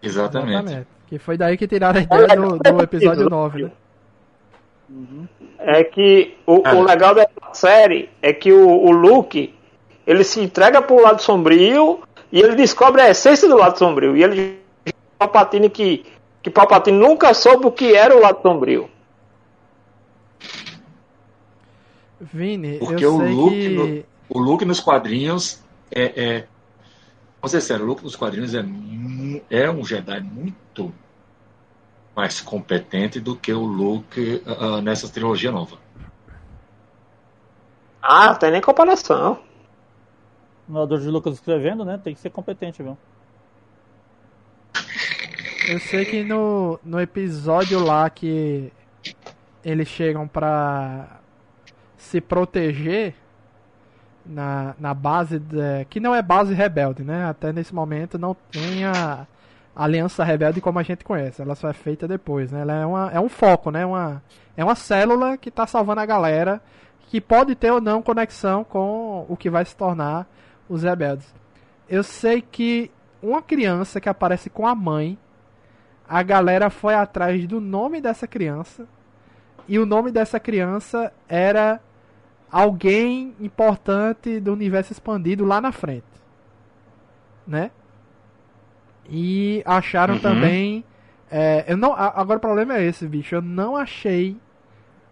Exatamente. 0.02 0.52
Exatamente. 0.52 0.97
Que 1.08 1.18
foi 1.18 1.36
daí 1.36 1.56
que 1.56 1.66
tiraram 1.66 2.00
a 2.00 2.02
ideia 2.02 2.36
do, 2.36 2.58
do 2.58 2.82
episódio 2.82 3.30
9, 3.30 3.62
né? 3.64 3.70
Uhum. 4.90 5.28
É 5.58 5.84
que 5.84 6.36
o, 6.46 6.66
o, 6.66 6.82
legal 6.82 7.14
dessa 7.14 7.30
série 7.52 8.08
é 8.22 8.32
que 8.32 8.52
o, 8.52 8.68
o 8.68 8.90
Luke 8.90 9.54
ele 10.06 10.24
se 10.24 10.40
entrega 10.40 10.80
pro 10.80 11.02
lado 11.02 11.20
sombrio 11.20 12.00
e 12.32 12.40
ele 12.40 12.54
descobre 12.54 13.02
a 13.02 13.10
essência 13.10 13.48
do 13.48 13.56
lado 13.56 13.78
sombrio. 13.78 14.16
E 14.16 14.22
ele 14.22 14.58
Palpatine 15.18 15.68
que, 15.68 16.04
que 16.42 16.50
Palpatine 16.50 16.96
nunca 16.96 17.34
soube 17.34 17.66
o 17.66 17.72
que 17.72 17.94
era 17.94 18.16
o 18.16 18.20
lado 18.20 18.40
sombrio. 18.40 18.88
Vini, 22.20 22.78
Porque 22.78 23.04
eu 23.04 23.16
o 23.16 23.18
sei 23.18 23.32
Luke, 23.32 23.56
que... 23.56 23.68
no, 23.68 24.04
o 24.28 24.42
Luke 24.42 24.64
nos 24.64 24.80
quadrinhos 24.80 25.62
é, 25.90 26.02
é. 26.16 26.44
Vamos 27.40 27.52
ser 27.52 27.60
sério, 27.60 27.84
o 27.84 27.88
Luke 27.88 28.02
nos 28.02 28.16
quadrinhos 28.16 28.54
é, 28.54 28.64
é 29.50 29.70
um 29.70 29.84
Jedi 29.84 30.20
muito 30.20 30.92
mais 32.14 32.40
competente 32.40 33.20
do 33.20 33.36
que 33.36 33.52
o 33.52 33.64
Luke 33.64 34.42
uh, 34.44 34.80
nessa 34.80 35.08
trilogia 35.08 35.52
nova. 35.52 35.78
Ah, 38.02 38.26
não 38.26 38.34
tem 38.34 38.50
nem 38.50 38.60
comparação. 38.60 39.40
O 40.68 40.72
narrador 40.72 40.98
de 40.98 41.08
Lucas 41.08 41.34
escrevendo, 41.34 41.84
né? 41.84 42.00
Tem 42.02 42.14
que 42.14 42.20
ser 42.20 42.30
competente, 42.30 42.82
viu? 42.82 42.98
Eu 45.68 45.78
sei 45.78 46.04
que 46.04 46.24
no, 46.24 46.80
no 46.82 47.00
episódio 47.00 47.78
lá 47.78 48.10
que 48.10 48.72
eles 49.62 49.86
chegam 49.86 50.26
pra 50.26 51.20
se 51.96 52.20
proteger 52.20 53.14
na, 54.28 54.74
na 54.78 54.94
base 54.94 55.38
de, 55.38 55.84
que 55.88 55.98
não 55.98 56.14
é 56.14 56.22
base 56.22 56.52
rebelde, 56.54 57.02
né? 57.02 57.24
Até 57.24 57.52
nesse 57.52 57.74
momento 57.74 58.18
não 58.18 58.36
tem 58.50 58.84
a 58.84 59.26
aliança 59.74 60.24
rebelde 60.24 60.60
como 60.60 60.78
a 60.78 60.82
gente 60.82 61.04
conhece. 61.04 61.40
Ela 61.40 61.54
só 61.54 61.68
é 61.68 61.72
feita 61.72 62.06
depois, 62.06 62.52
né? 62.52 62.60
Ela 62.60 62.74
é, 62.74 62.86
uma, 62.86 63.10
é 63.10 63.20
um 63.20 63.28
foco, 63.28 63.70
né? 63.70 63.86
Uma, 63.86 64.22
é 64.56 64.64
uma 64.64 64.74
célula 64.74 65.36
que 65.36 65.48
está 65.48 65.66
salvando 65.66 66.00
a 66.00 66.06
galera 66.06 66.60
que 67.08 67.20
pode 67.20 67.54
ter 67.54 67.70
ou 67.70 67.80
não 67.80 68.02
conexão 68.02 68.62
com 68.62 69.24
o 69.28 69.36
que 69.36 69.48
vai 69.48 69.64
se 69.64 69.74
tornar 69.74 70.26
os 70.68 70.82
rebeldes. 70.82 71.32
Eu 71.88 72.02
sei 72.02 72.42
que 72.42 72.90
uma 73.22 73.40
criança 73.40 74.00
que 74.00 74.08
aparece 74.08 74.50
com 74.50 74.66
a 74.66 74.74
mãe, 74.74 75.18
a 76.06 76.22
galera 76.22 76.68
foi 76.68 76.94
atrás 76.94 77.46
do 77.46 77.60
nome 77.60 78.00
dessa 78.00 78.26
criança 78.26 78.86
e 79.66 79.78
o 79.78 79.86
nome 79.86 80.10
dessa 80.10 80.38
criança 80.38 81.12
era 81.28 81.80
alguém 82.50 83.34
importante 83.40 84.40
do 84.40 84.52
universo 84.52 84.92
expandido 84.92 85.44
lá 85.44 85.60
na 85.60 85.72
frente. 85.72 86.06
Né? 87.46 87.70
E 89.08 89.62
acharam 89.64 90.14
uhum. 90.14 90.20
também. 90.20 90.84
É, 91.30 91.64
eu 91.68 91.76
não, 91.76 91.92
agora 91.92 92.38
o 92.38 92.40
problema 92.40 92.76
é 92.76 92.84
esse, 92.84 93.06
bicho. 93.06 93.34
Eu 93.34 93.42
não 93.42 93.76
achei 93.76 94.36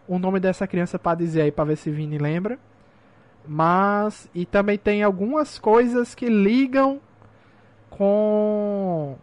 o 0.06 0.18
nome 0.18 0.38
dessa 0.38 0.66
criança 0.66 0.98
para 0.98 1.18
dizer 1.18 1.42
aí, 1.42 1.52
para 1.52 1.64
ver 1.64 1.76
se 1.76 1.90
Vini 1.90 2.18
lembra. 2.18 2.58
Mas. 3.46 4.28
E 4.34 4.44
também 4.44 4.76
tem 4.76 5.02
algumas 5.02 5.58
coisas 5.58 6.14
que 6.14 6.28
ligam 6.28 7.00
com. 7.90 9.16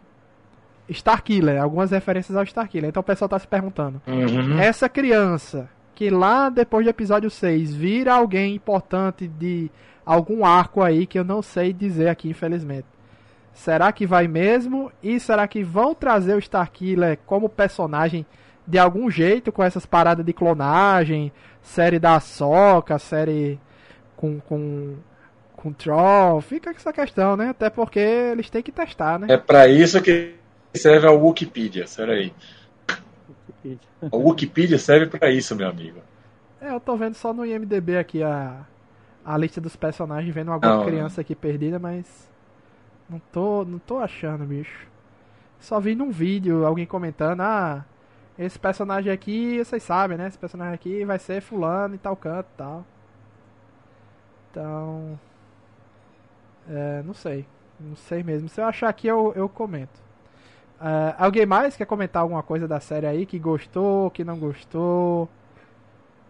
Starkiller, 0.88 1.62
algumas 1.62 1.92
referências 1.92 2.36
ao 2.36 2.44
Starkiller. 2.44 2.90
Então 2.90 3.00
o 3.00 3.04
pessoal 3.04 3.28
tá 3.28 3.38
se 3.38 3.46
perguntando: 3.46 4.02
uhum. 4.06 4.58
essa 4.58 4.88
criança 4.88 5.68
que 5.94 6.10
lá 6.10 6.48
depois 6.48 6.84
do 6.84 6.90
episódio 6.90 7.30
6 7.30 7.74
vira 7.74 8.14
alguém 8.14 8.54
importante 8.54 9.28
de 9.28 9.70
algum 10.04 10.44
arco 10.44 10.82
aí 10.82 11.06
que 11.06 11.18
eu 11.18 11.24
não 11.24 11.40
sei 11.40 11.72
dizer 11.72 12.08
aqui, 12.08 12.28
infelizmente. 12.28 12.86
Será 13.52 13.92
que 13.92 14.06
vai 14.06 14.26
mesmo? 14.26 14.90
E 15.02 15.20
será 15.20 15.46
que 15.46 15.62
vão 15.62 15.94
trazer 15.94 16.34
o 16.34 16.38
Starkiller 16.40 17.18
como 17.24 17.48
personagem 17.48 18.26
de 18.66 18.78
algum 18.78 19.10
jeito 19.10 19.52
com 19.52 19.62
essas 19.62 19.86
paradas 19.86 20.24
de 20.24 20.32
clonagem, 20.32 21.32
série 21.62 21.98
da 21.98 22.18
Soca, 22.18 22.98
série 22.98 23.60
com, 24.16 24.40
com 24.40 24.96
com 25.64 25.72
Troll, 25.72 26.42
fica 26.42 26.68
essa 26.68 26.92
questão, 26.92 27.38
né? 27.38 27.48
Até 27.48 27.70
porque 27.70 27.98
eles 27.98 28.50
têm 28.50 28.62
que 28.62 28.70
testar, 28.70 29.18
né? 29.18 29.28
É 29.30 29.38
pra 29.38 29.66
isso 29.66 30.02
que 30.02 30.34
serve 30.74 31.06
a 31.06 31.10
Wikipedia, 31.10 31.86
será 31.86 32.12
aí. 32.12 32.34
A 34.10 34.16
Wikipedia 34.16 34.78
serve 34.78 35.06
pra 35.18 35.30
isso, 35.30 35.56
meu 35.56 35.68
amigo. 35.68 36.00
É, 36.60 36.70
eu 36.72 36.80
tô 36.80 36.96
vendo 36.96 37.14
só 37.14 37.32
no 37.32 37.44
IMDB 37.44 37.98
aqui 37.98 38.22
a, 38.22 38.66
a 39.24 39.36
lista 39.38 39.60
dos 39.60 39.76
personagens, 39.76 40.34
vendo 40.34 40.52
alguma 40.52 40.76
Não, 40.76 40.80
criança 40.80 41.20
aqui 41.20 41.34
perdida, 41.34 41.78
mas 41.78 42.30
não 43.08 43.20
tô, 43.32 43.64
não 43.64 43.78
tô 43.78 43.98
achando, 43.98 44.44
bicho. 44.46 44.88
Só 45.60 45.80
vi 45.80 45.94
num 45.94 46.10
vídeo 46.10 46.66
alguém 46.66 46.86
comentando, 46.86 47.42
ah, 47.42 47.86
esse 48.38 48.58
personagem 48.58 49.12
aqui, 49.12 49.58
vocês 49.64 49.82
sabem, 49.82 50.18
né? 50.18 50.28
Esse 50.28 50.38
personagem 50.38 50.74
aqui 50.74 51.04
vai 51.04 51.18
ser 51.18 51.40
fulano 51.42 51.94
e 51.94 51.98
tal 51.98 52.16
canto 52.16 52.48
e 52.54 52.56
tal. 52.58 52.86
Então, 54.50 55.18
é, 56.68 57.02
não 57.02 57.14
sei, 57.14 57.46
não 57.78 57.96
sei 57.96 58.22
mesmo. 58.22 58.48
Se 58.48 58.60
eu 58.60 58.66
achar 58.66 58.88
aqui 58.88 59.06
eu, 59.06 59.32
eu 59.36 59.48
comento. 59.48 60.03
É, 60.86 61.14
alguém 61.18 61.46
mais 61.46 61.74
quer 61.76 61.86
comentar 61.86 62.20
alguma 62.20 62.42
coisa 62.42 62.68
da 62.68 62.78
série 62.78 63.06
aí 63.06 63.24
que 63.24 63.38
gostou, 63.38 64.10
que 64.10 64.22
não 64.22 64.38
gostou? 64.38 65.28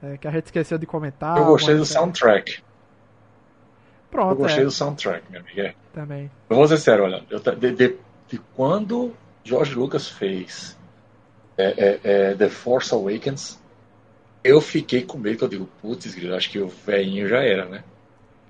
É, 0.01 0.17
que 0.17 0.29
a 0.29 0.31
gente 0.31 0.45
esqueceu 0.45 0.79
de 0.79 0.87
comentar. 0.87 1.37
Eu 1.39 1.47
gostei 1.47 1.75
do 1.75 1.85
soundtrack. 1.85 2.63
Pronto, 4.11 4.31
Eu 4.33 4.37
gostei 4.37 4.63
é, 4.63 4.65
do 4.65 4.71
soundtrack, 4.71 5.25
meu 5.29 5.41
amigo. 5.41 5.61
É. 5.61 5.75
também. 5.93 6.31
Eu 6.49 6.57
vou 6.57 6.69
ser 6.69 6.79
sério, 6.79 7.03
olha, 7.03 7.25
eu, 7.29 7.41
de, 7.41 7.73
de- 7.73 7.97
de 8.29 8.39
quando 8.55 9.13
George 9.43 9.75
Lucas 9.75 10.09
fez 10.09 10.79
é, 11.59 11.99
é, 12.05 12.35
The 12.35 12.49
Force 12.49 12.95
Awakens, 12.95 13.61
eu 14.45 14.61
fiquei 14.61 15.03
com 15.03 15.19
medo, 15.19 15.39
que 15.39 15.45
eu 15.45 15.49
digo, 15.49 15.69
putz, 15.83 16.07
acho 16.33 16.51
que 16.51 16.61
o 16.61 16.69
velhinho 16.69 17.27
já 17.27 17.43
era, 17.43 17.65
né? 17.65 17.83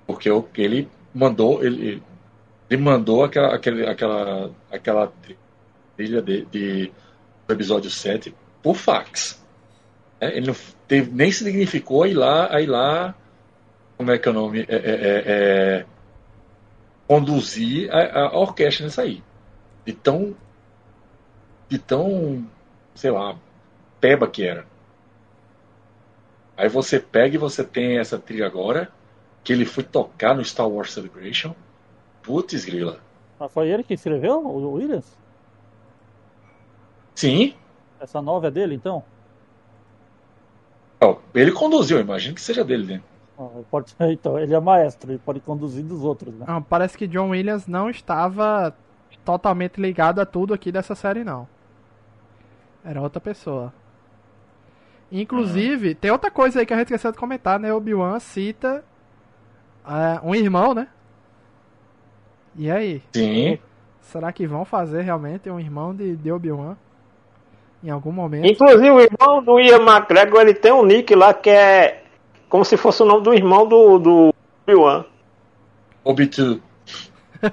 Porque 0.05 0.29
eu- 0.29 0.47
ele 0.55 0.87
mandou, 1.13 1.63
ele, 1.63 2.03
ele 2.69 2.81
mandou 2.81 3.23
aquela, 3.23 3.55
aquele, 3.55 3.87
aquela, 3.87 4.51
aquela 4.71 5.11
trilha 5.95 6.21
de, 6.21 6.45
de- 6.45 6.91
do 7.47 7.53
episódio 7.53 7.89
7 7.89 8.35
por 8.61 8.75
fax. 8.75 9.43
É, 10.19 10.37
ele 10.37 10.47
não 10.47 10.55
teve, 10.87 11.11
nem 11.11 11.31
a 12.03 12.07
ir 12.07 12.13
lá, 12.13 12.61
ir 12.61 12.67
lá, 12.67 13.15
como 13.97 14.11
é 14.11 14.17
que 14.17 14.27
é 14.27 14.31
o 14.31 14.33
nome? 14.33 14.61
É, 14.67 14.75
é, 14.75 14.77
é, 14.77 15.23
é, 15.27 15.85
conduzir 17.07 17.91
a, 17.93 18.27
a 18.27 18.37
orquestra 18.39 18.85
nisso 18.85 19.01
aí. 19.01 19.23
De 19.85 19.93
tão, 19.93 20.35
de 21.69 21.77
tão, 21.77 22.45
sei 22.95 23.11
lá, 23.11 23.37
peba 23.99 24.27
que 24.27 24.43
era. 24.43 24.65
Aí 26.57 26.69
você 26.69 26.99
pega 26.99 27.35
e 27.35 27.39
você 27.39 27.63
tem 27.63 27.99
essa 27.99 28.17
trilha 28.17 28.47
agora, 28.47 28.89
que 29.43 29.51
ele 29.53 29.65
foi 29.65 29.83
tocar 29.83 30.33
no 30.35 30.43
Star 30.43 30.67
Wars 30.67 30.93
Celebration. 30.93 31.53
Putz, 32.23 32.65
grila. 32.65 32.99
Ah, 33.39 33.49
foi 33.49 33.69
ele 33.69 33.83
que 33.83 33.93
escreveu, 33.93 34.39
o 34.39 34.71
Williams? 34.73 35.05
Sim, 37.15 37.53
Essa 37.99 38.21
nova 38.21 38.47
é 38.47 38.51
dele, 38.51 38.75
então? 38.75 39.03
ó, 41.01 41.17
ele 41.33 41.51
conduziu, 41.51 41.99
imagino 41.99 42.35
que 42.35 42.41
seja 42.41 42.63
dele, 42.63 42.95
né? 42.95 43.01
Ah, 43.37 43.49
ele 43.55 43.65
pode- 43.69 43.95
então, 44.11 44.37
ele 44.39 44.53
é 44.53 44.59
maestro, 44.59 45.11
ele 45.11 45.19
pode 45.19 45.39
conduzir 45.39 45.83
dos 45.83 46.03
outros, 46.03 46.33
né? 46.33 46.45
Não, 46.47 46.61
parece 46.61 46.97
que 46.97 47.07
John 47.07 47.29
Williams 47.29 47.67
não 47.67 47.89
estava 47.89 48.75
totalmente 49.23 49.79
ligado 49.81 50.19
a 50.19 50.25
tudo 50.25 50.53
aqui 50.53 50.71
dessa 50.71 50.93
série, 50.95 51.23
não. 51.23 51.47
Era 52.83 53.01
outra 53.01 53.19
pessoa. 53.19 53.73
Inclusive, 55.11 55.95
tem 55.95 56.11
outra 56.11 56.29
coisa 56.29 56.59
aí 56.59 56.65
que 56.65 56.73
a 56.73 56.77
gente 56.77 56.87
esqueceu 56.87 57.11
de 57.11 57.17
comentar, 57.17 57.59
né? 57.59 57.73
Obi-Wan 57.73 58.19
cita 58.19 58.83
é, 59.87 60.19
um 60.23 60.33
irmão, 60.35 60.73
né? 60.73 60.87
E 62.55 62.69
aí? 62.69 63.01
Sim. 63.13 63.59
Será 64.01 64.31
que 64.31 64.47
vão 64.47 64.65
fazer 64.65 65.01
realmente 65.01 65.49
um 65.49 65.59
irmão 65.59 65.95
de, 65.95 66.15
de 66.15 66.31
Obi-Wan? 66.31 66.75
Em 67.85 67.91
algum 67.91 68.11
momento? 68.11 68.47
Inclusive, 68.47 68.89
o 68.89 68.99
irmão 68.99 69.43
do 69.43 69.59
Ian 69.59 69.81
McGregor, 69.83 70.41
ele 70.41 70.55
tem 70.55 70.71
um 70.71 70.83
nick 70.83 71.13
lá 71.13 71.35
que 71.35 71.51
é 71.51 72.03
como 72.49 72.65
se 72.65 72.77
fosse 72.77 73.03
o 73.03 73.05
nome 73.05 73.21
do 73.23 73.31
irmão 73.33 73.67
do, 73.67 73.99
do 73.99 74.33
Obi-Wan. 74.67 75.05
Obi-Tu. 76.03 76.61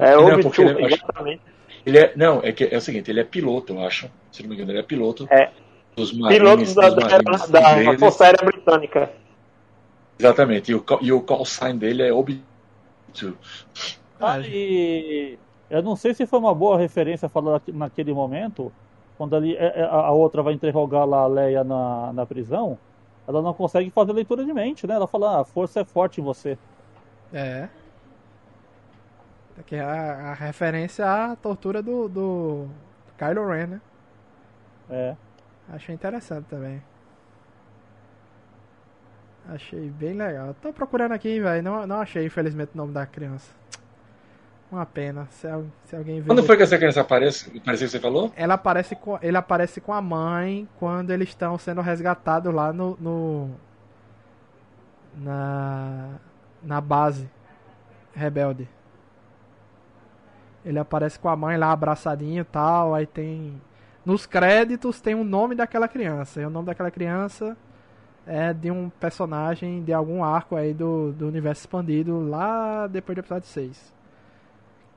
É 0.00 0.16
Não, 0.16 0.26
Obi 0.32 0.42
porque 0.42 0.62
ele- 0.62 0.84
acho- 0.86 0.94
exatamente. 0.94 1.42
Ele 1.84 1.98
é, 1.98 2.12
não, 2.16 2.40
é, 2.42 2.50
que, 2.50 2.64
é 2.64 2.76
o 2.78 2.80
seguinte, 2.80 3.10
ele 3.10 3.20
é 3.20 3.24
piloto, 3.24 3.74
eu 3.74 3.84
acho. 3.84 4.10
Se 4.32 4.42
não 4.42 4.48
me 4.48 4.54
engano, 4.54 4.70
ele 4.72 4.78
é 4.78 4.82
piloto 4.82 5.26
É. 5.30 5.50
dos 5.94 6.16
Marines. 6.18 6.38
Piloto 6.38 6.56
da, 6.74 6.88
dos 6.88 6.94
da, 6.94 7.10
Marines 7.10 7.48
da, 7.50 7.92
da. 7.92 7.98
Força 7.98 8.24
Aérea 8.24 8.42
Britânica. 8.46 9.10
Exatamente, 10.18 10.72
e 10.72 10.74
o, 10.74 10.84
e 11.02 11.12
o 11.12 11.20
call 11.20 11.44
sign 11.44 11.78
dele 11.78 12.02
é 12.04 12.10
Obi-Tu. 12.12 13.36
Ah, 14.18 14.38
e 14.40 15.36
eu 15.68 15.82
não 15.82 15.94
sei 15.94 16.14
se 16.14 16.24
foi 16.24 16.38
uma 16.38 16.54
boa 16.54 16.78
referência 16.78 17.28
falar 17.28 17.60
naquele 17.68 18.14
momento, 18.14 18.72
quando 19.16 19.36
ali 19.36 19.54
é- 19.56 19.80
é- 19.80 19.84
a 19.84 20.10
outra 20.10 20.42
vai 20.42 20.54
interrogar 20.54 21.06
lá 21.06 21.22
a 21.22 21.26
Leia 21.26 21.64
na, 21.64 22.12
na 22.12 22.26
prisão, 22.26 22.78
ela 23.26 23.40
não 23.40 23.54
consegue 23.54 23.90
fazer 23.90 24.12
leitura 24.12 24.44
de 24.44 24.52
mente, 24.52 24.86
né? 24.86 24.94
Ela 24.94 25.06
fala, 25.06 25.38
ah, 25.38 25.40
a 25.40 25.44
força 25.44 25.80
é 25.80 25.84
forte 25.84 26.20
em 26.20 26.24
você. 26.24 26.58
É. 27.32 27.68
Aqui 29.58 29.76
é 29.76 29.80
a, 29.80 30.30
a 30.30 30.34
referência 30.34 31.06
à 31.06 31.36
tortura 31.36 31.82
do, 31.82 32.08
do 32.08 32.68
Kylo 33.16 33.46
Ren, 33.48 33.66
né? 33.66 33.80
É. 34.90 35.16
Achei 35.68 35.94
interessante 35.94 36.46
também. 36.46 36.82
Achei 39.48 39.90
bem 39.90 40.14
legal. 40.14 40.54
Tô 40.60 40.72
procurando 40.72 41.12
aqui, 41.12 41.38
velho. 41.40 41.62
Não, 41.62 41.86
não 41.86 42.00
achei, 42.00 42.26
infelizmente, 42.26 42.70
o 42.74 42.76
nome 42.78 42.92
da 42.92 43.06
criança. 43.06 43.52
Uma 44.70 44.84
pena. 44.86 45.26
Se, 45.30 45.46
se 45.84 45.94
alguém 45.96 46.20
ver. 46.20 46.26
Quando 46.26 46.42
foi 46.42 46.56
que 46.56 46.62
essa 46.64 46.76
criança 46.76 47.00
aparece? 47.00 47.60
Parecia 47.60 47.86
que 47.86 47.92
você 47.92 48.00
falou? 48.00 48.32
Ela 48.34 48.54
aparece 48.54 48.96
com, 48.96 49.18
ele 49.22 49.36
aparece 49.36 49.80
com 49.80 49.92
a 49.92 50.02
mãe 50.02 50.68
quando 50.78 51.10
eles 51.10 51.28
estão 51.28 51.56
sendo 51.58 51.80
resgatados 51.80 52.52
lá 52.52 52.72
no, 52.72 52.96
no- 53.00 53.50
na 55.16 56.08
na 56.62 56.80
base 56.80 57.28
rebelde. 58.14 58.68
Ele 60.64 60.78
aparece 60.78 61.18
com 61.18 61.28
a 61.28 61.36
mãe 61.36 61.56
lá 61.58 61.70
abraçadinho 61.72 62.40
e 62.40 62.44
tal, 62.44 62.94
aí 62.94 63.06
tem 63.06 63.60
nos 64.04 64.26
créditos 64.26 65.00
tem 65.00 65.14
o 65.14 65.22
nome 65.24 65.54
daquela 65.54 65.86
criança. 65.86 66.40
E 66.40 66.46
o 66.46 66.50
nome 66.50 66.66
daquela 66.66 66.90
criança 66.90 67.56
é 68.26 68.52
de 68.52 68.70
um 68.70 68.88
personagem 68.88 69.84
de 69.84 69.92
algum 69.92 70.24
arco 70.24 70.56
aí 70.56 70.72
do, 70.74 71.12
do 71.12 71.28
universo 71.28 71.62
expandido 71.62 72.26
lá 72.28 72.86
depois 72.86 73.14
do 73.14 73.20
episódio 73.20 73.46
6 73.48 73.93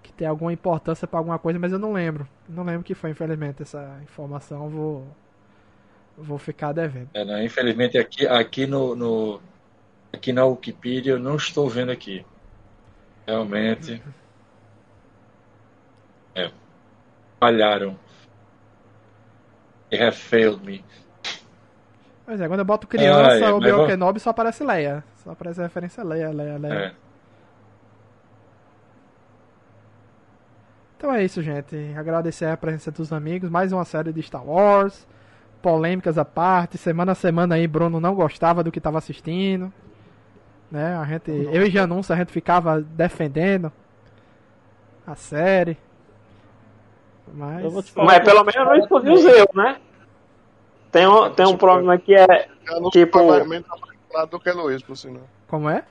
que 0.03 0.11
tem 0.13 0.27
alguma 0.27 0.51
importância 0.53 1.07
pra 1.07 1.19
alguma 1.19 1.37
coisa, 1.39 1.59
mas 1.59 1.71
eu 1.71 1.79
não 1.79 1.91
lembro. 1.93 2.27
Não 2.47 2.63
lembro 2.63 2.83
que 2.83 2.93
foi, 2.95 3.09
infelizmente, 3.11 3.61
essa 3.61 3.99
informação. 4.03 4.69
Vou 4.69 5.07
vou 6.17 6.37
ficar 6.39 6.71
devendo. 6.71 7.09
É, 7.13 7.23
não, 7.23 7.41
infelizmente 7.43 7.97
aqui, 7.97 8.25
aqui 8.27 8.65
no, 8.65 8.95
no- 8.95 9.41
aqui 10.11 10.33
na 10.33 10.45
Wikipedia 10.45 11.13
eu 11.13 11.19
não 11.19 11.35
estou 11.35 11.69
vendo 11.69 11.91
aqui. 11.91 12.25
Realmente. 13.27 14.01
É. 16.33 16.49
Falharam. 17.39 17.97
They 19.89 20.01
have 20.01 20.15
failed 20.17 20.63
me. 20.65 20.83
Pois 22.25 22.41
é, 22.41 22.47
quando 22.47 22.59
eu 22.59 22.65
boto 22.65 22.87
criança, 22.87 23.21
Ah, 23.31 23.35
é, 23.35 23.37
o 23.37 23.41
mas 23.41 23.53
Obi-Wan 23.53 23.75
vamos- 23.77 23.91
Kenobi 23.91 24.19
só 24.19 24.31
aparece 24.31 24.63
Leia. 24.63 25.03
Só 25.23 25.31
aparece 25.31 25.59
a 25.61 25.63
referência 25.63 26.01
a 26.01 26.05
Leia, 26.05 26.29
Leia, 26.31 26.57
Leia. 26.57 26.73
É. 26.73 26.93
Então 30.97 31.13
é 31.13 31.23
isso, 31.23 31.41
gente. 31.43 31.75
Agradecer 31.95 32.45
a 32.45 32.57
presença 32.57 32.91
dos 32.91 33.13
amigos. 33.13 33.49
Mais 33.49 33.71
uma 33.71 33.85
série 33.85 34.11
de 34.11 34.21
Star 34.23 34.43
Wars. 34.43 35.07
Polêmicas 35.61 36.17
à 36.17 36.25
parte. 36.25 36.77
Semana 36.77 37.11
a 37.11 37.15
semana 37.15 37.55
aí, 37.55 37.67
Bruno 37.67 37.99
não 37.99 38.15
gostava 38.15 38.63
do 38.63 38.71
que 38.71 38.79
estava 38.79 38.97
assistindo. 38.97 39.71
Né? 40.71 40.95
A 40.97 41.05
gente, 41.05 41.29
eu 41.31 41.65
e 41.65 41.69
Janunça, 41.69 42.13
a 42.13 42.17
gente 42.17 42.31
ficava 42.31 42.81
defendendo 42.81 43.71
a 45.05 45.15
série. 45.15 45.77
Mas. 47.31 47.63
Eu 47.63 47.71
vou 47.71 47.83
te 47.83 47.91
falar 47.91 48.07
Mas 48.07 48.19
pelo 48.23 48.43
menos 48.43 48.55
não 48.65 48.75
escondi 48.75 49.09
os 49.11 49.23
erros, 49.23 49.53
né? 49.53 49.77
Tem 50.91 51.07
um, 51.07 51.29
tem 51.31 51.45
um 51.45 51.57
problema 51.57 51.97
que 51.97 52.15
é. 52.15 52.25
Tipo- 52.91 53.19
foi 53.19 53.27
mais- 53.27 53.47
menos 53.47 53.67
apaixonado 53.69 54.29
do 54.31 54.39
que 54.39 54.51
Luiz, 54.51 54.81
por 54.81 54.97
sinal. 54.97 55.23
Como 55.47 55.69
é? 55.69 55.83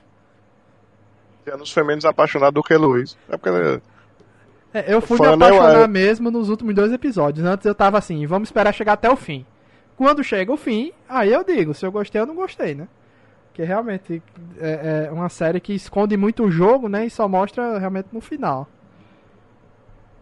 Janus 1.45 1.71
foi 1.71 1.83
menos 1.83 2.03
apaixonado 2.03 2.55
do 2.55 2.63
que 2.63 2.75
Luiz. 2.75 3.17
É 3.29 3.37
porque. 3.37 3.81
É, 4.79 4.93
eu 4.93 5.01
fui 5.01 5.17
me 5.19 5.25
Fã, 5.25 5.33
apaixonar 5.35 5.87
mesmo 5.87 6.29
nos 6.29 6.49
últimos 6.49 6.73
dois 6.75 6.91
episódios. 6.91 7.45
Antes 7.45 7.65
eu 7.65 7.75
tava 7.75 7.97
assim, 7.97 8.25
vamos 8.25 8.49
esperar 8.49 8.73
chegar 8.73 8.93
até 8.93 9.09
o 9.09 9.15
fim. 9.15 9.45
Quando 9.95 10.23
chega 10.23 10.51
o 10.51 10.57
fim, 10.57 10.91
aí 11.09 11.31
eu 11.33 11.43
digo, 11.43 11.73
se 11.73 11.85
eu 11.85 11.91
gostei 11.91 12.21
ou 12.21 12.27
não 12.27 12.35
gostei, 12.35 12.75
né? 12.75 12.87
Porque 13.47 13.63
realmente 13.63 14.21
é, 14.59 15.07
é 15.07 15.11
uma 15.11 15.29
série 15.29 15.59
que 15.59 15.73
esconde 15.73 16.15
muito 16.15 16.43
o 16.43 16.51
jogo, 16.51 16.87
né? 16.87 17.05
E 17.05 17.09
só 17.09 17.27
mostra 17.27 17.79
realmente 17.79 18.07
no 18.11 18.21
final. 18.21 18.67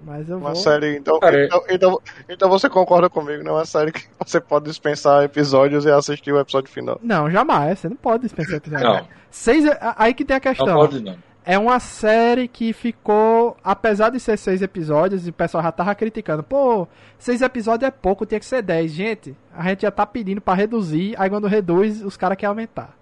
Mas 0.03 0.29
eu 0.29 0.37
Uma 0.37 0.53
vou. 0.53 0.55
série. 0.55 0.95
Então, 0.97 1.19
Cara, 1.19 1.45
então, 1.45 1.63
então, 1.69 2.01
então 2.29 2.49
você 2.49 2.69
concorda 2.69 3.09
comigo, 3.09 3.43
não 3.43 3.53
é 3.53 3.59
uma 3.59 3.65
série 3.65 3.91
que 3.91 4.05
você 4.23 4.39
pode 4.39 4.65
dispensar 4.65 5.23
episódios 5.23 5.83
e 5.85 5.91
assistir 5.91 6.31
o 6.31 6.39
episódio 6.39 6.69
final. 6.69 6.99
Não, 7.01 7.29
jamais. 7.29 7.79
Você 7.79 7.89
não 7.89 7.95
pode 7.95 8.23
dispensar 8.23 8.55
episódio. 8.55 8.85
Não, 8.87 9.07
Seis, 9.31 9.65
aí 9.97 10.13
que 10.13 10.23
tem 10.23 10.35
a 10.35 10.39
não 10.39 10.41
questão. 10.41 10.75
pode 10.75 11.03
não. 11.03 11.17
É 11.45 11.59
uma 11.59 11.79
série 11.79 12.47
que 12.47 12.73
ficou, 12.73 13.55
apesar 13.63 14.09
de 14.09 14.19
ser 14.19 14.35
seis 14.35 14.63
episódios, 14.63 15.27
e 15.27 15.29
o 15.29 15.33
pessoal 15.33 15.63
já 15.63 15.71
tava 15.71 15.93
criticando, 15.93 16.41
pô, 16.41 16.87
seis 17.19 17.41
episódios 17.41 17.87
é 17.87 17.91
pouco, 17.91 18.25
tinha 18.25 18.39
que 18.39 18.45
ser 18.45 18.63
dez. 18.63 18.91
Gente, 18.91 19.37
a 19.53 19.63
gente 19.69 19.83
já 19.83 19.91
tá 19.91 20.07
pedindo 20.07 20.41
para 20.41 20.55
reduzir, 20.55 21.13
aí 21.19 21.29
quando 21.29 21.47
reduz, 21.47 22.01
os 22.01 22.17
caras 22.17 22.35
querem 22.35 22.49
aumentar, 22.49 22.97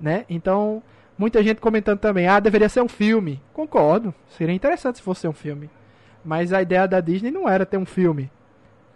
né? 0.00 0.24
Então, 0.28 0.82
muita 1.16 1.40
gente 1.40 1.60
comentando 1.60 2.00
também, 2.00 2.26
ah, 2.26 2.40
deveria 2.40 2.68
ser 2.68 2.82
um 2.82 2.88
filme. 2.88 3.40
Concordo, 3.52 4.12
seria 4.28 4.54
interessante 4.54 4.96
se 4.96 5.02
fosse 5.02 5.28
um 5.28 5.32
filme. 5.32 5.70
Mas 6.24 6.52
a 6.52 6.60
ideia 6.60 6.88
da 6.88 7.00
Disney 7.00 7.30
não 7.30 7.48
era 7.48 7.64
ter 7.64 7.76
um 7.76 7.86
filme. 7.86 8.28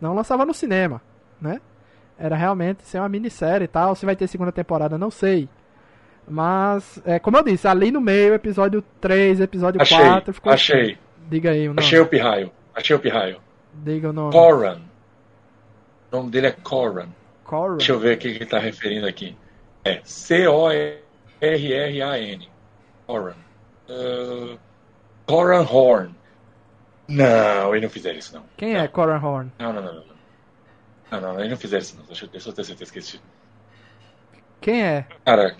Não 0.00 0.14
lançava 0.14 0.44
no 0.44 0.54
cinema, 0.54 1.00
né? 1.40 1.60
Era 2.18 2.34
realmente 2.34 2.82
ser 2.82 2.98
uma 2.98 3.08
minissérie 3.08 3.66
e 3.66 3.68
tal. 3.68 3.94
Se 3.94 4.04
vai 4.04 4.16
ter 4.16 4.26
segunda 4.26 4.50
temporada, 4.50 4.98
não 4.98 5.10
sei. 5.10 5.48
Mas, 6.28 7.00
é, 7.04 7.18
como 7.18 7.36
eu 7.36 7.42
disse, 7.42 7.66
ali 7.66 7.90
no 7.90 8.00
meio, 8.00 8.34
episódio 8.34 8.84
3, 9.00 9.40
episódio 9.40 9.80
achei, 9.80 9.96
4, 9.98 10.34
ficou. 10.34 10.52
Achei. 10.52 10.82
Assim. 10.82 10.96
Diga 11.28 11.50
aí 11.50 11.66
o 11.66 11.70
nome. 11.70 11.80
Achei 11.80 11.98
o 11.98 12.06
pirraio. 12.06 12.50
Achei 12.74 12.94
o 12.94 12.98
pirraio. 12.98 13.40
Diga 13.74 14.10
o 14.10 14.12
nome. 14.12 14.32
Coran. 14.32 14.80
O 16.10 16.16
nome 16.16 16.30
dele 16.30 16.48
é 16.48 16.52
Coran. 16.52 17.08
Coran. 17.44 17.76
Deixa 17.76 17.92
eu 17.92 17.98
ver 17.98 18.16
o 18.16 18.18
que 18.18 18.28
ele 18.28 18.44
está 18.44 18.58
referindo 18.58 19.06
aqui. 19.06 19.36
É 19.84 20.00
C-O-R-R-A-N. 20.04 20.98
Coran. 23.06 23.34
Uh, 23.88 24.58
Coran 25.26 25.62
Horn. 25.62 26.14
Não, 27.08 27.70
eles 27.70 27.82
não 27.82 27.90
fizeram 27.90 28.18
isso, 28.18 28.34
não. 28.34 28.44
Quem 28.56 28.74
não. 28.74 28.80
é 28.80 28.88
Coran 28.88 29.20
Horn? 29.20 29.50
Não, 29.58 29.72
não, 29.72 29.82
não, 29.82 29.94
não. 29.94 30.04
Não, 31.10 31.20
não, 31.20 31.38
eles 31.38 31.50
não 31.50 31.56
fizeram 31.56 31.82
isso, 31.82 31.96
não. 31.96 32.04
Deixa 32.04 32.26
eu, 32.26 32.28
deixa 32.28 32.48
eu 32.48 32.52
ter 32.52 32.64
certeza 32.64 32.92
que 32.92 32.98
esse. 32.98 33.20
Quem 34.60 34.82
é? 34.82 35.06
Cara, 35.24 35.56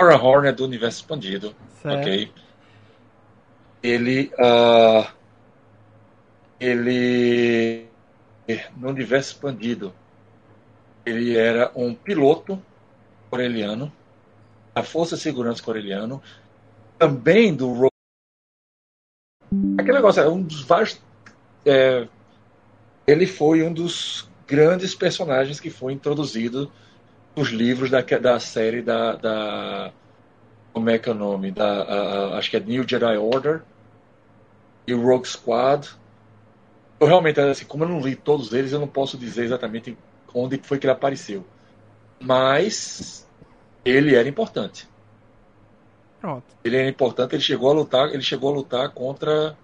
Coran 0.00 0.16
Horn 0.16 0.48
é 0.48 0.52
do 0.52 0.64
universo 0.64 1.00
expandido. 1.00 1.54
Certo. 1.82 2.00
Ok. 2.00 2.32
Ele. 3.82 4.32
Uh, 4.38 5.06
ele. 6.58 7.86
No 8.78 8.88
universo 8.88 9.34
expandido. 9.34 9.94
Ele 11.04 11.36
era 11.36 11.70
um 11.74 11.94
piloto 11.94 12.60
coreliano. 13.28 13.92
Da 14.74 14.82
Força 14.82 15.16
de 15.16 15.22
Segurança 15.22 15.62
Coreliano. 15.62 16.22
Também 16.98 17.54
do 17.54 17.70
Ro- 17.72 17.90
Aquele 19.78 19.96
negócio, 19.96 20.22
é 20.22 20.28
um 20.28 20.42
dos 20.42 20.62
vários. 20.62 20.98
é, 21.66 22.08
ele 23.06 23.26
foi 23.26 23.62
um 23.62 23.72
dos 23.72 24.28
grandes 24.46 24.94
personagens 24.94 25.60
que 25.60 25.68
foi 25.70 25.92
introduzido 25.92 26.72
nos 27.36 27.48
livros 27.50 27.90
da, 27.90 28.02
da 28.02 28.40
série 28.40 28.82
da, 28.82 29.16
da. 29.16 29.94
Como 30.72 30.90
é 30.90 30.98
que 30.98 31.08
é 31.08 31.12
o 31.12 31.14
nome? 31.16 31.52
Da, 31.52 31.64
a- 31.84 32.34
a- 32.36 32.38
acho 32.38 32.50
que 32.50 32.56
é 32.56 32.60
New 32.60 32.86
Jedi 32.88 33.16
Order 33.18 33.66
e 34.86 34.92
Rogue 34.92 35.26
Squad. 35.26 35.88
Eu 37.00 37.06
realmente, 37.06 37.40
assim, 37.40 37.64
como 37.66 37.84
eu 37.84 37.88
não 37.88 38.00
li 38.00 38.14
todos 38.16 38.52
eles, 38.52 38.72
eu 38.72 38.80
não 38.80 38.88
posso 38.88 39.18
dizer 39.18 39.44
exatamente 39.44 39.96
onde 40.34 40.60
foi 40.62 40.78
que 40.78 40.86
ele 40.86 40.92
apareceu. 40.92 41.50
Mas 42.22 43.28
ele 43.84 44.14
era 44.16 44.28
importante. 44.28 44.88
Pronto. 46.18 46.54
Ele 46.62 46.76
era 46.76 46.88
importante, 46.88 47.34
ele 47.34 47.42
chegou 47.42 47.70
a 47.70 47.74
lutar, 47.74 48.08
ele 48.12 48.22
chegou 48.22 48.50
a 48.50 48.54
lutar 48.56 48.92
contra. 48.92 49.58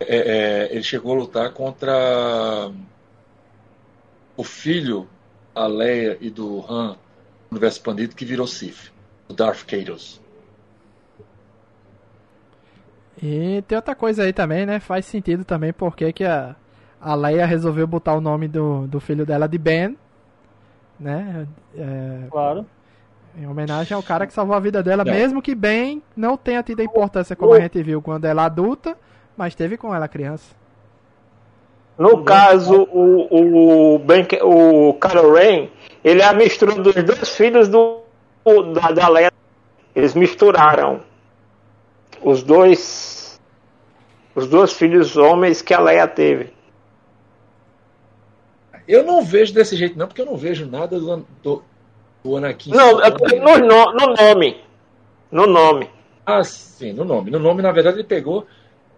é, 0.00 0.66
é, 0.68 0.72
ele 0.74 0.84
chegou 0.84 1.14
a 1.14 1.18
lutar 1.20 1.52
contra 1.54 1.92
o 4.36 4.42
filho, 4.44 5.08
a 5.60 5.66
Leia 5.66 6.16
e 6.20 6.30
do 6.30 6.64
Han, 6.68 6.88
no 7.50 7.52
universo 7.52 7.78
expandido, 7.78 8.14
que 8.14 8.24
virou 8.24 8.46
Sith, 8.46 8.92
o 9.28 9.32
Darth 9.32 9.64
Cados. 9.64 10.20
E 13.22 13.62
tem 13.68 13.76
outra 13.76 13.94
coisa 13.94 14.22
aí 14.22 14.32
também, 14.32 14.64
né? 14.64 14.80
Faz 14.80 15.04
sentido 15.04 15.44
também 15.44 15.72
porque 15.72 16.12
que 16.12 16.24
a, 16.24 16.56
a 17.00 17.14
Leia 17.14 17.44
resolveu 17.44 17.86
botar 17.86 18.14
o 18.14 18.20
nome 18.20 18.48
do, 18.48 18.86
do 18.86 18.98
filho 18.98 19.26
dela 19.26 19.46
de 19.46 19.58
Ben, 19.58 19.96
né? 20.98 21.46
É, 21.76 22.26
Claro. 22.30 22.64
em 23.36 23.46
homenagem 23.46 23.94
ao 23.94 24.02
cara 24.02 24.26
que 24.26 24.32
salvou 24.32 24.56
a 24.56 24.60
vida 24.60 24.82
dela, 24.82 25.04
Não. 25.04 25.12
mesmo 25.12 25.42
que 25.42 25.54
Ben 25.54 26.02
não 26.16 26.36
tenha 26.36 26.62
tido 26.62 26.80
a 26.80 26.84
importância 26.84 27.36
como 27.36 27.52
a 27.52 27.60
gente 27.60 27.82
viu 27.82 28.00
quando 28.00 28.24
ela 28.24 28.44
adulta, 28.46 28.96
mas 29.36 29.54
teve 29.54 29.76
com 29.76 29.94
ela 29.94 30.08
criança. 30.08 30.54
No 31.98 32.24
caso, 32.24 32.88
o, 32.90 33.94
o, 33.94 33.98
ben, 33.98 34.26
o 34.42 34.94
Kylo 34.94 35.34
Ren, 35.34 35.68
ele 36.02 36.22
é 36.22 36.24
a 36.24 36.32
mistura 36.32 36.74
dos 36.74 36.94
dois 36.94 37.28
filhos 37.36 37.68
do, 37.68 38.00
da, 38.74 38.90
da 38.90 39.08
Leia. 39.08 39.32
Eles 39.94 40.14
misturaram 40.14 41.02
os 42.22 42.42
dois 42.42 43.40
os 44.34 44.46
dois 44.46 44.72
filhos 44.72 45.16
homens 45.16 45.60
que 45.60 45.74
a 45.74 45.80
Leia 45.80 46.06
teve. 46.06 46.52
Eu 48.86 49.04
não 49.04 49.22
vejo 49.22 49.52
desse 49.52 49.76
jeito, 49.76 49.98
não, 49.98 50.06
porque 50.06 50.22
eu 50.22 50.26
não 50.26 50.36
vejo 50.36 50.66
nada 50.66 50.98
do, 50.98 51.26
do, 51.42 51.62
do 52.24 52.36
Anakin. 52.36 52.70
Não, 52.70 53.00
é 53.00 53.10
no, 53.10 53.92
no 53.92 54.14
nome. 54.14 54.60
No 55.30 55.46
nome. 55.46 55.90
Ah, 56.26 56.42
sim, 56.42 56.92
no 56.92 57.04
nome. 57.04 57.30
No 57.30 57.38
nome, 57.38 57.62
na 57.62 57.70
verdade, 57.70 57.98
ele 57.98 58.04
pegou. 58.04 58.46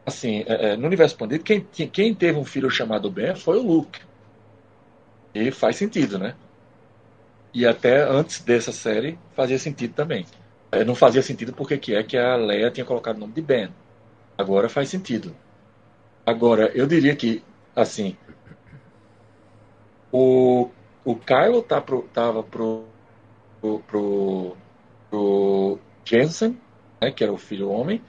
Assim, 0.04 0.44
é, 0.46 0.72
é, 0.72 0.76
no 0.76 0.86
universo 0.86 1.14
expandido, 1.14 1.44
quem, 1.44 1.60
quem 1.60 2.14
teve 2.14 2.38
um 2.38 2.44
filho 2.44 2.70
chamado 2.70 3.10
Ben 3.10 3.34
foi 3.36 3.58
o 3.58 3.62
Luke. 3.62 4.00
E 5.34 5.50
faz 5.50 5.76
sentido, 5.76 6.18
né? 6.18 6.34
E 7.54 7.66
até 7.66 8.02
antes 8.02 8.40
dessa 8.42 8.72
série 8.72 9.18
fazia 9.34 9.58
sentido 9.58 9.94
também. 9.94 10.26
É, 10.70 10.84
não 10.84 10.94
fazia 10.94 11.22
sentido 11.22 11.52
porque 11.52 11.76
que 11.78 11.94
é 11.94 12.02
que 12.02 12.16
a 12.16 12.34
Leia 12.34 12.70
tinha 12.70 12.84
colocado 12.84 13.16
o 13.16 13.20
nome 13.20 13.32
de 13.32 13.42
Ben. 13.42 13.68
Agora 14.36 14.68
faz 14.68 14.88
sentido. 14.88 15.34
Agora, 16.24 16.70
eu 16.74 16.86
diria 16.86 17.14
que, 17.14 17.42
assim, 17.76 18.16
o, 20.10 20.70
o 21.04 21.16
Kylo 21.16 21.62
tá 21.62 21.80
pro, 21.80 22.02
tava 22.12 22.42
pro, 22.42 22.84
pro, 23.60 23.80
pro, 23.80 24.56
pro 25.10 25.78
Jensen, 26.04 26.58
né, 27.00 27.10
que 27.10 27.24
era 27.24 27.32
o 27.32 27.38
filho 27.38 27.68
homem, 27.70 28.00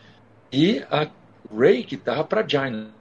e 0.51 0.83
a 0.91 1.09
Rey 1.57 1.83
que 1.83 1.97
tava 1.97 2.23
pra 2.23 2.47
Jaina, 2.47 2.91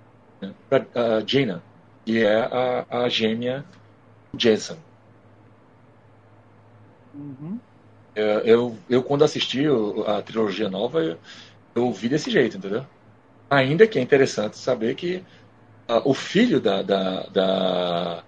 pra 0.68 0.80
uh, 0.80 1.26
Jaina, 1.28 1.62
que 2.04 2.22
é 2.24 2.36
a, 2.36 3.04
a 3.04 3.08
gêmea 3.08 3.64
Jensen. 4.38 4.76
Uhum. 7.14 7.58
Eu, 8.14 8.40
eu, 8.40 8.78
eu, 8.90 9.02
quando 9.02 9.24
assisti 9.24 9.64
a 10.06 10.20
trilogia 10.22 10.68
nova, 10.68 11.02
eu, 11.02 11.18
eu 11.74 11.92
vi 11.92 12.08
desse 12.08 12.30
jeito, 12.30 12.56
entendeu? 12.58 12.84
Ainda 13.50 13.86
que 13.86 13.98
é 13.98 14.02
interessante 14.02 14.56
saber 14.58 14.94
que 14.94 15.24
ah, 15.88 16.02
o 16.04 16.14
filho 16.14 16.60
da, 16.60 16.82
da, 16.82 17.22
da- 17.28 18.24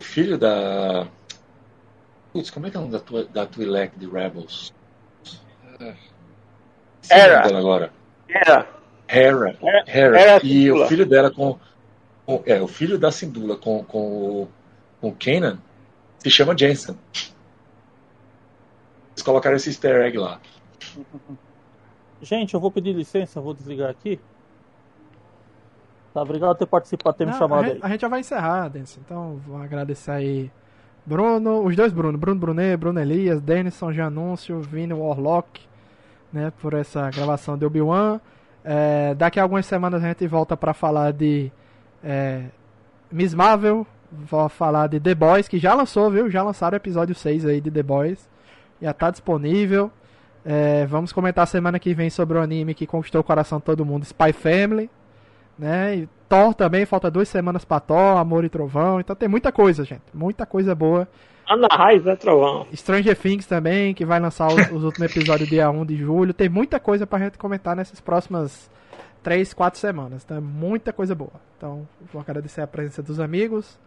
O 0.00 0.04
filho 0.04 0.38
da. 0.38 1.06
Putz, 2.32 2.50
como 2.50 2.66
é 2.66 2.70
que 2.70 2.76
é 2.76 2.80
o 2.80 2.82
nome 2.82 2.92
da, 2.92 3.00
tua, 3.00 3.24
da 3.24 3.46
Twi'lek 3.46 3.98
de 3.98 4.06
Rebels? 4.06 4.72
Hera. 7.10 7.42
dela 7.42 7.58
agora. 7.58 7.92
Era. 8.28 8.77
Hera. 9.08 9.56
Hera- 9.62 9.84
Hera. 9.86 10.20
Hera 10.20 10.36
E 10.44 10.48
Syndulla. 10.64 10.84
o 10.84 10.88
filho 10.88 11.06
dela 11.06 11.30
com, 11.30 11.58
com- 12.26 12.42
É, 12.46 12.60
o 12.60 12.68
filho 12.68 12.98
da 12.98 13.10
Sindula 13.10 13.56
com, 13.56 13.82
com, 13.84 13.98
o- 14.42 14.48
com 15.00 15.08
o 15.08 15.14
Kanan 15.14 15.58
se 16.18 16.30
chama 16.30 16.56
Jensen. 16.56 16.96
Eles 19.12 19.22
colocaram 19.24 19.56
esse 19.56 19.70
easter 19.70 20.04
egg 20.04 20.18
lá. 20.18 20.40
Gente, 22.22 22.54
eu 22.54 22.60
vou 22.60 22.70
pedir 22.70 22.92
licença, 22.94 23.40
vou 23.40 23.54
desligar 23.54 23.90
aqui. 23.90 24.18
Tá, 26.12 26.22
obrigado 26.22 26.50
por 26.50 26.58
ter 26.58 26.66
participado, 26.66 27.16
ter 27.16 27.24
me 27.26 27.32
Não, 27.32 27.38
chamado 27.38 27.62
a, 27.62 27.66
aí. 27.66 27.72
gente, 27.74 27.84
a 27.84 27.88
gente 27.88 28.00
já 28.00 28.08
vai 28.08 28.20
encerrar, 28.20 28.68
Denison. 28.68 29.00
Então, 29.04 29.40
vou 29.46 29.56
agradecer 29.58 30.10
aí 30.10 30.50
Bruno, 31.06 31.64
os 31.64 31.76
dois 31.76 31.92
Bruno, 31.92 32.18
Bruno 32.18 32.40
Brunet, 32.40 32.76
Bruno 32.76 33.00
Elias, 33.00 33.40
Denison 33.40 33.92
Janúncio, 33.92 34.60
Vini 34.60 34.92
Warlock, 34.92 35.60
né, 36.32 36.52
por 36.60 36.74
essa 36.74 37.08
gravação 37.10 37.56
de 37.56 37.64
Obi-Wan. 37.64 38.20
É, 38.70 39.14
daqui 39.14 39.40
a 39.40 39.42
algumas 39.42 39.64
semanas 39.64 40.04
a 40.04 40.08
gente 40.08 40.26
volta 40.26 40.56
pra 40.56 40.74
falar 40.74 41.12
de 41.12 41.50
é, 42.04 42.42
Miss 43.10 43.32
Marvel, 43.32 43.86
vou 44.12 44.46
falar 44.48 44.88
de 44.88 45.00
The 45.00 45.14
Boys, 45.14 45.48
que 45.48 45.58
já 45.58 45.72
lançou, 45.72 46.10
viu? 46.10 46.30
Já 46.30 46.42
lançaram 46.42 46.74
o 46.74 46.76
episódio 46.76 47.14
6 47.14 47.46
aí 47.46 47.60
de 47.60 47.70
The 47.70 47.82
Boys. 47.82 48.28
Já 48.82 48.92
tá 48.92 49.10
disponível. 49.10 49.90
É, 50.44 50.84
vamos 50.86 51.12
comentar 51.12 51.46
semana 51.46 51.78
que 51.78 51.94
vem 51.94 52.10
sobre 52.10 52.36
o 52.36 52.42
anime 52.42 52.74
que 52.74 52.86
conquistou 52.86 53.22
o 53.22 53.24
coração 53.24 53.58
de 53.58 53.64
todo 53.64 53.84
mundo, 53.84 54.04
Spy 54.04 54.32
Family 54.32 54.90
né? 55.58 55.96
E 55.96 56.08
Thor 56.28 56.54
também, 56.54 56.86
falta 56.86 57.10
duas 57.10 57.28
semanas 57.28 57.64
pra 57.64 57.80
Thor, 57.80 58.16
Amor 58.16 58.44
e 58.44 58.48
Trovão. 58.48 59.00
Então 59.00 59.16
tem 59.16 59.28
muita 59.28 59.50
coisa, 59.50 59.84
gente. 59.84 60.02
Muita 60.14 60.46
coisa 60.46 60.74
boa. 60.74 61.08
Ana 61.48 61.68
Raiz 61.70 62.06
é 62.06 62.14
trovão. 62.16 62.66
Stranger 62.74 63.16
Things 63.16 63.46
também, 63.46 63.94
que 63.94 64.04
vai 64.04 64.20
lançar 64.20 64.48
os, 64.48 64.70
os 64.70 64.84
últimos 64.84 65.10
episódios 65.10 65.48
dia 65.48 65.70
1 65.70 65.86
de 65.86 65.96
julho. 65.96 66.34
Tem 66.34 66.48
muita 66.48 66.78
coisa 66.78 67.06
pra 67.06 67.18
gente 67.18 67.38
comentar 67.38 67.74
nessas 67.74 68.00
próximas 68.00 68.70
3, 69.22 69.54
4 69.54 69.80
semanas. 69.80 70.22
Então 70.24 70.36
é 70.36 70.40
muita 70.40 70.92
coisa 70.92 71.14
boa. 71.14 71.32
Então 71.56 71.88
vou 72.12 72.20
agradecer 72.20 72.60
a 72.60 72.66
presença 72.66 73.02
dos 73.02 73.18
amigos 73.18 73.78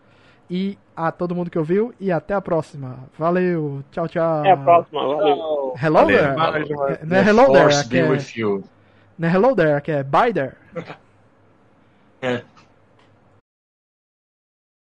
e 0.49 0.77
a 0.95 1.11
todo 1.11 1.35
mundo 1.35 1.51
que 1.51 1.59
ouviu. 1.59 1.93
E 1.99 2.11
até 2.11 2.33
a 2.33 2.41
próxima. 2.41 2.97
Valeu, 3.17 3.83
tchau, 3.91 4.07
tchau. 4.07 4.39
Até 4.39 4.51
a 4.51 4.57
próxima. 4.57 5.05
Valeu. 5.05 5.73
Hello 5.81 5.97
Valeu. 5.99 6.17
there. 6.17 6.35
Valeu. 6.35 6.97
Não 7.05 7.17
é 7.17 7.27
hello 7.27 7.53
there, 7.53 7.88
be 7.88 7.99
é-. 7.99 8.61
Não 9.21 9.27
é 9.29 9.31
Hello 9.31 9.55
There, 9.55 9.81
que 9.81 9.91
é 9.91 10.03
Bye 10.03 10.33
There. 10.33 10.55
É. 12.23 12.41